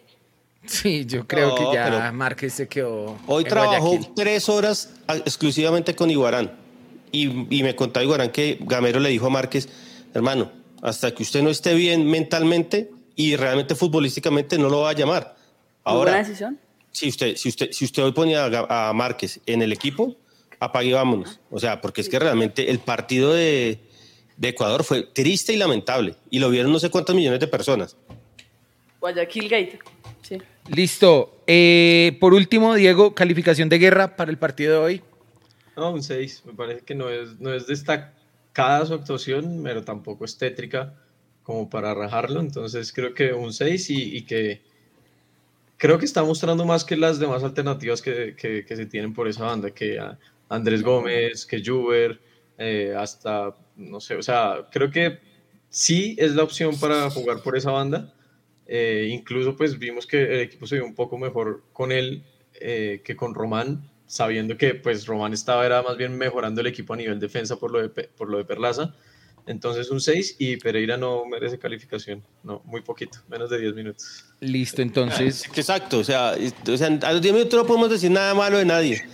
Sí, 0.65 1.05
yo 1.05 1.25
creo 1.25 1.49
no, 1.49 1.55
que 1.55 1.63
ya 1.73 2.11
Márquez 2.11 2.53
se 2.53 2.67
quedó. 2.67 3.17
Hoy 3.25 3.43
trabajó 3.45 3.87
Guayaquil. 3.87 4.13
tres 4.15 4.49
horas 4.49 4.93
exclusivamente 5.07 5.95
con 5.95 6.09
Iguarán. 6.09 6.51
Y, 7.11 7.57
y 7.57 7.63
me 7.63 7.75
contaba 7.75 8.03
Iguarán 8.03 8.31
que 8.31 8.57
Gamero 8.61 8.99
le 8.99 9.09
dijo 9.09 9.27
a 9.27 9.29
Márquez, 9.29 9.69
hermano, 10.17 10.51
hasta 10.81 11.13
que 11.13 11.23
usted 11.23 11.41
no 11.41 11.49
esté 11.49 11.73
bien 11.73 12.05
mentalmente 12.05 12.91
y 13.15 13.35
realmente 13.35 13.75
futbolísticamente 13.75 14.57
no 14.57 14.69
lo 14.69 14.81
va 14.81 14.89
a 14.89 14.93
llamar. 14.93 15.35
Ahora, 15.83 16.11
buena 16.11 16.27
decisión? 16.27 16.59
Si 16.91 17.07
usted, 17.07 17.35
si, 17.35 17.49
usted, 17.49 17.71
si 17.71 17.85
usted 17.85 18.03
hoy 18.03 18.11
ponía 18.11 18.45
a, 18.45 18.89
a 18.89 18.93
Márquez 18.93 19.39
en 19.45 19.61
el 19.61 19.71
equipo, 19.71 20.15
apague 20.59 20.89
y 20.89 20.93
vámonos. 20.93 21.39
O 21.49 21.59
sea, 21.59 21.81
porque 21.81 22.01
es 22.01 22.09
que 22.09 22.19
realmente 22.19 22.69
el 22.69 22.79
partido 22.79 23.33
de, 23.33 23.79
de 24.37 24.49
Ecuador 24.49 24.83
fue 24.83 25.03
triste 25.03 25.53
y 25.53 25.57
lamentable. 25.57 26.15
Y 26.29 26.39
lo 26.39 26.49
vieron 26.49 26.71
no 26.71 26.79
sé 26.79 26.89
cuántos 26.89 27.15
millones 27.15 27.39
de 27.39 27.47
personas. 27.47 27.97
Guayaquil 28.99 29.49
Gate. 29.49 29.79
Sí. 30.21 30.37
Listo. 30.69 31.41
Eh, 31.47 32.17
por 32.19 32.33
último, 32.33 32.73
Diego, 32.75 33.13
calificación 33.13 33.69
de 33.69 33.79
guerra 33.79 34.15
para 34.15 34.31
el 34.31 34.37
partido 34.37 34.73
de 34.73 34.79
hoy. 34.79 35.01
No, 35.75 35.91
un 35.91 36.03
6. 36.03 36.43
Me 36.45 36.53
parece 36.53 36.81
que 36.81 36.95
no 36.95 37.09
es, 37.09 37.39
no 37.39 37.53
es 37.53 37.67
destacada 38.57 38.85
su 38.85 38.93
actuación, 38.95 39.61
pero 39.63 39.83
tampoco 39.83 40.25
es 40.25 40.37
tétrica 40.37 40.93
como 41.43 41.69
para 41.69 41.93
rajarlo. 41.93 42.39
Entonces 42.39 42.91
creo 42.91 43.13
que 43.13 43.33
un 43.33 43.53
6 43.53 43.89
y, 43.91 44.17
y, 44.17 44.21
que 44.23 44.61
creo 45.77 45.99
que 45.99 46.05
está 46.05 46.23
mostrando 46.23 46.65
más 46.65 46.83
que 46.83 46.97
las 46.97 47.19
demás 47.19 47.43
alternativas 47.43 48.01
que, 48.01 48.35
que, 48.35 48.65
que 48.65 48.75
se 48.75 48.85
tienen 48.87 49.13
por 49.13 49.27
esa 49.27 49.45
banda, 49.45 49.69
que 49.71 49.99
Andrés 50.49 50.81
Gómez, 50.81 51.45
que 51.45 51.63
Juber, 51.63 52.19
eh, 52.57 52.95
hasta, 52.97 53.55
no 53.75 53.99
sé, 53.99 54.15
o 54.15 54.23
sea, 54.23 54.67
creo 54.71 54.89
que 54.89 55.19
sí 55.69 56.15
es 56.17 56.33
la 56.33 56.43
opción 56.43 56.79
para 56.79 57.09
jugar 57.11 57.43
por 57.43 57.55
esa 57.55 57.71
banda. 57.71 58.13
Eh, 58.65 59.07
incluso 59.11 59.55
pues 59.55 59.77
vimos 59.77 60.05
que 60.05 60.23
el 60.23 60.41
equipo 60.41 60.65
se 60.67 60.75
vio 60.75 60.85
un 60.85 60.95
poco 60.95 61.17
mejor 61.17 61.63
con 61.71 61.91
él 61.93 62.23
eh, 62.59 63.01
que 63.05 63.15
con 63.15 63.33
Román, 63.33 63.89
sabiendo 64.07 64.57
que 64.57 64.73
pues 64.73 65.05
Román 65.05 65.33
estaba 65.33 65.65
era 65.65 65.83
más 65.83 65.97
bien 65.97 66.17
mejorando 66.17 66.61
el 66.61 66.67
equipo 66.67 66.93
a 66.93 66.97
nivel 66.97 67.19
defensa 67.19 67.57
por 67.57 67.71
lo 67.71 67.81
de, 67.81 67.89
por 67.89 68.29
lo 68.29 68.37
de 68.37 68.45
Perlaza. 68.45 68.95
Entonces 69.45 69.89
un 69.91 70.01
6 70.01 70.37
y 70.39 70.57
Pereira 70.57 70.97
no 70.97 71.23
merece 71.25 71.57
calificación, 71.57 72.21
no, 72.43 72.61
muy 72.65 72.81
poquito, 72.81 73.19
menos 73.29 73.49
de 73.49 73.59
10 73.59 73.75
minutos. 73.75 74.25
Listo, 74.41 74.81
entonces. 74.81 75.45
Exacto, 75.55 75.99
o 75.99 76.03
sea, 76.03 76.35
o 76.67 76.77
sea 76.77 76.87
a 76.87 77.13
los 77.13 77.21
10 77.21 77.33
minutos 77.33 77.59
no 77.59 77.65
podemos 77.65 77.89
decir 77.89 78.11
nada 78.11 78.33
malo 78.33 78.57
de 78.57 78.65
nadie. 78.65 79.05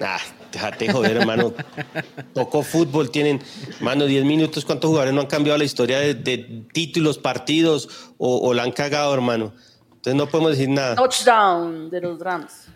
Ah, 0.00 0.20
déjate 0.52 0.92
joder, 0.92 1.16
hermano. 1.16 1.52
Poco 2.34 2.62
fútbol 2.62 3.10
tienen, 3.10 3.40
hermano, 3.76 4.06
10 4.06 4.24
minutos. 4.24 4.64
¿Cuántos 4.64 4.88
jugadores 4.88 5.14
no 5.14 5.20
han 5.20 5.26
cambiado 5.26 5.58
la 5.58 5.64
historia 5.64 5.98
de, 5.98 6.14
de 6.14 6.64
títulos, 6.72 7.18
partidos 7.18 8.12
o, 8.18 8.38
o, 8.38 8.54
la 8.54 8.62
han 8.62 8.72
cagado, 8.72 9.12
hermano? 9.12 9.52
Entonces 9.88 10.14
no 10.14 10.28
podemos 10.28 10.52
decir 10.52 10.68
nada. 10.68 10.94
Touchdown 10.94 11.90
de 11.90 12.00
los 12.00 12.18
Rams. 12.20 12.68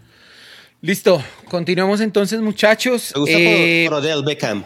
Listo, 0.87 1.21
continuamos 1.49 2.01
entonces, 2.01 2.41
muchachos. 2.41 3.11
Me 3.17 3.21
gusta 3.21 3.37
eh, 3.37 3.87
por 3.89 3.99
Odell 3.99 4.23
Beckham. 4.23 4.65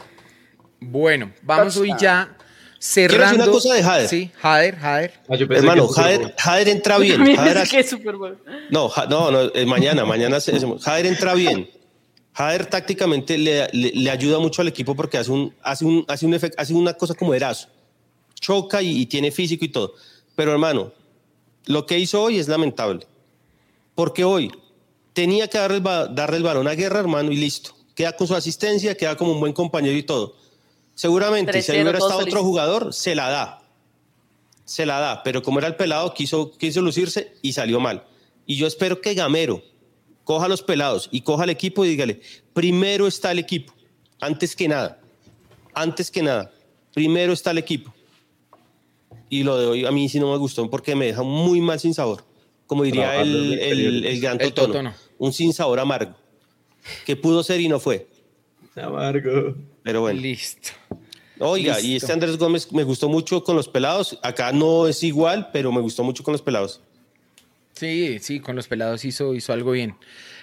Bueno, 0.79 1.33
vamos 1.41 1.79
hoy 1.79 1.95
ya 1.99 2.37
cerrando. 2.79 3.17
Quiero 3.17 3.25
decir 3.25 3.43
una 3.43 3.51
cosa 3.51 3.75
de 3.75 3.83
Jader. 3.83 4.09
Sí, 4.09 4.31
Jader, 4.37 4.77
Jader. 4.77 5.13
Ah, 5.31 5.37
hermano, 5.57 5.89
Jader, 5.89 6.35
Jader 6.37 6.69
entra 6.69 6.99
bien. 6.99 7.25
Jader, 7.37 7.67
que 7.67 7.79
es 7.79 7.89
super 7.89 8.17
bueno. 8.17 8.37
No, 8.69 8.93
no, 9.09 9.31
no, 9.31 9.51
eh, 9.55 9.65
mañana, 9.65 10.05
mañana. 10.05 10.37
Jader 10.83 11.07
entra 11.07 11.33
bien. 11.33 11.71
Jader 12.35 12.67
tácticamente 12.67 13.39
le, 13.39 13.69
le, 13.73 13.91
le, 13.95 14.11
ayuda 14.11 14.39
mucho 14.41 14.61
al 14.61 14.69
equipo 14.69 14.95
porque 14.95 15.17
hace, 15.17 15.31
un, 15.31 15.55
hace, 15.63 15.87
un, 15.87 16.05
hace, 16.07 16.27
un 16.27 16.35
efecto, 16.35 16.61
hace 16.61 16.75
una 16.75 16.93
cosa 16.93 17.15
como 17.15 17.33
Erazo. 17.33 17.67
Choca 18.39 18.83
y, 18.83 18.91
y, 18.91 19.07
tiene 19.07 19.31
físico 19.31 19.65
y 19.65 19.69
todo. 19.69 19.95
Pero 20.37 20.53
hermano, 20.53 20.93
lo 21.65 21.87
que 21.87 21.99
hizo 21.99 22.23
hoy 22.23 22.39
es 22.39 22.47
lamentable. 22.47 23.07
Porque 23.95 24.23
hoy 24.23 24.53
tenía 25.21 25.49
que 25.49 25.59
darle 25.59 25.77
el, 25.77 26.15
darle 26.15 26.39
el 26.39 26.43
balón 26.43 26.67
a 26.67 26.75
Guerra, 26.75 27.01
hermano, 27.01 27.31
y 27.31 27.37
listo. 27.37 27.73
Queda 27.95 28.17
con 28.17 28.27
su 28.27 28.35
asistencia, 28.35 28.97
queda 28.97 29.19
como 29.19 29.33
un 29.33 29.41
buen 29.41 29.53
compañero 29.53 29.95
y 29.95 30.03
todo. 30.03 30.35
Seguramente, 30.95 31.61
si 31.61 31.73
ahí 31.73 31.83
hubiera 31.83 31.99
estado 31.99 32.21
otro 32.21 32.43
jugador, 32.43 32.95
se 32.95 33.15
la 33.15 33.29
da. 33.29 33.63
Se 34.65 34.87
la 34.87 34.99
da. 34.99 35.23
Pero 35.23 35.43
como 35.43 35.59
era 35.59 35.69
el 35.69 35.77
pelado, 35.77 36.15
quiso, 36.15 36.53
quiso 36.57 36.81
lucirse 36.81 37.35
y 37.43 37.53
salió 37.53 37.81
mal. 37.81 38.05
Y 38.47 38.57
yo 38.57 38.67
espero 38.67 39.03
que 39.03 39.13
Gamero, 39.13 39.63
coja 40.25 40.47
a 40.47 40.49
los 40.49 40.63
pelados 40.63 41.11
y 41.13 41.21
coja 41.21 41.43
al 41.43 41.51
equipo 41.51 41.85
y 41.85 41.91
dígale, 41.91 42.23
primero 42.55 43.07
está 43.07 43.31
el 43.31 43.41
equipo, 43.41 43.75
antes 44.23 44.57
que 44.57 44.69
nada, 44.69 45.01
antes 45.75 46.11
que 46.11 46.23
nada, 46.23 46.51
primero 46.95 47.35
está 47.35 47.51
el 47.51 47.59
equipo. 47.59 47.93
Y 49.29 49.43
lo 49.43 49.59
de 49.59 49.67
hoy 49.67 49.85
a 49.85 49.91
mí 49.91 50.09
sí 50.09 50.19
no 50.19 50.33
me 50.33 50.39
gustó 50.39 50.71
porque 50.71 50.95
me 50.95 51.07
deja 51.07 51.23
muy 51.23 51.61
mal 51.61 51.79
sin 51.79 51.93
sabor, 51.93 52.25
como 52.67 52.85
diría 52.85 53.21
el, 53.21 53.59
el, 53.59 54.07
el, 54.07 54.21
gran 54.21 54.41
el 54.41 54.55
totono, 54.55 54.73
totono, 54.73 55.10
un 55.21 55.33
sin 55.35 55.53
sabor 55.53 55.79
amargo, 55.79 56.15
que 57.05 57.15
pudo 57.15 57.43
ser 57.43 57.61
y 57.61 57.69
no 57.69 57.79
fue. 57.79 58.09
Amargo. 58.75 59.55
Pero 59.83 60.01
bueno. 60.01 60.19
Listo. 60.19 60.71
Oiga, 61.39 61.75
Listo. 61.75 61.89
y 61.89 61.97
este 61.97 62.13
Andrés 62.13 62.39
Gómez 62.39 62.73
me 62.73 62.85
gustó 62.85 63.09
mucho 63.09 63.45
con 63.45 63.55
los 63.55 63.69
pelados. 63.69 64.19
Acá 64.23 64.51
no 64.53 64.89
es 64.89 65.03
igual, 65.03 65.51
pero 65.53 65.71
me 65.73 65.81
gustó 65.81 66.03
mucho 66.03 66.25
con 66.25 66.33
los 66.33 66.41
pelados. 66.41 66.81
Sí, 67.75 68.19
sí, 68.21 68.41
con 68.41 68.57
los 68.57 68.67
pelados 68.67 69.05
hizo, 69.05 69.35
hizo 69.35 69.53
algo 69.53 69.73
bien. 69.73 69.95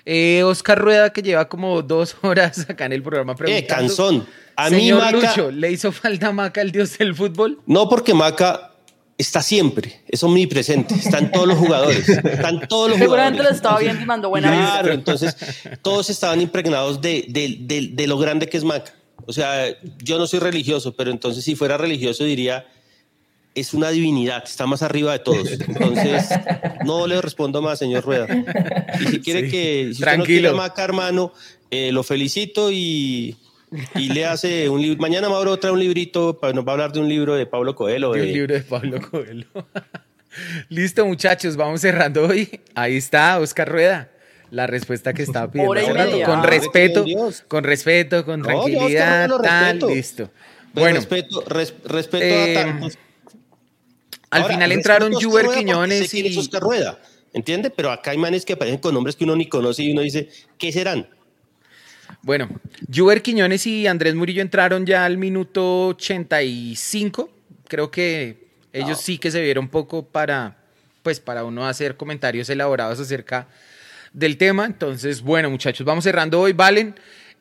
Eh, 0.06 0.44
Oscar 0.44 0.80
Rueda, 0.80 1.12
que 1.12 1.24
lleva 1.24 1.50
como 1.50 1.82
dos 1.82 2.16
horas 2.22 2.70
acá 2.70 2.86
en 2.86 2.94
el 2.94 3.02
programa 3.02 3.36
preguntando. 3.36 3.66
¡Eh, 3.66 3.68
cansón! 3.68 4.28
A 4.56 4.70
Señor 4.70 4.98
mí, 5.00 5.12
Maca, 5.12 5.30
Lucho, 5.30 5.52
¿le 5.52 5.72
hizo 5.72 5.92
falta 5.92 6.32
Maca, 6.32 6.62
el 6.62 6.72
dios 6.72 6.98
del 7.00 7.16
fútbol? 7.16 7.60
No, 7.66 7.90
porque 7.90 8.14
Maca 8.14 8.74
está 9.18 9.42
siempre, 9.42 10.02
es 10.08 10.22
omnipresente, 10.24 10.94
están 10.94 11.32
todos 11.32 11.48
los 11.48 11.58
jugadores, 11.58 12.08
están 12.08 12.68
todos 12.68 12.90
los 12.92 13.00
Seguramente 13.00 13.40
jugadores. 13.40 13.50
lo 13.52 13.56
estaba 13.56 13.80
viendo 13.80 14.04
y 14.04 14.06
mandó 14.06 14.30
buena 14.30 14.50
Claro, 14.52 14.78
vista. 14.90 14.94
entonces 14.94 15.36
todos 15.82 16.10
estaban 16.10 16.40
impregnados 16.42 17.02
de, 17.02 17.26
de, 17.28 17.58
de, 17.62 17.88
de 17.94 18.08
lo 18.08 18.18
grande 18.18 18.48
que 18.48 18.58
es 18.58 18.64
Maca. 18.64 18.94
O 19.26 19.34
sea, 19.34 19.66
yo 20.04 20.20
no 20.20 20.28
soy 20.28 20.40
religioso, 20.40 20.94
pero 20.96 21.12
entonces 21.12 21.44
si 21.44 21.56
fuera 21.56 21.78
religioso 21.78 22.24
diría, 22.24 22.66
es 23.56 23.74
una 23.74 23.90
divinidad, 23.90 24.44
está 24.46 24.68
más 24.68 24.84
arriba 24.84 25.12
de 25.14 25.20
todos. 25.20 25.50
Entonces, 25.52 26.30
no 26.86 27.08
le 27.08 27.20
respondo 27.20 27.62
más, 27.62 27.80
señor 27.80 28.04
Rueda. 28.06 28.28
Y 29.02 29.06
si 29.08 29.20
quiere 29.20 29.46
Sí, 29.46 29.50
que, 29.52 29.84
si 29.86 29.92
usted 29.94 30.06
no 30.06 30.12
tranquilo. 30.14 30.42
quiere 30.50 30.54
Maca, 30.56 30.84
hermano, 30.84 31.34
eh, 31.72 31.92
lo 31.92 32.04
felicito 32.04 32.72
y, 32.72 33.36
y 33.96 34.10
le 34.10 34.26
hace 34.26 34.70
un 34.70 34.82
libro. 34.82 35.00
Mañana 35.02 35.30
Mauro 35.30 35.58
trae 35.58 35.72
un 35.74 35.80
librito, 35.80 36.40
nos 36.54 36.66
va 36.66 36.70
a 36.70 36.74
hablar 36.74 36.92
de 36.92 37.00
un 37.00 37.10
libro 37.10 37.36
de 37.36 37.46
Pablo 37.46 37.76
Coelho. 37.76 38.12
De 38.14 38.22
un 38.22 38.28
libro 38.28 38.54
de 38.56 38.62
Pablo 38.62 39.00
Coelho. 39.10 39.48
Listo, 40.70 41.06
muchachos, 41.06 41.56
vamos 41.56 41.82
cerrando 41.82 42.26
hoy. 42.28 42.62
Ahí 42.76 42.98
está, 42.98 43.40
Oscar 43.40 43.70
Rueda. 43.70 44.10
La 44.52 44.66
respuesta 44.68 45.14
que 45.14 45.24
estaba 45.24 45.52
pidiendo 45.52 45.74
rato. 45.74 45.94
media. 45.94 46.26
Con 46.26 46.40
Ah, 46.40 46.46
respeto, 46.46 47.06
con 47.50 47.64
respeto, 47.66 48.24
con 48.24 48.40
No, 48.42 48.46
tranquilidad, 48.48 49.28
tal, 49.42 49.70
respeto. 49.70 49.90
listo. 49.90 50.30
Pero 50.74 50.84
Bueno, 50.86 50.96
respeto, 50.98 51.44
res- 51.48 51.74
respeto 51.84 52.24
eh, 52.24 52.58
a 52.58 52.64
tantos. 52.64 52.98
al 54.30 54.42
Ahora, 54.44 54.54
final 54.54 54.72
entraron 54.72 55.14
Juber 55.14 55.48
Quiñones 55.54 56.14
y 56.14 56.38
Oscar 56.38 56.62
Rueda, 56.62 57.00
¿entiende? 57.34 57.70
Pero 57.72 57.92
acá 57.92 58.12
hay 58.12 58.18
manes 58.18 58.46
que 58.46 58.54
aparecen 58.54 58.80
con 58.80 58.94
nombres 58.94 59.16
que 59.18 59.24
uno 59.26 59.36
ni 59.36 59.48
conoce 59.50 59.84
y 59.84 59.92
uno 59.92 60.02
dice, 60.02 60.30
¿qué 60.58 60.72
serán? 60.72 61.10
Bueno, 62.22 62.50
Juber 62.94 63.22
Quiñones 63.22 63.66
y 63.68 63.88
Andrés 63.88 64.16
Murillo 64.16 64.42
entraron 64.42 64.86
ya 64.86 65.06
al 65.06 65.18
minuto 65.18 65.88
85. 65.88 67.30
Creo 67.68 67.92
que 67.92 68.48
ellos 68.74 69.00
sí 69.00 69.18
que 69.18 69.32
se 69.32 69.42
vieron 69.42 69.70
poco 69.70 70.06
para, 70.06 70.58
pues, 71.04 71.20
para 71.20 71.44
uno 71.44 71.68
hacer 71.68 71.96
comentarios 71.96 72.50
elaborados 72.50 73.00
acerca 73.00 73.48
del 74.14 74.38
tema. 74.38 74.66
Entonces, 74.66 75.22
bueno, 75.22 75.50
muchachos, 75.50 75.86
vamos 75.86 76.04
cerrando 76.04 76.42
hoy. 76.42 76.54
Valen, 76.54 76.96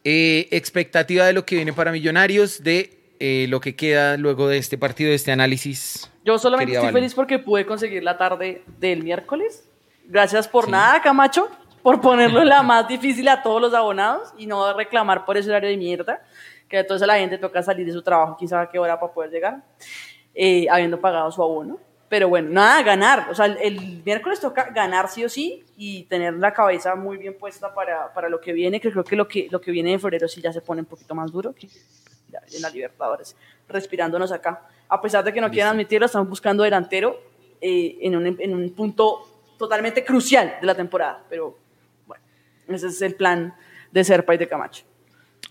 eh, 0.05 0.49
expectativa 0.51 1.27
de 1.27 1.33
lo 1.33 1.45
que 1.45 1.57
viene 1.57 1.73
para 1.73 1.91
Millonarios, 1.93 2.63
de 2.63 2.97
eh, 3.19 3.47
lo 3.49 3.61
que 3.61 3.75
queda 3.75 4.17
luego 4.17 4.49
de 4.49 4.59
este 4.59 4.79
partido, 4.79 5.11
de 5.11 5.17
este 5.17 5.33
análisis. 5.33 6.11
Yo 6.25 6.39
solamente 6.39 6.73
estoy 6.73 6.87
Valen. 6.87 7.03
feliz 7.03 7.15
porque 7.15 7.39
pude 7.39 7.67
conseguir 7.67 8.03
la 8.03 8.19
tarde 8.19 8.63
del 8.79 9.03
miércoles. 9.03 9.65
Gracias 10.09 10.47
por 10.47 10.69
nada, 10.69 11.03
Camacho, 11.03 11.49
por 11.87 12.01
ponerlo 12.01 12.43
la 12.43 12.65
más 12.65 12.89
difícil 12.89 13.29
a 13.29 13.45
todos 13.45 13.63
los 13.63 13.73
abonados 13.73 14.35
y 14.37 14.49
no 14.49 14.77
reclamar 14.77 15.25
por 15.25 15.37
ese 15.37 15.51
horario 15.51 15.71
de 15.71 15.77
mierda, 15.77 16.21
que 16.69 16.81
entonces 16.81 17.05
a 17.05 17.07
la 17.07 17.17
gente 17.17 17.39
toca 17.39 17.63
salir 17.63 17.87
de 17.87 17.93
su 17.93 18.03
trabajo, 18.03 18.37
quizá 18.37 18.63
a 18.63 18.69
qué 18.69 18.77
hora 18.77 18.99
para 18.99 19.13
poder 19.13 19.31
llegar, 19.31 19.63
eh, 20.35 20.67
habiendo 20.69 20.99
pagado 20.99 21.31
su 21.31 21.41
abono. 21.41 21.79
Pero 22.09 22.29
bueno, 22.29 22.49
nada, 22.51 22.83
ganar. 22.83 23.29
O 23.31 23.37
sea, 23.37 23.47
el, 23.47 23.57
el 23.59 24.03
miércoles 24.05 24.41
toca 24.41 24.65
ganar 24.71 25.09
sí 25.09 25.25
o 25.25 25.29
sí 25.29 25.65
y 25.77 26.03
tener 26.07 26.35
la 26.35 26.53
cabeza 26.53 26.97
muy 26.97 27.19
bien 27.19 27.39
puesta 27.39 27.73
para, 27.73 28.13
para 28.13 28.29
lo 28.29 28.41
que 28.41 28.53
viene, 28.53 28.81
que 28.81 28.91
creo 28.91 29.05
que 29.05 29.15
lo, 29.15 29.29
que 29.29 29.47
lo 29.49 29.61
que 29.61 29.71
viene 29.71 29.93
de 29.93 30.01
febrero 30.01 30.27
sí 30.27 30.41
ya 30.43 30.53
se 30.53 30.63
pone 30.63 30.81
un 30.81 30.89
poquito 30.89 31.15
más 31.15 31.31
duro. 31.31 31.55
ya 32.29 32.41
en 32.53 32.63
la 32.63 32.71
Libertadores, 32.71 33.37
respirándonos 33.69 34.33
acá. 34.33 34.67
A 34.89 35.01
pesar 35.01 35.23
de 35.23 35.33
que 35.33 35.41
no 35.41 35.49
quieran 35.49 35.75
admitirlo, 35.75 36.07
estamos 36.07 36.29
buscando 36.29 36.65
delantero 36.65 37.17
eh, 37.61 37.97
en, 38.01 38.17
un, 38.17 38.27
en 38.41 38.55
un 38.57 38.75
punto 38.75 39.55
totalmente 39.57 40.05
crucial 40.05 40.57
de 40.61 40.67
la 40.67 40.75
temporada. 40.75 41.23
Pero 41.31 41.66
ese 42.69 42.89
es 42.89 43.03
el 43.03 43.15
plan 43.15 43.55
de 43.93 44.05
Serpa 44.05 44.35
y 44.35 44.39
de 44.39 44.49
Camacho. 44.49 44.85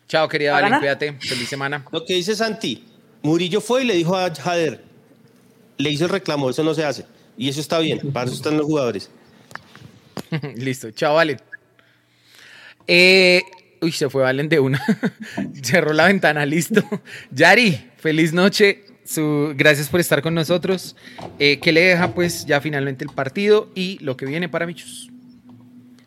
Chao, 0.07 0.27
querida 0.27 0.51
¿Va 0.51 0.59
a 0.59 0.61
Valen, 0.61 0.79
cuídate. 0.79 1.13
Feliz 1.19 1.49
semana. 1.49 1.85
Lo 1.91 2.05
que 2.05 2.13
dice 2.13 2.35
Santi, 2.35 2.83
Murillo 3.23 3.59
fue 3.59 3.83
y 3.83 3.85
le 3.85 3.95
dijo 3.95 4.15
a 4.15 4.33
Jader, 4.33 4.83
le 5.77 5.89
hizo 5.89 6.05
el 6.05 6.11
reclamo, 6.11 6.49
eso 6.49 6.63
no 6.63 6.73
se 6.73 6.85
hace. 6.85 7.05
Y 7.37 7.49
eso 7.49 7.59
está 7.59 7.79
bien, 7.79 8.11
para 8.13 8.27
eso 8.27 8.35
están 8.35 8.57
los 8.57 8.65
jugadores. 8.65 9.09
Listo, 10.55 10.91
chao, 10.91 11.15
Valen. 11.15 11.39
Eh, 12.87 13.41
uy, 13.81 13.91
se 13.91 14.09
fue 14.09 14.21
Valen 14.21 14.47
de 14.47 14.59
una. 14.59 14.81
Cerró 15.63 15.93
la 15.93 16.05
ventana, 16.05 16.45
listo. 16.45 16.83
Yari, 17.31 17.91
feliz 17.97 18.31
noche. 18.31 18.83
Su, 19.03 19.53
gracias 19.55 19.89
por 19.89 19.99
estar 19.99 20.21
con 20.21 20.33
nosotros. 20.33 20.95
Eh, 21.37 21.59
¿Qué 21.59 21.71
le 21.71 21.81
deja, 21.81 22.13
pues, 22.13 22.45
ya 22.45 22.59
finalmente 22.59 23.03
el 23.03 23.11
partido 23.11 23.69
y 23.75 23.99
lo 23.99 24.17
que 24.17 24.25
viene 24.25 24.49
para 24.49 24.65
Michus? 24.65 25.11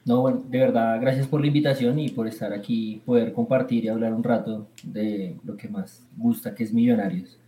No, 0.08 0.22
bueno, 0.22 0.42
de 0.48 0.58
verdad, 0.58 0.98
gracias 1.02 1.26
por 1.26 1.42
la 1.42 1.48
invitación 1.48 1.98
y 1.98 2.08
por 2.08 2.26
estar 2.26 2.54
aquí, 2.54 3.02
poder 3.04 3.34
compartir 3.34 3.84
y 3.84 3.88
hablar 3.88 4.14
un 4.14 4.24
rato 4.24 4.66
de 4.82 5.36
lo 5.44 5.54
que 5.54 5.68
más 5.68 6.02
gusta, 6.16 6.54
que 6.54 6.64
es 6.64 6.72
Millonarios. 6.72 7.38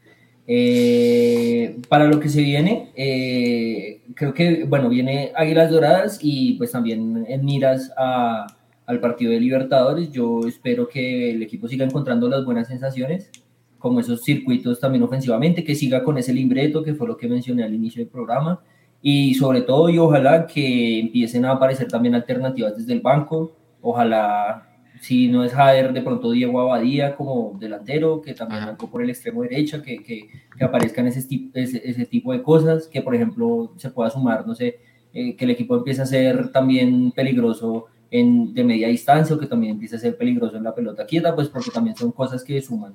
Eh, 0.46 1.78
para 1.88 2.06
lo 2.06 2.20
que 2.20 2.28
se 2.28 2.42
viene, 2.42 2.90
eh, 2.96 4.02
creo 4.14 4.34
que, 4.34 4.64
bueno, 4.64 4.90
viene 4.90 5.32
Águilas 5.34 5.70
Doradas 5.70 6.18
y 6.20 6.52
pues 6.54 6.70
también 6.72 7.24
en 7.26 7.44
miras 7.46 7.92
a- 7.96 8.46
al 8.84 9.00
partido 9.00 9.32
de 9.32 9.40
Libertadores. 9.40 10.10
Yo 10.12 10.40
espero 10.46 10.86
que 10.86 11.30
el 11.30 11.42
equipo 11.42 11.66
siga 11.66 11.86
encontrando 11.86 12.28
las 12.28 12.44
buenas 12.44 12.68
sensaciones, 12.68 13.30
como 13.78 14.00
esos 14.00 14.22
circuitos 14.22 14.80
también 14.80 15.02
ofensivamente, 15.02 15.64
que 15.64 15.74
siga 15.74 16.02
con 16.04 16.18
ese 16.18 16.34
libreto 16.34 16.82
que 16.82 16.92
fue 16.94 17.06
lo 17.08 17.16
que 17.16 17.26
mencioné 17.26 17.62
al 17.64 17.72
inicio 17.74 18.00
del 18.02 18.08
programa 18.10 18.60
y 19.02 19.34
sobre 19.34 19.62
todo 19.62 19.88
y 19.88 19.98
ojalá 19.98 20.46
que 20.46 21.00
empiecen 21.00 21.44
a 21.44 21.52
aparecer 21.52 21.88
también 21.88 22.14
alternativas 22.14 22.76
desde 22.76 22.92
el 22.92 23.00
banco, 23.00 23.52
ojalá 23.80 24.66
si 25.00 25.28
no 25.28 25.42
es 25.44 25.52
Jader 25.52 25.94
de 25.94 26.02
pronto 26.02 26.30
Diego 26.30 26.60
Abadía 26.60 27.16
como 27.16 27.56
delantero, 27.58 28.20
que 28.20 28.34
también 28.34 28.64
marcó 28.64 28.90
por 28.90 29.02
el 29.02 29.08
extremo 29.08 29.42
derecha, 29.42 29.82
que, 29.82 30.02
que, 30.02 30.28
que 30.56 30.64
aparezcan 30.64 31.06
ese, 31.06 31.26
ese, 31.54 31.80
ese 31.82 32.06
tipo 32.06 32.32
de 32.32 32.42
cosas, 32.42 32.86
que 32.86 33.00
por 33.00 33.14
ejemplo 33.14 33.72
se 33.76 33.90
pueda 33.90 34.10
sumar, 34.10 34.46
no 34.46 34.54
sé, 34.54 34.80
eh, 35.14 35.34
que 35.36 35.44
el 35.46 35.52
equipo 35.52 35.74
empiece 35.74 36.02
a 36.02 36.06
ser 36.06 36.52
también 36.52 37.12
peligroso 37.12 37.86
en, 38.10 38.52
de 38.52 38.62
media 38.62 38.88
distancia 38.88 39.34
o 39.34 39.38
que 39.38 39.46
también 39.46 39.74
empiece 39.74 39.96
a 39.96 39.98
ser 39.98 40.18
peligroso 40.18 40.56
en 40.56 40.64
la 40.64 40.74
pelota 40.74 41.06
quieta, 41.06 41.34
pues 41.34 41.48
porque 41.48 41.70
también 41.70 41.96
son 41.96 42.12
cosas 42.12 42.44
que 42.44 42.60
suman 42.60 42.92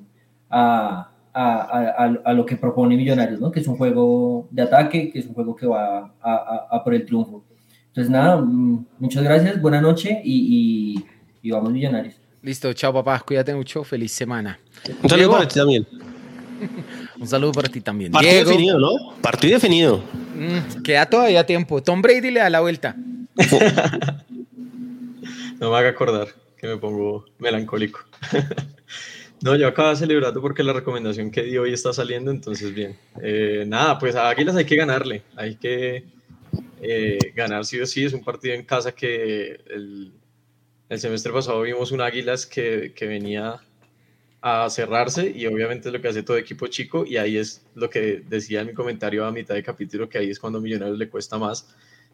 a, 0.50 1.15
a, 1.38 1.62
a- 2.06 2.16
a- 2.24 2.34
lo 2.34 2.46
que 2.46 2.56
propone 2.56 2.96
Millonarios, 2.96 3.42
¿no? 3.42 3.52
que 3.52 3.60
es 3.60 3.68
un 3.68 3.76
juego 3.78 4.48
de 4.52 4.62
ataque, 4.62 5.12
que 5.12 5.20
es 5.20 5.26
un 5.28 5.34
juego 5.34 5.56
que 5.56 5.68
va 5.68 6.14
a, 6.22 6.34
a- 6.34 6.68
a 6.72 6.84
por 6.84 6.94
el 6.94 7.06
triunfo. 7.06 7.44
Entonces, 7.88 8.10
nada, 8.10 8.38
mm, 8.38 8.86
muchas 9.00 9.24
gracias, 9.24 9.62
buena 9.62 9.82
noche 9.82 10.22
y, 10.24 10.96
y, 10.98 11.06
y 11.48 11.52
vamos 11.52 11.72
Millonarios. 11.72 12.16
Listo, 12.42 12.72
chao, 12.74 12.94
papá. 12.94 13.20
Cuídate 13.26 13.54
mucho. 13.56 13.84
Feliz 13.84 14.12
semana. 14.12 14.60
Un 15.04 15.10
saludo 15.10 15.16
Diego, 15.18 15.32
para 15.34 15.48
ti 15.48 15.56
también. 15.60 15.88
Un 17.20 17.28
saludo 17.28 17.52
para 17.54 17.68
ti 17.70 17.82
también. 17.82 18.12
Partido 18.12 18.32
Diego, 18.34 18.50
definido, 18.52 18.80
¿no? 18.80 18.90
Partido 19.22 19.54
definido. 19.56 19.98
mm, 19.98 20.82
queda 20.84 21.06
todavía 21.08 21.46
tiempo. 21.46 21.82
Tom 21.82 22.02
Brady 22.02 22.32
le 22.32 22.40
da 22.42 22.50
la 22.50 22.62
vuelta. 22.62 22.96
No 25.60 25.72
me 25.72 25.78
haga 25.78 25.90
acordar 25.90 26.28
que 26.58 26.68
me 26.68 26.78
pongo 26.78 27.26
melancólico. 27.40 28.00
No, 29.46 29.56
yo 29.56 29.68
acabo 29.68 29.96
celebrando 29.96 30.42
porque 30.42 30.64
la 30.64 30.74
recomendación 30.74 31.30
que 31.30 31.44
di 31.44 31.56
hoy 31.56 31.72
está 31.72 31.94
saliendo, 31.94 32.32
entonces 32.32 32.74
bien. 32.74 32.98
Eh, 33.22 33.64
nada, 33.68 34.00
pues 34.00 34.16
a 34.16 34.28
Águilas 34.28 34.56
hay 34.56 34.66
que 34.66 34.76
ganarle, 34.76 35.22
hay 35.36 35.56
que 35.56 36.04
eh, 36.82 37.20
ganar 37.36 37.64
sí 37.64 37.80
o 37.80 37.86
sí. 37.86 38.04
Es 38.04 38.14
un 38.14 38.24
partido 38.24 38.56
en 38.56 38.64
casa 38.64 38.94
que 38.94 39.60
el, 39.70 40.14
el 40.90 41.00
semestre 41.00 41.32
pasado 41.32 41.62
vimos 41.62 41.92
un 41.92 42.02
Águilas 42.02 42.48
que, 42.48 42.92
que 42.96 43.06
venía 43.06 43.58
a 44.42 44.68
cerrarse 44.72 45.30
y 45.30 45.46
obviamente 45.46 45.90
es 45.90 45.94
lo 45.94 46.02
que 46.02 46.08
hace 46.08 46.24
todo 46.24 46.38
equipo 46.38 46.66
chico 46.66 47.06
y 47.06 47.18
ahí 47.18 47.38
es 47.38 47.64
lo 47.76 47.88
que 47.88 48.24
decía 48.28 48.62
en 48.62 48.68
mi 48.70 48.74
comentario 48.74 49.28
a 49.28 49.32
mitad 49.32 49.54
de 49.54 49.62
capítulo, 49.62 50.10
que 50.10 50.18
ahí 50.18 50.32
es 50.32 50.40
cuando 50.40 50.58
a 50.58 50.62
Millonarios 50.64 50.98
le 50.98 51.08
cuesta 51.08 51.38
más 51.38 51.68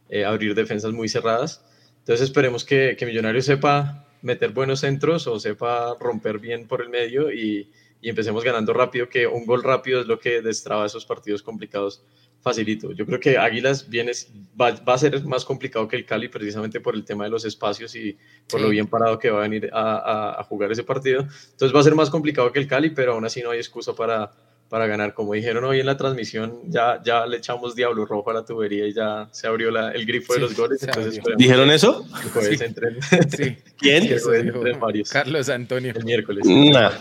eh, 0.09 0.25
abrir 0.25 0.53
defensas 0.53 0.91
muy 0.91 1.07
cerradas. 1.07 1.63
Entonces 1.99 2.25
esperemos 2.25 2.65
que, 2.65 2.97
que 2.99 3.05
Millonarios 3.05 3.45
sepa 3.45 4.05
meter 4.21 4.51
buenos 4.51 4.79
centros 4.81 5.27
o 5.27 5.39
sepa 5.39 5.95
romper 5.99 6.39
bien 6.39 6.67
por 6.67 6.81
el 6.81 6.89
medio 6.89 7.31
y, 7.31 7.69
y 8.01 8.09
empecemos 8.09 8.43
ganando 8.43 8.73
rápido, 8.73 9.09
que 9.09 9.27
un 9.27 9.45
gol 9.45 9.63
rápido 9.63 10.01
es 10.01 10.07
lo 10.07 10.19
que 10.19 10.41
destraba 10.41 10.85
esos 10.85 11.05
partidos 11.05 11.41
complicados 11.43 12.03
facilito. 12.41 12.91
Yo 12.91 13.05
creo 13.05 13.19
que 13.19 13.37
Águilas 13.37 13.87
viene, 13.87 14.11
va, 14.59 14.71
va 14.71 14.95
a 14.95 14.97
ser 14.97 15.23
más 15.25 15.45
complicado 15.45 15.87
que 15.87 15.95
el 15.95 16.05
Cali 16.05 16.27
precisamente 16.27 16.79
por 16.79 16.95
el 16.95 17.05
tema 17.05 17.25
de 17.25 17.29
los 17.29 17.45
espacios 17.45 17.95
y 17.95 18.17
por 18.49 18.59
Sí. 18.59 18.65
lo 18.65 18.69
bien 18.71 18.87
parado 18.87 19.19
que 19.19 19.29
va 19.29 19.39
a 19.39 19.47
venir 19.47 19.69
a, 19.71 19.97
a- 19.97 20.39
a 20.41 20.43
jugar 20.43 20.71
ese 20.71 20.83
partido. 20.83 21.21
Entonces 21.21 21.75
va 21.75 21.81
a 21.81 21.83
ser 21.83 21.93
más 21.93 22.09
complicado 22.09 22.51
que 22.51 22.57
el 22.57 22.67
Cali, 22.67 22.89
pero 22.89 23.13
aún 23.13 23.25
así 23.25 23.41
no 23.43 23.51
hay 23.51 23.59
excusa 23.59 23.93
para, 23.93 24.31
para 24.71 24.87
ganar. 24.87 25.13
Como 25.13 25.33
dijeron 25.33 25.65
hoy 25.65 25.81
en 25.81 25.85
la 25.85 25.97
transmisión, 25.97 26.59
ya, 26.67 27.01
ya 27.03 27.25
le 27.25 27.37
echamos 27.37 27.75
Diablo 27.75 28.05
Rojo 28.05 28.29
a 28.31 28.33
la 28.35 28.45
tubería 28.45 28.87
y 28.87 28.93
ya 28.93 29.27
se 29.33 29.45
abrió 29.45 29.69
la- 29.69 29.91
el 29.91 30.05
grifo 30.05 30.33
Sí, 30.33 30.39
de 30.39 30.45
los 30.47 30.55
goles. 30.55 30.81
Entonces 30.81 31.19
¿Dijeron 31.37 31.69
eso? 31.69 32.05
Sí. 32.41 32.63
entren. 32.63 32.97
Sí. 33.29 33.57
¿Quién? 33.77 34.05
Eso 34.05 34.31
varios. 34.79 35.09
Carlos 35.09 35.49
Antonio. 35.49 35.93
El 35.93 36.05
miércoles. 36.05 36.45
Nah. 36.47 36.91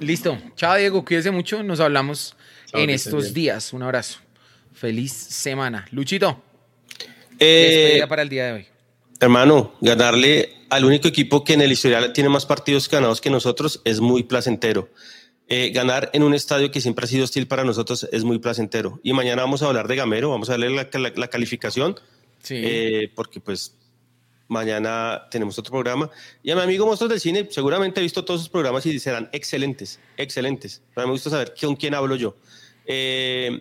Listo. 0.00 0.36
Chao, 0.56 0.76
Diego. 0.76 1.04
Cuídese 1.04 1.30
mucho. 1.30 1.62
Nos 1.62 1.78
hablamos 1.78 2.34
Chao, 2.66 2.80
en 2.80 2.90
estos 2.90 3.22
bien. 3.26 3.34
días. 3.34 3.72
Un 3.72 3.84
abrazo. 3.84 4.18
Feliz 4.72 5.12
semana. 5.12 5.86
Luchito. 5.92 6.42
Eh, 7.38 8.02
para 8.08 8.22
el 8.22 8.28
día 8.28 8.46
de 8.46 8.52
hoy. 8.54 8.66
Hermano, 9.20 9.72
ganarle 9.80 10.52
al 10.68 10.84
único 10.84 11.06
equipo 11.06 11.44
que 11.44 11.52
en 11.54 11.60
el 11.60 11.70
historial 11.70 12.12
tiene 12.12 12.28
más 12.28 12.44
partidos 12.44 12.88
ganados 12.90 13.20
que 13.20 13.30
nosotros 13.30 13.80
es 13.84 14.00
muy 14.00 14.24
placentero. 14.24 14.88
Eh, 15.48 15.70
ganar 15.70 16.10
en 16.12 16.24
un 16.24 16.34
estadio 16.34 16.70
que 16.72 16.80
siempre 16.80 17.04
ha 17.04 17.08
sido 17.08 17.22
hostil 17.24 17.46
para 17.46 17.62
nosotros 17.62 18.08
es 18.10 18.24
muy 18.24 18.38
placentero. 18.40 18.98
Y 19.04 19.12
mañana 19.12 19.42
vamos 19.42 19.62
a 19.62 19.66
hablar 19.68 19.86
de 19.86 19.94
Gamero, 19.96 20.30
vamos 20.30 20.48
a 20.48 20.52
darle 20.52 20.70
la, 20.70 20.88
la- 20.92 21.12
la 21.14 21.28
calificación, 21.28 21.94
Sí. 22.42 22.54
eh, 22.58 23.12
porque 23.14 23.38
pues 23.40 23.74
mañana 24.48 25.22
tenemos 25.30 25.58
otro 25.58 25.70
programa. 25.72 26.10
Y 26.42 26.50
a 26.50 26.56
mi 26.56 26.62
amigo 26.62 26.86
Monstruos 26.86 27.10
del 27.10 27.20
Cine, 27.20 27.46
seguramente 27.50 28.00
ha 28.00 28.02
visto 28.02 28.24
todos 28.24 28.40
sus 28.40 28.48
programas 28.48 28.84
y 28.86 28.98
serán 28.98 29.28
excelentes, 29.32 30.00
excelentes. 30.16 30.82
Pero 30.94 31.06
me 31.06 31.12
gusta 31.12 31.30
saber 31.30 31.54
con 31.60 31.76
quién 31.76 31.94
hablo 31.94 32.16
yo. 32.16 32.36
Eh, 32.84 33.60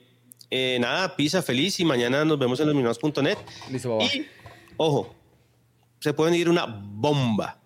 eh, 0.49 0.77
nada, 0.79 1.15
pisa 1.15 1.41
feliz 1.41 1.79
y 1.79 1.85
mañana 1.85 2.23
nos 2.25 2.37
vemos 2.39 2.59
en 2.59 2.67
los 2.67 2.75
minutos.net. 2.75 3.37
Listo, 3.71 3.97
papá. 3.97 4.05
Y, 4.13 4.25
ojo, 4.77 5.15
se 5.99 6.13
pueden 6.13 6.35
ir 6.35 6.49
una 6.49 6.65
bomba. 6.67 7.59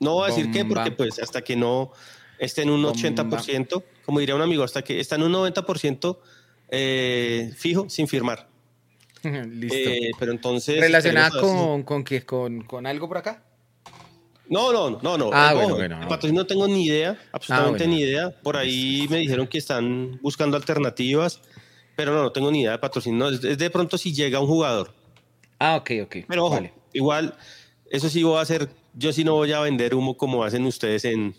No 0.00 0.14
voy 0.14 0.24
a 0.30 0.34
decir 0.34 0.50
qué, 0.52 0.64
porque 0.64 0.90
pues 0.92 1.18
hasta 1.18 1.42
que 1.42 1.56
no 1.56 1.92
esté 2.38 2.62
en 2.62 2.70
un 2.70 2.82
Bomba. 2.82 2.98
80%, 2.98 3.82
como 4.04 4.20
diría 4.20 4.34
un 4.34 4.42
amigo, 4.42 4.64
hasta 4.64 4.82
que 4.82 5.00
está 5.00 5.16
en 5.16 5.22
un 5.24 5.32
90% 5.32 6.18
eh, 6.70 7.52
fijo, 7.56 7.88
sin 7.88 8.08
firmar. 8.08 8.48
Listo. 9.22 9.76
Eh, 9.76 10.10
pero 10.18 10.32
entonces... 10.32 10.80
¿Relacionada 10.80 11.40
con, 11.40 11.82
con 11.82 12.04
qué? 12.04 12.24
¿Con, 12.24 12.62
¿Con 12.62 12.86
algo 12.86 13.08
por 13.08 13.18
acá? 13.18 13.44
No, 14.48 14.72
no, 14.72 14.98
no, 15.02 15.18
no. 15.18 15.30
Ah, 15.32 15.52
bueno, 15.52 15.74
bueno, 15.74 16.00
el 16.00 16.08
no. 16.08 16.32
no 16.32 16.46
tengo 16.46 16.66
ni 16.66 16.86
idea, 16.86 17.18
absolutamente 17.32 17.84
Ah, 17.84 17.86
bueno. 17.86 17.98
ni 17.98 18.02
idea. 18.02 18.30
Por 18.42 18.56
ahí 18.56 19.06
me 19.10 19.18
dijeron 19.18 19.46
que 19.46 19.58
están 19.58 20.18
buscando 20.22 20.56
alternativas, 20.56 21.40
pero 21.94 22.14
no, 22.14 22.22
no 22.22 22.32
tengo 22.32 22.50
ni 22.50 22.62
idea 22.62 22.72
de 22.72 22.78
patrocinio. 22.78 23.18
No, 23.18 23.28
es, 23.28 23.44
es 23.44 23.58
de 23.58 23.70
pronto 23.70 23.98
si 23.98 24.14
llega 24.14 24.40
un 24.40 24.46
jugador. 24.46 24.94
Ah, 25.58 25.76
ok, 25.76 25.90
ok. 26.04 26.16
Pero 26.28 26.46
ojo, 26.46 26.54
Vale. 26.54 26.72
igual, 26.92 27.36
eso 27.90 28.08
sí 28.08 28.22
voy 28.22 28.38
a 28.38 28.42
hacer, 28.42 28.70
yo 28.94 29.12
sí 29.12 29.22
no 29.24 29.34
voy 29.34 29.52
a 29.52 29.60
vender 29.60 29.94
humo 29.94 30.16
como 30.16 30.44
hacen 30.44 30.64
ustedes 30.64 31.04
en... 31.04 31.34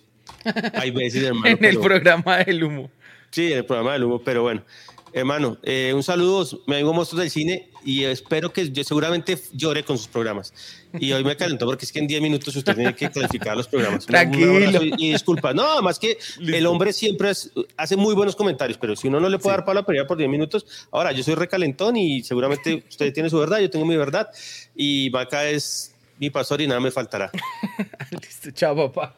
Hay 0.74 0.92
veces, 0.92 1.24
hermano. 1.24 1.48
en 1.48 1.54
el 1.66 1.76
pero- 1.76 1.82
programa 1.82 2.38
del 2.38 2.64
humo. 2.64 2.90
Sí, 3.32 3.52
en 3.52 3.60
el 3.60 3.66
programa 3.66 3.94
del 3.94 4.04
humo, 4.06 4.22
pero 4.24 4.42
bueno. 4.44 4.64
Hermano, 5.12 5.58
eh, 5.64 5.92
un 5.96 6.04
saludo, 6.04 6.48
me 6.68 6.76
vengo 6.76 6.94
monstruos 6.94 7.22
del 7.22 7.32
cine 7.32 7.70
y 7.84 8.04
espero 8.04 8.54
que 8.54 8.70
yo 8.72 8.84
seguramente 8.84 9.40
llore 9.54 9.84
con 9.84 9.98
sus 9.98 10.08
programas. 10.08 10.54
Y 11.00 11.12
hoy 11.12 11.24
me 11.24 11.36
calentó 11.36 11.66
porque 11.66 11.86
es 11.86 11.92
que 11.92 11.98
en 11.98 12.06
10 12.06 12.22
minutos 12.22 12.56
usted 12.56 12.76
tiene 12.76 12.96
que 12.96 13.10
clasificar 13.10 13.58
los 13.58 13.68
programas. 13.68 14.06
Tranquilo. 14.06 14.84
y, 14.84 15.12
disculpa. 15.12 15.52
No, 15.54 15.82
más 15.82 15.98
que 15.98 16.18
el 16.40 16.66
hombre 16.68 16.94
siempre 16.94 17.32
hace 17.78 17.96
muy 17.96 18.14
buenos 18.14 18.36
comentarios, 18.36 18.78
pero 18.78 18.96
si 18.96 19.08
uno 19.08 19.20
no 19.20 19.30
le 19.30 19.40
puede 19.40 19.58
dar 19.58 19.66
para 19.66 19.80
la 19.80 19.86
pelea 19.86 20.06
por 20.06 20.18
10 20.18 20.30
minutos, 20.30 20.66
ahora 20.92 21.12
yo 21.12 21.24
soy 21.24 21.34
recalentón 21.36 21.98
y 21.98 22.24
seguramente 22.24 22.84
usted 22.88 23.12
tiene 23.12 23.32
su 23.32 23.40
verdad, 23.40 23.60
yo 23.60 23.70
tengo 23.70 23.86
mi 23.86 23.98
verdad 23.98 24.30
y 24.76 25.10
Maca 25.12 25.50
es 25.50 25.96
mi 26.20 26.30
pastor 26.30 26.62
y 26.62 26.68
nada 26.68 26.80
me 26.80 26.92
faltará. 26.92 27.32
Listo, 28.12 28.52
chao, 28.52 28.76
papá. 28.76 29.16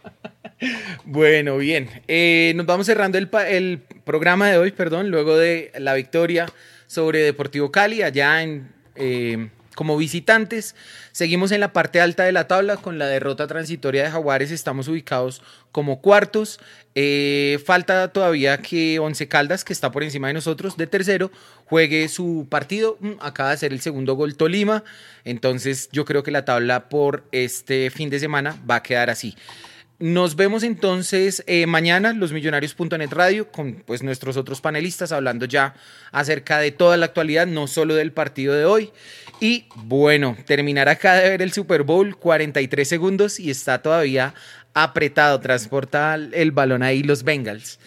Bueno, 1.03 1.57
bien. 1.57 1.89
Eh, 2.07 2.53
nos 2.55 2.65
vamos 2.67 2.85
cerrando 2.85 3.17
el, 3.17 3.27
programa 4.05 4.49
de 4.49 4.57
hoy, 4.57 4.71
perdón, 4.71 5.09
luego 5.09 5.35
de 5.37 5.71
la 5.79 5.95
victoria 5.95 6.45
sobre 6.85 7.19
Deportivo 7.23 7.71
Cali 7.71 8.03
allá 8.03 8.43
en 8.43 8.71
eh, 8.95 9.49
como 9.81 9.97
visitantes. 9.97 10.75
Seguimos 11.11 11.51
en 11.51 11.59
la 11.59 11.73
parte 11.73 12.01
alta 12.01 12.23
de 12.23 12.31
la 12.31 12.47
tabla 12.47 12.77
con 12.77 12.99
la 12.99 13.07
derrota 13.07 13.47
transitoria 13.47 14.03
de 14.03 14.11
Jaguares. 14.11 14.51
Estamos 14.51 14.87
ubicados 14.87 15.41
como 15.71 16.01
cuartos. 16.01 16.59
Eh, 16.93 17.57
falta 17.65 18.09
todavía 18.09 18.59
que 18.59 18.99
Once 18.99 19.27
Caldas, 19.27 19.63
que 19.63 19.73
está 19.73 19.91
por 19.91 20.03
encima 20.03 20.27
de 20.27 20.35
nosotros, 20.35 20.77
de 20.77 20.85
tercero, 20.85 21.31
juegue 21.65 22.09
su 22.09 22.45
partido. 22.47 22.97
Mm, 22.99 23.13
Acaba 23.21 23.49
de 23.49 23.55
hacer 23.55 23.73
el 23.73 23.81
segundo 23.81 24.13
gol 24.13 24.37
Tolima. 24.37 24.83
Entonces 25.23 25.89
yo 25.91 26.05
creo 26.05 26.21
que 26.21 26.29
la 26.29 26.45
tabla 26.45 26.87
por 26.87 27.23
este 27.31 27.89
fin 27.89 28.11
de 28.11 28.19
semana 28.19 28.61
va 28.69 28.75
a 28.75 28.83
quedar 28.83 29.09
así. 29.09 29.35
Nos 30.01 30.35
vemos 30.35 30.63
entonces 30.63 31.43
eh, 31.45 31.67
mañana, 31.67 32.11
los 32.13 32.33
millonarios.net 32.33 33.11
radio, 33.11 33.51
con 33.51 33.83
pues 33.85 34.01
nuestros 34.01 34.35
otros 34.35 34.59
panelistas 34.59 35.11
hablando 35.11 35.45
ya 35.45 35.75
acerca 36.11 36.57
de 36.57 36.71
toda 36.71 36.97
la 36.97 37.05
actualidad, 37.05 37.45
no 37.45 37.67
solo 37.67 37.93
del 37.93 38.11
partido 38.11 38.55
de 38.55 38.65
hoy. 38.65 38.91
Y 39.39 39.65
bueno, 39.75 40.35
terminar 40.47 40.89
acá 40.89 41.13
de 41.13 41.29
ver 41.29 41.43
el 41.43 41.53
Super 41.53 41.83
Bowl, 41.83 42.17
43 42.17 42.87
segundos 42.87 43.39
y 43.39 43.51
está 43.51 43.83
todavía 43.83 44.33
apretado, 44.73 45.39
transporta 45.39 46.15
el 46.15 46.51
balón 46.51 46.81
ahí 46.81 47.03
los 47.03 47.21
Bengals. 47.21 47.77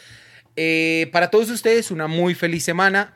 Eh, 0.55 1.09
para 1.11 1.31
todos 1.31 1.51
ustedes, 1.51 1.91
una 1.91 2.07
muy 2.07 2.37
feliz 2.37 2.63
semana. 2.63 3.13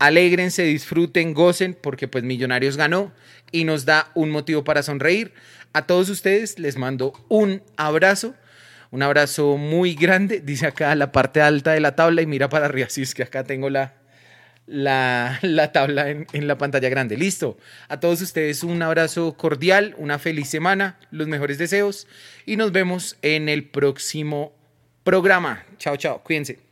Alégrense, 0.00 0.64
disfruten, 0.64 1.34
gocen, 1.34 1.78
porque 1.80 2.08
pues 2.08 2.24
Millonarios 2.24 2.76
ganó 2.76 3.12
y 3.52 3.62
nos 3.62 3.84
da 3.84 4.10
un 4.14 4.30
motivo 4.30 4.64
para 4.64 4.82
sonreír. 4.82 5.32
A 5.72 5.86
todos 5.86 6.08
ustedes 6.08 6.58
les 6.58 6.76
mando 6.76 7.12
un 7.28 7.62
abrazo, 7.76 8.34
un 8.90 9.02
abrazo 9.02 9.56
muy 9.56 9.94
grande. 9.94 10.40
Dice 10.40 10.66
acá 10.66 10.94
la 10.94 11.12
parte 11.12 11.40
alta 11.40 11.72
de 11.72 11.80
la 11.80 11.94
tabla 11.94 12.22
y 12.22 12.26
mira 12.26 12.48
para 12.48 12.66
arriba, 12.66 12.88
si 12.88 13.02
es 13.02 13.14
que 13.14 13.22
acá 13.22 13.44
tengo 13.44 13.70
la, 13.70 13.94
la, 14.66 15.38
la 15.42 15.72
tabla 15.72 16.10
en, 16.10 16.26
en 16.32 16.48
la 16.48 16.58
pantalla 16.58 16.88
grande. 16.88 17.16
Listo. 17.16 17.56
A 17.88 18.00
todos 18.00 18.20
ustedes 18.20 18.64
un 18.64 18.82
abrazo 18.82 19.36
cordial, 19.36 19.94
una 19.96 20.18
feliz 20.18 20.48
semana, 20.48 20.98
los 21.10 21.28
mejores 21.28 21.58
deseos 21.58 22.08
y 22.46 22.56
nos 22.56 22.72
vemos 22.72 23.16
en 23.22 23.48
el 23.48 23.64
próximo 23.64 24.52
programa. 25.04 25.64
Chao, 25.78 25.96
chao, 25.96 26.22
cuídense. 26.24 26.69